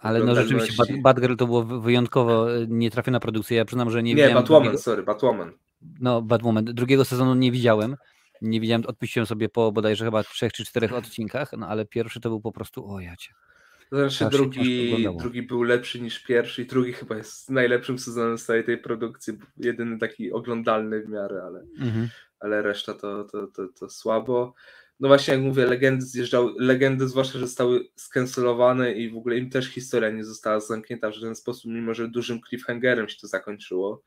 Ale 0.00 0.24
no 0.24 0.34
rzeczywiście, 0.34 0.84
Bad, 1.02 1.20
to 1.38 1.46
było 1.46 1.64
wyjątkowo 1.64 2.46
nietrafiona 2.68 3.20
produkcja. 3.20 3.56
Ja 3.56 3.64
przyznam, 3.64 3.90
że 3.90 4.02
nie, 4.02 4.10
nie 4.10 4.14
widziałem. 4.14 4.34
Nie, 4.34 4.40
Batwoman, 4.40 4.62
drugiego... 4.62 4.82
sorry, 4.82 5.02
Batwoman. 5.02 5.52
No, 6.00 6.22
Batwoman. 6.22 6.64
Drugiego 6.64 7.04
sezonu 7.04 7.34
nie 7.34 7.52
widziałem. 7.52 7.96
Nie 8.42 8.60
widziałem, 8.60 8.82
odpuściłem 8.86 9.26
sobie 9.26 9.48
po 9.48 9.72
bodajże 9.72 10.04
chyba 10.04 10.22
trzech 10.22 10.52
czy 10.52 10.64
czterech 10.64 10.92
odcinkach, 10.92 11.50
no 11.58 11.68
ale 11.68 11.86
pierwszy 11.86 12.20
to 12.20 12.28
był 12.28 12.40
po 12.40 12.52
prostu, 12.52 12.90
o 12.90 13.00
jacie. 13.00 13.32
Znaczy 13.92 14.26
drugi, 14.30 15.06
drugi 15.18 15.42
był 15.42 15.62
lepszy 15.62 16.00
niż 16.00 16.22
pierwszy 16.22 16.62
i 16.62 16.66
drugi 16.66 16.92
chyba 16.92 17.16
jest 17.16 17.50
najlepszym 17.50 17.98
sezonem 17.98 18.38
z 18.38 18.44
całej 18.44 18.64
tej 18.64 18.78
produkcji. 18.78 19.32
Jedyny 19.56 19.98
taki 19.98 20.32
oglądalny 20.32 21.02
w 21.02 21.08
miarę, 21.08 21.42
ale, 21.46 21.60
mhm. 21.78 22.08
Ale 22.40 22.62
reszta 22.62 22.94
to, 22.94 23.24
to, 23.24 23.46
to, 23.46 23.68
to 23.68 23.90
słabo. 23.90 24.54
No 25.00 25.08
właśnie 25.08 25.34
jak 25.34 25.42
mówię, 25.42 25.66
legendy 25.66 26.06
zjeżdżały, 26.06 26.52
legendy 26.58 27.08
zwłaszcza, 27.08 27.38
że 27.38 27.46
zostały 27.46 27.88
skancelowane 27.96 28.92
i 28.92 29.10
w 29.10 29.16
ogóle 29.16 29.36
im 29.36 29.50
też 29.50 29.66
historia 29.66 30.10
nie 30.10 30.24
została 30.24 30.60
zamknięta 30.60 31.10
w 31.10 31.14
żaden 31.14 31.36
sposób, 31.36 31.70
mimo 31.70 31.94
że 31.94 32.08
dużym 32.08 32.40
cliffhangerem 32.48 33.08
się 33.08 33.16
to 33.20 33.26
zakończyło. 33.26 34.02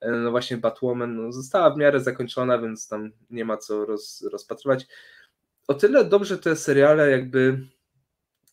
E, 0.00 0.10
no 0.10 0.30
właśnie 0.30 0.56
Batwoman 0.56 1.16
no, 1.16 1.32
została 1.32 1.70
w 1.70 1.76
miarę 1.76 2.00
zakończona, 2.00 2.58
więc 2.58 2.88
tam 2.88 3.12
nie 3.30 3.44
ma 3.44 3.56
co 3.56 3.84
roz, 3.84 4.28
rozpatrywać 4.32 4.86
o 5.70 5.74
tyle 5.74 6.04
dobrze 6.04 6.38
te 6.38 6.56
seriale 6.56 7.10
jakby 7.10 7.66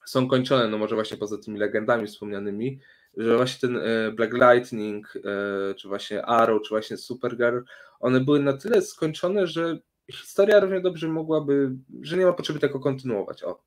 są 0.05 0.28
kończone, 0.28 0.67
no 0.67 0.78
może 0.78 0.95
właśnie 0.95 1.17
poza 1.17 1.38
tymi 1.38 1.59
legendami 1.59 2.07
wspomnianymi, 2.07 2.80
że 3.17 3.38
właśnie 3.38 3.69
ten 3.69 3.78
e, 3.78 4.11
Black 4.11 4.34
Lightning, 4.34 5.13
e, 5.15 5.75
czy 5.75 5.88
właśnie 5.88 6.25
Arrow, 6.25 6.61
czy 6.61 6.69
właśnie 6.69 6.97
Supergirl, 6.97 7.59
one 7.99 8.19
były 8.19 8.39
na 8.39 8.53
tyle 8.53 8.81
skończone, 8.81 9.47
że 9.47 9.79
historia 10.11 10.59
równie 10.59 10.81
dobrze 10.81 11.07
mogłaby, 11.07 11.71
że 12.01 12.17
nie 12.17 12.25
ma 12.25 12.33
potrzeby 12.33 12.59
tego 12.59 12.79
kontynuować. 12.79 13.43
O. 13.43 13.63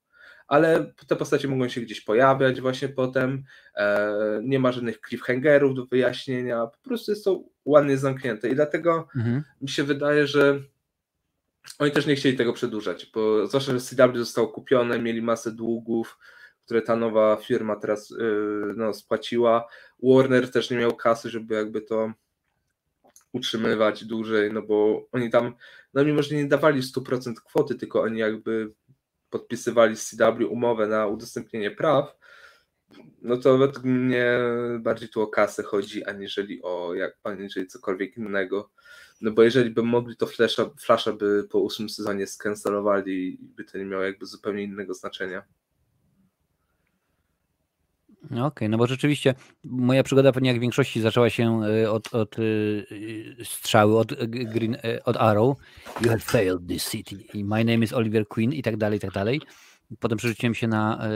Ale 0.49 0.93
te 1.07 1.17
postacie 1.17 1.49
mogą 1.49 1.69
się 1.69 1.81
gdzieś 1.81 2.01
pojawiać 2.01 2.61
właśnie 2.61 2.89
potem, 2.89 3.45
e, 3.77 4.41
nie 4.43 4.59
ma 4.59 4.73
żadnych 4.73 5.01
cliffhangerów 5.09 5.75
do 5.75 5.87
wyjaśnienia, 5.87 6.67
po 6.67 6.89
prostu 6.89 7.13
jest 7.13 7.25
to 7.25 7.43
ładnie 7.65 7.99
zamknięte 7.99 8.49
i 8.49 8.55
dlatego 8.55 9.09
mhm. 9.17 9.43
mi 9.61 9.69
się 9.69 9.85
wydaje, 9.85 10.27
że 10.27 10.61
oni 11.79 11.91
też 11.91 12.07
nie 12.07 12.17
chcieli 12.17 12.37
tego 12.37 12.53
przedłużać, 12.53 13.11
bo 13.15 13.47
zwłaszcza, 13.47 13.73
że 13.73 13.81
CW 13.81 14.19
zostało 14.19 14.49
kupione, 14.49 14.99
mieli 14.99 15.23
masę 15.23 15.53
długów, 15.53 16.19
które 16.65 16.83
ta 16.83 16.97
nowa 16.97 17.37
firma 17.37 17.77
teraz 17.77 18.11
yy, 18.11 18.75
no, 18.77 18.95
spłaciła. 18.95 19.69
Warner 20.03 20.51
też 20.51 20.71
nie 20.71 20.77
miał 20.77 20.97
kasy, 20.97 21.31
żeby 21.31 21.55
jakby 21.55 21.81
to 21.81 22.13
utrzymywać 23.33 24.05
dłużej, 24.05 24.53
no 24.53 24.63
bo 24.63 25.09
oni 25.13 25.31
tam, 25.31 25.55
no 25.95 26.05
mimo, 26.05 26.23
że 26.23 26.35
nie 26.37 26.45
dawali 26.45 26.83
100% 26.83 27.35
kwoty, 27.35 27.75
tylko 27.75 28.03
oni 28.03 28.19
jakby 28.19 28.73
podpisywali 29.31 29.97
z 29.97 30.07
CW 30.07 30.53
umowę 30.53 30.87
na 30.87 31.07
udostępnienie 31.07 31.71
praw, 31.71 32.17
no 33.23 33.37
to 33.37 33.59
według 33.59 33.85
mnie 33.85 34.39
bardziej 34.81 35.09
tu 35.09 35.23
o 35.23 35.27
kasę 35.27 35.63
chodzi, 35.63 36.05
aniżeli 36.05 36.63
o 36.63 36.95
jak, 36.95 37.19
aniżeli 37.25 37.67
cokolwiek 37.67 38.17
innego. 38.17 38.71
No 39.21 39.31
bo 39.31 39.43
jeżeli 39.43 39.71
by 39.71 39.83
mogli, 39.83 40.17
to 40.17 40.27
Flasha, 40.27 40.71
Flasha 40.81 41.13
by 41.13 41.45
po 41.51 41.59
ósmym 41.59 41.89
sezonie 41.89 42.27
skancelowali 42.27 43.43
i 43.45 43.49
by 43.57 43.65
to 43.65 43.79
nie 43.79 43.85
miało 43.85 44.03
jakby 44.03 44.27
zupełnie 44.27 44.63
innego 44.63 44.95
znaczenia. 44.95 45.43
No 48.23 48.47
okej, 48.47 48.47
okay, 48.47 48.69
no 48.69 48.79
bo 48.79 48.87
rzeczywiście 48.87 49.35
moja 49.65 50.03
przygoda 50.03 50.33
pewnie 50.33 50.51
jak 50.51 50.59
w 50.59 50.61
większości 50.61 51.01
zaczęła 51.01 51.31
się 51.31 51.63
e, 51.65 51.91
od, 51.91 52.15
od 52.15 52.37
e, 52.39 53.45
strzały, 53.45 53.99
od, 53.99 54.15
green, 54.29 54.77
od 55.05 55.17
Arrow. 55.17 55.57
You 56.01 56.09
have 56.09 56.19
failed 56.19 56.69
this 56.69 56.91
city. 56.91 57.17
I 57.35 57.45
my 57.45 57.65
name 57.65 57.85
is 57.85 57.93
Oliver 57.93 58.29
Queen 58.29 58.53
i 58.53 58.63
tak 58.63 58.77
dalej, 58.77 58.97
i 58.97 59.01
tak 59.01 59.13
dalej. 59.13 59.41
Potem 60.01 60.19
przerzuciłem 60.19 60.55
się 60.55 60.69
na, 60.69 61.09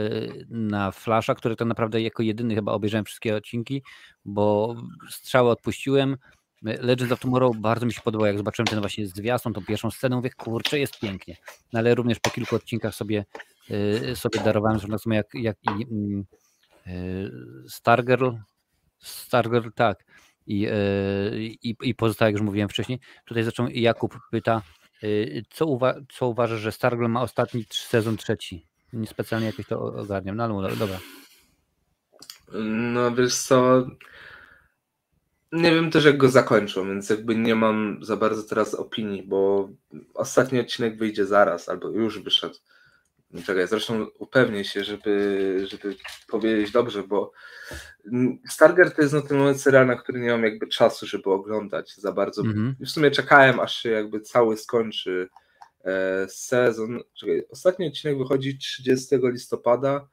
na 0.51 0.91
Flasha, 0.91 1.35
który 1.35 1.57
tak 1.57 1.69
naprawdę 1.69 2.03
jako 2.03 2.23
jedyny 2.23 2.55
chyba 2.55 2.73
obejrzałem 2.73 3.05
wszystkie 3.05 3.37
odcinki, 3.37 3.83
bo 4.25 4.77
strzały 5.11 5.51
odpuściłem. 5.51 6.17
Legends 6.63 7.13
of 7.13 7.21
Tomorrow 7.21 7.57
bardzo 7.57 7.87
mi 7.87 7.93
się 7.93 8.01
podobało, 8.01 8.27
jak 8.27 8.39
zobaczyłem 8.39 8.67
ten 8.67 8.81
właśnie 8.81 9.07
zwiastun, 9.07 9.53
tą 9.53 9.65
pierwszą 9.65 9.91
scenę, 9.91 10.17
mówię, 10.17 10.31
kurczę, 10.31 10.79
jest 10.79 11.01
pięknie. 11.01 11.37
No 11.73 11.79
ale 11.79 11.95
również 11.95 12.21
po 12.21 12.31
kilku 12.31 12.57
odcinkach 12.57 12.95
sobie, 12.95 13.25
sobie 14.15 14.41
darowałem, 14.41 14.79
że 14.79 14.87
jak, 15.15 15.27
jak 15.35 15.57
i 15.65 15.87
mm, 15.91 16.25
Stargirl, 17.69 18.31
Stargirl 18.99 19.69
tak. 19.75 20.05
I, 20.47 20.67
e, 20.67 20.75
i, 21.39 21.77
i 21.83 21.95
pozostałe, 21.95 22.29
jak 22.31 22.39
już 22.39 22.47
mówiłem 22.47 22.69
wcześniej. 22.69 23.01
Tutaj 23.25 23.45
zaczął 23.45 23.69
Jakub 23.69 24.19
pyta, 24.31 24.63
e, 25.03 25.07
co, 25.51 25.67
uwa 25.67 25.95
co 26.13 26.29
uważasz, 26.29 26.61
że 26.61 26.73
Stargirl 26.73 27.09
ma 27.09 27.23
ostatni 27.23 27.67
sezon 27.71 28.17
trzeci? 28.17 28.67
Niespecjalnie 28.93 29.47
jakoś 29.47 29.67
to 29.67 29.81
ogarniam, 29.81 30.37
no 30.37 30.77
dobra. 30.77 30.99
No 32.53 33.15
wiesz 33.15 33.37
co, 33.37 33.87
nie 35.53 35.75
wiem 35.75 35.91
też 35.91 36.05
jak 36.05 36.17
go 36.17 36.29
zakończą, 36.29 36.89
więc 36.89 37.11
jakby 37.11 37.37
nie 37.37 37.55
mam 37.55 37.99
za 38.03 38.17
bardzo 38.17 38.43
teraz 38.43 38.75
opinii, 38.75 39.23
bo 39.23 39.69
ostatni 40.15 40.61
odcinek 40.61 40.99
wyjdzie 40.99 41.27
zaraz, 41.27 41.69
albo 41.69 41.89
już 41.89 42.23
wyszedł. 42.23 42.55
Czekaj, 43.43 43.69
zresztą 43.69 44.07
upewnię 44.19 44.65
się, 44.65 44.85
żeby, 44.85 45.67
żeby 45.71 45.97
powiedzieć 46.29 46.71
dobrze, 46.71 47.03
bo 47.03 47.33
Stargard 48.49 48.97
to 48.97 49.03
jest 49.03 49.15
na 49.15 49.23
ten 49.23 49.39
moment 49.39 49.61
serial, 49.61 49.87
na 49.87 49.97
który 49.97 50.21
nie 50.21 50.31
mam 50.31 50.45
jakby 50.45 50.67
czasu, 50.67 51.07
żeby 51.07 51.31
oglądać 51.31 51.95
za 51.95 52.13
bardzo. 52.13 52.43
-hmm. 52.43 52.75
W 52.81 52.91
sumie 52.91 53.11
czekałem, 53.11 53.61
aż 53.61 53.77
się 53.77 53.91
jakby 53.91 54.21
cały 54.21 54.57
skończy 54.57 55.29
e, 55.85 56.27
sezon. 56.29 57.01
Czekaj, 57.15 57.47
ostatni 57.51 57.89
odcinek 57.89 58.19
wychodzi 58.19 58.59
30 58.59 59.17
listopada. 59.23 60.09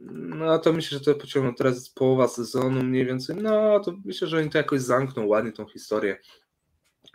No 0.00 0.58
to 0.58 0.72
myślę, 0.72 0.98
że 0.98 1.04
to 1.04 1.14
pociągną 1.14 1.54
teraz 1.54 1.74
jest 1.74 1.94
połowa 1.94 2.28
sezonu 2.28 2.82
mniej 2.82 3.06
więcej. 3.06 3.36
No 3.36 3.80
to 3.80 3.96
myślę, 4.04 4.28
że 4.28 4.38
oni 4.38 4.50
to 4.50 4.58
jakoś 4.58 4.80
zamkną 4.80 5.26
ładnie 5.26 5.52
tą 5.52 5.66
historię. 5.66 6.18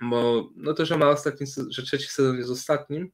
Bo 0.01 0.49
no 0.55 0.73
to, 0.73 0.85
że 0.85 0.97
ma 0.97 1.09
ostatni, 1.09 1.47
że 1.69 1.83
trzeci 1.83 2.07
sezon 2.07 2.37
jest 2.37 2.49
ostatnim, 2.49 3.11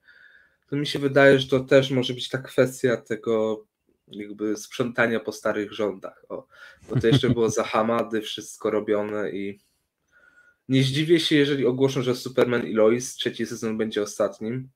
to 0.70 0.76
mi 0.76 0.88
się 0.88 1.00
wydaje, 1.00 1.40
że 1.40 1.48
to 1.48 1.60
też 1.60 1.92
może 1.92 2.14
być 2.14 2.30
ta 2.30 2.38
kwestia 2.38 2.98
tego 2.98 3.66
jakby 4.08 4.58
sprzątania 4.58 5.20
po 5.20 5.32
starych 5.32 5.74
rządach. 5.74 6.26
O, 6.30 6.48
bo 6.90 7.00
to 7.00 7.08
jeszcze 7.08 7.30
było 7.30 7.50
za 7.50 7.64
Hamady 7.64 8.22
wszystko 8.22 8.70
robione 8.70 9.32
i 9.32 9.60
nie 10.70 10.84
zdziwię 10.84 11.20
się, 11.20 11.36
jeżeli 11.36 11.66
ogłoszą, 11.66 12.02
że 12.02 12.16
Superman 12.16 12.68
i 12.68 12.74
Lois 12.74 13.16
trzeci 13.16 13.46
sezon 13.46 13.78
będzie 13.78 14.02
ostatnim, 14.02 14.70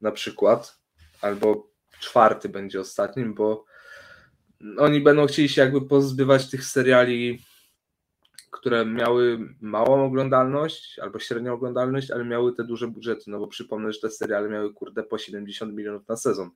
na 0.00 0.12
przykład, 0.12 0.78
albo 1.20 1.70
czwarty 2.00 2.48
będzie 2.48 2.80
ostatnim, 2.80 3.34
bo 3.34 3.64
oni 4.78 5.00
będą 5.00 5.26
chcieli 5.26 5.48
się 5.48 5.62
jakby 5.62 5.88
pozbywać 5.88 6.50
tych 6.50 6.64
seriali 6.64 7.42
które 8.64 8.86
miały 8.86 9.38
małą 9.60 10.06
oglądalność 10.06 10.98
albo 10.98 11.18
średnią 11.18 11.52
oglądalność, 11.52 12.10
ale 12.10 12.24
miały 12.24 12.52
te 12.52 12.64
duże 12.64 12.88
budżety, 12.88 13.30
no 13.30 13.38
bo 13.38 13.46
przypomnę, 13.46 13.92
że 13.92 14.00
te 14.00 14.10
seriale 14.10 14.48
miały 14.48 14.74
kurde 14.74 15.02
po 15.02 15.18
70 15.18 15.74
milionów 15.74 16.08
na 16.08 16.16
sezon. 16.16 16.50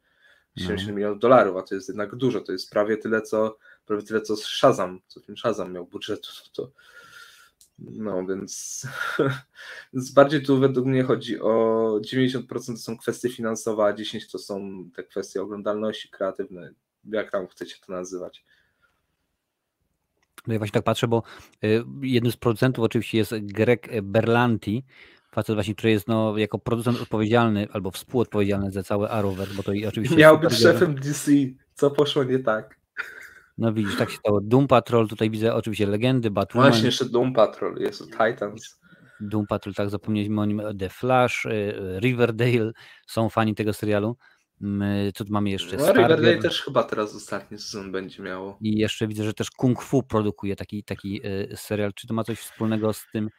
70 0.57 0.89
no. 0.89 0.97
milionów 0.97 1.19
dolarów, 1.19 1.57
a 1.57 1.63
to 1.63 1.75
jest 1.75 1.89
jednak 1.89 2.17
dużo, 2.17 2.41
to 2.41 2.53
jest 2.53 2.71
prawie 2.71 2.97
tyle, 2.97 3.23
co 3.23 3.59
prawie 3.87 4.03
tyle, 4.03 4.21
co 4.21 4.37
Shazam, 4.37 5.01
co 5.07 5.21
ten 5.21 5.37
Shazam 5.37 5.73
miał 5.73 5.87
budżetu, 5.87 6.29
to 6.57 6.71
no 7.79 8.27
więc, 8.27 8.87
więc 9.93 10.13
bardziej 10.13 10.43
tu 10.43 10.59
według 10.59 10.87
mnie 10.87 11.03
chodzi 11.03 11.41
o 11.41 11.53
90% 12.01 12.67
to 12.67 12.77
są 12.77 12.99
kwestie 12.99 13.29
finansowe, 13.29 13.85
a 13.85 13.93
10% 13.93 14.33
to 14.33 14.39
są 14.39 14.85
te 14.97 15.05
kwestie 15.05 15.43
oglądalności 15.43 16.09
kreatywne, 16.09 16.73
jak 17.05 17.31
tam 17.31 17.47
chcecie 17.47 17.77
to 17.87 17.93
nazywać. 17.93 18.45
No 20.49 20.55
ja 20.55 20.59
właśnie 20.59 20.73
tak 20.73 20.85
patrzę, 20.85 21.09
bo 21.09 21.23
y, 21.65 21.85
jednym 22.03 22.33
z 22.33 22.37
producentów 22.37 22.85
oczywiście 22.85 23.19
jest 23.19 23.35
Greg 23.41 24.03
Berlanti, 24.03 24.85
facet 25.33 25.55
właśnie, 25.55 25.75
który 25.75 25.91
jest 25.91 26.09
no, 26.09 26.39
jako 26.39 26.59
producent 26.59 27.01
odpowiedzialny 27.01 27.69
albo 27.73 27.91
współodpowiedzialny 27.91 28.71
za 28.71 28.83
cały 28.83 29.11
Arrowverse, 29.11 29.55
bo 29.55 29.63
to 29.63 29.73
i 29.73 29.87
oczywiście... 29.87 30.17
Miał 30.17 30.39
być 30.39 30.53
szefem 30.53 30.95
DC, 30.95 31.31
co 31.75 31.91
poszło 31.91 32.25
nie 32.25 32.39
tak. 32.39 32.79
No 33.59 33.73
widzisz, 33.73 33.97
tak 33.97 34.11
się 34.11 34.17
stało. 34.17 34.41
Doom 34.41 34.67
Patrol, 34.67 35.09
tutaj 35.09 35.31
widzę 35.31 35.55
oczywiście 35.55 35.87
legendy, 35.87 36.31
Batwoman. 36.31 36.71
Właśnie, 36.71 36.87
jeszcze 36.87 37.05
Doom 37.05 37.33
Patrol, 37.33 37.77
jest 37.79 38.05
Titans. 38.11 38.81
Doom 39.21 39.47
Patrol, 39.47 39.75
tak 39.75 39.91
zapomnieliśmy 39.91 40.41
o 40.41 40.45
nim, 40.45 40.63
The 40.79 40.89
Flash, 40.89 41.45
y, 41.47 41.75
Riverdale, 42.01 42.73
są 43.07 43.29
fani 43.29 43.55
tego 43.55 43.73
serialu. 43.73 44.17
My, 44.61 45.13
tu 45.15 45.25
mamy 45.29 45.51
jeszcze 45.51 45.77
no, 45.77 45.93
Riverdale 45.93 46.39
też 46.39 46.63
chyba 46.63 46.85
teraz 46.85 47.15
ostatni 47.15 47.59
sezon 47.59 47.93
będzie 47.93 48.23
miało. 48.23 48.59
I 48.61 48.79
jeszcze 48.79 49.07
widzę, 49.07 49.25
że 49.25 49.35
też 49.35 49.51
Kung 49.51 49.83
Fu 49.83 50.03
produkuje 50.03 50.57
taki, 50.57 50.85
taki 50.85 51.27
y, 51.27 51.57
serial. 51.57 51.95
Czy 51.95 52.07
to 52.07 52.15
ma 52.15 52.25
coś 52.25 52.39
wspólnego 52.39 52.93
z 52.93 53.07
tym 53.13 53.31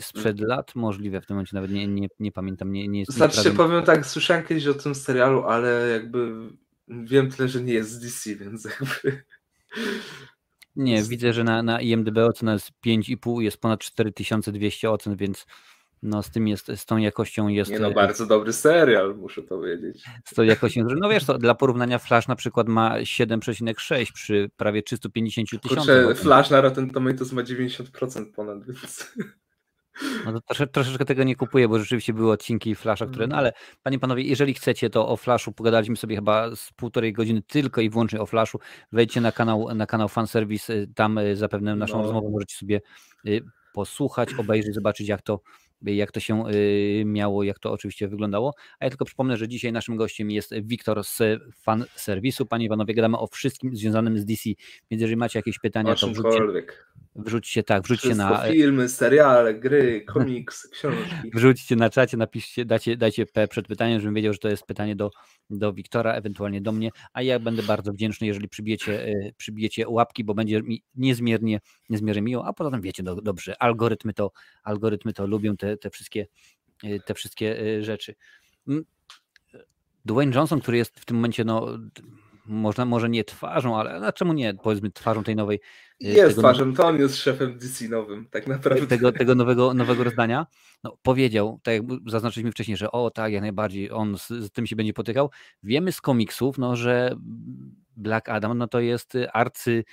sprzed 0.00 0.38
mm. 0.38 0.48
lat? 0.48 0.74
Możliwe, 0.74 1.20
w 1.20 1.26
tym 1.26 1.36
momencie 1.36 1.56
nawet 1.56 1.70
nie, 1.70 1.86
nie, 1.86 2.08
nie 2.18 2.32
pamiętam. 2.32 2.72
Nie, 2.72 2.88
nie 2.88 3.00
jest 3.00 3.12
znaczy 3.12 3.50
powiem 3.50 3.82
tak, 3.82 4.06
słyszałem 4.06 4.44
kiedyś 4.44 4.66
o 4.66 4.74
tym 4.74 4.94
serialu, 4.94 5.42
ale 5.42 5.88
jakby 5.88 6.48
wiem 6.88 7.30
tyle, 7.30 7.48
że 7.48 7.62
nie 7.62 7.72
jest 7.72 7.90
z 7.90 7.98
DC, 7.98 8.34
więc 8.34 8.64
jakby... 8.64 9.24
Nie, 10.76 11.02
widzę, 11.02 11.32
że 11.32 11.44
na, 11.44 11.62
na 11.62 11.80
IMDB 11.80 12.18
ocena 12.18 12.52
jest 12.52 12.70
5,5, 12.86 13.40
jest 13.40 13.60
ponad 13.60 13.80
4200 13.80 14.90
ocen, 14.90 15.16
więc 15.16 15.46
no 16.04 16.22
z 16.22 16.30
tym 16.30 16.48
jest, 16.48 16.72
z 16.76 16.86
tą 16.86 16.96
jakością 16.96 17.48
jest... 17.48 17.70
Nie 17.70 17.78
no, 17.78 17.88
e, 17.88 17.94
bardzo 17.94 18.26
dobry 18.26 18.52
serial, 18.52 19.16
muszę 19.16 19.42
powiedzieć. 19.42 20.04
Z 20.24 20.34
tą 20.34 20.42
jakością, 20.42 20.86
no 21.00 21.08
wiesz, 21.08 21.24
to 21.24 21.38
dla 21.38 21.54
porównania 21.54 21.98
Flash 21.98 22.28
na 22.28 22.36
przykład 22.36 22.68
ma 22.68 22.98
7,6 22.98 24.12
przy 24.12 24.50
prawie 24.56 24.82
350 24.82 25.62
tysiącach. 25.62 26.18
Flash 26.18 26.50
na 26.50 26.60
Rotten 26.60 26.90
Tomatoes 26.90 27.32
ma 27.32 27.42
90% 27.42 28.32
ponad, 28.32 28.66
więc... 28.66 29.14
No 30.24 30.32
to 30.32 30.40
trosze, 30.40 30.66
troszeczkę 30.66 31.04
tego 31.04 31.24
nie 31.24 31.36
kupuję, 31.36 31.68
bo 31.68 31.78
rzeczywiście 31.78 32.12
były 32.12 32.32
odcinki 32.32 32.74
Flasha, 32.74 33.06
które, 33.06 33.26
no 33.26 33.36
ale 33.36 33.52
panie 33.82 33.98
panowie, 33.98 34.22
jeżeli 34.22 34.54
chcecie, 34.54 34.90
to 34.90 35.08
o 35.08 35.16
Flashu 35.16 35.52
pogadaliśmy 35.52 35.96
sobie 35.96 36.16
chyba 36.16 36.56
z 36.56 36.72
półtorej 36.76 37.12
godziny 37.12 37.42
tylko 37.42 37.80
i 37.80 37.90
wyłącznie 37.90 38.20
o 38.20 38.26
Flashu. 38.26 38.58
Wejdźcie 38.92 39.20
na 39.20 39.32
kanał, 39.32 39.74
na 39.74 39.86
kanał 39.86 40.08
Fanservice, 40.08 40.86
tam 40.94 41.18
y, 41.18 41.36
zapewne 41.36 41.76
naszą 41.76 41.96
no. 41.96 42.02
rozmowę 42.02 42.28
możecie 42.30 42.56
sobie 42.56 42.80
posłuchać, 43.74 44.34
obejrzeć, 44.34 44.74
zobaczyć 44.74 45.08
jak 45.08 45.22
to 45.22 45.40
jak 45.86 46.12
to 46.12 46.20
się 46.20 46.48
y, 46.48 47.02
miało, 47.06 47.42
jak 47.42 47.58
to 47.58 47.72
oczywiście 47.72 48.08
wyglądało. 48.08 48.54
A 48.80 48.84
ja 48.84 48.90
tylko 48.90 49.04
przypomnę, 49.04 49.36
że 49.36 49.48
dzisiaj 49.48 49.72
naszym 49.72 49.96
gościem 49.96 50.30
jest 50.30 50.54
Wiktor 50.62 51.04
z 51.04 51.42
fan 51.62 51.84
serwisu. 51.96 52.46
Panie 52.46 52.66
Iwanowie, 52.66 52.94
gadamy 52.94 53.18
o 53.18 53.26
wszystkim 53.26 53.76
związanym 53.76 54.18
z 54.18 54.24
DC, 54.24 54.50
więc 54.90 55.00
jeżeli 55.00 55.16
macie 55.16 55.38
jakieś 55.38 55.58
pytania, 55.58 55.94
to 55.94 56.08
wrzućcie, 56.08 56.40
Wrzućcie 57.16 57.62
tak, 57.62 57.82
wrzućcie 57.82 58.08
Wszystko, 58.08 58.28
na. 58.28 58.42
filmy, 58.42 58.88
seriale, 58.88 59.54
gry, 59.54 60.00
komiksy, 60.00 60.68
książki. 60.74 61.30
Wrzućcie 61.34 61.76
na 61.76 61.90
czacie, 61.90 62.16
napiszcie, 62.16 62.64
dacie, 62.64 62.96
dajcie 62.96 63.26
P 63.26 63.48
przed 63.48 63.66
pytaniem, 63.66 64.00
żebym 64.00 64.14
wiedział, 64.14 64.32
że 64.32 64.38
to 64.38 64.48
jest 64.48 64.66
pytanie 64.66 64.96
do, 64.96 65.10
do 65.50 65.72
Wiktora, 65.72 66.12
ewentualnie 66.12 66.60
do 66.60 66.72
mnie, 66.72 66.90
a 67.12 67.22
ja 67.22 67.38
będę 67.38 67.62
bardzo 67.62 67.92
wdzięczny, 67.92 68.26
jeżeli 68.26 68.48
przybijecie, 68.48 69.06
e, 69.06 69.32
przybijecie 69.36 69.88
łapki, 69.88 70.24
bo 70.24 70.34
będzie 70.34 70.62
mi 70.62 70.82
niezmiernie, 70.94 71.60
niezmiernie 71.88 72.22
miło, 72.22 72.46
a 72.46 72.52
poza 72.52 72.70
tym 72.70 72.80
wiecie 72.80 73.02
do, 73.02 73.14
dobrze, 73.14 73.62
algorytmy 73.62 74.14
to, 74.14 74.32
algorytmy 74.62 75.12
to 75.12 75.26
lubią 75.26 75.56
te, 75.56 75.76
te 75.76 75.90
wszystkie, 75.90 76.26
e, 76.84 77.00
te 77.00 77.14
wszystkie 77.14 77.60
e, 77.60 77.84
rzeczy. 77.84 78.14
Mm, 78.68 78.84
Dwayne 80.04 80.34
Johnson, 80.34 80.60
który 80.60 80.76
jest 80.76 81.00
w 81.00 81.04
tym 81.04 81.16
momencie, 81.16 81.44
no, 81.44 81.78
można, 82.46 82.84
może 82.84 83.08
nie 83.08 83.24
twarzą, 83.24 83.76
ale 83.76 84.06
a 84.06 84.12
czemu 84.12 84.32
nie, 84.32 84.54
powiedzmy 84.54 84.90
twarzą 84.90 85.24
tej 85.24 85.36
nowej. 85.36 85.60
Y, 86.02 86.06
Jest 86.06 86.28
tego, 86.28 86.40
twarzą, 86.40 86.74
to 86.74 86.86
on 86.86 86.98
jest 86.98 87.16
szefem 87.16 87.58
DC 87.58 87.88
nowym, 87.88 88.26
tak 88.30 88.46
naprawdę. 88.46 88.86
tego, 88.86 89.12
tego 89.12 89.34
nowego, 89.44 89.74
nowego 89.74 90.04
rozdania, 90.04 90.46
no, 90.84 90.96
powiedział, 91.02 91.60
tak 91.62 91.74
jak 91.74 91.84
zaznaczyliśmy 92.06 92.52
wcześniej, 92.52 92.76
że 92.76 92.92
o 92.92 93.10
tak, 93.10 93.32
jak 93.32 93.42
najbardziej 93.42 93.90
on 93.90 94.18
z, 94.18 94.28
z 94.28 94.50
tym 94.50 94.66
się 94.66 94.76
będzie 94.76 94.92
potykał. 94.92 95.30
Wiemy 95.62 95.92
z 95.92 96.00
komiksów, 96.00 96.58
no, 96.58 96.76
że 96.76 97.16
Black 97.96 98.28
Adam 98.28 98.58
no, 98.58 98.68
to 98.68 98.80
jest 98.80 99.12
arcy 99.32 99.84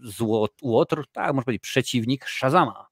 złotr, 0.00 1.04
tak, 1.12 1.26
można 1.26 1.42
powiedzieć, 1.42 1.62
przeciwnik 1.62 2.26
Shazama. 2.26 2.86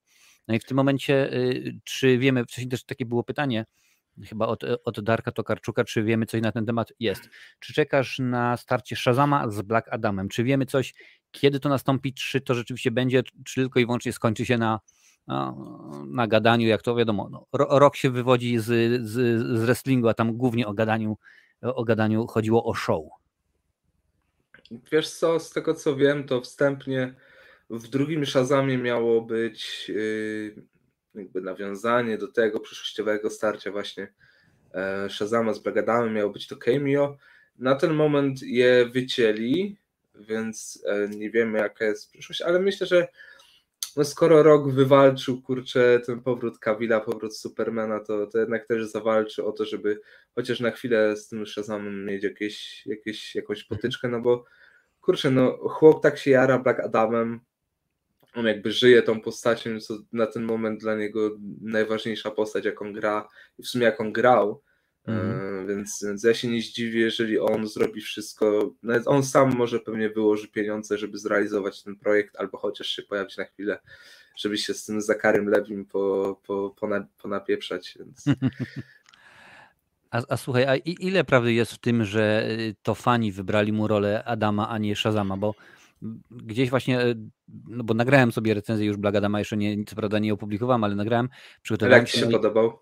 No 0.47 0.55
i 0.55 0.59
w 0.59 0.65
tym 0.65 0.77
momencie, 0.77 1.33
y, 1.33 1.79
czy 1.83 2.17
wiemy, 2.17 2.43
wcześniej 2.43 2.69
też 2.69 2.83
takie 2.83 3.05
było 3.05 3.23
pytanie, 3.23 3.65
chyba 4.25 4.47
od, 4.47 4.63
od 4.85 5.01
Darka 5.01 5.31
Tokarczuka, 5.31 5.83
czy 5.83 6.03
wiemy 6.03 6.25
coś 6.25 6.41
na 6.41 6.51
ten 6.51 6.65
temat? 6.65 6.93
Jest. 6.99 7.29
Czy 7.59 7.73
czekasz 7.73 8.19
na 8.19 8.57
starcie 8.57 8.95
Shazama 8.95 9.49
z 9.49 9.61
Black 9.61 9.87
Adamem? 9.89 10.29
Czy 10.29 10.43
wiemy 10.43 10.65
coś, 10.65 10.93
kiedy 11.31 11.59
to 11.59 11.69
nastąpi? 11.69 12.13
Czy 12.13 12.41
to 12.41 12.53
rzeczywiście 12.53 12.91
będzie, 12.91 13.23
czy 13.45 13.61
tylko 13.61 13.79
i 13.79 13.85
wyłącznie 13.85 14.13
skończy 14.13 14.45
się 14.45 14.57
na, 14.57 14.79
na, 15.27 15.55
na 16.07 16.27
gadaniu, 16.27 16.67
jak 16.67 16.81
to 16.81 16.95
wiadomo. 16.95 17.29
No, 17.29 17.47
ro- 17.53 17.79
rok 17.79 17.95
się 17.95 18.09
wywodzi 18.09 18.59
z, 18.59 18.65
z, 19.07 19.41
z 19.57 19.61
wrestlingu, 19.61 20.07
a 20.07 20.13
tam 20.13 20.33
głównie 20.33 20.67
o 20.67 20.73
gadaniu, 20.73 21.17
o 21.61 21.83
gadaniu 21.83 22.27
chodziło 22.27 22.65
o 22.65 22.73
show. 22.73 23.05
Wiesz 24.91 25.09
co, 25.09 25.39
z 25.39 25.49
tego 25.49 25.73
co 25.73 25.95
wiem, 25.95 26.23
to 26.23 26.41
wstępnie 26.41 27.15
w 27.69 27.87
drugim 27.87 28.25
Shazamie 28.25 28.77
miało 28.77 29.21
być 29.21 29.89
yy, 29.89 30.55
jakby 31.15 31.41
nawiązanie 31.41 32.17
do 32.17 32.27
tego 32.27 32.59
przyszłościowego 32.59 33.29
starcia 33.29 33.71
właśnie 33.71 34.13
e, 34.73 35.09
Shazama 35.09 35.53
z 35.53 35.59
Black 35.59 35.77
Adamem, 35.77 36.13
miało 36.13 36.31
być 36.31 36.47
to 36.47 36.57
cameo. 36.57 37.17
Na 37.59 37.75
ten 37.75 37.93
moment 37.93 38.41
je 38.41 38.85
wycięli, 38.85 39.77
więc 40.15 40.83
e, 40.87 41.07
nie 41.09 41.29
wiemy 41.29 41.59
jaka 41.59 41.85
jest 41.85 42.11
przyszłość, 42.11 42.41
ale 42.41 42.59
myślę, 42.59 42.87
że 42.87 43.07
no 43.95 44.03
skoro 44.03 44.43
rok 44.43 44.71
wywalczył 44.71 45.41
kurczę 45.41 45.99
ten 46.05 46.21
powrót 46.21 46.59
Kawila, 46.59 46.99
powrót 46.99 47.37
Supermana, 47.37 47.99
to, 47.99 48.27
to 48.27 48.39
jednak 48.39 48.67
też 48.67 48.85
zawalczy 48.85 49.45
o 49.45 49.51
to, 49.51 49.65
żeby 49.65 49.99
chociaż 50.35 50.59
na 50.59 50.71
chwilę 50.71 51.17
z 51.17 51.27
tym 51.27 51.45
Shazamem 51.45 52.05
mieć 52.05 52.23
jakieś, 52.23 52.85
jakieś, 52.85 53.35
jakąś 53.35 53.63
potyczkę, 53.63 54.07
no 54.07 54.21
bo 54.21 54.45
kurczę, 55.01 55.31
no 55.31 55.57
chłop 55.57 56.03
tak 56.03 56.17
się 56.17 56.31
jara 56.31 56.59
Black 56.59 56.79
Adamem, 56.79 57.39
on 58.35 58.45
jakby 58.45 58.71
żyje 58.71 59.03
tą 59.03 59.21
postacią, 59.21 59.79
co 59.79 59.97
na 60.13 60.27
ten 60.27 60.43
moment 60.43 60.81
dla 60.81 60.95
niego 60.95 61.37
najważniejsza 61.61 62.31
postać, 62.31 62.65
jaką 62.65 62.93
gra 62.93 63.27
w 63.63 63.67
sumie 63.67 63.85
jaką 63.85 64.11
grał. 64.11 64.61
E, 65.07 65.65
Więc, 65.67 66.03
więc 66.07 66.23
ja 66.23 66.33
się 66.33 66.47
nie 66.47 66.61
zdziwię, 66.61 66.99
jeżeli 66.99 67.39
on 67.39 67.67
zrobi 67.67 68.01
wszystko. 68.01 68.73
Nawet 68.83 69.07
on 69.07 69.23
sam 69.23 69.55
może 69.55 69.79
pewnie 69.79 70.09
wyłoży 70.09 70.47
pieniądze, 70.47 70.97
żeby 70.97 71.17
zrealizować 71.17 71.83
ten 71.83 71.95
projekt, 71.95 72.35
albo 72.35 72.57
chociaż 72.57 72.87
się 72.87 73.01
pojawić 73.03 73.37
na 73.37 73.45
chwilę, 73.45 73.79
żeby 74.37 74.57
się 74.57 74.73
z 74.73 74.85
tym 74.85 75.01
Zakarym 75.01 75.49
Lewim 75.49 75.85
po, 75.85 76.39
po, 76.43 76.75
pona, 76.79 77.07
ponapieprzać. 77.21 77.97
Więc 77.99 78.25
A, 80.11 80.21
a 80.29 80.37
słuchaj, 80.37 80.65
a 80.65 80.75
ile 80.75 81.23
prawdy 81.23 81.53
jest 81.53 81.73
w 81.73 81.77
tym, 81.77 82.05
że 82.05 82.47
y, 82.49 82.75
to 82.83 82.95
fani 82.95 83.31
wybrali 83.31 83.73
mu 83.73 83.87
rolę 83.87 84.23
Adama, 84.23 84.69
a 84.69 84.77
nie 84.77 84.95
Shazama, 84.95 85.37
bo 85.37 85.55
mm, 85.55 85.80
gdzieś 86.31 86.69
właśnie, 86.69 87.01
y, 87.05 87.15
no 87.67 87.83
bo 87.83 87.93
nagrałem 87.93 88.31
sobie 88.31 88.53
recenzję 88.53 88.85
już 88.87 88.97
Black 88.97 89.15
Adama, 89.17 89.39
jeszcze 89.39 89.57
nie, 89.57 89.83
co 89.83 89.95
prawda 89.95 90.19
nie 90.19 90.33
opublikowałem, 90.33 90.83
ale 90.83 90.95
nagrałem, 90.95 91.29
przygotowałem 91.61 91.99
jak 91.99 92.07
ci 92.07 92.13
się, 92.13 92.19
się 92.19 92.25
no 92.25 92.31
i- 92.31 92.33
podobał? 92.33 92.79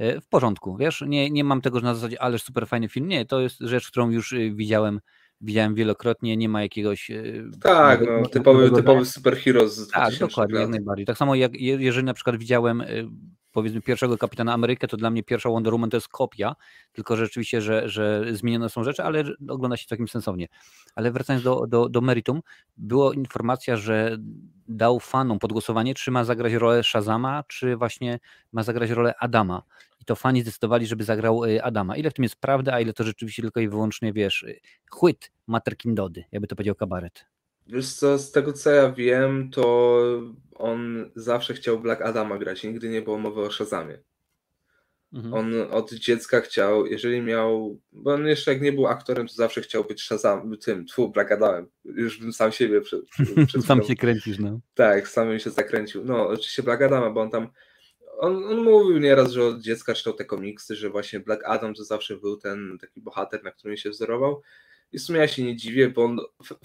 y, 0.00 0.20
w 0.20 0.28
porządku, 0.28 0.76
wiesz, 0.76 1.04
nie, 1.06 1.30
nie 1.30 1.44
mam 1.44 1.60
tego, 1.60 1.78
że 1.80 1.84
na 1.86 1.94
zasadzie, 1.94 2.22
ależ 2.22 2.42
super 2.42 2.66
fajny 2.68 2.88
film, 2.88 3.08
nie, 3.08 3.26
to 3.26 3.40
jest 3.40 3.60
rzecz, 3.60 3.90
którą 3.90 4.10
już 4.10 4.32
y, 4.32 4.52
widziałem, 4.54 5.00
widziałem 5.40 5.74
wielokrotnie, 5.74 6.36
nie 6.36 6.48
ma 6.48 6.62
jakiegoś... 6.62 7.10
Tak, 7.62 8.00
nowego- 8.00 8.20
no, 8.22 8.28
typowy, 8.28 8.70
typowy 8.70 9.04
superhero 9.04 9.68
z 9.68 9.88
tak, 9.88 10.02
2000 10.02 10.26
dokładnie, 10.26 10.54
jak 10.54 10.62
lat. 10.62 10.70
najbardziej. 10.70 11.06
Tak 11.06 11.18
samo 11.18 11.34
jak 11.34 11.60
je- 11.60 11.76
jeżeli 11.80 12.06
na 12.06 12.14
przykład 12.14 12.36
widziałem 12.36 12.82
powiedzmy 13.54 13.80
pierwszego 13.80 14.18
Kapitana 14.18 14.52
Amerykę, 14.52 14.88
to 14.88 14.96
dla 14.96 15.10
mnie 15.10 15.22
pierwsza 15.22 15.50
Wonder 15.50 15.72
Woman 15.72 15.90
to 15.90 15.96
jest 15.96 16.08
kopia, 16.08 16.56
tylko 16.92 17.16
rzeczywiście, 17.16 17.60
że, 17.60 17.88
że 17.88 18.24
zmienione 18.32 18.68
są 18.68 18.84
rzeczy, 18.84 19.02
ale 19.02 19.24
ogląda 19.48 19.76
się 19.76 19.86
całkiem 19.86 20.08
sensownie. 20.08 20.48
Ale 20.94 21.10
wracając 21.12 21.44
do, 21.44 21.66
do, 21.66 21.88
do 21.88 22.00
meritum, 22.00 22.40
była 22.76 23.14
informacja, 23.14 23.76
że 23.76 24.18
dał 24.68 25.00
fanom 25.00 25.38
pod 25.38 25.52
głosowanie, 25.52 25.94
czy 25.94 26.10
ma 26.10 26.24
zagrać 26.24 26.52
rolę 26.52 26.82
Shazama, 26.84 27.44
czy 27.48 27.76
właśnie 27.76 28.18
ma 28.52 28.62
zagrać 28.62 28.90
rolę 28.90 29.14
Adama. 29.20 29.62
I 30.00 30.04
to 30.04 30.16
fani 30.16 30.42
zdecydowali, 30.42 30.86
żeby 30.86 31.04
zagrał 31.04 31.44
y, 31.44 31.62
Adama. 31.62 31.96
Ile 31.96 32.10
w 32.10 32.14
tym 32.14 32.22
jest 32.22 32.36
prawdy, 32.36 32.72
a 32.72 32.80
ile 32.80 32.92
to 32.92 33.04
rzeczywiście 33.04 33.42
tylko 33.42 33.60
i 33.60 33.68
wyłącznie, 33.68 34.12
wiesz, 34.12 34.42
y, 34.42 34.60
chłyt 34.90 35.30
Materkindody, 35.46 36.24
jakby 36.32 36.46
to 36.48 36.56
powiedział 36.56 36.74
kabaret. 36.74 37.33
Wiesz 37.66 37.92
co, 37.92 38.18
z 38.18 38.30
tego 38.30 38.52
co 38.52 38.70
ja 38.70 38.92
wiem, 38.92 39.50
to 39.50 40.00
on 40.54 41.10
zawsze 41.16 41.54
chciał 41.54 41.80
Black 41.80 42.02
Adama 42.02 42.38
grać, 42.38 42.64
nigdy 42.64 42.88
nie 42.88 43.02
było 43.02 43.18
mowy 43.18 43.40
o 43.40 43.50
Shazamie. 43.50 43.98
Mhm. 45.14 45.34
On 45.34 45.54
od 45.70 45.92
dziecka 45.92 46.40
chciał, 46.40 46.86
jeżeli 46.86 47.22
miał, 47.22 47.80
bo 47.92 48.14
on 48.14 48.26
jeszcze 48.26 48.52
jak 48.52 48.62
nie 48.62 48.72
był 48.72 48.86
aktorem, 48.86 49.28
to 49.28 49.34
zawsze 49.34 49.60
chciał 49.60 49.84
być 49.84 50.02
Shazam, 50.02 50.56
tym, 50.56 50.86
tfu, 50.86 51.08
Black 51.08 51.32
Adamem. 51.32 51.66
Już 51.84 52.20
bym 52.20 52.32
sam 52.32 52.52
siebie 52.52 52.80
przed, 52.80 53.00
przed 53.46 53.64
Sam 53.66 53.82
się 53.82 53.94
kręcisz, 53.94 54.38
no. 54.38 54.60
Tak, 54.74 55.08
samym 55.08 55.38
się 55.38 55.50
zakręcił. 55.50 56.04
No, 56.04 56.28
oczywiście 56.28 56.62
Black 56.62 56.82
Adama, 56.82 57.10
bo 57.10 57.20
on 57.20 57.30
tam. 57.30 57.48
On, 58.18 58.44
on 58.44 58.62
mówił 58.62 58.98
nieraz, 58.98 59.32
że 59.32 59.44
od 59.44 59.60
dziecka 59.60 59.94
czytał 59.94 60.12
te 60.12 60.24
komiksy, 60.24 60.76
że 60.76 60.90
właśnie 60.90 61.20
Black 61.20 61.42
Adam 61.44 61.74
to 61.74 61.84
zawsze 61.84 62.16
był 62.16 62.36
ten 62.36 62.78
taki 62.80 63.00
bohater, 63.00 63.44
na 63.44 63.50
którym 63.50 63.76
się 63.76 63.90
wzorował. 63.90 64.42
I 64.94 64.98
w 64.98 65.02
sumie 65.02 65.18
ja 65.18 65.28
się 65.28 65.44
nie 65.44 65.56
dziwię, 65.56 65.88
bo 65.88 66.04
on, 66.04 66.18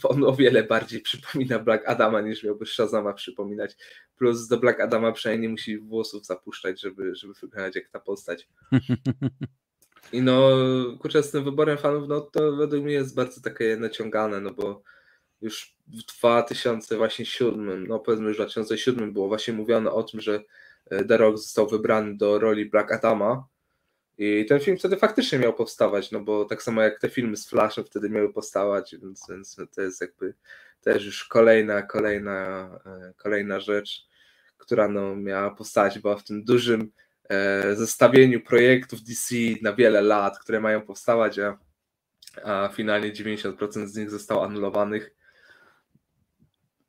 on 0.03 0.23
o 0.23 0.35
wiele 0.35 0.63
bardziej 0.63 1.01
przypomina 1.01 1.59
Black 1.59 1.89
Adama 1.89 2.21
niż 2.21 2.43
miałby 2.43 2.65
Shazama 2.65 3.13
przypominać. 3.13 3.75
Plus 4.17 4.47
do 4.47 4.57
Black 4.57 4.79
Adama 4.79 5.11
przynajmniej 5.11 5.47
nie 5.47 5.51
musi 5.51 5.77
włosów 5.77 6.25
zapuszczać, 6.25 6.81
żeby, 6.81 7.15
żeby 7.15 7.33
wyglądać 7.33 7.75
jak 7.75 7.89
ta 7.89 7.99
postać. 7.99 8.47
I 10.13 10.21
no, 10.21 10.49
kurczę, 10.99 11.23
z 11.23 11.31
tym 11.31 11.43
wyborem 11.43 11.77
fanów, 11.77 12.07
no 12.07 12.21
to 12.21 12.55
według 12.55 12.83
mnie 12.83 12.93
jest 12.93 13.15
bardzo 13.15 13.41
takie 13.41 13.77
naciągane, 13.77 14.41
no 14.41 14.53
bo 14.53 14.83
już 15.41 15.75
w 15.87 16.19
2007, 16.19 17.87
no 17.87 17.99
powiedzmy 17.99 18.27
już 18.27 18.37
w 18.37 18.39
2007 18.39 19.13
było 19.13 19.27
właśnie 19.27 19.53
mówione 19.53 19.91
o 19.91 20.03
tym, 20.03 20.21
że 20.21 20.43
e, 20.89 21.05
The 21.05 21.17
Rock 21.17 21.37
został 21.37 21.69
wybrany 21.69 22.17
do 22.17 22.39
roli 22.39 22.65
Black 22.65 22.91
Adama 22.91 23.47
i 24.21 24.45
ten 24.45 24.59
film 24.59 24.77
wtedy 24.77 24.97
faktycznie 24.97 25.39
miał 25.39 25.53
powstawać, 25.53 26.11
no 26.11 26.19
bo 26.19 26.45
tak 26.45 26.63
samo 26.63 26.81
jak 26.81 26.99
te 26.99 27.09
filmy 27.09 27.37
z 27.37 27.49
Flashem 27.49 27.83
wtedy 27.85 28.09
miały 28.09 28.33
powstawać, 28.33 28.95
więc, 29.01 29.25
więc 29.29 29.57
to 29.75 29.81
jest 29.81 30.01
jakby 30.01 30.33
też 30.81 31.05
już 31.05 31.23
kolejna, 31.23 31.81
kolejna, 31.81 32.69
e, 32.85 33.13
kolejna 33.17 33.59
rzecz, 33.59 34.07
która 34.57 34.87
no 34.87 35.15
miała 35.15 35.55
powstać, 35.55 35.99
była 35.99 36.15
w 36.15 36.23
tym 36.23 36.43
dużym 36.43 36.91
e, 37.29 37.75
zestawieniu 37.75 38.41
projektów 38.41 39.03
DC 39.03 39.35
na 39.61 39.73
wiele 39.73 40.01
lat, 40.01 40.39
które 40.39 40.59
mają 40.59 40.81
powstawać, 40.81 41.39
a, 41.39 41.57
a 42.43 42.69
finalnie 42.73 43.11
90% 43.11 43.87
z 43.87 43.95
nich 43.95 44.09
zostało 44.09 44.45
anulowanych. 44.45 45.15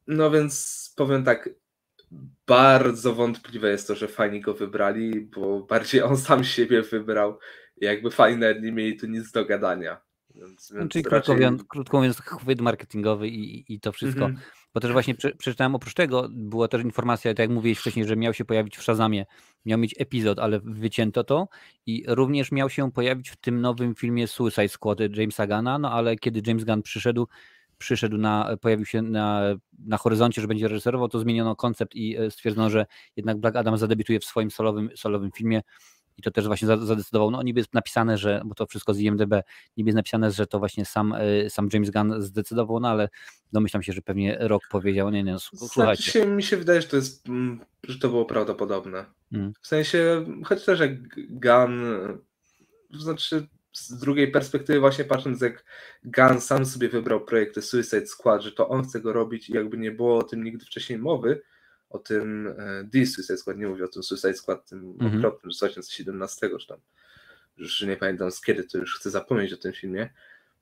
No 0.07 0.31
więc 0.31 0.95
powiem 0.97 1.24
tak, 1.24 1.49
bardzo 2.46 3.14
wątpliwe 3.14 3.70
jest 3.70 3.88
to, 3.88 3.94
że 3.94 4.08
fani 4.08 4.40
go 4.40 4.54
wybrali, 4.54 5.20
bo 5.20 5.62
bardziej 5.62 6.02
on 6.02 6.16
sam 6.16 6.44
siebie 6.44 6.82
wybrał. 6.82 7.38
Jakby 7.76 8.11
fani 8.11 8.36
nie 8.62 8.72
mieli 8.72 8.96
tu 8.96 9.06
nic 9.06 9.32
do 9.32 9.44
gadania. 9.44 10.00
Więc, 10.34 10.72
Czyli 10.90 11.04
krótko, 11.04 11.11
raczej... 11.11 11.34
mówiąc, 11.34 11.64
krótko 11.68 11.96
mówiąc, 11.96 12.20
chwyt 12.20 12.61
marketingowy 12.61 13.28
i, 13.28 13.74
i 13.74 13.80
to 13.80 13.92
wszystko. 13.92 14.24
Mhm. 14.24 14.44
Bo 14.74 14.80
też 14.80 14.92
właśnie 14.92 15.14
prze, 15.14 15.34
przeczytałem 15.34 15.74
oprócz 15.74 15.94
tego, 15.94 16.28
była 16.30 16.68
też 16.68 16.82
informacja, 16.82 17.30
tak 17.30 17.38
jak 17.38 17.50
mówiłeś 17.50 17.78
wcześniej, 17.78 18.06
że 18.06 18.16
miał 18.16 18.34
się 18.34 18.44
pojawić 18.44 18.76
w 18.76 18.82
Shazamie, 18.82 19.26
miał 19.64 19.78
mieć 19.78 19.94
epizod, 19.98 20.38
ale 20.38 20.61
wycięto 20.64 21.24
to 21.24 21.48
i 21.86 22.04
również 22.08 22.52
miał 22.52 22.70
się 22.70 22.92
pojawić 22.92 23.30
w 23.30 23.36
tym 23.36 23.61
nowym 23.61 23.94
filmie 23.94 24.26
Suicide 24.26 24.68
Squad 24.68 24.98
Jamesa 25.16 25.46
Gana, 25.46 25.78
no 25.78 25.92
ale 25.92 26.16
kiedy 26.16 26.42
James 26.46 26.64
Gunn 26.64 26.82
przyszedł, 26.82 27.28
przyszedł 27.81 28.16
na, 28.16 28.57
pojawił 28.61 28.87
się 28.87 29.03
na, 29.03 29.43
na 29.78 29.97
horyzoncie, 29.97 30.41
że 30.43 30.49
będzie 30.49 30.68
reżyserował, 30.68 31.09
to 31.09 31.18
zmieniono 31.18 31.57
koncept 31.57 31.95
i 31.95 32.16
e, 32.16 32.31
stwierdzono, 32.31 32.70
że 32.70 32.87
jednak 33.16 33.39
Black 33.39 33.57
Adam 33.57 33.78
zadebiutuje 33.78 34.20
w 34.20 34.24
swoim 34.24 34.51
solowym, 34.51 34.91
solowym 34.97 35.33
filmie 35.33 35.62
i 36.18 36.22
to 36.22 36.31
też 36.31 36.47
właśnie 36.47 36.68
zadecydował, 36.68 37.31
no 37.31 37.43
niby 37.43 37.61
jest 37.61 37.74
napisane, 37.74 38.18
że, 38.18 38.43
bo 38.45 38.55
to 38.55 38.66
wszystko 38.66 38.95
z 38.95 38.99
IMDB, 38.99 39.35
niby 39.76 39.89
jest 39.89 39.97
napisane, 39.97 40.31
że 40.31 40.47
to 40.47 40.59
właśnie 40.59 40.85
sam, 40.85 41.14
sam 41.49 41.68
James 41.72 41.91
Gunn 41.91 42.22
zdecydował, 42.22 42.81
no 42.81 42.89
ale 42.89 43.09
domyślam 43.53 43.83
się, 43.83 43.93
że 43.93 44.03
pewnie 44.03 44.37
rok 44.41 44.62
powiedział, 44.70 45.11
nie, 45.11 45.22
nie, 45.22 45.33
no, 45.33 45.39
słuchajcie. 45.39 46.03
Znaczy 46.03 46.11
się, 46.11 46.26
mi 46.26 46.43
się 46.43 46.57
wydaje, 46.57 46.83
że 46.83 46.89
to 46.89 46.97
jest, 46.97 47.28
mm, 47.28 47.61
że 47.89 47.99
to 47.99 48.09
było 48.09 48.24
prawdopodobne. 48.24 49.05
Hmm. 49.33 49.53
W 49.61 49.66
sensie, 49.66 50.26
choć 50.45 50.64
też 50.64 50.81
jak 50.81 50.93
Gunn, 51.31 51.85
to 52.93 52.99
znaczy 52.99 53.47
z 53.72 53.98
drugiej 53.98 54.30
perspektywy 54.30 54.80
właśnie 54.80 55.04
patrząc 55.04 55.40
jak 55.40 55.64
Gunn 56.04 56.40
sam 56.40 56.66
sobie 56.66 56.88
wybrał 56.88 57.24
projekty 57.24 57.62
Suicide 57.62 58.06
Squad, 58.06 58.42
że 58.42 58.52
to 58.52 58.68
on 58.68 58.82
chce 58.84 59.00
go 59.00 59.12
robić 59.12 59.50
i 59.50 59.52
jakby 59.52 59.78
nie 59.78 59.90
było 59.90 60.18
o 60.18 60.22
tym 60.22 60.44
nigdy 60.44 60.64
wcześniej 60.64 60.98
mowy, 60.98 61.42
o 61.90 61.98
tym 61.98 62.54
e, 62.58 62.88
The 62.92 63.06
Suicide 63.06 63.36
Squad, 63.36 63.56
nie 63.56 63.66
mówię 63.66 63.84
o 63.84 63.88
tym 63.88 64.02
Suicide 64.02 64.34
Squad, 64.34 64.68
tym 64.68 64.94
mm-hmm. 64.94 65.18
okropnym 65.18 65.52
z 65.52 65.58
2017, 65.58 66.50
czy 66.60 66.66
tam 66.66 66.78
już 67.56 67.82
nie 67.82 67.96
pamiętam 67.96 68.30
z 68.30 68.40
kiedy, 68.40 68.64
to 68.64 68.78
już 68.78 68.96
chcę 68.98 69.10
zapomnieć 69.10 69.52
o 69.52 69.56
tym 69.56 69.72
filmie, 69.72 70.10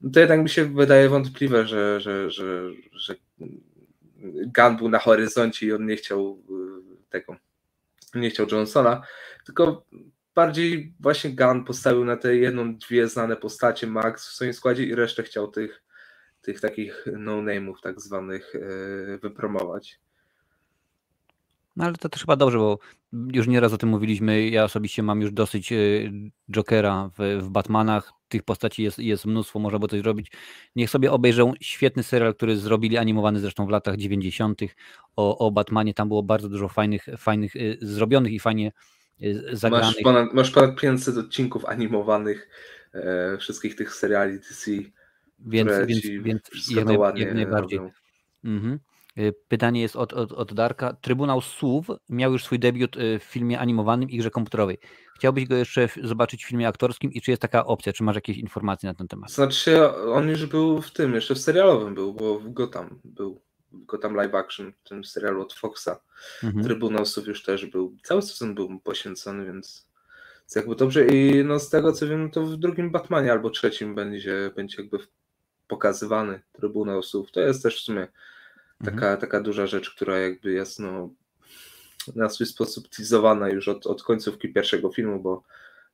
no 0.01 0.11
to 0.11 0.21
jednak 0.21 0.41
mi 0.41 0.49
się 0.49 0.65
wydaje 0.65 1.09
wątpliwe, 1.09 1.67
że, 1.67 2.01
że, 2.01 2.31
że, 2.31 2.71
że 2.93 3.15
Gunn 4.57 4.77
był 4.77 4.89
na 4.89 4.99
horyzoncie 4.99 5.67
i 5.67 5.73
on 5.73 5.87
nie 5.87 5.97
chciał 5.97 6.43
e, 6.51 7.11
tego, 7.11 7.37
nie 8.15 8.31
chciał 8.31 8.47
Johnsona, 8.53 9.03
tylko 9.47 9.85
bardziej 10.39 10.95
właśnie 11.01 11.31
Gunn 11.31 11.65
postawił 11.65 12.05
na 12.05 12.17
te 12.17 12.37
jedną, 12.37 12.77
dwie 12.77 13.09
znane 13.09 13.37
postacie 13.37 13.87
Max 13.87 14.29
w 14.29 14.33
swoim 14.33 14.53
składzie 14.53 14.85
i 14.85 14.95
resztę 14.95 15.23
chciał 15.23 15.49
tych, 15.49 15.83
tych 16.43 16.61
takich 16.61 17.05
no-name'ów 17.19 17.75
tak 17.83 18.01
zwanych 18.01 18.55
e, 18.55 19.19
wypromować. 19.19 20.01
No 21.77 21.85
ale 21.85 21.95
to 21.95 22.09
też 22.09 22.21
chyba 22.21 22.37
dobrze, 22.37 22.59
bo 22.59 22.79
już 23.13 23.49
nieraz 23.49 23.73
o 23.73 23.79
tym 23.79 23.89
mówiliśmy. 23.89 24.49
Ja 24.49 24.65
osobiście 24.65 25.03
mam 25.03 25.21
już 25.21 25.33
dosyć 25.33 25.73
e, 25.73 25.77
Jokera 26.51 27.11
w, 27.19 27.43
w 27.43 27.49
Batmanach. 27.49 28.13
Tych 28.29 28.43
postaci 28.43 28.83
jest, 28.83 28.99
jest 28.99 29.27
mnóstwo, 29.27 29.59
można 29.59 29.79
by 29.79 29.89
coś 29.89 30.01
zrobić. 30.01 30.33
Niech 30.77 30.91
sobie 30.91 31.13
obejrzą 31.13 31.53
świetny 31.61 32.03
serial, 32.03 32.35
który 32.35 32.57
zrobili, 32.57 32.97
animowany 32.97 33.41
zresztą 33.41 33.67
w 33.67 33.71
latach 33.71 33.97
90. 33.97 34.61
o, 35.17 35.39
o 35.39 35.51
Batmanie. 35.51 35.95
Tam 35.95 36.09
było 36.09 36.23
bardzo 36.23 36.49
dużo 36.49 36.69
fajnych, 36.69 37.07
fajnych 37.17 37.57
e, 37.57 37.61
zrobionych 37.81 38.33
i 38.33 38.39
fajnie 38.39 38.73
zagranych. 39.53 39.89
Masz 39.89 40.03
ponad, 40.03 40.35
masz 40.35 40.51
ponad 40.51 40.77
500 40.77 41.17
odcinków 41.17 41.65
animowanych 41.65 42.49
e, 42.95 43.37
wszystkich 43.39 43.77
tych 43.77 43.95
seriali 43.95 44.39
DC, 44.39 44.71
więc, 45.39 45.71
więc, 45.87 46.03
więc 46.23 46.41
jak, 46.71 46.85
naj, 46.85 46.99
jak 47.15 47.35
najbardziej. 47.35 47.81
Mhm. 48.45 48.79
Y, 49.19 49.35
pytanie 49.49 49.81
jest 49.81 49.97
od, 49.97 50.13
od, 50.13 50.33
od 50.33 50.55
Darka. 50.55 50.93
Trybunał 50.93 51.41
Słów 51.41 51.87
miał 52.09 52.33
już 52.33 52.45
swój 52.45 52.59
debiut 52.59 52.97
y, 52.97 53.19
w 53.19 53.23
filmie 53.23 53.59
animowanym 53.59 54.11
i 54.11 54.19
grze 54.19 54.31
komputerowej. 54.31 54.79
Chciałbyś 55.17 55.47
go 55.47 55.57
jeszcze 55.57 55.89
zobaczyć 56.03 56.45
w 56.45 56.49
filmie 56.49 56.69
aktorskim 56.69 57.13
i 57.13 57.21
czy 57.21 57.31
jest 57.31 57.43
taka 57.43 57.67
opcja? 57.67 57.93
Czy 57.93 58.03
masz 58.03 58.15
jakieś 58.15 58.39
informacje 58.39 58.89
na 58.89 58.95
ten 58.95 59.09
temat? 59.09 59.31
Znaczy, 59.31 59.91
on 59.93 60.29
już 60.29 60.47
był 60.47 60.83
w 60.83 60.91
tym, 60.91 61.15
jeszcze 61.15 61.35
w 61.35 61.39
serialowym 61.39 61.95
był, 61.95 62.15
bo 62.15 62.41
go 62.41 62.67
tam 62.67 63.01
był 63.05 63.41
go 63.73 63.99
tam 63.99 64.15
live 64.15 64.35
action 64.35 64.73
w 64.73 64.89
tym 64.89 65.05
serialu 65.05 65.43
od 65.43 65.53
Foxa. 65.53 66.01
Mhm. 66.45 66.81
Już 67.27 67.43
też 67.43 67.67
był, 67.67 67.97
cały 68.03 68.23
sezon 68.23 68.55
był 68.55 68.81
poświęcony, 68.81 69.45
więc 69.45 69.89
jakby 70.57 70.77
dobrze 70.77 71.07
i 71.07 71.45
no 71.45 71.59
z 71.59 71.71
tego 71.71 71.93
co 71.93 72.07
wiem, 72.07 72.31
to 72.31 72.47
w 72.47 72.57
drugim 72.57 72.91
Batmanie 72.91 73.33
albo 73.33 73.51
trzecim 73.51 73.95
będzie, 73.95 74.51
będzie 74.57 74.83
jakby 74.83 74.99
pokazywany 75.69 76.41
Trybunał 76.53 77.03
Słów. 77.03 77.31
To 77.33 77.41
jest 77.41 77.63
też 77.63 77.77
w 77.77 77.85
sumie 77.85 78.09
taka, 78.85 78.93
mhm. 78.93 79.21
taka 79.21 79.41
duża 79.41 79.67
rzecz, 79.67 79.91
która 79.95 80.19
jakby 80.19 80.53
jest 80.53 80.79
no, 80.79 81.11
na 82.17 82.29
swój 82.29 82.47
sposób 82.47 82.89
teasowana 82.89 83.49
już 83.49 83.69
od, 83.69 83.87
od 83.87 84.03
końcówki 84.03 84.53
pierwszego 84.53 84.93
filmu, 84.93 85.21
bo 85.21 85.43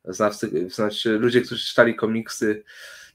znawcy, 0.05 0.71
znaczy 0.71 1.19
ludzie, 1.19 1.41
którzy 1.41 1.67
czytali 1.67 1.95
komiksy, 1.95 2.65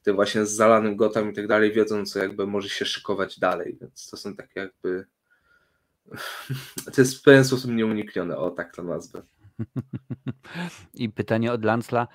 tym 0.03 0.15
właśnie 0.15 0.45
z 0.45 0.51
zalanym 0.51 0.95
gotem 0.95 1.31
i 1.31 1.33
tak 1.33 1.47
dalej, 1.47 1.71
wiedzą, 1.71 2.05
co 2.05 2.19
jakby 2.19 2.47
może 2.47 2.69
się 2.69 2.85
szykować 2.85 3.39
dalej, 3.39 3.77
więc 3.81 4.09
to 4.09 4.17
są 4.17 4.35
takie 4.35 4.59
jakby 4.59 5.05
to 6.93 7.01
jest 7.01 7.17
w 7.17 7.21
pewien 7.21 7.45
sposób 7.45 7.71
nieuniknione, 7.71 8.37
o 8.37 8.51
tak 8.51 8.75
to 8.75 8.83
nazwę. 8.83 9.21
I 10.93 11.09
pytanie 11.09 11.51
od 11.51 11.65
Lancla, 11.65 12.07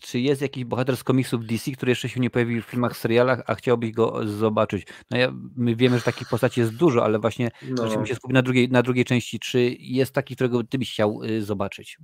czy 0.00 0.20
jest 0.20 0.42
jakiś 0.42 0.64
bohater 0.64 0.96
z 0.96 1.04
komiksów 1.04 1.46
DC, 1.46 1.70
który 1.70 1.90
jeszcze 1.90 2.08
się 2.08 2.20
nie 2.20 2.30
pojawił 2.30 2.62
w 2.62 2.66
filmach, 2.66 2.96
serialach, 2.96 3.42
a 3.46 3.54
chciałbyś 3.54 3.92
go 3.92 4.28
zobaczyć? 4.28 4.86
No 5.10 5.18
ja, 5.18 5.32
my 5.56 5.76
wiemy, 5.76 5.98
że 5.98 6.04
takich 6.04 6.28
postaci 6.28 6.60
jest 6.60 6.74
dużo, 6.74 7.04
ale 7.04 7.18
właśnie 7.18 7.50
no. 7.62 7.84
musimy 7.84 8.06
się 8.06 8.14
skupić 8.14 8.34
na 8.34 8.42
drugiej, 8.42 8.68
na 8.68 8.82
drugiej 8.82 9.04
części. 9.04 9.38
Czy 9.38 9.76
jest 9.78 10.12
taki, 10.12 10.34
którego 10.34 10.64
ty 10.64 10.78
byś 10.78 10.92
chciał 10.92 11.22
y, 11.22 11.42
zobaczyć? 11.42 11.98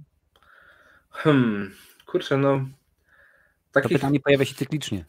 Hmm, 1.10 1.74
kurczę, 2.06 2.36
no. 2.36 2.66
Takich... 3.72 3.90
To 3.90 3.94
pytanie 3.94 4.20
pojawia 4.20 4.44
się 4.44 4.54
cyklicznie. 4.54 5.04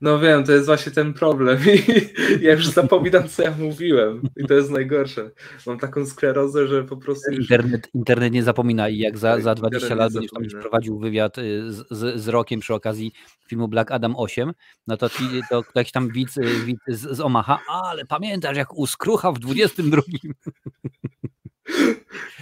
No 0.00 0.18
wiem, 0.18 0.44
to 0.44 0.52
jest 0.52 0.66
właśnie 0.66 0.92
ten 0.92 1.14
problem 1.14 1.58
i 1.74 1.82
ja 2.46 2.52
już 2.52 2.66
zapominam, 2.68 3.28
co 3.28 3.42
ja 3.42 3.54
mówiłem 3.58 4.22
i 4.36 4.46
to 4.46 4.54
jest 4.54 4.70
najgorsze. 4.70 5.30
Mam 5.66 5.78
taką 5.78 6.06
sklerozę, 6.06 6.66
że 6.66 6.84
po 6.84 6.96
prostu... 6.96 7.30
Już... 7.30 7.40
Internet, 7.40 7.88
internet 7.94 8.32
nie 8.32 8.42
zapomina 8.42 8.88
i 8.88 8.98
jak 8.98 9.18
za, 9.18 9.40
za 9.40 9.54
20 9.54 9.94
lat 9.94 10.12
będziesz 10.12 10.30
tam 10.30 10.60
prowadził 10.60 10.98
wywiad 10.98 11.38
y, 11.38 11.72
z, 11.72 11.84
z, 11.90 12.20
z 12.20 12.28
Rokiem 12.28 12.60
przy 12.60 12.74
okazji 12.74 13.12
filmu 13.48 13.68
Black 13.68 13.90
Adam 13.90 14.14
8, 14.16 14.52
no 14.86 14.96
to, 14.96 15.08
to, 15.50 15.64
jakiś 15.74 15.92
tam 15.92 16.08
widz, 16.08 16.36
y, 16.36 16.64
widz 16.64 16.80
z, 16.88 17.16
z 17.16 17.20
Omaha, 17.20 17.58
ale 17.68 18.04
pamiętasz 18.04 18.56
jak 18.56 18.78
u 18.78 18.86
Skrucha 18.86 19.32
w 19.32 19.38
22. 19.38 20.02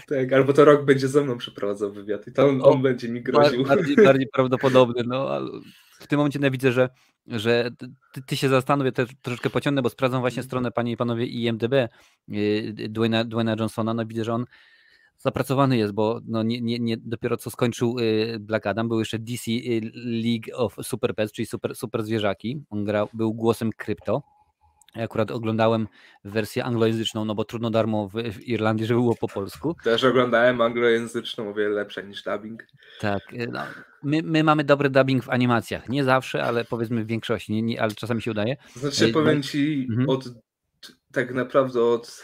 Tak, 0.08 0.32
albo 0.32 0.52
to 0.52 0.64
rok 0.64 0.84
będzie 0.84 1.08
ze 1.08 1.24
mną 1.24 1.38
przeprowadzał 1.38 1.92
wywiad 1.92 2.26
i 2.26 2.32
to 2.32 2.48
on, 2.48 2.60
on 2.62 2.82
będzie 2.82 3.08
mi 3.08 3.22
groził. 3.22 3.64
Bardziej, 3.64 3.96
bardziej 3.96 4.28
prawdopodobny, 4.34 5.02
no 5.06 5.28
ale 5.28 5.50
w 6.00 6.06
tym 6.06 6.16
momencie 6.16 6.50
widzę, 6.50 6.72
że, 6.72 6.88
że 7.26 7.70
ty, 8.12 8.22
ty 8.22 8.36
się 8.36 8.48
zastanów, 8.48 8.86
ja 8.86 8.92
też 8.92 9.10
troszeczkę 9.22 9.50
pociągnę, 9.50 9.82
bo 9.82 9.90
sprawdzam 9.90 10.20
właśnie 10.20 10.40
mhm. 10.40 10.46
stronę 10.46 10.70
panie 10.70 10.92
i 10.92 10.96
panowie 10.96 11.26
IMDB 11.26 11.72
y, 12.32 12.88
Dwayna, 12.88 13.24
Dwayna 13.24 13.56
Johnsona, 13.58 13.94
no 13.94 14.06
widzę, 14.06 14.24
że 14.24 14.34
on 14.34 14.46
zapracowany 15.18 15.76
jest, 15.76 15.92
bo 15.92 16.20
no 16.24 16.42
nie, 16.42 16.60
nie, 16.60 16.78
nie, 16.78 16.96
dopiero 16.96 17.36
co 17.36 17.50
skończył 17.50 17.98
y, 17.98 18.36
Black 18.40 18.66
Adam, 18.66 18.88
był 18.88 18.98
jeszcze 18.98 19.18
DC 19.18 19.50
y, 19.50 19.80
League 19.94 20.64
of 20.64 20.76
Super 20.82 21.14
Pets, 21.14 21.32
czyli 21.32 21.46
super, 21.46 21.76
super 21.76 22.02
zwierzaki, 22.02 22.62
on 22.70 22.84
grał, 22.84 23.08
był 23.12 23.34
głosem 23.34 23.70
krypto, 23.76 24.22
ja 24.96 25.04
akurat 25.04 25.30
oglądałem 25.30 25.88
wersję 26.24 26.64
anglojęzyczną, 26.64 27.24
no 27.24 27.34
bo 27.34 27.44
trudno 27.44 27.70
darmo 27.70 28.08
w, 28.08 28.12
w, 28.12 28.48
Irlandii, 28.48 28.86
żeby 28.86 29.00
było 29.00 29.14
po 29.14 29.28
polsku. 29.28 29.76
Też 29.84 30.04
oglądałem 30.04 30.60
anglojęzyczną, 30.60 31.48
o 31.48 31.54
wiele 31.54 31.74
lepsze 31.74 32.04
niż 32.04 32.22
dubbing. 32.22 32.66
Tak, 33.00 33.32
y, 33.32 33.48
no, 33.52 33.60
my, 34.02 34.22
my 34.22 34.44
mamy 34.44 34.64
dobry 34.64 34.90
dubbing 34.90 35.24
w 35.24 35.30
animacjach. 35.30 35.88
Nie 35.88 36.04
zawsze, 36.04 36.44
ale 36.44 36.64
powiedzmy 36.64 37.04
w 37.04 37.06
większości, 37.06 37.52
nie, 37.52 37.62
nie, 37.62 37.82
ale 37.82 37.92
czasami 37.92 38.22
się 38.22 38.30
udaje. 38.30 38.56
Znaczy, 38.76 39.04
y, 39.04 39.12
powiem 39.12 39.42
ci, 39.42 39.86
mhm. 39.90 40.08
od 40.08 40.24
tak 41.12 41.34
naprawdę 41.34 41.82
od 41.82 42.22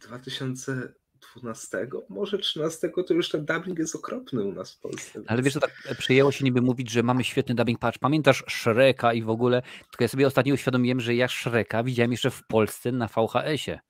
2000 0.00 0.92
12, 1.36 1.88
może 2.08 2.38
13, 2.38 2.90
to 3.06 3.14
już 3.14 3.28
ten 3.28 3.44
dubbing 3.44 3.78
jest 3.78 3.96
okropny 3.96 4.44
u 4.44 4.52
nas 4.52 4.72
w 4.72 4.80
Polsce. 4.80 5.22
Ale 5.26 5.42
wiesz, 5.42 5.54
to 5.54 5.60
tak 5.60 5.72
przyjęło 5.98 6.32
się 6.32 6.44
niby 6.44 6.62
mówić, 6.62 6.90
że 6.90 7.02
mamy 7.02 7.24
świetny 7.24 7.54
dubbing, 7.54 7.78
patrz, 7.78 7.98
pamiętasz 7.98 8.44
Shreka 8.48 9.12
i 9.12 9.22
w 9.22 9.30
ogóle, 9.30 9.62
tylko 9.90 10.04
ja 10.04 10.08
sobie 10.08 10.26
ostatnio 10.26 10.54
uświadomiłem, 10.54 11.00
że 11.00 11.14
ja 11.14 11.28
Shreka 11.28 11.82
widziałem 11.82 12.10
jeszcze 12.10 12.30
w 12.30 12.42
Polsce 12.46 12.92
na 12.92 13.08
VHS-ie. 13.08 13.80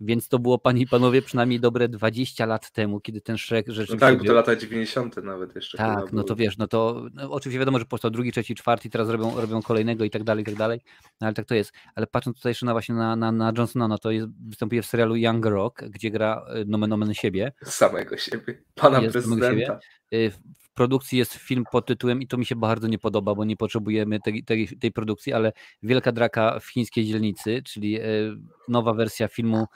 Więc 0.00 0.28
to 0.28 0.38
było, 0.38 0.58
panie 0.58 0.82
i 0.82 0.86
panowie, 0.86 1.22
przynajmniej 1.22 1.60
dobre 1.60 1.88
20 1.88 2.46
lat 2.46 2.70
temu, 2.70 3.00
kiedy 3.00 3.20
ten 3.20 3.38
Shrek 3.38 3.66
rzeczywiście... 3.68 4.06
No 4.06 4.12
tak, 4.12 4.18
bo 4.18 4.24
to 4.24 4.32
lata 4.32 4.56
90. 4.56 5.16
nawet 5.16 5.54
jeszcze. 5.54 5.78
Tak, 5.78 6.12
no 6.12 6.22
to 6.22 6.36
wiesz, 6.36 6.58
no 6.58 6.66
to 6.66 7.06
no, 7.14 7.30
oczywiście 7.30 7.58
wiadomo, 7.58 7.78
że 7.78 7.84
powstał 7.84 8.10
drugi, 8.10 8.32
trzeci, 8.32 8.54
czwarty, 8.54 8.90
teraz 8.90 9.08
robią, 9.08 9.40
robią 9.40 9.62
kolejnego 9.62 10.04
i 10.04 10.10
tak 10.10 10.24
dalej, 10.24 10.42
i 10.42 10.44
tak 10.44 10.54
dalej, 10.54 10.80
no, 11.20 11.26
ale 11.26 11.34
tak 11.34 11.46
to 11.46 11.54
jest. 11.54 11.72
Ale 11.94 12.06
patrząc 12.06 12.36
tutaj 12.36 12.50
jeszcze 12.50 12.66
na 12.66 12.72
właśnie 12.72 12.94
na, 12.94 13.16
na, 13.16 13.32
na 13.32 13.52
Johnsona, 13.56 13.88
no 13.88 13.98
to 13.98 14.10
jest, 14.10 14.26
występuje 14.48 14.82
w 14.82 14.86
serialu 14.86 15.16
Young 15.16 15.46
Rock, 15.46 15.84
gdzie 15.84 16.10
gra 16.10 16.44
e, 16.48 16.64
nomen 16.64 16.92
omen 16.92 17.14
siebie. 17.14 17.52
Samego 17.64 18.16
siebie, 18.16 18.62
pana 18.74 19.00
jest 19.00 19.12
prezydenta. 19.12 19.50
Siebie. 19.50 19.99
E, 20.12 20.30
w 20.30 20.72
produkcji 20.74 21.18
jest 21.18 21.34
film 21.34 21.64
pod 21.72 21.86
tytułem 21.86 22.22
i 22.22 22.26
to 22.26 22.38
mi 22.38 22.46
się 22.46 22.56
bardzo 22.56 22.88
nie 22.88 22.98
podoba, 22.98 23.34
bo 23.34 23.44
nie 23.44 23.56
potrzebujemy 23.56 24.20
tej, 24.20 24.44
tej, 24.44 24.68
tej 24.68 24.92
produkcji, 24.92 25.32
ale 25.32 25.52
Wielka 25.82 26.12
Draka 26.12 26.60
w 26.60 26.66
chińskiej 26.66 27.06
dzielnicy, 27.06 27.62
czyli 27.62 28.00
e, 28.00 28.04
nowa 28.68 28.94
wersja 28.94 29.28
filmu 29.28 29.66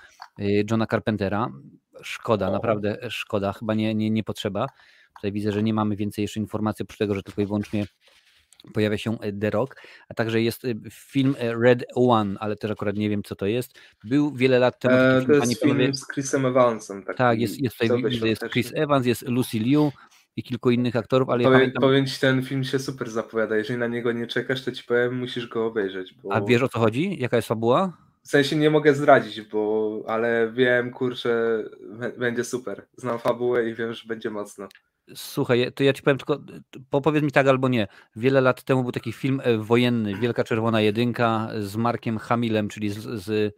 Y, 0.41 0.65
Johna 0.71 0.87
Carpentera. 0.87 1.53
Szkoda, 2.03 2.51
naprawdę 2.51 2.99
szkoda, 3.11 3.53
chyba 3.53 3.75
nie, 3.75 3.95
nie, 3.95 4.11
nie 4.11 4.25
potrzeba. 4.25 4.67
Tutaj 5.17 5.33
widzę, 5.33 5.53
że 5.53 5.63
nie 5.63 5.75
mamy 5.75 5.97
więcej 5.97 6.23
jeszcze 6.23 6.41
informacji, 6.41 6.83
oprócz 6.83 6.99
tego, 6.99 7.15
że 7.15 7.23
tylko 7.23 7.43
i 7.43 7.47
wyłącznie 7.47 7.87
pojawia 8.75 8.99
się 8.99 9.19
y, 9.25 9.33
The 9.33 9.51
Rock, 9.51 9.77
a 10.09 10.15
także 10.15 10.43
jest 10.43 10.65
y, 10.65 10.77
film 10.91 11.37
Red 11.39 11.85
One, 11.95 12.37
ale 12.41 12.57
też 12.57 12.71
akurat 12.71 12.97
nie 12.97 13.11
wiem, 13.11 13.23
co 13.23 13.37
to 13.37 13.47
jest. 13.47 13.79
Był 14.05 14.35
wiele 14.35 14.59
lat 14.59 14.79
temu. 14.79 14.95
E, 14.95 15.21
to 15.21 15.27
film, 15.27 15.41
jest 15.41 15.61
film 15.61 15.77
panowie... 15.77 15.95
z 15.95 16.09
Chrisem 16.09 16.47
Evansem. 16.47 17.05
Taki 17.05 17.19
tak, 17.19 17.41
jest, 17.41 17.61
jest 17.61 17.79
tutaj 17.79 18.29
jest 18.31 18.43
Chris 18.53 18.73
Evans, 18.75 19.07
jest 19.07 19.29
Lucy 19.29 19.59
Liu 19.59 19.93
i 20.37 20.43
kilku 20.43 20.71
innych 20.71 20.97
aktorów, 20.97 21.31
ale 21.31 21.45
powiem, 21.45 21.53
ja 21.53 21.59
pamiętam... 21.59 21.81
powiem 21.81 22.07
ci, 22.07 22.21
ten 22.21 22.43
film 22.43 22.65
się 22.65 22.79
super 22.79 23.11
zapowiada. 23.11 23.57
Jeżeli 23.57 23.79
na 23.79 23.87
niego 23.87 24.13
nie 24.13 24.27
czekasz, 24.27 24.65
to 24.65 24.73
ci 24.73 24.85
powiem, 24.85 25.19
musisz 25.19 25.49
go 25.49 25.67
obejrzeć. 25.67 26.15
Bo... 26.15 26.33
A 26.33 26.41
wiesz 26.41 26.63
o 26.63 26.69
co 26.69 26.79
chodzi? 26.79 27.17
Jaka 27.19 27.37
jest 27.37 27.49
fabuła? 27.49 27.97
W 28.23 28.29
sensie 28.29 28.57
nie 28.57 28.71
mogę 28.71 28.95
zdradzić, 28.95 29.41
bo 29.41 30.03
ale 30.07 30.53
wiem, 30.53 30.91
kurczę, 30.91 31.65
będzie 32.19 32.45
super. 32.45 32.87
Znam 32.97 33.19
fabułę 33.19 33.69
i 33.69 33.75
wiem, 33.75 33.95
że 33.95 34.09
będzie 34.09 34.31
mocno. 34.31 34.69
Słuchaj, 35.15 35.73
to 35.75 35.85
ja 35.85 35.93
ci 35.93 36.03
powiem 36.03 36.19
tylko, 36.19 36.39
powiedz 37.03 37.25
mi 37.25 37.31
tak 37.31 37.47
albo 37.47 37.69
nie. 37.69 37.87
Wiele 38.17 38.41
lat 38.41 38.63
temu 38.63 38.83
był 38.83 38.93
taki 38.93 39.13
film 39.13 39.41
e, 39.45 39.59
wojenny, 39.59 40.15
Wielka 40.15 40.45
Czerwona 40.45 40.81
Jedynka 40.81 41.51
z 41.61 41.77
Markiem 41.77 42.19
Hamilem, 42.19 42.69
czyli 42.69 42.91
z, 42.91 42.99
z, 42.99 43.55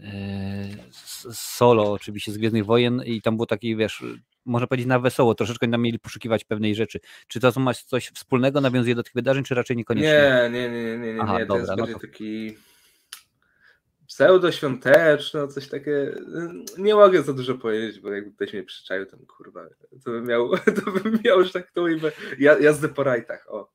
e, 0.00 0.90
Solo 1.32 1.92
oczywiście 1.92 2.32
z 2.32 2.38
Gwiezdnych 2.38 2.64
Wojen 2.66 3.02
i 3.04 3.22
tam 3.22 3.36
było 3.36 3.46
taki, 3.46 3.76
wiesz, 3.76 4.04
można 4.44 4.66
powiedzieć 4.66 4.86
na 4.86 4.98
wesoło, 4.98 5.34
troszeczkę 5.34 5.68
tam 5.68 5.82
mieli 5.82 5.98
poszukiwać 5.98 6.44
pewnej 6.44 6.74
rzeczy. 6.74 7.00
Czy 7.28 7.40
to 7.40 7.60
ma 7.60 7.74
coś 7.74 8.08
wspólnego, 8.08 8.60
nawiązuje 8.60 8.94
do 8.94 9.02
tych 9.02 9.12
wydarzeń, 9.14 9.44
czy 9.44 9.54
raczej 9.54 9.76
niekoniecznie? 9.76 10.50
Nie, 10.52 10.60
nie, 10.60 10.70
nie, 10.70 10.98
nie, 10.98 11.14
nie, 11.14 11.22
Aha, 11.22 11.38
nie. 11.38 11.46
to 11.46 11.54
dobra, 11.54 11.58
jest 11.58 11.70
no 11.70 11.76
bardziej 11.76 11.94
to... 11.94 12.00
taki 12.00 12.56
pseudoświąteczne, 14.06 15.48
coś 15.48 15.68
takie. 15.68 16.14
Nie 16.78 16.94
mogę 16.94 17.22
za 17.22 17.32
dużo 17.32 17.54
powiedzieć, 17.54 18.00
bo 18.00 18.12
jakby 18.12 18.32
ktoś 18.32 18.52
mnie 18.52 18.62
przyczaił, 18.62 19.06
to 19.06 19.16
kurwa, 19.36 19.66
to 20.04 20.10
bym 20.10 20.26
miał, 20.26 20.50
to 20.84 20.90
bym 20.90 21.18
miał 21.24 21.38
już 21.38 21.52
tak 21.52 21.70
to 21.70 21.82
ujmę, 21.82 22.12
jazdę 22.38 22.88
po 22.88 23.04
rajtach, 23.04 23.46
o, 23.48 23.72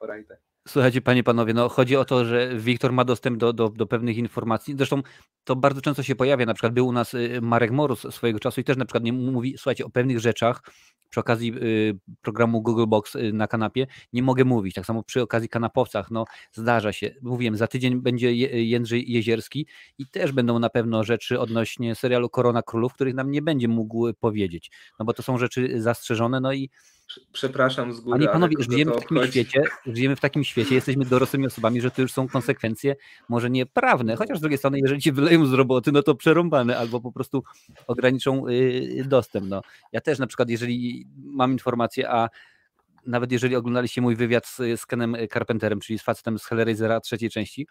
po 0.00 0.06
rajtach. 0.06 0.38
Słuchajcie, 0.68 1.00
panie, 1.00 1.22
panowie, 1.22 1.54
no 1.54 1.68
chodzi 1.68 1.96
o 1.96 2.04
to, 2.04 2.24
że 2.24 2.56
Wiktor 2.56 2.92
ma 2.92 3.04
dostęp 3.04 3.38
do, 3.38 3.52
do, 3.52 3.68
do 3.68 3.86
pewnych 3.86 4.16
informacji. 4.16 4.74
Zresztą 4.76 5.02
to 5.44 5.56
bardzo 5.56 5.80
często 5.80 6.02
się 6.02 6.16
pojawia. 6.16 6.46
Na 6.46 6.54
przykład 6.54 6.72
był 6.72 6.86
u 6.86 6.92
nas 6.92 7.14
y, 7.14 7.40
Marek 7.42 7.70
Morus 7.70 8.06
swojego 8.10 8.38
czasu 8.38 8.60
i 8.60 8.64
też 8.64 8.76
na 8.76 8.84
przykład 8.84 9.04
nie 9.04 9.12
mówi, 9.12 9.54
słuchajcie, 9.58 9.84
o 9.84 9.90
pewnych 9.90 10.20
rzeczach 10.20 10.62
przy 11.10 11.20
okazji 11.20 11.54
y, 11.62 11.98
programu 12.22 12.62
Google 12.62 12.86
Box 12.86 13.14
y, 13.14 13.32
na 13.32 13.46
kanapie 13.46 13.86
nie 14.12 14.22
mogę 14.22 14.44
mówić. 14.44 14.74
Tak 14.74 14.86
samo 14.86 15.02
przy 15.02 15.22
okazji 15.22 15.48
kanapowcach, 15.48 16.10
no 16.10 16.24
zdarza 16.52 16.92
się. 16.92 17.14
Mówiłem, 17.22 17.56
za 17.56 17.66
tydzień 17.66 18.00
będzie 18.00 18.34
Jędrzej 18.66 19.12
Jezierski 19.12 19.66
i 19.98 20.06
też 20.06 20.32
będą 20.32 20.58
na 20.58 20.70
pewno 20.70 21.04
rzeczy 21.04 21.40
odnośnie 21.40 21.94
serialu 21.94 22.28
Korona 22.28 22.62
Królów, 22.62 22.92
których 22.92 23.14
nam 23.14 23.30
nie 23.30 23.42
będzie 23.42 23.68
mógł 23.68 24.12
powiedzieć. 24.20 24.70
No 24.98 25.04
bo 25.04 25.12
to 25.12 25.22
są 25.22 25.38
rzeczy 25.38 25.82
zastrzeżone, 25.82 26.40
no 26.40 26.52
i 26.52 26.70
Przepraszam 27.32 27.92
z 27.92 28.00
góry. 28.00 28.18
Panie 28.18 28.32
panowie, 28.32 28.56
żyjemy 28.58 28.92
w 28.92 29.00
takim 29.00 29.26
świecie, 29.26 29.62
żyjemy 29.86 30.16
w 30.16 30.20
takim 30.20 30.44
świecie, 30.44 30.74
jesteśmy 30.74 31.04
dorosłymi 31.04 31.46
osobami, 31.46 31.80
że 31.80 31.90
to 31.90 32.02
już 32.02 32.12
są 32.12 32.28
konsekwencje 32.28 32.96
może 33.28 33.50
nie 33.50 33.66
prawne, 33.66 34.16
chociaż 34.16 34.38
z 34.38 34.40
drugiej 34.40 34.58
strony, 34.58 34.78
jeżeli 34.80 35.00
ci 35.00 35.12
wyleją 35.12 35.46
z 35.46 35.52
roboty, 35.52 35.92
no 35.92 36.02
to 36.02 36.14
przerąbane 36.14 36.78
albo 36.78 37.00
po 37.00 37.12
prostu 37.12 37.44
ograniczą 37.86 38.48
y, 38.48 39.04
dostęp. 39.06 39.46
No. 39.48 39.62
Ja 39.92 40.00
też 40.00 40.18
na 40.18 40.26
przykład, 40.26 40.50
jeżeli 40.50 41.06
mam 41.16 41.52
informację, 41.52 42.10
a 42.10 42.28
nawet 43.06 43.32
jeżeli 43.32 43.56
oglądaliście 43.56 44.00
mój 44.00 44.16
wywiad 44.16 44.46
z, 44.46 44.56
z 44.80 44.86
Kenem 44.86 45.16
Carpenterem, 45.32 45.80
czyli 45.80 45.98
z 45.98 46.02
facetem 46.02 46.38
z 46.38 46.44
Hellraisera 46.44 47.00
trzeciej 47.00 47.30
części, 47.30 47.66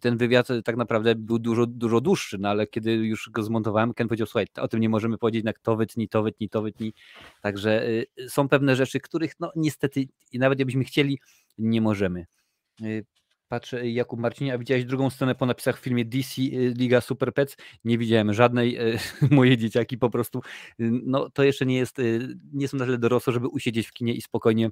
ten 0.00 0.16
wywiad 0.16 0.48
tak 0.64 0.76
naprawdę 0.76 1.14
był 1.14 1.38
dużo, 1.38 1.66
dużo 1.66 2.00
dłuższy, 2.00 2.38
no 2.38 2.48
ale 2.48 2.66
kiedy 2.66 2.92
już 2.92 3.30
go 3.30 3.42
zmontowałem, 3.42 3.94
Ken 3.94 4.08
powiedział, 4.08 4.26
słuchaj, 4.26 4.46
o 4.56 4.68
tym 4.68 4.80
nie 4.80 4.88
możemy 4.88 5.18
powiedzieć, 5.18 5.38
jednak 5.38 5.58
to 5.58 5.76
wytnij, 5.76 6.08
to 6.08 6.22
wytnij, 6.22 6.48
to 6.48 6.62
wytnij. 6.62 6.94
Także 7.42 7.88
y, 7.88 8.06
są 8.28 8.48
pewne 8.48 8.76
rzeczy, 8.76 9.00
których 9.00 9.32
no 9.40 9.52
niestety, 9.56 10.08
nawet 10.34 10.58
jakbyśmy 10.58 10.84
chcieli, 10.84 11.18
nie 11.58 11.80
możemy. 11.80 12.26
Y, 12.82 13.06
patrzę, 13.48 13.90
Jakub 13.90 14.20
Marcinie, 14.20 14.54
a 14.54 14.58
widziałeś 14.58 14.84
drugą 14.84 15.10
stronę 15.10 15.34
po 15.34 15.46
napisach 15.46 15.80
w 15.80 15.82
filmie 15.82 16.04
DC 16.04 16.42
Liga 16.76 17.00
Super 17.00 17.34
Pets? 17.34 17.56
Nie 17.84 17.98
widziałem 17.98 18.34
żadnej. 18.34 18.78
Moje 19.30 19.56
dzieciaki 19.56 19.98
po 19.98 20.10
prostu, 20.10 20.42
no 20.78 21.30
to 21.30 21.42
jeszcze 21.42 21.66
nie 21.66 21.76
jest, 21.76 21.96
nie 22.52 22.68
są 22.68 22.76
na 22.76 22.84
tyle 22.84 22.98
dorosłe, 22.98 23.32
żeby 23.32 23.48
usiedzieć 23.48 23.86
w 23.86 23.92
kinie 23.92 24.14
i 24.14 24.22
spokojnie 24.22 24.70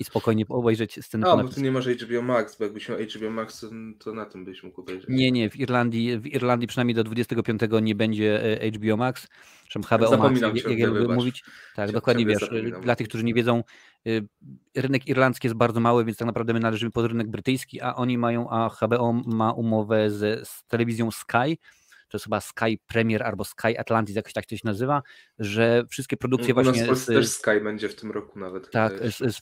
i 0.00 0.04
spokojnie 0.04 0.44
obejrzeć 0.48 1.04
scenę. 1.04 1.26
A, 1.30 1.36
bo 1.36 1.48
tu 1.48 1.60
nie 1.60 1.72
masz 1.72 1.86
HBO 1.86 2.22
Max, 2.22 2.58
bo 2.58 2.64
jakbyś 2.64 2.88
miał 2.88 2.98
HBO 2.98 3.30
Max, 3.30 3.66
to 3.98 4.14
na 4.14 4.26
tym 4.26 4.44
byś 4.44 4.62
mógł 4.62 4.80
obejrzeć. 4.80 5.06
Nie, 5.08 5.32
nie, 5.32 5.50
w 5.50 5.56
Irlandii, 5.56 6.18
w 6.18 6.26
Irlandii 6.26 6.68
przynajmniej 6.68 6.94
do 6.94 7.04
25 7.04 7.60
nie 7.82 7.94
będzie 7.94 8.60
e, 8.62 8.70
HBO 8.70 8.96
Max, 8.96 9.28
zresztą 9.62 9.96
HBO 9.96 10.08
Zapominam 10.08 10.52
Max, 10.52 10.64
jak 10.64 10.78
ja 10.78 10.86
lubię 10.86 11.14
mówić. 11.14 11.44
Tak, 11.76 11.92
dokładnie 11.92 12.26
wiesz, 12.26 12.50
dla 12.82 12.96
tych, 12.96 13.08
którzy 13.08 13.24
nie 13.24 13.34
wiedzą, 13.34 13.62
y, 14.06 14.26
rynek 14.76 15.06
irlandzki 15.08 15.46
jest 15.46 15.56
bardzo 15.56 15.80
mały, 15.80 16.04
więc 16.04 16.18
tak 16.18 16.26
naprawdę 16.26 16.52
my 16.52 16.60
należymy 16.60 16.90
pod 16.92 17.06
rynek 17.06 17.30
brytyjski, 17.30 17.80
a 17.80 17.94
oni 17.94 18.18
mają, 18.18 18.50
a 18.50 18.70
HBO 18.70 19.12
ma 19.12 19.52
umowę 19.52 20.10
z, 20.10 20.48
z 20.48 20.64
telewizją 20.66 21.10
Sky, 21.10 21.58
to 22.08 22.16
jest 22.16 22.24
chyba 22.24 22.40
Sky 22.40 22.78
Premier 22.86 23.22
albo 23.22 23.44
Sky 23.44 23.78
Atlantis, 23.78 24.16
jakoś 24.16 24.32
tak 24.32 24.46
to 24.46 24.56
się 24.56 24.62
nazywa, 24.64 25.02
że 25.38 25.84
wszystkie 25.90 26.16
produkcje 26.16 26.54
U 26.54 26.62
właśnie... 26.62 26.94
Z, 26.94 27.06
też 27.06 27.28
Sky 27.28 27.60
będzie 27.62 27.88
w 27.88 27.94
tym 27.94 28.10
roku 28.10 28.38
nawet. 28.38 28.70
Tak, 28.70 28.92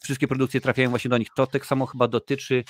wszystkie 0.02 0.28
produkcje 0.28 0.60
trafiają 0.60 0.90
właśnie 0.90 1.08
do 1.08 1.18
nich. 1.18 1.28
To 1.36 1.46
tak 1.46 1.66
samo 1.66 1.86
chyba 1.86 2.08
dotyczy 2.08 2.64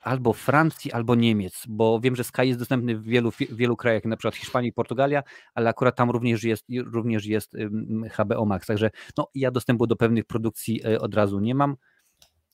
albo 0.00 0.32
Francji, 0.32 0.92
albo 0.92 1.14
Niemiec, 1.14 1.64
bo 1.68 2.00
wiem, 2.00 2.16
że 2.16 2.24
Sky 2.24 2.46
jest 2.46 2.58
dostępny 2.58 2.96
w 2.96 3.04
wielu, 3.04 3.32
wielu 3.52 3.76
krajach, 3.76 4.04
na 4.04 4.16
przykład 4.16 4.36
Hiszpanii, 4.36 4.72
Portugalia, 4.72 5.22
ale 5.54 5.70
akurat 5.70 5.96
tam 5.96 6.10
również 6.10 6.44
jest, 6.44 6.64
również 6.84 7.26
jest 7.26 7.56
HBO 8.18 8.44
Max, 8.44 8.66
także 8.66 8.90
no, 9.16 9.30
ja 9.34 9.50
dostępu 9.50 9.86
do 9.86 9.96
pewnych 9.96 10.24
produkcji 10.24 10.80
e, 10.86 11.00
od 11.00 11.14
razu 11.14 11.40
nie 11.40 11.54
mam. 11.54 11.76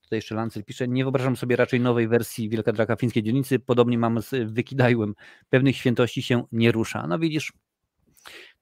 Tutaj 0.05 0.17
jeszcze 0.17 0.35
Lancel 0.35 0.65
pisze, 0.65 0.89
nie 0.89 1.05
wyobrażam 1.05 1.37
sobie 1.37 1.57
raczej 1.57 1.81
nowej 1.81 2.09
wersji 2.09 2.49
Wielka 2.49 2.73
Draka 2.73 2.97
Fińskiej 2.97 3.23
Dzielnicy, 3.23 3.59
podobnie 3.59 3.99
mam 3.99 4.23
z 4.23 4.53
Wykidajłem, 4.53 5.15
pewnych 5.51 5.77
świętości 5.77 6.23
się 6.23 6.45
nie 6.53 6.73
rusza. 6.73 7.07
No 7.07 7.19
widzisz, 7.19 7.53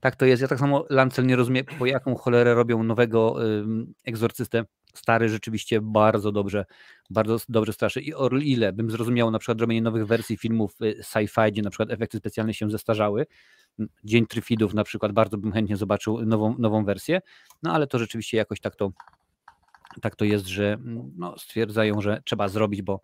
tak 0.00 0.16
to 0.16 0.26
jest. 0.26 0.42
Ja 0.42 0.48
tak 0.48 0.58
samo 0.58 0.84
Lancel 0.90 1.26
nie 1.26 1.36
rozumiem, 1.36 1.64
po 1.78 1.86
jaką 1.86 2.14
cholerę 2.14 2.54
robią 2.54 2.82
nowego 2.82 3.46
y, 3.46 3.64
egzorcystę. 4.04 4.64
Stary 4.94 5.28
rzeczywiście 5.28 5.80
bardzo 5.80 6.32
dobrze, 6.32 6.64
bardzo 7.10 7.36
dobrze 7.48 7.72
straszy. 7.72 8.00
I 8.00 8.14
o 8.14 8.28
ile 8.28 8.72
bym 8.72 8.90
zrozumiał 8.90 9.30
na 9.30 9.38
przykład 9.38 9.60
robienie 9.60 9.82
nowych 9.82 10.06
wersji 10.06 10.36
filmów 10.36 10.76
y, 10.82 11.02
sci-fi, 11.02 11.52
gdzie 11.52 11.62
na 11.62 11.70
przykład 11.70 11.90
efekty 11.90 12.18
specjalne 12.18 12.54
się 12.54 12.70
zestarzały, 12.70 13.26
Dzień 14.04 14.26
Tryfidów 14.26 14.74
na 14.74 14.84
przykład, 14.84 15.12
bardzo 15.12 15.38
bym 15.38 15.52
chętnie 15.52 15.76
zobaczył 15.76 16.26
nową, 16.26 16.54
nową 16.58 16.84
wersję, 16.84 17.20
no 17.62 17.72
ale 17.72 17.86
to 17.86 17.98
rzeczywiście 17.98 18.36
jakoś 18.36 18.60
tak 18.60 18.76
to 18.76 18.92
tak 20.00 20.16
to 20.16 20.24
jest, 20.24 20.46
że 20.46 20.72
mm, 20.72 21.12
no, 21.16 21.38
stwierdzają, 21.38 22.00
że 22.00 22.22
trzeba 22.24 22.48
zrobić, 22.48 22.82
bo 22.82 23.00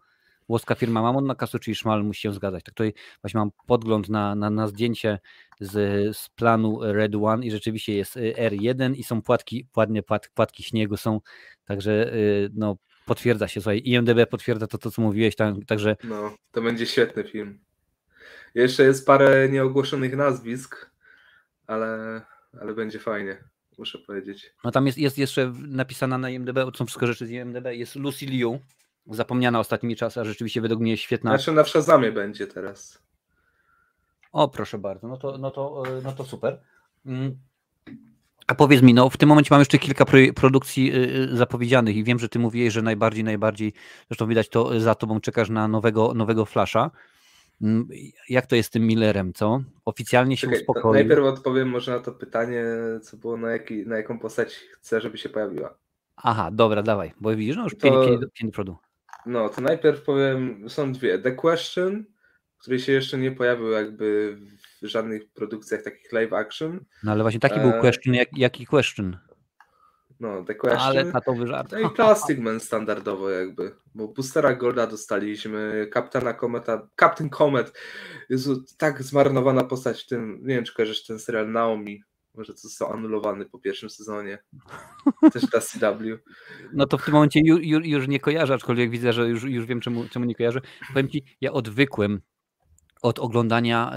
włoska 0.49 0.75
firma 0.75 1.03
Mamon 1.03 1.27
na 1.27 1.35
kasu, 1.35 1.59
czyli 1.59 1.75
Szmal 1.75 2.05
musi 2.05 2.21
się 2.21 2.33
zgadzać. 2.33 2.65
Tak 2.65 2.75
tutaj 2.75 2.95
właśnie 3.23 3.39
mam 3.39 3.51
podgląd 3.67 4.09
na, 4.09 4.35
na, 4.35 4.51
na 4.51 4.69
zdjęcie 4.69 5.19
z, 5.61 5.73
z 6.17 6.29
planu 6.29 6.79
Red 6.83 7.15
One 7.15 7.47
i 7.47 7.51
rzeczywiście 7.51 7.95
jest 7.95 8.17
y, 8.17 8.35
R1 8.37 8.97
i 8.97 9.05
są 9.05 9.23
płatki, 9.23 9.67
ładnie 9.77 10.03
płat, 10.03 10.29
płatki 10.29 10.63
śniegu 10.63 10.97
są, 10.97 11.21
także 11.65 12.15
y, 12.15 12.51
no, 12.55 12.77
potwierdza 13.07 13.49
się, 13.49 13.61
słuchaj, 13.61 13.83
IMDB 13.85 14.27
potwierdza 14.31 14.67
to, 14.67 14.79
to 14.79 14.91
co 14.91 15.03
mówiłeś, 15.03 15.37
tam, 15.37 15.63
także... 15.63 15.97
No, 16.05 16.37
to 16.53 16.63
będzie 16.63 16.87
świetny 16.87 17.25
film. 17.25 17.59
Jeszcze 18.55 18.83
jest 18.83 19.07
parę 19.07 19.49
nieogłoszonych 19.49 20.17
nazwisk, 20.17 20.91
ale, 21.67 22.23
ale 22.61 22.75
będzie 22.75 22.99
fajnie 22.99 23.45
muszę 23.79 23.99
powiedzieć. 23.99 24.55
No 24.65 24.71
tam 24.71 24.87
jest, 24.87 24.99
jest 24.99 25.19
jeszcze 25.19 25.53
napisana 25.59 26.19
na 26.19 26.31
IMDb, 26.31 26.59
są 26.77 26.87
wszystko 26.87 27.07
rzeczy 27.07 27.27
z 27.27 27.31
IMDb, 27.31 27.67
jest 27.73 27.97
Lucy 27.97 28.27
Liu, 28.27 28.61
zapomniana 29.07 29.61
ostatnimi 29.61 29.97
czasy, 29.97 30.21
a 30.21 30.25
rzeczywiście 30.25 30.61
według 30.61 30.81
mnie 30.81 30.97
świetna. 30.97 31.31
Znaczy 31.31 31.53
na 31.53 31.65
Shazamie 31.65 32.13
będzie 32.13 32.47
teraz. 32.47 33.03
O, 34.33 34.49
proszę 34.49 34.79
bardzo, 34.79 35.09
no 35.09 35.17
to, 35.17 35.39
no 35.39 35.51
to, 35.51 35.83
e, 35.87 36.03
no 36.05 36.13
to 36.13 36.25
super. 36.25 36.61
Mm. 37.07 37.39
A 38.47 38.55
powiedz 38.55 38.83
mi, 38.83 38.95
no 38.95 39.11
w 39.11 39.17
tym 39.17 39.29
momencie 39.29 39.49
mam 39.51 39.61
jeszcze 39.61 39.79
kilka 39.79 40.05
produkcji 40.35 40.93
y, 40.95 41.31
y, 41.33 41.37
zapowiedzianych 41.37 41.97
i 41.97 42.05
wiem, 42.05 42.19
że 42.19 42.29
ty 42.29 42.39
mówiłeś, 42.39 42.73
że 42.73 42.83
najbardziej, 42.83 43.25
najbardziej, 43.25 43.73
zresztą 44.09 44.27
widać 44.27 44.49
to 44.49 44.81
za 44.81 44.95
tobą 44.95 45.21
czekasz 45.21 45.51
na 45.51 45.69
nowego, 45.69 46.15
nowego 46.15 46.45
Flasha. 46.45 46.91
Mm, 47.63 47.89
jak 48.29 48.47
to 48.47 48.57
jest 48.57 48.67
z 48.67 48.71
tym 48.71 48.87
Millerem, 48.87 49.33
co? 49.33 49.63
Oficjalnie 49.85 50.37
się 50.37 50.47
Czekaj, 50.47 50.61
uspokoił. 50.61 50.95
Najpierw 50.95 51.25
odpowiem 51.25 51.69
może 51.69 51.93
na 51.93 52.01
to 52.01 52.13
pytanie, 52.13 52.65
co 53.03 53.17
było, 53.17 53.37
na, 53.37 53.51
jaki, 53.51 53.87
na 53.87 53.97
jaką 53.97 54.19
postać 54.19 54.55
chcę, 54.55 55.01
żeby 55.01 55.19
się 55.19 55.29
pojawiła. 55.29 55.79
Aha, 56.17 56.51
dobra, 56.53 56.83
dawaj, 56.83 57.13
bo 57.21 57.37
widzisz, 57.37 57.57
no 57.57 57.65
już 57.65 57.77
to, 57.79 58.07
pięć, 58.07 58.23
pięć 58.35 58.55
No, 59.27 59.49
to 59.49 59.61
najpierw 59.61 60.03
powiem, 60.03 60.71
są 60.71 60.93
dwie. 60.93 61.19
The 61.19 61.33
Question, 61.33 62.05
który 62.59 62.81
się 62.81 62.93
jeszcze 62.93 63.19
nie 63.19 63.33
pojawił 63.33 63.71
jakby 63.71 64.37
w 64.83 64.87
żadnych 64.87 65.31
produkcjach 65.33 65.83
takich 65.83 66.13
live 66.13 66.33
action. 66.33 66.85
No 67.05 67.13
ale 67.13 67.23
właśnie 67.23 67.41
taki 67.41 67.61
e... 67.61 67.63
był 67.63 67.81
question, 67.81 68.15
jak, 68.15 68.39
jaki 68.39 68.67
question? 68.67 69.17
No, 70.21 70.45
The 70.45 70.55
Question. 70.55 70.83
Ale 70.83 71.13
tatowy 71.13 71.47
żart. 71.47 71.73
No 71.73 71.79
i 71.79 71.91
Plastic 71.91 72.39
Man 72.39 72.61
standardowo 72.61 73.31
jakby, 73.31 73.75
bo 73.95 74.09
Boostera 74.09 74.55
Golda 74.55 74.87
dostaliśmy, 74.87 75.89
Kapitana 75.93 76.33
Kometa, 76.33 76.89
Captain 77.01 77.31
Comet, 77.31 77.79
Jezu, 78.29 78.65
tak 78.79 79.03
zmarnowana 79.03 79.65
postać 79.65 80.03
w 80.03 80.07
tym, 80.07 80.41
nie 80.43 80.55
wiem 80.55 80.65
czy 80.65 80.75
kojarzysz 80.75 81.05
ten 81.05 81.19
serial 81.19 81.53
Naomi, 81.53 82.03
może 82.35 82.53
to 82.53 82.59
został 82.59 82.93
anulowany 82.93 83.47
po 83.47 83.59
pierwszym 83.59 83.91
sezonie, 83.91 84.39
też 85.33 85.43
dla 85.47 85.61
CW. 85.61 86.19
No 86.73 86.87
to 86.87 86.99
w 86.99 87.05
tym 87.05 87.15
momencie 87.15 87.41
już, 87.45 87.61
już 87.87 88.09
nie 88.09 88.21
kojarzę, 88.21 88.55
aczkolwiek 88.55 88.91
widzę, 88.91 89.13
że 89.13 89.29
już, 89.29 89.45
już 89.45 89.67
wiem 89.67 89.81
czemu, 89.81 90.09
czemu 90.09 90.25
nie 90.25 90.35
kojarzę. 90.35 90.61
Powiem 90.93 91.09
Ci, 91.09 91.25
ja 91.41 91.53
odwykłem 91.53 92.21
od 93.03 93.19
oglądania 93.19 93.93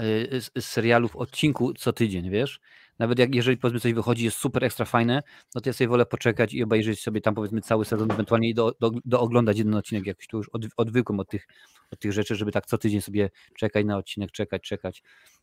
y, 0.56 0.62
serialów 0.62 1.16
odcinku 1.16 1.74
co 1.74 1.92
tydzień, 1.92 2.30
wiesz? 2.30 2.60
Nawet 3.02 3.18
jak 3.18 3.34
jeżeli 3.34 3.56
powiedzmy 3.56 3.80
coś 3.80 3.92
wychodzi, 3.92 4.24
jest 4.24 4.36
super 4.36 4.64
ekstra 4.64 4.86
fajne, 4.86 5.22
no 5.54 5.60
to 5.60 5.68
ja 5.68 5.72
sobie 5.72 5.88
wolę 5.88 6.06
poczekać 6.06 6.54
i 6.54 6.62
obejrzeć 6.62 7.02
sobie 7.02 7.20
tam 7.20 7.34
powiedzmy 7.34 7.60
cały 7.60 7.84
sezon, 7.84 8.10
ewentualnie 8.10 8.48
i 8.48 8.54
do, 8.54 8.72
do, 8.80 8.90
do 9.04 9.20
oglądać 9.20 9.58
jeden 9.58 9.74
odcinek 9.74 10.06
jakoś 10.06 10.26
tu 10.26 10.36
już 10.36 10.48
od, 10.48 10.62
odwykłem 10.76 11.20
od 11.20 11.28
tych, 11.28 11.46
od 11.92 11.98
tych 11.98 12.12
rzeczy, 12.12 12.34
żeby 12.34 12.52
tak 12.52 12.66
co 12.66 12.78
tydzień 12.78 13.00
sobie 13.00 13.30
czekać 13.58 13.86
na 13.86 13.96
odcinek, 13.96 14.32
czekać, 14.32 14.62
czekać. 14.62 15.02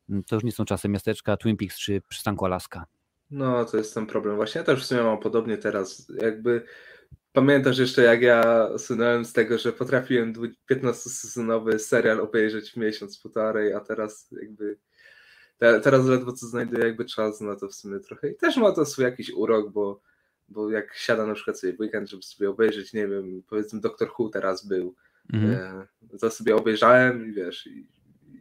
Mm, 0.09 0.23
to 0.23 0.35
już 0.35 0.43
nie 0.43 0.51
są 0.51 0.65
czasy 0.65 0.89
miasteczka 0.89 1.37
Twin 1.37 1.57
Peaks 1.57 1.77
czy 1.77 2.01
przystanku 2.09 2.45
Alaska. 2.45 2.85
No, 3.31 3.65
to 3.65 3.77
jest 3.77 3.93
ten 3.93 4.05
problem. 4.05 4.35
Właśnie 4.35 4.59
ja 4.59 4.65
też 4.65 4.83
w 4.83 4.85
sumie 4.85 5.03
mam 5.03 5.19
podobnie 5.19 5.57
teraz. 5.57 6.11
Jakby 6.21 6.63
pamiętasz 7.33 7.77
jeszcze, 7.77 8.01
jak 8.01 8.21
ja 8.21 8.69
sunąłem 8.77 9.25
z 9.25 9.33
tego, 9.33 9.57
że 9.57 9.73
potrafiłem 9.73 10.33
15-sezonowy 10.71 11.79
serial 11.79 12.19
obejrzeć 12.19 12.71
w 12.71 12.77
miesiąc, 12.77 13.19
półtorej, 13.19 13.73
a 13.73 13.79
teraz 13.79 14.29
jakby 14.41 14.77
teraz 15.59 16.05
ledwo 16.05 16.33
co 16.33 16.47
znajduję 16.47 16.85
jakby 16.85 17.05
czas 17.05 17.41
na 17.41 17.55
to 17.55 17.67
w 17.67 17.75
sumie 17.75 17.99
trochę. 17.99 18.29
I 18.29 18.35
też 18.35 18.57
ma 18.57 18.71
to 18.71 18.85
swój 18.85 19.05
jakiś 19.05 19.31
urok, 19.31 19.71
bo, 19.71 20.01
bo 20.49 20.71
jak 20.71 20.95
siada 20.95 21.25
na 21.25 21.33
przykład 21.33 21.59
sobie 21.59 21.73
w 21.73 21.79
weekend, 21.79 22.09
żeby 22.09 22.23
sobie 22.23 22.49
obejrzeć, 22.49 22.93
nie 22.93 23.07
wiem, 23.07 23.43
powiedzmy 23.49 23.79
Doctor 23.79 24.09
Who 24.19 24.29
teraz 24.29 24.65
był, 24.65 24.95
mhm. 25.33 25.53
E, 26.13 26.17
to 26.17 26.31
sobie 26.31 26.55
obejrzałem 26.55 27.29
i 27.29 27.31
wiesz, 27.31 27.67
i, 27.67 27.87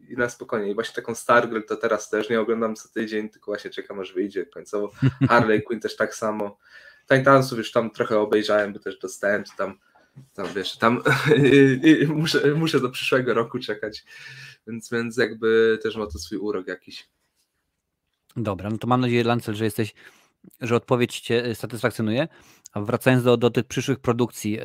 i 0.09 0.17
na 0.17 0.29
spokojnie. 0.29 0.71
I 0.71 0.75
właśnie 0.75 0.95
taką 0.95 1.15
Stargirl 1.15 1.63
to 1.63 1.77
teraz 1.77 2.11
też 2.11 2.31
nie 2.31 2.41
oglądam 2.41 2.77
co 2.77 2.89
tydzień, 2.89 3.29
tylko 3.29 3.51
właśnie 3.51 3.71
czekam 3.71 4.01
aż 4.01 4.13
wyjdzie 4.13 4.47
końcowo. 4.47 4.91
Harley 5.29 5.63
Quinn 5.63 5.81
też 5.81 5.97
tak 5.97 6.15
samo. 6.15 6.59
Titansów 7.13 7.59
już 7.59 7.73
tam 7.73 7.91
trochę 7.91 8.19
obejrzałem, 8.19 8.73
bo 8.73 8.79
też 8.79 8.99
dostałem, 8.99 9.45
czy 9.45 9.57
tam, 9.57 9.79
tam 10.35 10.47
wiesz, 10.55 10.77
tam 10.77 11.03
muszę, 12.15 12.55
muszę 12.55 12.81
do 12.81 12.91
przyszłego 12.91 13.35
roku 13.35 13.59
czekać, 13.59 14.05
więc, 14.67 14.91
więc 14.91 15.17
jakby 15.17 15.79
też 15.83 15.97
ma 15.97 16.07
to 16.07 16.19
swój 16.19 16.39
urok 16.39 16.69
jakiś. 16.69 17.09
Dobra, 18.37 18.71
no 18.71 18.79
to 18.79 18.87
mam 18.87 19.01
nadzieję, 19.01 19.25
Lancel, 19.25 19.55
że 19.55 19.65
jesteś, 19.65 19.95
że 20.61 20.77
odpowiedź 20.77 21.21
Cię 21.21 21.55
satysfakcjonuje. 21.55 22.29
A 22.73 22.81
wracając 22.81 23.25
do, 23.25 23.37
do 23.37 23.51
tych 23.51 23.65
przyszłych 23.65 23.99
produkcji. 23.99 24.59
E, 24.59 24.65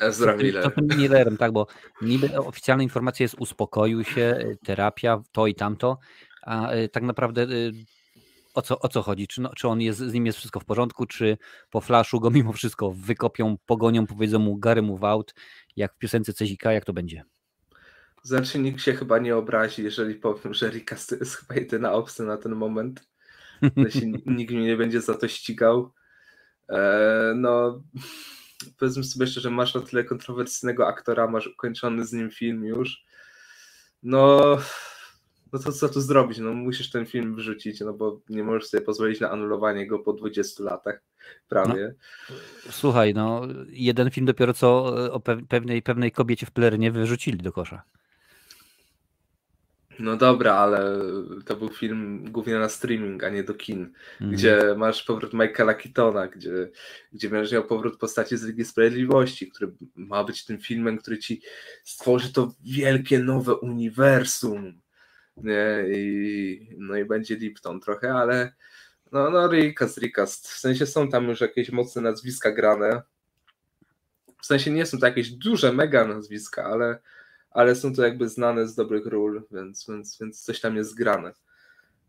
Ezra 0.00 0.36
Miller. 0.36 0.72
Millerem, 0.96 1.36
tak, 1.36 1.52
bo 1.52 1.66
niby 2.02 2.38
oficjalna 2.38 2.82
informacja 2.82 3.24
jest 3.24 3.34
uspokoił 3.38 4.04
się, 4.04 4.22
e, 4.22 4.56
terapia, 4.64 5.22
to 5.32 5.46
i 5.46 5.54
tamto, 5.54 5.98
a 6.42 6.70
e, 6.70 6.88
tak 6.88 7.02
naprawdę 7.02 7.46
o 8.54 8.62
co, 8.62 8.78
o 8.78 8.88
co 8.88 9.02
chodzi? 9.02 9.28
Czy, 9.28 9.40
no, 9.40 9.50
czy 9.56 9.68
on 9.68 9.80
jest, 9.80 9.98
z 9.98 10.12
nim 10.12 10.26
jest 10.26 10.38
wszystko 10.38 10.60
w 10.60 10.64
porządku, 10.64 11.06
czy 11.06 11.38
po 11.70 11.80
flaszu 11.80 12.20
go 12.20 12.30
mimo 12.40 12.52
wszystko 12.52 12.92
wykopią, 12.92 13.56
pogonią, 13.66 14.06
powiedzą 14.06 14.38
mu 14.38 14.56
Gary 14.56 14.82
move 14.82 15.04
out, 15.04 15.34
jak 15.76 15.94
w 15.94 15.98
piosence 15.98 16.32
Cezika, 16.32 16.72
jak 16.72 16.84
to 16.84 16.92
będzie? 16.92 17.24
Znaczy 18.22 18.58
nikt 18.58 18.82
się 18.82 18.92
chyba 18.92 19.18
nie 19.18 19.36
obrazi, 19.36 19.82
jeżeli 19.82 20.14
powiem, 20.14 20.54
że 20.54 20.70
Rikas 20.70 21.06
to 21.06 21.14
jest 21.14 21.34
chyba 21.36 21.54
jedyna 21.54 21.92
opcja 21.92 22.24
na 22.24 22.36
ten 22.36 22.54
moment. 22.54 23.08
nikt 24.26 24.52
mnie 24.52 24.66
nie 24.66 24.76
będzie 24.76 25.00
za 25.00 25.14
to 25.14 25.28
ścigał. 25.28 25.92
E, 26.68 27.32
no, 27.36 27.82
powiedzmy 28.78 29.04
sobie 29.04 29.26
szczerze, 29.26 29.40
że 29.40 29.50
masz 29.50 29.74
na 29.74 29.80
tyle 29.80 30.04
kontrowersyjnego 30.04 30.88
aktora, 30.88 31.26
masz 31.26 31.46
ukończony 31.46 32.06
z 32.06 32.12
nim 32.12 32.30
film 32.30 32.64
już. 32.64 33.04
No, 34.02 34.58
no 35.52 35.58
to 35.58 35.72
co 35.72 35.88
tu 35.88 36.00
zrobić? 36.00 36.38
No 36.38 36.54
musisz 36.54 36.90
ten 36.90 37.06
film 37.06 37.36
wrzucić, 37.36 37.80
no 37.80 37.92
bo 37.92 38.20
nie 38.28 38.44
możesz 38.44 38.68
sobie 38.68 38.84
pozwolić 38.84 39.20
na 39.20 39.30
anulowanie 39.30 39.86
go 39.86 39.98
po 39.98 40.12
20 40.12 40.64
latach 40.64 41.02
prawie. 41.48 41.94
No, 42.30 42.36
słuchaj, 42.70 43.14
no 43.14 43.42
jeden 43.68 44.10
film 44.10 44.26
dopiero 44.26 44.54
co 44.54 44.94
e, 45.06 45.12
o 45.12 45.20
pewnej, 45.48 45.82
pewnej 45.82 46.12
kobiecie 46.12 46.46
w 46.46 46.50
Plernie 46.50 46.90
wyrzucili 46.90 47.38
do 47.38 47.52
kosza. 47.52 47.82
No 50.00 50.16
dobra, 50.16 50.54
ale 50.54 51.00
to 51.46 51.56
był 51.56 51.68
film 51.68 52.24
głównie 52.30 52.58
na 52.58 52.68
streaming, 52.68 53.24
a 53.24 53.28
nie 53.28 53.44
do 53.44 53.54
kin, 53.54 53.92
mm. 54.20 54.32
gdzie 54.32 54.74
masz 54.76 55.02
powrót 55.02 55.32
Michaela 55.32 55.74
Keatona, 55.74 56.28
gdzie, 56.28 56.50
gdzie 57.12 57.28
będziesz 57.28 57.52
miał 57.52 57.64
powrót 57.64 57.98
postaci 57.98 58.36
z 58.36 58.44
Ligi 58.44 58.64
Sprawiedliwości, 58.64 59.50
który 59.50 59.72
ma 59.96 60.24
być 60.24 60.44
tym 60.44 60.58
filmem, 60.58 60.98
który 60.98 61.18
ci 61.18 61.42
stworzy 61.84 62.32
to 62.32 62.52
wielkie 62.64 63.18
nowe 63.18 63.54
uniwersum. 63.54 64.80
Nie? 65.36 65.84
I, 65.92 66.76
no 66.78 66.96
i 66.96 67.04
będzie 67.04 67.36
Lipton 67.36 67.80
trochę, 67.80 68.14
ale 68.14 68.52
no, 69.12 69.30
no 69.30 69.48
Ricast, 69.48 69.98
Ricast. 69.98 70.48
W 70.48 70.58
sensie 70.58 70.86
są 70.86 71.08
tam 71.08 71.28
już 71.28 71.40
jakieś 71.40 71.70
mocne 71.70 72.02
nazwiska 72.02 72.52
grane. 72.52 73.02
W 74.42 74.46
sensie 74.46 74.70
nie 74.70 74.86
są 74.86 74.98
to 74.98 75.06
jakieś 75.06 75.30
duże, 75.30 75.72
mega 75.72 76.06
nazwiska, 76.06 76.64
ale 76.64 76.98
ale 77.50 77.76
są 77.76 77.94
to 77.94 78.02
jakby 78.02 78.28
znane 78.28 78.68
z 78.68 78.74
dobrych 78.74 79.06
ról, 79.06 79.42
więc, 79.50 79.86
więc, 79.88 80.18
więc 80.20 80.44
coś 80.44 80.60
tam 80.60 80.76
jest 80.76 80.90
zgrane. 80.90 81.32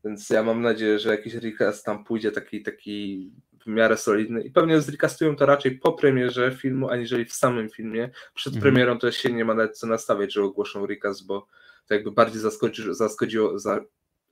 Więc 0.05 0.29
ja 0.29 0.43
mam 0.43 0.61
nadzieję, 0.61 0.99
że 0.99 1.09
jakiś 1.09 1.33
recast 1.33 1.85
tam 1.85 2.03
pójdzie 2.03 2.31
taki, 2.31 2.63
taki 2.63 3.31
w 3.65 3.67
miarę 3.67 3.97
solidny 3.97 4.41
i 4.41 4.51
pewnie 4.51 4.81
zrecastują 4.81 5.35
to 5.35 5.45
raczej 5.45 5.71
po 5.71 5.93
premierze 5.93 6.51
filmu, 6.51 6.89
aniżeli 6.89 7.25
w 7.25 7.33
samym 7.33 7.69
filmie. 7.69 8.09
Przed 8.33 8.55
mhm. 8.55 8.61
premierą 8.61 8.99
to 8.99 9.11
się 9.11 9.33
nie 9.33 9.45
ma 9.45 9.53
nawet 9.53 9.77
co 9.77 9.87
nastawiać, 9.87 10.33
że 10.33 10.43
ogłoszą 10.43 10.85
recast, 10.85 11.25
bo 11.25 11.47
to 11.87 11.93
jakby 11.93 12.11
bardziej 12.11 12.41
zaskoczy, 12.41 12.95
zaskodziło, 12.95 13.59
za, 13.59 13.81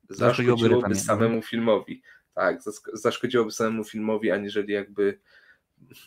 zaszkodziłoby 0.10 0.96
samemu 0.96 1.42
filmowi. 1.42 2.02
Tak, 2.34 2.60
zaszkodziłoby 2.94 3.52
samemu 3.52 3.84
filmowi, 3.84 4.32
aniżeli 4.32 4.74
jakby 4.74 5.20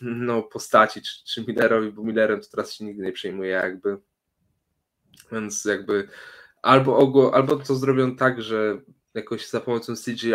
no, 0.01 0.43
postaci, 0.43 1.01
czy, 1.01 1.23
czy 1.25 1.45
Millerowi, 1.47 1.91
bo 1.91 2.03
Millerem 2.03 2.41
to 2.41 2.47
teraz 2.51 2.73
się 2.73 2.85
nigdy 2.85 3.03
nie 3.03 3.11
przejmuje 3.11 3.49
jakby 3.49 3.97
więc 5.31 5.65
jakby 5.65 6.07
albo, 6.61 7.33
albo 7.33 7.55
to 7.55 7.75
zrobią 7.75 8.15
tak, 8.15 8.41
że 8.41 8.81
jakoś 9.13 9.49
za 9.49 9.59
pomocą 9.59 9.93
CGI 9.95 10.33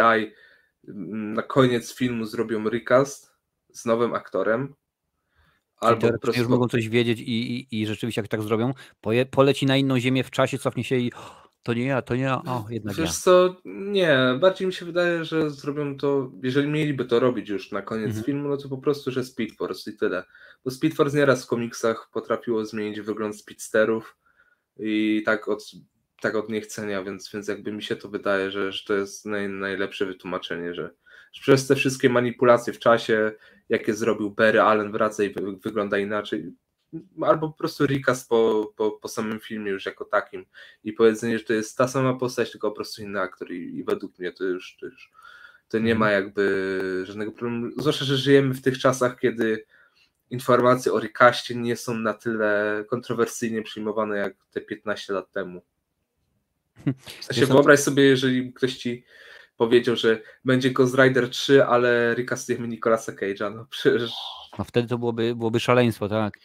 mm, 0.88 1.34
na 1.34 1.42
koniec 1.42 1.94
filmu 1.94 2.24
zrobią 2.24 2.68
recast 2.68 3.32
z 3.72 3.84
nowym 3.84 4.14
aktorem. 4.14 4.74
Albo 5.80 6.12
po 6.12 6.18
prostu... 6.18 6.40
już 6.40 6.50
mogą 6.50 6.68
coś 6.68 6.88
wiedzieć 6.88 7.20
i, 7.20 7.56
i, 7.56 7.80
i 7.80 7.86
rzeczywiście 7.86 8.20
jak 8.20 8.28
tak 8.28 8.42
zrobią, 8.42 8.74
poje, 9.00 9.26
poleci 9.26 9.66
na 9.66 9.76
inną 9.76 9.98
ziemię 9.98 10.24
w 10.24 10.30
czasie, 10.30 10.58
cofnie 10.58 10.84
się 10.84 10.96
i 10.96 11.12
to 11.62 11.74
nie 11.74 11.84
ja, 11.84 12.02
to 12.02 12.16
nie 12.16 12.22
ja, 12.22 12.42
o, 12.46 12.66
jednak 12.70 12.96
Wiesz 12.96 13.08
ja. 13.08 13.14
co, 13.14 13.56
nie, 13.64 14.18
bardziej 14.40 14.66
mi 14.66 14.72
się 14.72 14.86
wydaje, 14.86 15.24
że 15.24 15.50
zrobią 15.50 15.96
to, 15.96 16.30
jeżeli 16.42 16.68
mieliby 16.68 17.04
to 17.04 17.20
robić 17.20 17.48
już 17.48 17.72
na 17.72 17.82
koniec 17.82 18.06
mhm. 18.06 18.24
filmu, 18.24 18.48
no 18.48 18.56
to 18.56 18.68
po 18.68 18.78
prostu, 18.78 19.10
że 19.10 19.24
Speed 19.24 19.54
Force 19.56 19.90
i 19.90 19.96
tyle. 19.96 20.24
Bo 20.64 20.70
Speed 20.70 20.96
Force 20.96 21.16
nieraz 21.16 21.44
w 21.44 21.48
komiksach 21.48 22.10
potrafiło 22.12 22.64
zmienić 22.64 23.00
wygląd 23.00 23.36
speedsterów, 23.36 24.16
i 24.78 25.22
tak 25.26 25.48
od, 25.48 25.70
tak 26.20 26.34
od 26.34 26.48
niechcenia, 26.48 27.04
więc, 27.04 27.30
więc 27.32 27.48
jakby 27.48 27.72
mi 27.72 27.82
się 27.82 27.96
to 27.96 28.08
wydaje, 28.08 28.50
że, 28.50 28.72
że 28.72 28.84
to 28.86 28.94
jest 28.94 29.26
naj, 29.26 29.48
najlepsze 29.48 30.06
wytłumaczenie, 30.06 30.74
że, 30.74 30.82
że, 30.82 30.90
przez 31.32 31.66
te 31.66 31.76
wszystkie 31.76 32.08
manipulacje 32.08 32.72
w 32.72 32.78
czasie, 32.78 33.32
jakie 33.68 33.94
zrobił 33.94 34.30
Barry 34.30 34.60
Allen 34.60 34.92
wraca 34.92 35.24
i 35.24 35.30
wy, 35.34 35.56
wygląda 35.64 35.98
inaczej, 35.98 36.52
albo 37.22 37.48
po 37.48 37.58
prostu 37.58 37.86
recast 37.86 38.28
po, 38.28 38.72
po, 38.76 38.90
po 38.90 39.08
samym 39.08 39.40
filmie 39.40 39.70
już 39.70 39.86
jako 39.86 40.04
takim. 40.04 40.46
I 40.84 40.92
powiedzenie, 40.92 41.38
że 41.38 41.44
to 41.44 41.52
jest 41.52 41.76
ta 41.76 41.88
sama 41.88 42.14
postać, 42.14 42.50
tylko 42.52 42.70
po 42.70 42.76
prostu 42.76 43.02
inny 43.02 43.20
aktor. 43.20 43.52
I, 43.52 43.76
i 43.76 43.84
według 43.84 44.18
mnie 44.18 44.32
to 44.32 44.44
już, 44.44 44.76
to 44.80 44.86
już 44.86 45.10
to 45.68 45.78
nie 45.78 45.94
ma 45.94 46.10
jakby 46.10 47.02
żadnego 47.06 47.32
problemu, 47.32 47.70
zwłaszcza, 47.76 48.04
że 48.04 48.16
żyjemy 48.16 48.54
w 48.54 48.62
tych 48.62 48.78
czasach, 48.78 49.18
kiedy 49.18 49.64
informacje 50.30 50.92
o 50.92 51.00
Rikaście 51.00 51.54
nie 51.54 51.76
są 51.76 51.94
na 51.94 52.14
tyle 52.14 52.84
kontrowersyjnie 52.88 53.62
przyjmowane 53.62 54.16
jak 54.16 54.34
te 54.50 54.60
15 54.60 55.12
lat 55.12 55.32
temu. 55.32 55.62
W 57.20 57.24
sensie 57.24 57.46
wyobraź 57.46 57.80
sobie, 57.80 58.02
jeżeli 58.02 58.52
ktoś 58.52 58.76
ci 58.76 59.04
powiedział, 59.58 59.96
że 59.96 60.22
będzie 60.44 60.70
Ghost 60.70 60.94
Rider 60.98 61.30
3, 61.30 61.64
ale 61.64 62.14
recastujemy 62.14 62.68
Nicolasa 62.68 63.12
Cage'a, 63.12 63.54
no 63.54 63.66
przecież... 63.70 64.12
No 64.58 64.64
wtedy 64.64 64.88
to 64.88 64.98
byłoby, 64.98 65.34
byłoby 65.34 65.60
szaleństwo, 65.60 66.08
tak. 66.08 66.38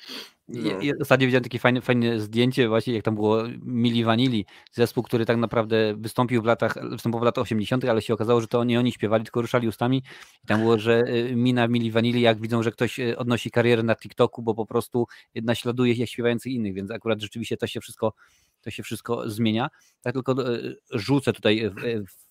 No. 0.47 0.81
Ja, 0.81 0.93
ostatnio 1.01 1.27
widziałem 1.27 1.43
takie 1.43 1.59
fajne, 1.59 1.81
fajne 1.81 2.19
zdjęcie 2.19 2.67
właśnie, 2.67 2.93
jak 2.93 3.03
tam 3.03 3.15
było 3.15 3.43
Mili 3.61 4.03
Vanilli, 4.03 4.45
zespół, 4.71 5.03
który 5.03 5.25
tak 5.25 5.37
naprawdę 5.37 5.95
wystąpił 5.97 6.41
w 6.41 6.45
latach, 6.45 6.89
występował 6.89 7.23
w 7.23 7.25
latach 7.25 7.41
80., 7.41 7.85
ale 7.85 8.01
się 8.01 8.13
okazało, 8.13 8.41
że 8.41 8.47
to 8.47 8.63
nie 8.63 8.79
oni 8.79 8.91
śpiewali, 8.91 9.23
tylko 9.23 9.41
ruszali 9.41 9.67
ustami 9.67 10.03
i 10.43 10.47
tam 10.47 10.61
było, 10.61 10.79
że 10.79 11.03
y, 11.07 11.35
mina 11.35 11.67
Mili 11.67 11.91
Vanilli, 11.91 12.21
jak 12.21 12.41
widzą, 12.41 12.63
że 12.63 12.71
ktoś 12.71 12.99
y, 12.99 13.17
odnosi 13.17 13.51
karierę 13.51 13.83
na 13.83 13.95
TikToku, 13.95 14.41
bo 14.41 14.55
po 14.55 14.65
prostu 14.65 15.05
naśladuje 15.35 15.93
jak 15.93 16.09
śpiewających 16.09 16.51
innych, 16.51 16.73
więc 16.73 16.91
akurat 16.91 17.21
rzeczywiście 17.21 17.57
to 17.57 17.67
się 17.67 17.81
wszystko 17.81 18.13
to 18.61 18.71
się 18.71 18.83
wszystko 18.83 19.29
zmienia. 19.29 19.69
Tak 20.01 20.13
tylko 20.13 20.53
y, 20.55 20.77
rzucę 20.91 21.33
tutaj, 21.33 21.71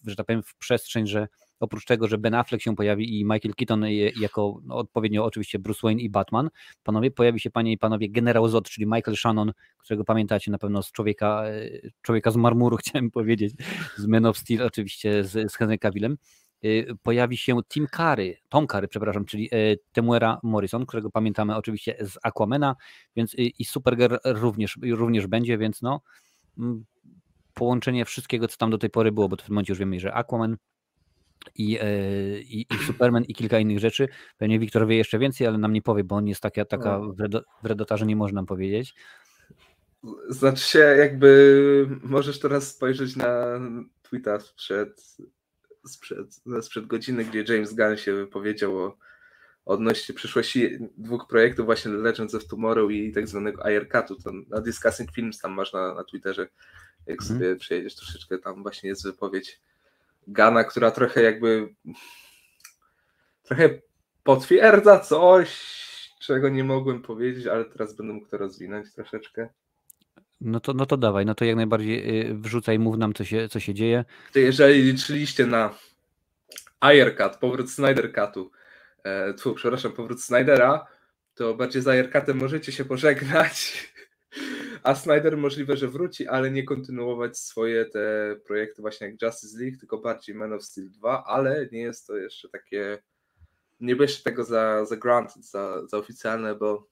że 0.07 0.17
tak 0.17 0.27
powiem, 0.27 0.43
w 0.43 0.55
przestrzeń, 0.55 1.07
że 1.07 1.29
oprócz 1.63 1.85
tego, 1.85 2.09
że 2.09 2.19
Ben 2.19 2.35
Affleck 2.35 2.63
się 2.63 2.77
pojawi 2.77 3.21
i 3.21 3.25
Michael 3.25 3.55
Keaton 3.57 3.85
jako 4.21 4.61
no, 4.65 4.77
odpowiednio 4.77 5.25
oczywiście 5.25 5.59
Bruce 5.59 5.81
Wayne 5.83 6.03
i 6.03 6.11
Batman, 6.11 6.51
panowie, 6.83 7.11
pojawi 7.11 7.41
się 7.41 7.51
panie 7.51 7.73
i 7.73 7.79
panowie 7.79 8.11
generał 8.11 8.49
Zod, 8.49 8.71
czyli 8.71 8.87
Michael 8.87 9.17
Shannon, 9.17 9.53
którego 9.79 10.05
pamiętacie 10.05 10.51
na 10.51 10.59
pewno 10.59 10.83
z 10.83 10.93
człowieka, 10.93 11.45
e, 11.47 11.71
człowieka 12.03 12.31
z 12.31 12.37
marmuru, 12.37 12.77
chciałem 12.83 13.11
powiedzieć, 13.11 13.55
z 13.97 14.07
Men 14.07 14.27
of 14.27 14.39
Steel 14.39 14.63
oczywiście 14.63 15.25
z, 15.25 15.53
z 15.53 15.57
Henry 15.57 15.79
Cavillem. 15.79 16.17
E, 16.63 16.69
pojawi 17.03 17.37
się 17.37 17.63
Tim 17.69 17.87
Curry, 17.87 18.37
Tom 18.49 18.67
Curry, 18.67 18.89
przepraszam, 18.89 19.25
czyli 19.25 19.49
e, 19.53 19.57
Temuera 19.93 20.41
Morrison, 20.43 20.87
którego 20.87 21.11
pamiętamy 21.11 21.57
oczywiście 21.57 21.97
z 22.01 22.19
Aquamena, 22.23 22.77
więc 23.17 23.35
i 23.39 23.65
Supergirl 23.65 24.17
również, 24.25 24.79
również 24.83 25.27
będzie, 25.27 25.59
więc 25.59 25.83
no 25.83 26.01
mm, 26.59 26.85
połączenie 27.55 28.05
wszystkiego, 28.05 28.49
co 28.49 28.57
tam 28.57 28.71
do 28.71 28.79
tej 28.79 28.91
pory 28.91 29.13
było, 29.13 29.29
bo 29.29 29.37
w 29.37 29.43
tym 29.43 29.55
momencie 29.55 29.73
już 29.73 29.79
wiemy, 29.79 30.01
że 30.01 30.15
Aquaman, 30.15 30.57
i, 31.55 31.79
e, 31.81 32.39
i, 32.41 32.61
i, 32.61 32.87
Superman 32.87 33.25
i 33.25 33.35
kilka 33.35 33.59
innych 33.59 33.79
rzeczy. 33.79 34.09
Pewnie 34.39 34.59
Wiktor 34.59 34.87
wie 34.87 34.97
jeszcze 34.97 35.19
więcej, 35.19 35.47
ale 35.47 35.59
nam 35.59 35.73
nie 35.73 35.83
powie, 35.83 36.05
bo 36.05 36.17
on 36.17 36.29
jest 36.29 36.41
taka, 36.41 36.65
taka 36.65 36.99
no. 36.99 37.15
wredota, 37.63 37.97
że 37.97 38.07
nie 38.07 38.17
można 38.17 38.37
nam 38.37 38.47
powiedzieć. 38.47 38.95
Znaczy 40.29 40.65
się, 40.65 40.79
jakby 40.79 41.87
możesz 42.03 42.41
teraz 42.41 42.69
spojrzeć 42.69 43.17
na 43.17 43.61
tweeta 44.03 44.41
sprzed 44.41 45.17
sprzed, 45.87 46.41
sprzed 46.63 46.87
godziny, 46.87 47.25
gdzie 47.25 47.55
James 47.55 47.75
Gunn 47.75 47.97
się 47.97 48.15
wypowiedział 48.15 48.79
o 48.79 48.97
odnośnie 49.65 50.15
przyszłości 50.15 50.79
dwóch 50.97 51.27
projektów, 51.29 51.67
właśnie 51.67 51.93
Legends 51.93 52.35
of 52.35 52.47
Tomorrow 52.47 52.91
i 52.91 53.13
tak 53.13 53.29
zwanego 53.29 53.65
Aircutu. 53.65 54.17
To 54.17 54.33
na 54.49 54.61
Discussing 54.61 55.13
Films 55.13 55.39
tam 55.39 55.53
masz 55.53 55.73
na, 55.73 55.95
na 55.95 56.05
Twitterze, 56.05 56.49
jak 57.07 57.21
mhm. 57.21 57.39
sobie 57.39 57.57
przejedziesz 57.57 57.97
troszeczkę, 57.97 58.39
tam 58.39 58.63
właśnie 58.63 58.89
jest 58.89 59.05
wypowiedź 59.05 59.61
Gana, 60.27 60.65
która 60.65 60.91
trochę 60.91 61.23
jakby 61.23 61.75
trochę 63.43 63.71
potwierdza 64.23 64.99
coś, 65.01 65.61
czego 66.21 66.49
nie 66.49 66.65
mogłem 66.65 67.03
powiedzieć, 67.03 67.47
ale 67.47 67.65
teraz 67.65 67.97
będę 67.97 68.13
mógł 68.13 68.29
to 68.29 68.39
rozwinąć 68.39 68.95
troszeczkę. 68.95 69.49
No 70.41 70.61
to, 70.61 70.75
no 70.75 70.87
to 70.87 70.97
dawaj, 70.97 71.27
no 71.27 71.35
to 71.35 71.45
jak 71.45 71.57
najbardziej 71.57 72.29
y, 72.31 72.35
wrzucaj, 72.35 72.79
mów 72.79 72.97
nam, 72.97 73.15
co 73.15 73.25
się, 73.25 73.49
co 73.49 73.61
się 73.61 73.75
dzieje. 73.75 74.05
Jeżeli 74.35 74.83
liczyliście 74.83 75.47
na 75.47 75.75
Aircut, 76.81 77.37
powrót 77.37 77.71
Snyder 77.71 78.13
Cutu, 78.15 78.51
e, 79.05 79.35
tfu, 79.35 79.55
przepraszam, 79.55 79.93
powrót 79.93 80.23
Snydera, 80.23 80.87
to 81.35 81.55
bardziej 81.55 81.83
z 81.83 81.89
Aircutem 81.89 82.37
możecie 82.39 82.73
się 82.73 82.85
pożegnać, 82.85 83.92
a 84.83 84.95
Snyder 84.95 85.37
możliwe, 85.37 85.77
że 85.77 85.89
wróci, 85.89 86.29
ale 86.29 86.51
nie 86.51 86.65
kontynuować 86.65 87.39
swoje 87.39 87.85
te 87.85 88.37
projekty 88.47 88.83
właśnie 88.83 89.07
jak 89.07 89.23
Justice 89.23 89.59
League, 89.59 89.79
tylko 89.79 89.99
bardziej 89.99 90.35
Man 90.35 90.53
of 90.53 90.65
Steel 90.65 90.91
2, 90.91 91.25
ale 91.25 91.69
nie 91.73 91.81
jest 91.81 92.07
to 92.07 92.17
jeszcze 92.17 92.49
takie 92.49 92.99
nie 93.81 93.97
bierzcie 93.97 94.23
tego 94.23 94.45
za, 94.45 94.85
za 94.85 94.97
granted, 94.97 95.45
za, 95.45 95.87
za 95.87 95.99
oficjalne, 95.99 96.55
bo 96.55 96.89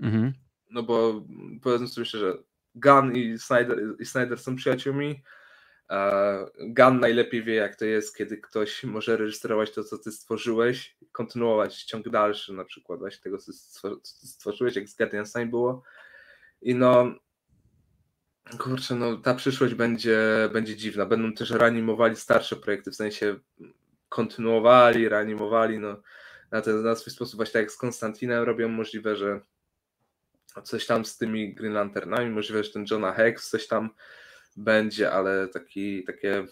mhm. 0.00 0.32
no 0.70 0.82
bo 0.82 1.24
powiedzmy 1.62 1.88
sobie 1.88 2.04
szczerze, 2.04 2.38
Gun 2.74 3.16
i 3.16 3.38
Snyder, 3.38 3.78
i 3.98 4.04
Snyder 4.04 4.38
są 4.38 4.56
przyjaciółmi. 4.56 5.22
Gun 6.58 7.00
najlepiej 7.00 7.42
wie, 7.42 7.54
jak 7.54 7.76
to 7.76 7.84
jest, 7.84 8.16
kiedy 8.16 8.38
ktoś 8.38 8.84
może 8.84 9.16
rejestrować 9.16 9.70
to, 9.72 9.84
co 9.84 9.98
ty 9.98 10.12
stworzyłeś, 10.12 10.96
kontynuować 11.12 11.84
ciąg 11.84 12.08
dalszy, 12.08 12.52
na 12.52 12.64
przykład 12.64 12.98
właśnie 12.98 13.22
tego, 13.22 13.38
co 13.38 13.52
stworzyłeś, 14.02 14.76
jak 14.76 14.88
z 14.88 14.96
Guardiansami 14.96 15.50
było. 15.50 15.82
I 16.62 16.74
no, 16.74 17.14
kurczę, 18.58 18.94
no 18.94 19.16
ta 19.16 19.34
przyszłość 19.34 19.74
będzie, 19.74 20.18
będzie 20.52 20.76
dziwna. 20.76 21.06
Będą 21.06 21.32
też 21.32 21.50
reanimowali 21.50 22.16
starsze 22.16 22.56
projekty, 22.56 22.90
w 22.90 22.96
sensie 22.96 23.36
kontynuowali, 24.08 25.08
reanimowali, 25.08 25.78
no 25.78 26.02
na, 26.50 26.60
ten, 26.60 26.82
na 26.82 26.94
swój 26.94 27.12
sposób, 27.12 27.36
właśnie 27.36 27.52
tak 27.52 27.62
jak 27.62 27.72
z 27.72 27.76
Konstantinem 27.76 28.44
robią, 28.44 28.68
możliwe, 28.68 29.16
że 29.16 29.40
coś 30.64 30.86
tam 30.86 31.04
z 31.04 31.18
tymi 31.18 31.54
Green 31.54 31.72
Lanternami, 31.72 32.30
możliwe, 32.30 32.64
że 32.64 32.70
ten 32.70 32.84
Jonah 32.90 33.16
Hex 33.16 33.50
coś 33.50 33.66
tam 33.66 33.90
będzie, 34.56 35.12
ale 35.12 35.48
taki, 35.48 36.04
takie 36.04 36.46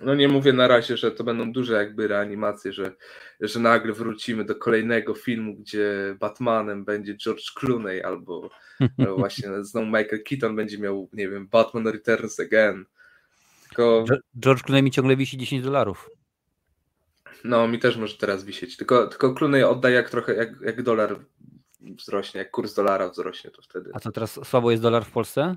no 0.00 0.14
nie 0.14 0.28
mówię 0.28 0.52
na 0.52 0.68
razie, 0.68 0.96
że 0.96 1.10
to 1.10 1.24
będą 1.24 1.52
duże 1.52 1.74
jakby 1.74 2.08
reanimacje, 2.08 2.72
że, 2.72 2.92
że 3.40 3.60
nagle 3.60 3.92
wrócimy 3.92 4.44
do 4.44 4.54
kolejnego 4.54 5.14
filmu, 5.14 5.54
gdzie 5.54 6.16
Batmanem 6.20 6.84
będzie 6.84 7.16
George 7.16 7.52
Clooney 7.54 8.02
albo, 8.02 8.50
albo 8.98 9.16
właśnie 9.16 9.64
znowu 9.64 9.86
Michael 9.86 10.22
Keaton 10.28 10.56
będzie 10.56 10.78
miał, 10.78 11.08
nie 11.12 11.28
wiem, 11.28 11.48
Batman 11.48 11.86
Returns 11.86 12.40
Again. 12.40 12.84
Tylko... 13.68 14.04
George 14.40 14.62
Clooney 14.62 14.82
mi 14.82 14.90
ciągle 14.90 15.16
wisi 15.16 15.38
10 15.38 15.62
dolarów. 15.62 16.10
No, 17.44 17.68
mi 17.68 17.78
też 17.78 17.96
może 17.96 18.16
teraz 18.16 18.44
wisieć. 18.44 18.76
Tylko, 18.76 19.06
tylko 19.06 19.34
Clooney 19.34 19.62
oddaje 19.62 19.94
jak 19.94 20.10
trochę, 20.10 20.34
jak, 20.34 20.60
jak 20.60 20.82
dolar 20.82 21.16
wzrośnie, 21.80 22.38
jak 22.38 22.50
kurs 22.50 22.74
dolara 22.74 23.08
wzrośnie, 23.08 23.50
to 23.50 23.62
wtedy. 23.62 23.90
A 23.94 24.00
co 24.00 24.12
teraz 24.12 24.40
słabo 24.44 24.70
jest 24.70 24.82
dolar 24.82 25.04
w 25.04 25.10
Polsce? 25.10 25.56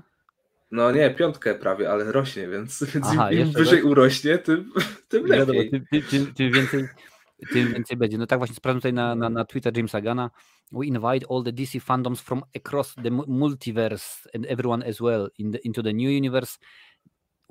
No 0.72 0.92
nie, 0.92 1.10
piątkę 1.10 1.54
prawie, 1.54 1.90
ale 1.90 2.12
rośnie, 2.12 2.48
więc, 2.48 2.84
więc 2.94 3.06
Aha, 3.06 3.32
im, 3.32 3.38
im 3.40 3.52
wyżej 3.52 3.82
urośnie, 3.82 4.38
tym, 4.38 4.72
tym 5.08 5.26
lepiej. 5.26 5.38
Wiadomo, 5.38 5.60
tym, 5.70 6.02
tym, 6.10 6.34
tym, 6.34 6.52
więcej, 6.52 6.88
tym 7.52 7.72
więcej 7.72 7.96
będzie. 7.96 8.18
No 8.18 8.26
tak 8.26 8.38
właśnie 8.38 8.56
sprawdzam 8.56 8.80
tutaj 8.80 8.92
na, 8.92 9.14
na, 9.14 9.30
na 9.30 9.44
Twitter 9.44 9.76
Jamesa 9.76 10.00
Gana. 10.00 10.30
We 10.72 10.86
invite 10.86 11.26
all 11.30 11.44
the 11.44 11.52
DC 11.52 11.80
fandoms 11.80 12.20
from 12.20 12.42
across 12.56 12.94
the 12.94 13.10
multiverse 13.10 14.28
and 14.34 14.46
everyone 14.46 14.88
as 14.88 15.00
well 15.00 15.28
in 15.38 15.52
the, 15.52 15.58
into 15.64 15.82
the 15.82 15.92
new 15.92 16.10
universe 16.10 16.58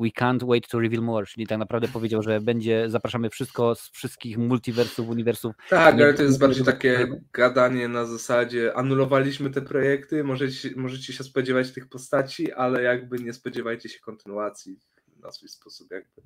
We 0.01 0.09
can't 0.09 0.47
wait 0.47 0.67
to 0.67 0.79
reveal 0.79 1.03
more, 1.03 1.25
czyli 1.25 1.47
tak 1.47 1.57
naprawdę 1.57 1.87
powiedział, 1.87 2.21
że 2.21 2.41
będzie, 2.41 2.89
zapraszamy 2.89 3.29
wszystko 3.29 3.75
z 3.75 3.89
wszystkich 3.89 4.37
multiversów, 4.37 5.09
uniwersów. 5.09 5.55
Tak, 5.69 5.93
ale 5.93 6.13
to 6.13 6.23
jest 6.23 6.39
bardziej 6.39 6.65
takie 6.65 7.07
gadanie 7.33 7.87
na 7.87 8.05
zasadzie 8.05 8.73
anulowaliśmy 8.77 9.49
te 9.49 9.61
projekty, 9.61 10.23
możecie, 10.23 10.69
możecie 10.75 11.13
się 11.13 11.23
spodziewać 11.23 11.71
tych 11.71 11.89
postaci, 11.89 12.53
ale 12.53 12.83
jakby 12.83 13.19
nie 13.19 13.33
spodziewajcie 13.33 13.89
się 13.89 13.99
kontynuacji 13.99 14.79
na 15.23 15.31
swój 15.31 15.49
sposób 15.49 15.91
jakby. 15.91 16.21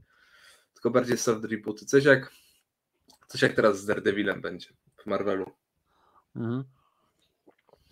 Tylko 0.73 0.91
bardziej 0.91 1.17
soft 1.17 1.45
rebooty. 1.45 1.85
Coś 1.85 2.05
jak 2.05 2.31
coś 3.27 3.41
jak 3.41 3.53
teraz 3.53 3.81
z 3.81 3.85
Daredevilem 3.85 4.41
będzie 4.41 4.69
w 4.97 5.05
Marvelu. 5.05 5.51
Mhm. 6.35 6.63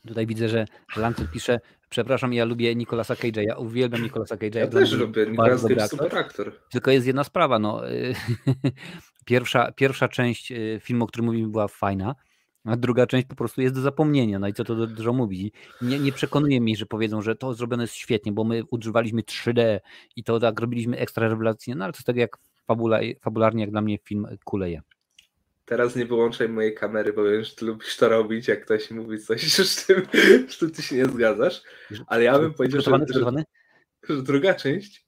Tutaj 0.07 0.27
widzę, 0.27 0.49
że 0.49 0.65
Lancet 0.95 1.31
pisze, 1.31 1.60
przepraszam, 1.94 2.34
ja 2.34 2.45
lubię 2.45 2.76
Nicolasa 2.76 3.14
Cage'a, 3.14 3.41
ja 3.41 3.56
uwielbiam 3.56 4.03
Nicolasa 4.03 4.36
Cage'a. 4.36 4.57
Ja 4.57 4.68
też 4.68 4.91
lubię, 4.91 5.26
Nicolas 5.26 5.61
Cage 5.61 5.88
super 5.88 6.18
aktor. 6.18 6.52
Tylko 6.72 6.91
jest 6.91 7.07
jedna 7.07 7.24
sprawa, 7.24 7.60
no. 7.60 7.82
pierwsza, 9.26 9.72
pierwsza 9.72 10.07
część 10.07 10.52
y, 10.52 10.80
filmu, 10.84 11.03
o 11.03 11.07
którym 11.07 11.26
mówimy, 11.26 11.48
była 11.48 11.68
fajna, 11.68 12.15
a 12.65 12.78
druga 12.78 13.07
część 13.07 13.28
po 13.28 13.36
prostu 13.36 13.61
jest 13.61 13.76
do 13.76 13.82
zapomnienia. 13.82 14.40
No 14.40 14.48
i 14.48 14.53
co 14.53 14.64
to 14.64 14.88
dużo 14.88 15.14
mówi. 15.14 15.52
Nie, 15.82 15.99
nie 15.99 16.11
przekonuje 16.11 16.61
mnie, 16.61 16.76
że 16.76 16.86
powiedzą, 16.86 17.22
że 17.22 17.36
to 17.36 17.53
zrobione 17.53 17.84
jest 17.84 17.94
świetnie, 17.94 18.32
bo 18.32 18.44
my 18.44 18.64
używaliśmy 18.72 19.22
3D 19.22 19.80
i 20.15 20.24
to 20.24 20.40
tak 20.40 20.60
robiliśmy 20.60 20.98
ekstra 20.98 21.28
rewelacyjnie, 21.28 21.78
no 21.78 21.84
ale 21.86 21.94
to 21.94 21.99
z 21.99 22.03
tego 22.03 22.20
jak 22.20 22.38
fabula, 22.68 22.99
fabularnie, 23.22 23.61
jak 23.61 23.72
dla 23.72 23.82
mnie 23.82 23.98
film 23.98 24.28
kuleje. 24.44 24.82
Teraz 25.65 25.95
nie 25.95 26.06
wyłączaj 26.06 26.49
mojej 26.49 26.76
kamery, 26.76 27.14
bo 27.14 27.23
wiem, 27.23 27.44
że 27.44 27.56
ty 27.56 27.65
lubisz 27.65 27.98
to 27.98 28.10
robić, 28.10 28.48
jak 28.48 28.65
ktoś 28.65 28.91
mówi 28.91 29.19
coś, 29.19 29.41
że 29.41 29.65
z 29.76 29.85
tym, 29.85 30.02
z 30.49 30.76
ty 30.76 30.81
się 30.81 30.95
nie 30.95 31.06
zgadzasz. 31.06 31.64
Ale 32.07 32.23
ja 32.23 32.40
bym 32.40 32.53
powiedział, 32.53 32.81
że, 32.81 32.91
że, 33.10 33.44
że 34.10 34.22
druga 34.22 34.53
część 34.53 35.07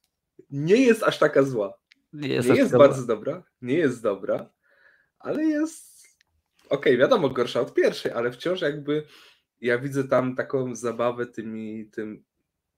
nie 0.49 0.75
jest 0.75 1.03
aż 1.03 1.19
taka 1.19 1.43
zła. 1.43 1.73
Nie 2.13 2.29
jest, 2.29 2.49
nie 2.49 2.55
jest 2.55 2.77
bardzo 2.77 3.05
dobra, 3.05 3.43
nie 3.61 3.77
jest 3.77 4.03
dobra, 4.03 4.49
ale 5.19 5.43
jest 5.43 6.07
okej, 6.65 6.77
okay, 6.93 6.97
wiadomo, 6.97 7.29
gorsza 7.29 7.61
od 7.61 7.73
pierwszej, 7.73 8.11
ale 8.11 8.31
wciąż 8.31 8.61
jakby 8.61 9.03
ja 9.61 9.79
widzę 9.79 10.03
tam 10.03 10.35
taką 10.35 10.75
zabawę 10.75 11.25
tymi, 11.25 11.85
tym, 11.85 12.23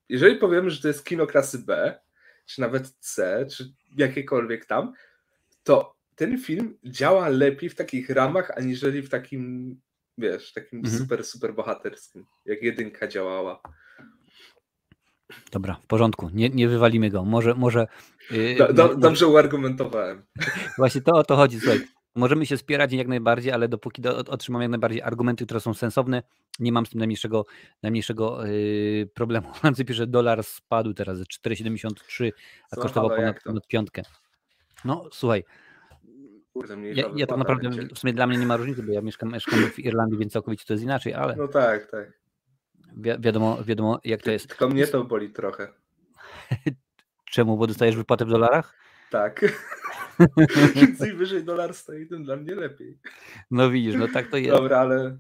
jeżeli 0.10 0.36
powiemy, 0.36 0.70
że 0.72 0.82
to 0.82 0.88
jest 0.88 1.06
kino 1.06 1.28
klasy 1.28 1.60
B, 1.60 1.99
czy 2.45 2.62
nawet 2.62 2.90
C, 2.90 3.45
czy 3.52 3.74
jakiekolwiek 3.98 4.66
tam, 4.66 4.94
to 5.64 5.97
ten 6.18 6.38
film 6.38 6.77
działa 6.85 7.30
lepiej 7.30 7.69
w 7.69 7.76
takich 7.76 8.10
ramach, 8.10 8.52
aniżeli 8.57 9.02
w 9.02 9.10
takim, 9.10 9.76
wiesz, 10.18 10.53
takim 10.53 10.80
mhm. 10.80 10.98
super, 10.98 11.23
super 11.23 11.53
bohaterskim, 11.53 12.26
jak 12.45 12.61
jedynka 12.61 13.07
działała. 13.07 13.61
Dobra, 15.52 15.76
w 15.84 15.88
porządku, 15.88 16.30
nie, 16.34 16.49
nie 16.49 16.68
wywalimy 16.68 17.10
go. 17.10 17.26
Może, 17.26 17.56
może. 17.56 17.88
Yy, 18.31 18.56
do, 18.56 18.73
do, 18.73 18.95
dobrze 18.95 19.27
uargumentowałem. 19.27 20.26
Właśnie 20.77 21.02
to 21.02 21.11
o 21.11 21.23
to 21.23 21.35
chodzi, 21.35 21.60
słuchaj. 21.60 21.81
Możemy 22.15 22.45
się 22.45 22.57
spierać 22.57 22.94
jak 22.94 23.07
najbardziej, 23.07 23.52
ale 23.52 23.68
dopóki 23.68 24.02
do, 24.02 24.18
otrzymam 24.18 24.61
jak 24.61 24.72
najbardziej 24.72 25.02
argumenty, 25.02 25.45
które 25.45 25.60
są 25.60 25.73
sensowne, 25.73 26.23
nie 26.60 26.72
mam 26.72 26.85
z 26.85 26.89
tym 26.89 26.99
najmniejszego, 26.99 27.45
najmniejszego 27.84 28.45
yy, 28.45 29.10
problemu. 29.14 29.52
Nancy 29.64 29.85
pisze, 29.85 30.07
dolar 30.07 30.44
spadł 30.44 30.94
teraz 30.94 31.18
ze 31.18 31.23
4,73, 31.23 32.31
a 32.72 32.76
kosztował 32.76 33.10
ponad, 33.10 33.44
ponad 33.44 33.68
piątkę. 33.68 34.02
No 34.85 35.10
słuchaj, 35.11 35.44
Kurde, 36.58 36.76
ja, 36.94 37.10
ja 37.16 37.28
tak 37.28 37.38
naprawdę 37.38 37.70
w 37.70 38.00
sumie 38.00 38.14
dla 38.14 38.28
mnie 38.28 38.38
nie 38.38 38.46
ma 38.46 38.58
różnicy, 38.58 38.84
bo 38.84 38.92
ja 38.92 39.02
mieszkam, 39.02 39.32
mieszkam 39.32 39.60
w 39.60 39.80
Irlandii, 39.80 40.18
więc 40.18 40.34
całkowicie 40.34 40.66
to 40.66 40.74
jest 40.74 40.84
inaczej, 40.84 41.14
ale. 41.14 41.36
No 41.36 41.48
tak, 41.48 41.92
tak. 41.92 42.20
Wi 42.98 43.12
wiadomo, 43.20 43.64
wiadomo, 43.64 44.00
jak 44.04 44.22
to 44.22 44.32
jest. 44.32 44.48
Tylko 44.48 44.70
mnie 44.70 44.88
to 44.88 45.04
boli 45.04 45.30
trochę. 45.30 45.68
Czemu? 47.32 47.58
Bo 47.58 47.68
dostajesz 47.68 47.96
wypłatę 47.96 48.26
w 48.26 48.30
dolarach? 48.30 48.74
Tak. 49.10 49.46
Im 51.10 51.18
wyżej 51.18 51.44
dolar 51.44 51.74
stoi, 51.74 52.08
tym 52.08 52.24
dla 52.24 52.36
mnie 52.36 52.56
lepiej. 52.56 53.00
No 53.52 53.70
widzisz, 53.70 53.96
no 53.96 54.08
tak 54.08 54.28
to 54.28 54.38
jest. 54.38 54.52
Dobra, 54.52 54.78
ale 54.78 55.18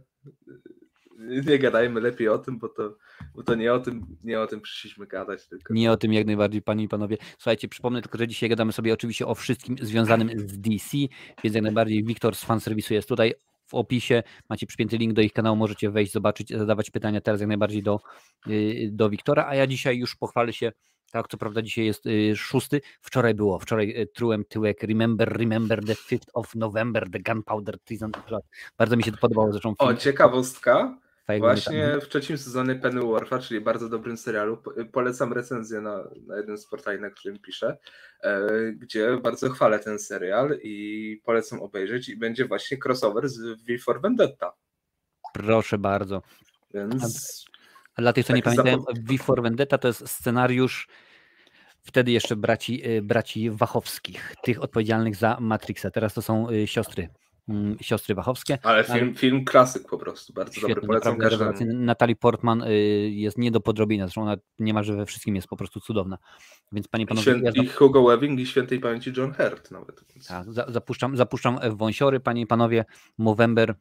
nie 1.17 1.59
gadajmy 1.59 2.01
lepiej 2.01 2.29
o 2.29 2.37
tym, 2.37 2.59
bo 2.59 2.69
to, 2.69 2.97
bo 3.35 3.43
to 3.43 3.55
nie 3.55 3.73
o 3.73 3.79
tym, 3.79 4.17
nie 4.23 4.39
o 4.41 4.47
tym 4.47 4.61
przyszliśmy 4.61 5.07
gadać. 5.07 5.47
Tylko. 5.47 5.73
Nie 5.73 5.91
o 5.91 5.97
tym 5.97 6.13
jak 6.13 6.25
najbardziej, 6.25 6.61
panie 6.61 6.83
i 6.83 6.87
panowie. 6.87 7.17
Słuchajcie, 7.37 7.67
przypomnę 7.67 8.01
tylko, 8.01 8.17
że 8.17 8.27
dzisiaj 8.27 8.49
gadamy 8.49 8.71
sobie 8.71 8.93
oczywiście 8.93 9.27
o 9.27 9.35
wszystkim 9.35 9.75
związanym 9.81 10.39
z 10.39 10.59
DC, 10.59 10.97
więc 11.43 11.55
jak 11.55 11.63
najbardziej 11.63 12.03
Wiktor 12.03 12.35
z 12.35 12.43
fanserwisu 12.43 12.93
jest 12.93 13.07
tutaj 13.07 13.33
w 13.65 13.73
opisie. 13.73 14.23
Macie 14.49 14.67
przypięty 14.67 14.97
link 14.97 15.13
do 15.13 15.21
ich 15.21 15.33
kanału, 15.33 15.55
możecie 15.55 15.89
wejść, 15.89 16.13
zobaczyć, 16.13 16.49
zadawać 16.49 16.91
pytania 16.91 17.21
teraz 17.21 17.41
jak 17.41 17.47
najbardziej 17.47 17.83
do, 17.83 17.99
y, 18.47 18.89
do 18.91 19.09
Wiktora, 19.09 19.45
a 19.47 19.55
ja 19.55 19.67
dzisiaj 19.67 19.97
już 19.97 20.15
pochwalę 20.15 20.53
się 20.53 20.71
tak, 21.11 21.27
co 21.27 21.37
prawda 21.37 21.61
dzisiaj 21.61 21.85
jest 21.85 22.05
y, 22.05 22.35
szósty. 22.35 22.81
Wczoraj 23.01 23.33
było, 23.33 23.59
wczoraj 23.59 24.01
y, 24.01 24.07
trułem 24.07 24.45
tyłek. 24.45 24.83
Remember, 24.83 25.37
remember 25.37 25.85
the 25.85 25.93
5th 25.93 26.27
of 26.33 26.55
November, 26.55 27.09
the 27.09 27.19
Gunpowder 27.19 27.79
Treason. 27.79 28.11
Bardzo 28.77 28.97
mi 28.97 29.03
się 29.03 29.11
to 29.11 29.17
podobało. 29.17 29.51
Zresztą 29.51 29.75
film. 29.79 29.89
O, 29.89 29.93
ciekawostka. 29.93 30.97
Właśnie 31.39 31.99
w 32.01 32.07
trzecim 32.07 32.37
sezonie 32.37 32.75
Pennyworth'a, 32.75 33.41
czyli 33.41 33.61
bardzo 33.61 33.89
dobrym 33.89 34.17
serialu, 34.17 34.57
polecam 34.91 35.33
recenzję 35.33 35.81
na, 35.81 36.03
na 36.27 36.37
jednym 36.37 36.57
z 36.57 36.67
portali, 36.67 37.01
na 37.01 37.09
którym 37.09 37.39
piszę, 37.39 37.77
e, 38.23 38.47
gdzie 38.71 39.17
bardzo 39.17 39.49
chwalę 39.49 39.79
ten 39.79 39.99
serial 39.99 40.59
i 40.63 41.21
polecam 41.25 41.61
obejrzeć 41.61 42.09
i 42.09 42.17
będzie 42.17 42.45
właśnie 42.45 42.77
crossover 42.85 43.29
z 43.29 43.39
V 43.63 43.77
for 43.77 44.01
Vendetta. 44.01 44.53
Proszę 45.33 45.77
bardzo. 45.77 46.21
Więc... 46.73 47.45
A 47.95 48.01
dla 48.01 48.13
tych, 48.13 48.25
co 48.25 48.35
nie 48.35 48.41
pamiętają, 48.41 48.83
V 49.09 49.17
for 49.17 49.41
Vendetta 49.41 49.77
to 49.77 49.87
jest 49.87 50.09
scenariusz 50.09 50.87
wtedy 51.81 52.11
jeszcze 52.11 52.35
braci, 52.35 52.89
y, 52.89 53.01
braci 53.01 53.49
Wachowskich, 53.51 54.35
tych 54.43 54.63
odpowiedzialnych 54.63 55.15
za 55.15 55.37
Matrixa. 55.39 55.91
Teraz 55.91 56.13
to 56.13 56.21
są 56.21 56.49
y, 56.49 56.67
siostry 56.67 57.09
siostry 57.81 58.15
Wachowskie. 58.15 58.57
Ale 58.63 58.83
film, 58.83 59.15
film 59.15 59.45
klasyk 59.45 59.89
po 59.89 59.97
prostu, 59.97 60.33
bardzo 60.33 60.53
Świetny, 60.53 60.75
dobry, 60.75 60.87
polecam 60.87 61.17
każdemu. 61.17 61.51
Natalie 61.73 62.15
Portman 62.15 62.61
y, 62.61 62.73
jest 63.09 63.37
nie 63.37 63.51
do 63.51 63.59
podrobienia, 63.59 64.05
zresztą 64.05 64.21
ona 64.21 64.37
niemalże 64.59 64.95
we 64.95 65.05
wszystkim 65.05 65.35
jest 65.35 65.47
po 65.47 65.57
prostu 65.57 65.79
cudowna. 65.79 66.17
Więc 66.71 66.87
panie 66.87 67.05
panowie... 67.05 67.41
Ja... 67.43 67.51
I 67.51 67.67
Hugo 67.67 68.03
Weaving 68.03 68.39
i 68.39 68.45
świętej 68.45 68.79
pamięci 68.79 69.13
John 69.17 69.33
Hurt 69.33 69.71
nawet. 69.71 70.03
Więc... 70.15 70.27
Tak, 70.27 70.45
zapuszczam, 70.51 71.17
zapuszczam 71.17 71.59
wąsiory, 71.75 72.19
panie 72.19 72.41
i 72.41 72.47
panowie, 72.47 72.85
Movember, 73.17 73.75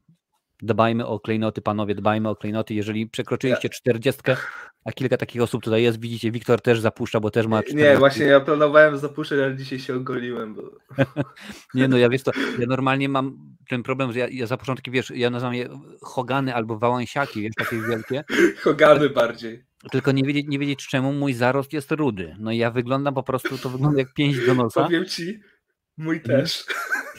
dbajmy 0.62 1.06
o 1.06 1.20
klejnoty, 1.20 1.62
panowie, 1.62 1.94
dbajmy 1.94 2.28
o 2.28 2.36
klejnoty. 2.36 2.74
Jeżeli 2.74 3.06
przekroczyliście 3.08 3.68
czterdziestkę, 3.68 4.36
a 4.84 4.92
kilka 4.92 5.16
takich 5.16 5.42
osób 5.42 5.62
tutaj 5.62 5.82
jest, 5.82 6.00
widzicie, 6.00 6.30
Wiktor 6.30 6.60
też 6.60 6.80
zapuszcza, 6.80 7.20
bo 7.20 7.30
też 7.30 7.46
ma 7.46 7.62
40. 7.62 7.88
Nie, 7.88 7.96
właśnie 7.96 8.24
ja 8.24 8.40
planowałem 8.40 8.98
zapuszczać, 8.98 9.38
ale 9.38 9.56
dzisiaj 9.56 9.78
się 9.78 9.94
ogoliłem. 9.94 10.54
Bo... 10.54 10.62
nie 11.74 11.88
no, 11.88 11.96
ja 11.96 12.08
wiesz 12.08 12.22
to, 12.22 12.32
ja 12.58 12.66
normalnie 12.66 13.08
mam 13.08 13.55
ten 13.68 13.82
problem, 13.82 14.12
że 14.12 14.18
ja, 14.18 14.28
ja 14.30 14.46
zapuszczam 14.46 14.76
takie, 14.76 14.90
wiesz, 14.90 15.12
ja 15.14 15.30
nazywam 15.30 15.54
je 15.54 15.68
hogany 16.02 16.54
albo 16.54 16.78
wałęsiaki, 16.78 17.42
wiesz, 17.42 17.54
takie 17.56 17.82
wielkie. 17.82 18.24
hogany 18.64 19.10
bardziej. 19.10 19.64
Tylko 19.90 20.12
nie 20.12 20.22
wiedzieć, 20.22 20.46
nie 20.48 20.58
wiedzieć 20.58 20.86
czemu 20.86 21.12
mój 21.12 21.32
zarost 21.32 21.72
jest 21.72 21.90
rudy. 21.90 22.36
No 22.38 22.52
i 22.52 22.58
ja 22.58 22.70
wyglądam 22.70 23.14
po 23.14 23.22
prostu, 23.22 23.58
to 23.58 23.70
wygląda 23.70 23.98
jak 23.98 24.14
pięć 24.14 24.46
do 24.46 24.54
nosa. 24.54 24.84
Powiem 24.84 25.06
ci, 25.06 25.40
mój 25.96 26.16
mhm. 26.16 26.40
też. 26.40 26.64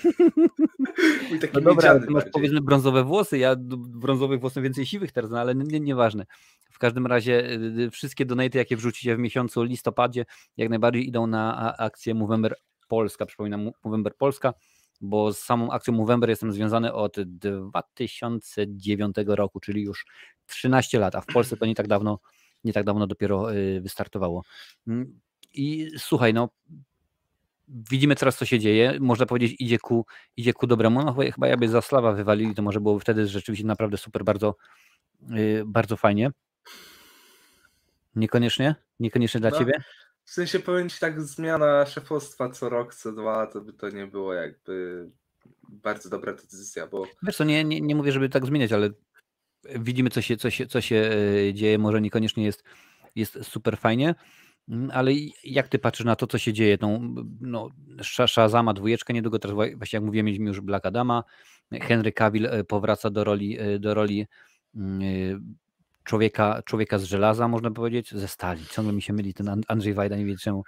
mój 1.30 1.40
taki 1.40 1.54
no 1.54 1.62
dobra, 1.62 2.00
ty 2.00 2.10
masz 2.10 2.24
powiedzmy 2.34 2.62
brązowe 2.62 3.04
włosy, 3.04 3.38
ja 3.38 3.56
brązowych 3.78 4.40
włosów 4.40 4.64
więcej 4.64 4.86
siwych 4.86 5.12
teraz, 5.12 5.32
no 5.32 5.40
ale 5.40 5.56
nie, 5.56 5.80
nieważne. 5.80 6.26
W 6.72 6.80
każdym 6.80 7.08
razie 7.08 7.52
y, 7.52 7.82
y, 7.82 7.92
wszystkie 7.92 8.26
donaty, 8.26 8.58
jakie 8.58 8.78
wrzucicie 8.78 9.16
w 9.16 9.20
miesiącu 9.20 9.64
listopadzie, 9.64 10.26
jak 10.58 10.70
najbardziej 10.70 11.08
idą 11.08 11.28
na 11.28 11.76
akcję 11.78 12.14
Movember 12.14 12.56
Polska. 12.88 13.26
Przypominam, 13.26 13.72
Movember 13.84 14.16
Polska 14.16 14.54
bo 15.02 15.34
z 15.34 15.40
samą 15.40 15.72
akcją 15.72 15.94
Movember 15.94 16.30
jestem 16.30 16.52
związany 16.54 16.94
od 16.94 17.16
2009 17.22 19.16
roku, 19.28 19.60
czyli 19.60 19.82
już 19.82 20.06
13 20.48 21.00
lat, 21.00 21.16
a 21.16 21.22
w 21.22 21.26
Polsce 21.26 21.58
to 21.58 21.66
nie 21.66 21.76
tak 21.76 21.88
dawno, 21.88 22.20
nie 22.64 22.74
tak 22.74 22.84
dawno 22.84 23.08
dopiero 23.08 23.54
y, 23.56 23.82
wystartowało. 23.82 24.44
Mm, 24.88 25.20
I 25.54 25.92
słuchaj, 25.98 26.34
no 26.34 26.50
widzimy 27.68 28.16
teraz, 28.16 28.38
co 28.38 28.46
się 28.46 28.60
dzieje. 28.60 28.98
Można 29.00 29.26
powiedzieć, 29.26 29.56
idzie 29.60 29.80
ku, 29.80 30.06
idzie 30.38 30.54
ku 30.54 30.68
dobremu. 30.68 31.04
No 31.04 31.14
chyba, 31.14 31.48
jakby 31.48 31.70
Zaslawa 31.70 32.14
wywalili, 32.14 32.56
to 32.56 32.62
może 32.62 32.82
byłoby 32.82 33.00
wtedy 33.00 33.28
rzeczywiście 33.28 33.66
naprawdę 33.66 33.98
super, 33.98 34.24
bardzo, 34.24 34.56
yy, 35.30 35.64
bardzo 35.66 35.98
fajnie. 35.98 36.32
Niekoniecznie? 38.16 38.76
Niekoniecznie 39.00 39.40
dla 39.40 39.50
no, 39.50 39.58
ciebie? 39.60 39.74
W 40.28 40.32
sensie 40.32 40.60
powiem 40.60 40.90
ci 40.90 41.00
tak, 41.00 41.22
zmiana 41.22 41.86
szefostwa 41.86 42.50
co 42.50 42.70
rok, 42.70 42.96
co 42.96 43.12
dwa, 43.12 43.48
to 43.48 43.62
by 43.62 43.74
to 43.74 43.90
nie 43.90 44.08
było 44.08 44.34
jakby 44.34 45.06
bardzo 45.70 46.10
dobra 46.10 46.34
decyzja, 46.34 46.88
bo... 46.88 47.08
Wiesz 47.24 47.36
co, 47.38 47.44
nie, 47.44 47.64
nie, 47.64 47.82
nie 47.82 47.96
mówię, 47.96 48.12
żeby 48.12 48.30
tak 48.30 48.46
zmieniać, 48.46 48.72
ale 48.72 48.90
widzimy, 49.80 50.10
co 50.10 50.22
się, 50.22 50.38
co 50.38 50.50
się, 50.50 50.68
co 50.68 50.82
się 50.82 50.96
e, 51.50 51.54
dzieje, 51.54 51.78
może 51.78 52.02
niekoniecznie 52.02 52.46
jest, 52.46 52.64
jest 53.16 53.40
super 53.44 53.78
fajnie, 53.78 54.16
mm, 54.70 54.92
ale 54.94 55.12
jak 55.44 55.68
ty 55.68 55.80
patrzysz 55.80 56.06
na 56.06 56.16
to, 56.16 56.28
co 56.28 56.38
się 56.38 56.54
dzieje? 56.54 56.78
Tą, 56.78 57.16
no, 57.42 57.70
Shazama 58.28 58.74
dwójeczkę 58.74 59.14
niedługo, 59.14 59.40
teraz 59.40 59.56
właśnie 59.56 59.98
jak 59.98 60.04
mówiłem, 60.04 60.26
mieliśmy 60.26 60.48
już 60.48 60.62
Black 60.62 60.86
Adama, 60.86 61.24
Henry 61.72 62.12
Cavill 62.12 62.46
e, 62.46 62.64
powraca 62.64 63.10
do 63.10 63.24
roli, 63.24 63.60
e, 63.60 63.80
do 63.80 63.94
roli 63.94 64.28
mm, 64.76 65.58
człowieka, 66.08 66.62
człowieka 66.66 67.00
z 67.00 67.04
żelaza, 67.04 67.48
można 67.48 67.72
powiedzieć, 67.72 68.12
ze 68.12 68.28
stali. 68.28 68.66
Ciągle 68.66 68.94
mi 68.94 69.02
się 69.02 69.14
myli 69.14 69.34
ten 69.34 69.62
Andrzej 69.68 69.94
Wajda, 69.94 70.16
nie 70.16 70.26
wiem 70.26 70.38
czemu. 70.38 70.64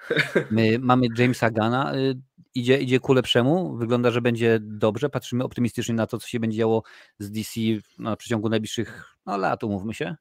My 0.52 0.80
mamy 0.80 1.08
Jamesa 1.18 1.50
Gana, 1.50 1.96
y, 1.96 2.16
idzie, 2.56 2.78
idzie 2.78 3.00
ku 3.00 3.14
lepszemu, 3.14 3.78
wygląda, 3.78 4.12
że 4.12 4.22
będzie 4.22 4.60
dobrze, 4.62 5.10
patrzymy 5.10 5.44
optymistycznie 5.44 5.96
na 5.96 6.08
to, 6.08 6.20
co 6.20 6.28
się 6.28 6.40
będzie 6.40 6.58
działo 6.58 6.84
z 7.20 7.32
DC 7.32 7.60
na 8.00 8.16
przeciągu 8.16 8.50
najbliższych 8.50 9.16
no, 9.26 9.38
lat, 9.38 9.64
umówmy 9.64 9.94
się. 9.94 10.16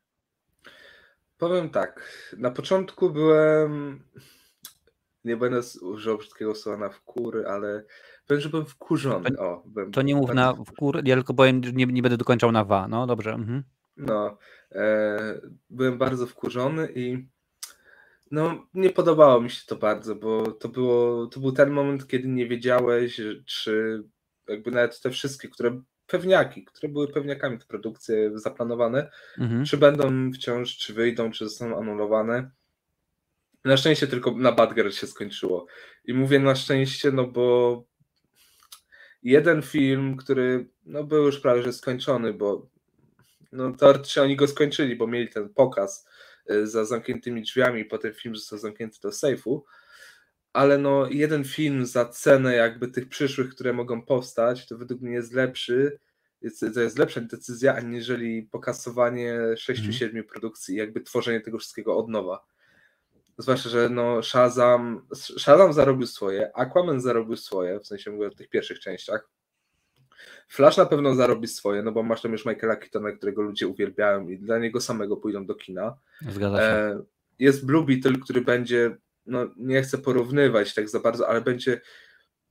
Powiem 1.39 1.71
tak, 1.71 2.13
na 2.37 2.51
początku 2.51 3.11
byłem, 3.11 4.03
nie 5.25 5.37
będę 5.37 5.61
używał 5.83 6.19
wszystkiego 6.19 6.55
słowa 6.55 6.79
na 6.79 6.89
wkury, 6.89 7.47
ale 7.47 7.85
powiem, 8.27 8.41
że 8.41 8.49
byłem 8.49 8.67
wkurzony. 8.67 9.31
To, 9.31 9.43
o, 9.43 9.63
byłem, 9.67 9.93
to 9.93 10.03
nie 10.03 10.15
mów 10.15 10.35
na 10.35 10.55
wkur, 10.55 11.01
ja 11.05 11.15
tylko 11.15 11.35
powiem, 11.35 11.61
nie, 11.61 11.87
nie 11.87 12.03
będę 12.03 12.17
dokończał 12.17 12.53
na 12.53 12.65
wa, 12.65 12.89
no 12.89 13.07
dobrze. 13.07 13.33
Mhm. 13.33 13.63
No, 13.99 14.39
e, 14.73 15.41
byłem 15.71 15.99
bardzo 15.99 16.27
wkurzony 16.27 16.89
i 16.95 17.29
no, 18.31 18.67
nie 18.75 18.91
podobało 18.91 19.41
mi 19.41 19.51
się 19.51 19.67
to 19.67 19.77
bardzo, 19.77 20.15
bo 20.15 20.53
to, 20.53 20.69
było, 20.69 21.27
to 21.27 21.41
był 21.41 21.53
ten 21.53 21.71
moment, 21.71 22.07
kiedy 22.07 22.29
nie 22.29 22.49
wiedziałeś, 22.49 23.21
czy 23.47 24.03
jakby 24.49 24.71
nawet 24.71 25.01
te 25.01 25.11
wszystkie, 25.11 25.49
które 25.49 25.83
pewniaki, 26.07 26.65
które 26.65 26.93
były 26.93 27.09
pewniakami, 27.09 27.59
te 27.59 27.65
produkcje 27.65 28.39
zaplanowane, 28.39 29.11
mhm. 29.39 29.65
czy 29.65 29.77
będą 29.77 30.33
wciąż, 30.33 30.77
czy 30.77 30.95
wyjdą, 30.95 31.31
czy 31.31 31.45
zostaną 31.45 31.79
anulowane. 31.79 32.51
Na 33.65 33.77
szczęście 33.77 34.07
tylko 34.07 34.31
na 34.31 34.53
Badger 34.53 34.95
się 34.95 35.07
skończyło. 35.07 35.67
I 36.05 36.15
mówię 36.15 36.39
na 36.39 36.55
szczęście, 36.55 37.13
no 37.13 37.27
bo 37.27 37.85
jeden 39.23 39.63
film, 39.63 40.17
który 40.17 40.69
no, 40.87 41.05
był 41.05 41.25
już 41.25 41.41
prawie 41.41 41.63
że 41.63 41.73
skończony, 41.73 42.33
bo 42.33 42.69
no 43.53 43.73
teoretycznie 43.73 44.23
oni 44.23 44.37
go 44.37 44.47
skończyli, 44.47 44.97
bo 44.97 45.07
mieli 45.07 45.29
ten 45.29 45.49
pokaz 45.49 46.07
y, 46.51 46.67
za 46.67 46.85
zamkniętymi 46.85 47.43
drzwiami, 47.43 47.85
potem 47.85 48.15
film 48.15 48.37
został 48.37 48.59
zamknięty 48.59 48.99
do 49.03 49.13
sejfu, 49.13 49.65
ale 50.53 50.79
no 50.79 51.07
jeden 51.11 51.45
film 51.45 51.87
za 51.87 52.05
cenę 52.05 52.55
jakby 52.55 52.89
tych 52.89 53.09
przyszłych, 53.09 53.51
które 53.51 53.73
mogą 53.73 54.03
powstać, 54.03 54.67
to 54.67 54.79
według 54.79 55.01
mnie 55.01 55.13
jest 55.13 55.33
lepszy, 55.33 55.99
jest, 56.43 56.65
to 56.75 56.81
jest 56.81 56.99
lepsza 56.99 57.21
decyzja, 57.21 57.75
aniżeli 57.75 58.43
pokasowanie 58.43 59.39
6-7 59.55 60.11
mm. 60.11 60.25
produkcji, 60.25 60.77
jakby 60.77 61.01
tworzenie 61.01 61.41
tego 61.41 61.59
wszystkiego 61.59 61.97
od 61.97 62.09
nowa. 62.09 62.45
Zwłaszcza, 63.39 63.69
że 63.69 63.89
no 63.89 64.23
Shazam, 64.23 65.07
Shazam 65.15 65.73
zarobił 65.73 66.07
swoje, 66.07 66.51
Aquaman 66.57 67.01
zarobił 67.01 67.37
swoje, 67.37 67.81
w 67.81 67.87
sensie 67.87 68.11
mówię 68.11 68.27
o 68.27 68.31
tych 68.31 68.49
pierwszych 68.49 68.81
częściach, 68.81 69.29
Flash 70.49 70.77
na 70.77 70.87
pewno 70.87 71.15
zarobi 71.15 71.49
swoje, 71.49 71.83
no 71.83 71.93
bo 71.93 72.03
masz 72.03 72.23
tam 72.23 72.33
już 72.33 72.47
Michaela 72.47 72.77
Keatona, 72.77 73.13
którego 73.13 73.43
ludzie 73.43 73.69
uwielbiają 73.69 74.29
i 74.29 74.39
dla 74.39 74.59
niego 74.59 74.81
samego 74.81 75.17
pójdą 75.17 75.47
do 75.47 75.55
kina. 75.55 75.97
Zgadza 76.29 76.59
się. 76.59 76.63
E, 76.63 77.03
jest 77.39 77.67
Blue 77.67 77.85
Beetle, 77.85 78.13
który 78.13 78.41
będzie, 78.41 78.97
no 79.27 79.47
nie 79.57 79.83
chcę 79.83 79.99
porównywać 79.99 80.75
tak 80.75 80.89
za 80.89 81.01
bardzo, 81.01 81.29
ale 81.29 81.41
będzie 81.41 81.81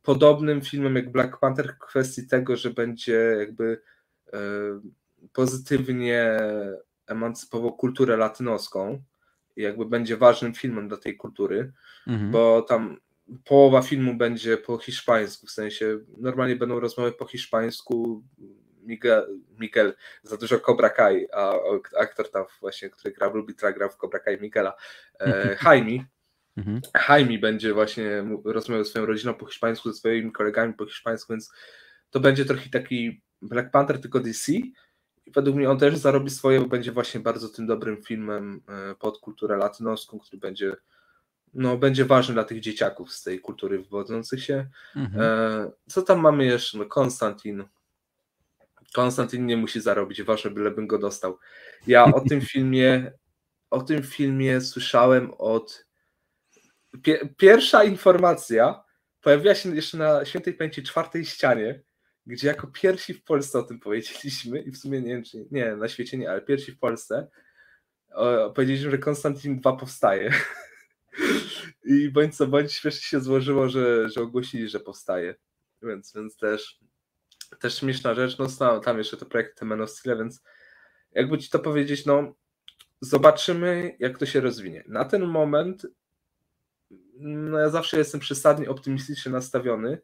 podobnym 0.01 0.61
filmem 0.61 0.95
jak 0.95 1.11
Black 1.11 1.39
Panther 1.39 1.75
w 1.75 1.79
kwestii 1.79 2.27
tego, 2.27 2.55
że 2.55 2.69
będzie 2.69 3.35
jakby 3.39 3.81
e, 4.33 4.39
pozytywnie 5.33 6.37
emancypował 7.07 7.73
kulturę 7.73 8.17
latynoską 8.17 9.03
i 9.55 9.61
jakby 9.61 9.85
będzie 9.85 10.17
ważnym 10.17 10.53
filmem 10.53 10.87
dla 10.87 10.97
tej 10.97 11.17
kultury, 11.17 11.71
mhm. 12.07 12.31
bo 12.31 12.61
tam 12.61 12.97
połowa 13.45 13.81
filmu 13.81 14.15
będzie 14.15 14.57
po 14.57 14.77
hiszpańsku, 14.77 15.47
w 15.47 15.51
sensie 15.51 15.99
normalnie 16.17 16.55
będą 16.55 16.79
rozmowy 16.79 17.11
po 17.11 17.25
hiszpańsku. 17.25 18.23
Miguel, 18.83 19.39
Miguel 19.59 19.93
za 20.23 20.37
dużo 20.37 20.59
Cobra 20.59 20.89
Kai, 20.89 21.27
a 21.33 21.53
aktor 21.99 22.31
tam 22.31 22.45
właśnie, 22.61 22.89
który 22.89 23.13
gra 23.13 23.29
w 23.29 23.35
Lubitra, 23.35 23.71
gra 23.71 23.89
w 23.89 23.97
Cobra 23.97 24.19
Kai 24.19 24.41
Miguela, 24.41 24.73
e, 25.19 25.57
Jaime. 25.65 26.05
Mhm. 26.57 26.81
Jaime 27.09 27.39
będzie 27.39 27.73
właśnie 27.73 28.23
rozmawiał 28.45 28.83
ze 28.83 28.89
swoją 28.89 29.05
rodziną 29.05 29.33
po 29.33 29.45
hiszpańsku, 29.45 29.91
ze 29.91 29.97
swoimi 29.97 30.31
kolegami 30.31 30.73
po 30.73 30.85
hiszpańsku, 30.85 31.33
więc 31.33 31.51
to 32.09 32.19
będzie 32.19 32.45
trochę 32.45 32.69
taki 32.69 33.21
Black 33.41 33.71
Panther, 33.71 34.01
tylko 34.01 34.19
DC. 34.19 34.51
I 35.25 35.31
według 35.31 35.55
mnie 35.55 35.69
on 35.69 35.79
też 35.79 35.97
zarobi 35.97 36.29
swoje, 36.29 36.59
bo 36.59 36.67
będzie 36.67 36.91
właśnie 36.91 37.19
bardzo 37.19 37.49
tym 37.49 37.67
dobrym 37.67 38.03
filmem 38.03 38.61
e, 38.69 38.95
pod 38.95 39.19
kulturę 39.19 39.57
latynoską, 39.57 40.19
który 40.19 40.39
będzie 40.39 40.75
no, 41.57 41.77
będzie 41.77 42.05
ważny 42.05 42.33
dla 42.33 42.43
tych 42.43 42.59
dzieciaków 42.59 43.13
z 43.13 43.23
tej 43.23 43.39
kultury 43.39 43.79
wywodzących 43.79 44.43
się. 44.43 44.67
Mhm. 44.95 45.21
E, 45.23 45.71
co 45.89 46.01
tam 46.01 46.19
mamy 46.19 46.45
jeszcze? 46.45 46.77
No, 46.77 46.85
Konstantin. 46.85 47.65
Konstantin 48.93 49.45
nie 49.45 49.57
musi 49.57 49.81
zarobić, 49.81 50.23
ważne 50.23 50.51
bylebym 50.51 50.87
go 50.87 50.99
dostał. 50.99 51.37
Ja 51.87 52.05
o 52.05 52.21
tym 52.21 52.41
filmie 52.51 53.11
o 53.69 53.81
tym 53.81 54.03
filmie 54.03 54.61
słyszałem 54.61 55.31
od 55.37 55.87
pierwsza 57.37 57.83
informacja 57.83 58.83
pojawiła 59.21 59.55
się 59.55 59.75
jeszcze 59.75 59.97
na 59.97 60.25
świętej 60.25 60.53
pamięci 60.53 60.83
czwartej 60.83 61.25
ścianie, 61.25 61.81
gdzie 62.25 62.47
jako 62.47 62.67
pierwsi 62.67 63.13
w 63.13 63.23
Polsce 63.23 63.59
o 63.59 63.63
tym 63.63 63.79
powiedzieliśmy 63.79 64.61
i 64.61 64.71
w 64.71 64.77
sumie 64.77 65.01
nie 65.01 65.13
wiem, 65.13 65.23
czy 65.23 65.47
nie, 65.51 65.75
na 65.75 65.87
świecie 65.87 66.17
nie, 66.17 66.31
ale 66.31 66.41
pierwsi 66.41 66.71
w 66.71 66.79
Polsce 66.79 67.27
o, 68.13 68.49
powiedzieliśmy, 68.49 68.91
że 68.91 68.97
Konstantin 68.97 69.59
2 69.59 69.75
powstaje. 69.75 70.33
I 71.87 72.09
bądź 72.09 72.35
co 72.35 72.47
bądź 72.47 72.73
śmiesznie 72.73 73.01
się 73.01 73.21
złożyło, 73.21 73.69
że, 73.69 74.09
że 74.09 74.21
ogłosili, 74.21 74.69
że 74.69 74.79
powstaje. 74.79 75.35
Więc, 75.81 76.13
więc 76.15 76.37
też, 76.37 76.79
też 77.59 77.79
śmieszna 77.79 78.13
rzecz. 78.13 78.37
No 78.37 78.47
tam, 78.59 78.81
tam 78.81 78.97
jeszcze 78.97 79.17
te 79.17 79.25
projekty 79.25 79.65
Man 79.65 79.81
of 79.81 79.89
Steel, 79.89 80.17
więc 80.17 80.43
jakby 81.11 81.37
ci 81.37 81.49
to 81.49 81.59
powiedzieć, 81.59 82.05
no 82.05 82.35
zobaczymy, 83.01 83.95
jak 83.99 84.17
to 84.17 84.25
się 84.25 84.41
rozwinie. 84.41 84.83
Na 84.87 85.05
ten 85.05 85.25
moment 85.25 85.87
no 87.19 87.59
ja 87.59 87.69
zawsze 87.69 87.97
jestem 87.97 88.19
przesadnie 88.19 88.69
optymistycznie 88.69 89.31
nastawiony 89.31 90.01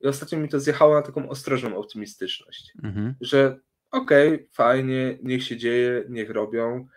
i 0.00 0.06
ostatnio 0.06 0.38
mi 0.38 0.48
to 0.48 0.60
zjechało 0.60 0.94
na 0.94 1.02
taką 1.02 1.28
ostrożną 1.28 1.76
optymistyczność, 1.76 2.72
mhm. 2.84 3.14
że 3.20 3.58
okej, 3.90 4.34
okay, 4.34 4.48
fajnie, 4.52 5.18
niech 5.22 5.44
się 5.44 5.56
dzieje, 5.56 6.04
niech 6.08 6.30
robią, 6.30 6.88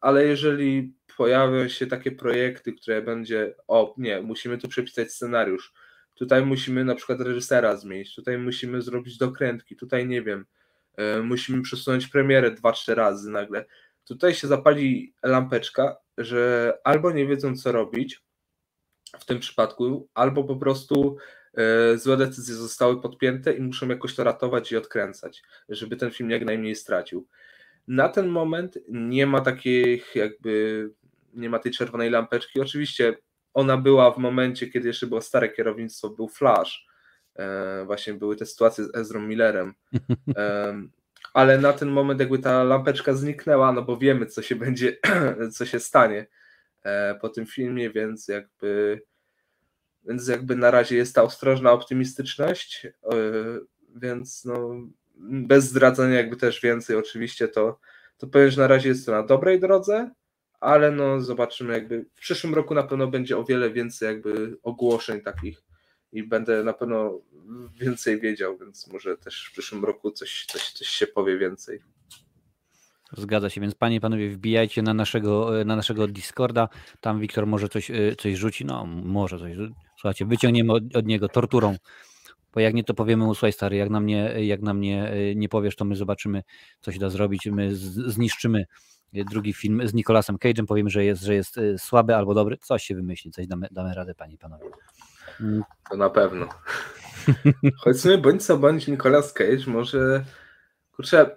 ale 0.00 0.24
jeżeli 0.24 0.94
pojawią 1.16 1.68
się 1.68 1.86
takie 1.86 2.12
projekty, 2.12 2.72
które 2.72 3.02
będzie, 3.02 3.54
o 3.68 3.94
nie, 3.98 4.22
musimy 4.22 4.58
tu 4.58 4.68
przepisać 4.68 5.12
scenariusz, 5.12 5.72
tutaj 6.14 6.46
musimy 6.46 6.84
na 6.84 6.94
przykład 6.94 7.20
reżysera 7.20 7.76
zmienić, 7.76 8.14
tutaj 8.14 8.38
musimy 8.38 8.82
zrobić 8.82 9.18
dokrętki, 9.18 9.76
tutaj 9.76 10.06
nie 10.06 10.22
wiem, 10.22 10.46
e, 10.96 11.22
musimy 11.22 11.62
przesunąć 11.62 12.06
premierę 12.06 12.50
dwa, 12.50 12.72
trzy 12.72 12.94
razy 12.94 13.30
nagle. 13.30 13.64
Tutaj 14.04 14.34
się 14.34 14.48
zapali 14.48 15.14
lampeczka, 15.22 15.96
że 16.18 16.72
albo 16.84 17.12
nie 17.12 17.26
wiedzą 17.26 17.56
co 17.56 17.72
robić 17.72 18.22
w 19.20 19.24
tym 19.24 19.40
przypadku, 19.40 20.08
albo 20.14 20.44
po 20.44 20.56
prostu 20.56 21.16
e, 21.54 21.98
złe 21.98 22.16
decyzje 22.16 22.54
zostały 22.54 23.00
podpięte 23.00 23.52
i 23.52 23.60
muszą 23.60 23.88
jakoś 23.88 24.14
to 24.14 24.24
ratować 24.24 24.72
i 24.72 24.76
odkręcać, 24.76 25.42
żeby 25.68 25.96
ten 25.96 26.10
film 26.10 26.30
jak 26.30 26.44
najmniej 26.44 26.76
stracił. 26.76 27.28
Na 27.88 28.08
ten 28.08 28.28
moment 28.28 28.78
nie 28.88 29.26
ma 29.26 29.40
takich 29.40 30.14
jakby 30.14 30.90
nie 31.34 31.50
ma 31.50 31.58
tej 31.58 31.72
czerwonej 31.72 32.10
lampeczki. 32.10 32.60
Oczywiście 32.60 33.16
ona 33.54 33.76
była 33.76 34.10
w 34.10 34.18
momencie, 34.18 34.66
kiedy 34.66 34.88
jeszcze 34.88 35.06
było 35.06 35.20
stare 35.20 35.48
kierownictwo, 35.48 36.10
był 36.10 36.28
Flash. 36.28 36.86
E, 37.36 37.84
właśnie 37.84 38.14
były 38.14 38.36
te 38.36 38.46
sytuacje 38.46 38.84
z 38.84 38.96
Ezrą 38.96 39.20
Millerem. 39.20 39.74
Ale 41.34 41.58
na 41.58 41.72
ten 41.72 41.88
moment 41.88 42.20
jakby 42.20 42.38
ta 42.38 42.64
lampeczka 42.64 43.14
zniknęła, 43.14 43.72
no 43.72 43.82
bo 43.82 43.96
wiemy, 43.96 44.26
co 44.26 44.42
się 44.42 44.56
będzie, 44.56 44.96
co 45.56 45.66
się 45.66 45.80
stanie 45.80 46.26
e, 46.82 47.14
po 47.14 47.28
tym 47.28 47.46
filmie, 47.46 47.90
więc 47.90 48.28
jakby 48.28 49.02
więc 50.04 50.28
jakby 50.28 50.56
na 50.56 50.70
razie 50.70 50.96
jest 50.96 51.14
ta 51.14 51.22
ostrożna 51.22 51.72
optymistyczność, 51.72 52.86
e, 52.86 52.90
więc 53.94 54.44
no 54.44 54.76
bez 55.18 55.64
zdradzania 55.64 56.14
jakby 56.14 56.36
też 56.36 56.60
więcej 56.60 56.96
oczywiście 56.96 57.48
to, 57.48 57.78
to 58.16 58.26
powiem, 58.26 58.50
że 58.50 58.60
na 58.60 58.66
razie 58.66 58.88
jest 58.88 59.06
to 59.06 59.12
na 59.12 59.22
dobrej 59.22 59.60
drodze, 59.60 60.10
ale 60.60 60.90
no 60.90 61.20
zobaczymy 61.20 61.72
jakby 61.72 62.06
w 62.14 62.20
przyszłym 62.20 62.54
roku 62.54 62.74
na 62.74 62.82
pewno 62.82 63.06
będzie 63.06 63.38
o 63.38 63.44
wiele 63.44 63.70
więcej 63.70 64.06
jakby 64.06 64.56
ogłoszeń 64.62 65.20
takich 65.20 65.62
i 66.12 66.22
będę 66.22 66.64
na 66.64 66.72
pewno 66.72 67.20
więcej 67.80 68.20
wiedział, 68.20 68.58
więc 68.58 68.92
może 68.92 69.16
też 69.16 69.46
w 69.48 69.52
przyszłym 69.52 69.84
roku 69.84 70.10
coś, 70.10 70.46
coś, 70.46 70.72
coś 70.72 70.88
się 70.88 71.06
powie 71.06 71.38
więcej. 71.38 71.80
Zgadza 73.12 73.50
się, 73.50 73.60
więc 73.60 73.74
panie 73.74 73.96
i 73.96 74.00
panowie 74.00 74.30
wbijajcie 74.30 74.82
na 74.82 74.94
naszego, 74.94 75.50
na 75.64 75.76
naszego 75.76 76.06
Discorda, 76.06 76.68
tam 77.00 77.20
Wiktor 77.20 77.46
może 77.46 77.68
coś, 77.68 77.90
coś 78.18 78.34
rzuci, 78.34 78.64
no 78.64 78.86
może 78.86 79.38
coś, 79.38 79.52
słuchajcie, 79.96 80.24
wyciągniemy 80.24 80.72
od, 80.72 80.96
od 80.96 81.06
niego 81.06 81.28
torturą, 81.28 81.76
bo 82.54 82.60
jak 82.60 82.74
nie 82.74 82.84
to 82.84 82.94
powiemy 82.94 83.24
mu, 83.24 83.34
słuchaj 83.34 83.52
stary, 83.52 83.76
jak 83.76 83.90
na 83.90 84.00
mnie, 84.00 84.34
jak 84.46 84.62
na 84.62 84.74
mnie 84.74 85.12
nie 85.36 85.48
powiesz, 85.48 85.76
to 85.76 85.84
my 85.84 85.96
zobaczymy, 85.96 86.42
co 86.80 86.92
się 86.92 86.98
da 86.98 87.10
zrobić, 87.10 87.46
my 87.46 87.74
zniszczymy 87.74 88.64
drugi 89.22 89.52
film 89.52 89.88
z 89.88 89.94
Nicolasem 89.94 90.36
Cage'em, 90.36 90.66
powiemy, 90.66 90.90
że 90.90 91.04
jest, 91.04 91.22
że 91.22 91.34
jest 91.34 91.58
y, 91.58 91.78
słaby 91.78 92.16
albo 92.16 92.34
dobry, 92.34 92.58
coś 92.58 92.84
się 92.84 92.94
wymyśli, 92.94 93.30
coś 93.30 93.46
damy, 93.46 93.68
damy 93.70 93.94
radę, 93.94 94.14
panie 94.14 94.34
i 94.34 94.38
panowie. 94.38 94.64
Mm. 95.40 95.62
To 95.90 95.96
na 95.96 96.10
pewno. 96.10 96.48
Choć 97.82 98.00
sobie 98.00 98.18
bądź 98.18 98.42
co 98.42 98.58
bądź 98.58 98.86
Nicolas 98.86 99.32
Cage 99.32 99.66
może, 99.66 100.24
kurczę, 100.92 101.34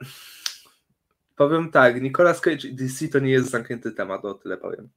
powiem 1.35 1.71
tak, 1.71 2.01
Nicolas 2.01 2.41
Cage 2.41 2.67
i 2.67 2.75
DC 2.75 3.07
to 3.07 3.19
nie 3.19 3.31
jest 3.31 3.49
zamknięty 3.49 3.91
temat, 3.91 4.25
o 4.25 4.33
tyle 4.33 4.57
powiem. 4.57 4.89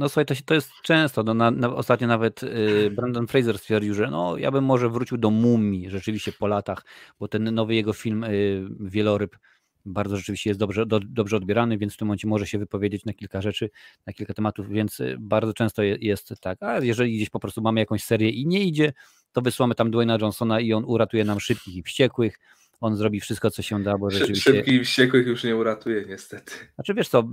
No 0.00 0.08
słuchaj, 0.08 0.26
to, 0.26 0.34
się, 0.34 0.42
to 0.42 0.54
jest 0.54 0.70
często, 0.82 1.22
no, 1.22 1.34
na, 1.34 1.50
na, 1.50 1.74
ostatnio 1.74 2.06
nawet 2.06 2.42
y, 2.42 2.90
Brandon 2.96 3.26
Fraser 3.26 3.58
stwierdził, 3.58 3.94
że 3.94 4.10
no 4.10 4.36
ja 4.36 4.50
bym 4.50 4.64
może 4.64 4.88
wrócił 4.88 5.18
do 5.18 5.30
Mumii 5.30 5.90
rzeczywiście 5.90 6.32
po 6.32 6.46
latach, 6.46 6.84
bo 7.18 7.28
ten 7.28 7.54
nowy 7.54 7.74
jego 7.74 7.92
film 7.92 8.24
y, 8.24 8.68
Wieloryb 8.80 9.36
bardzo 9.84 10.16
rzeczywiście 10.16 10.50
jest 10.50 10.60
dobrze, 10.60 10.86
do, 10.86 11.00
dobrze 11.00 11.36
odbierany, 11.36 11.78
więc 11.78 11.94
w 11.94 11.96
tym 11.96 12.08
momencie 12.08 12.28
może 12.28 12.46
się 12.46 12.58
wypowiedzieć 12.58 13.04
na 13.04 13.12
kilka 13.12 13.40
rzeczy, 13.40 13.70
na 14.06 14.12
kilka 14.12 14.34
tematów, 14.34 14.68
więc 14.68 15.00
y, 15.00 15.16
bardzo 15.20 15.54
często 15.54 15.82
jest 15.82 16.34
tak, 16.40 16.62
a 16.62 16.78
jeżeli 16.78 17.16
gdzieś 17.16 17.30
po 17.30 17.40
prostu 17.40 17.62
mamy 17.62 17.80
jakąś 17.80 18.04
serię 18.04 18.30
i 18.30 18.46
nie 18.46 18.64
idzie, 18.64 18.92
to 19.32 19.42
wysłamy 19.42 19.74
tam 19.74 19.90
Dwayna 19.90 20.18
Johnsona 20.20 20.60
i 20.60 20.72
on 20.72 20.84
uratuje 20.84 21.24
nam 21.24 21.40
szybkich 21.40 21.76
i 21.76 21.82
wściekłych, 21.82 22.38
on 22.80 22.96
zrobi 22.96 23.20
wszystko, 23.20 23.50
co 23.50 23.62
się 23.62 23.82
da, 23.82 23.98
bo 23.98 24.10
rzeczywiście... 24.10 24.52
Szybkich 24.52 24.74
i 24.74 24.84
wściekłych 24.84 25.26
już 25.26 25.44
nie 25.44 25.56
uratuje 25.56 26.04
niestety. 26.08 26.52
Znaczy 26.74 26.94
wiesz 26.94 27.08
co... 27.08 27.28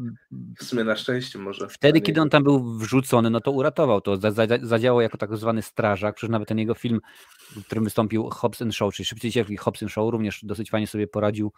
W 0.60 0.64
sumie 0.64 0.84
na 0.84 0.96
szczęście 0.96 1.40
może. 1.40 1.68
Wtedy, 1.70 2.02
kiedy 2.02 2.22
on 2.22 2.30
tam 2.30 2.44
był 2.44 2.78
wrzucony, 2.78 3.30
no 3.30 3.42
to 3.42 3.52
uratował 3.52 4.02
to, 4.02 4.18
zadziałał 4.62 5.02
jako 5.02 5.18
tak 5.18 5.38
zwany 5.38 5.62
strażak, 5.62 6.16
przecież 6.16 6.32
nawet 6.32 6.48
ten 6.48 6.60
jego 6.60 6.74
film, 6.74 7.00
w 7.56 7.66
którym 7.66 7.84
wystąpił 7.84 8.30
Hobbs 8.30 8.60
Show, 8.72 8.94
czyli 8.94 9.06
Szybciej 9.06 9.32
Cierpli 9.32 9.58
Hobbs 9.58 9.80
Show, 9.88 10.12
również 10.12 10.46
dosyć 10.46 10.70
fajnie 10.70 10.88
sobie 10.88 11.08
poradził 11.08 11.52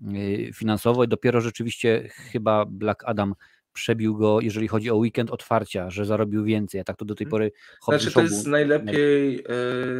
Y, 0.00 0.50
finansowo 0.54 1.04
i 1.04 1.08
dopiero 1.08 1.40
rzeczywiście 1.40 2.08
chyba 2.08 2.64
Black 2.64 3.04
Adam 3.04 3.34
przebił 3.74 4.16
go, 4.16 4.40
jeżeli 4.40 4.68
chodzi 4.68 4.90
o 4.90 4.96
weekend 4.96 5.30
otwarcia, 5.30 5.90
że 5.90 6.04
zarobił 6.04 6.44
więcej, 6.44 6.80
a 6.80 6.84
tak 6.84 6.96
to 6.96 7.04
do 7.04 7.14
tej 7.14 7.24
mhm. 7.24 7.30
pory 7.30 7.52
Znaczy 7.82 8.14
to 8.14 8.22
jest 8.22 8.46
najlepiej, 8.46 9.38
e, 9.38 9.44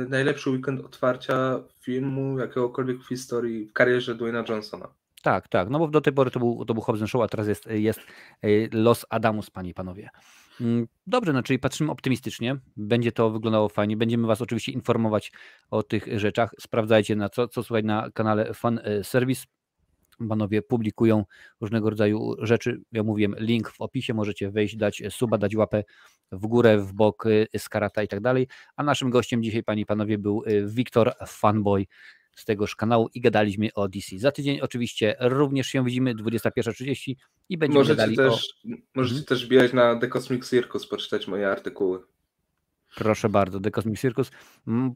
najlepszy 0.08 0.50
weekend 0.50 0.84
otwarcia 0.84 1.60
filmu 1.80 2.38
jakiegokolwiek 2.38 3.02
w 3.02 3.08
historii, 3.08 3.66
w 3.66 3.72
karierze 3.72 4.14
Dwayna 4.14 4.44
Johnsona. 4.48 4.88
Tak, 5.22 5.48
tak, 5.48 5.70
no 5.70 5.78
bo 5.78 5.88
do 5.88 6.00
tej 6.00 6.12
pory 6.12 6.30
to 6.30 6.38
był, 6.38 6.64
to 6.64 6.74
był 6.74 6.82
Hobbs 6.82 7.10
Show, 7.10 7.22
a 7.22 7.28
teraz 7.28 7.48
jest, 7.48 7.66
jest 7.66 8.00
e, 8.42 8.48
Los 8.72 9.06
Adamus, 9.10 9.50
panie 9.50 9.70
i 9.70 9.74
panowie. 9.74 10.10
Mm, 10.60 10.86
dobrze, 11.06 11.32
no 11.32 11.42
czyli 11.42 11.58
patrzymy 11.58 11.90
optymistycznie, 11.90 12.56
będzie 12.76 13.12
to 13.12 13.30
wyglądało 13.30 13.68
fajnie, 13.68 13.96
będziemy 13.96 14.26
Was 14.26 14.42
oczywiście 14.42 14.72
informować 14.72 15.32
o 15.70 15.82
tych 15.82 16.18
rzeczach, 16.18 16.54
sprawdzajcie 16.60 17.16
na 17.16 17.28
co, 17.28 17.48
co 17.48 17.62
słuchać 17.62 17.84
na 17.84 18.10
kanale 18.14 18.54
Fan 18.54 18.80
e, 18.84 19.04
Service, 19.04 19.44
panowie 20.28 20.62
publikują 20.62 21.24
różnego 21.60 21.90
rodzaju 21.90 22.34
rzeczy. 22.38 22.80
Ja 22.92 23.02
mówiłem, 23.02 23.34
link 23.38 23.70
w 23.70 23.80
opisie, 23.80 24.14
możecie 24.14 24.50
wejść, 24.50 24.76
dać 24.76 25.02
suba, 25.10 25.38
dać 25.38 25.56
łapę 25.56 25.84
w 26.32 26.46
górę, 26.46 26.78
w 26.78 26.92
bok, 26.92 27.26
y, 27.26 27.46
z 27.58 27.68
karata 27.68 28.02
i 28.02 28.08
tak 28.08 28.20
dalej. 28.20 28.48
A 28.76 28.82
naszym 28.82 29.10
gościem 29.10 29.42
dzisiaj, 29.42 29.62
panie 29.62 29.82
i 29.82 29.86
panowie, 29.86 30.18
był 30.18 30.42
y, 30.46 30.66
Wiktor 30.66 31.14
Fanboy 31.26 31.86
z 32.36 32.44
tegoż 32.44 32.76
kanału 32.76 33.08
i 33.14 33.20
gadaliśmy 33.20 33.68
o 33.74 33.88
DC. 33.88 34.18
Za 34.18 34.32
tydzień 34.32 34.60
oczywiście 34.60 35.16
również 35.20 35.66
się 35.66 35.84
widzimy, 35.84 36.14
21.30 36.14 37.14
i 37.48 37.58
będziemy 37.58 37.78
możecie 37.78 37.96
gadali 37.96 38.16
też, 38.16 38.32
o... 38.34 38.68
Możecie 38.94 39.20
mhm. 39.20 39.26
też 39.26 39.46
bijać 39.46 39.72
na 39.72 39.96
The 39.96 40.08
Cosmic 40.08 40.50
Circus, 40.50 40.86
poczytać 40.86 41.28
moje 41.28 41.50
artykuły. 41.50 42.00
Proszę 42.94 43.28
bardzo, 43.28 43.60
The 43.60 43.70
Cosmic 43.70 44.00
Circus. 44.00 44.30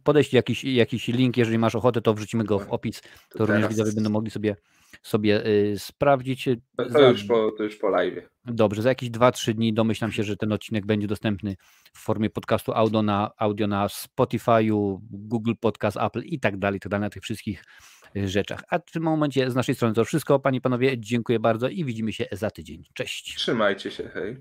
Podejść 0.04 0.32
jakiś, 0.32 0.64
jakiś 0.64 1.08
link, 1.08 1.36
jeżeli 1.36 1.58
masz 1.58 1.74
ochotę, 1.74 2.00
to 2.00 2.14
wrzucimy 2.14 2.44
go 2.44 2.58
w 2.58 2.70
opis, 2.70 3.00
to, 3.00 3.38
to 3.38 3.46
również 3.46 3.68
widzowie 3.68 3.92
będą 3.92 4.10
mogli 4.10 4.30
sobie 4.30 4.56
sobie 5.02 5.46
y, 5.46 5.78
sprawdzić. 5.78 6.48
To, 6.76 6.84
to, 6.90 7.10
już 7.10 7.24
po, 7.24 7.52
to 7.52 7.64
już 7.64 7.76
po 7.76 7.88
live. 7.88 8.28
Dobrze, 8.44 8.82
za 8.82 8.88
jakieś 8.88 9.10
2-3 9.10 9.54
dni 9.54 9.74
domyślam 9.74 10.12
się, 10.12 10.22
że 10.22 10.36
ten 10.36 10.52
odcinek 10.52 10.86
będzie 10.86 11.06
dostępny 11.06 11.56
w 11.92 11.98
formie 11.98 12.30
podcastu 12.30 12.72
audio 12.72 13.02
na, 13.02 13.30
audio 13.36 13.66
na 13.66 13.86
Spotify'u, 13.86 14.98
Google 15.10 15.52
Podcast, 15.60 15.96
Apple 15.96 16.22
i 16.22 16.40
tak 16.40 16.58
dalej, 16.58 16.80
tak 16.80 16.90
dalej, 16.90 17.02
na 17.02 17.10
tych 17.10 17.22
wszystkich 17.22 17.64
y, 18.16 18.28
rzeczach. 18.28 18.60
A 18.68 18.78
w 18.78 18.90
tym 18.92 19.02
momencie 19.02 19.50
z 19.50 19.54
naszej 19.54 19.74
strony 19.74 19.94
to 19.94 20.04
wszystko. 20.04 20.38
Panie 20.38 20.58
i 20.58 20.60
panowie, 20.60 20.98
dziękuję 20.98 21.40
bardzo 21.40 21.68
i 21.68 21.84
widzimy 21.84 22.12
się 22.12 22.26
za 22.32 22.50
tydzień. 22.50 22.84
Cześć. 22.94 23.36
Trzymajcie 23.36 23.90
się, 23.90 24.08
hej. 24.08 24.36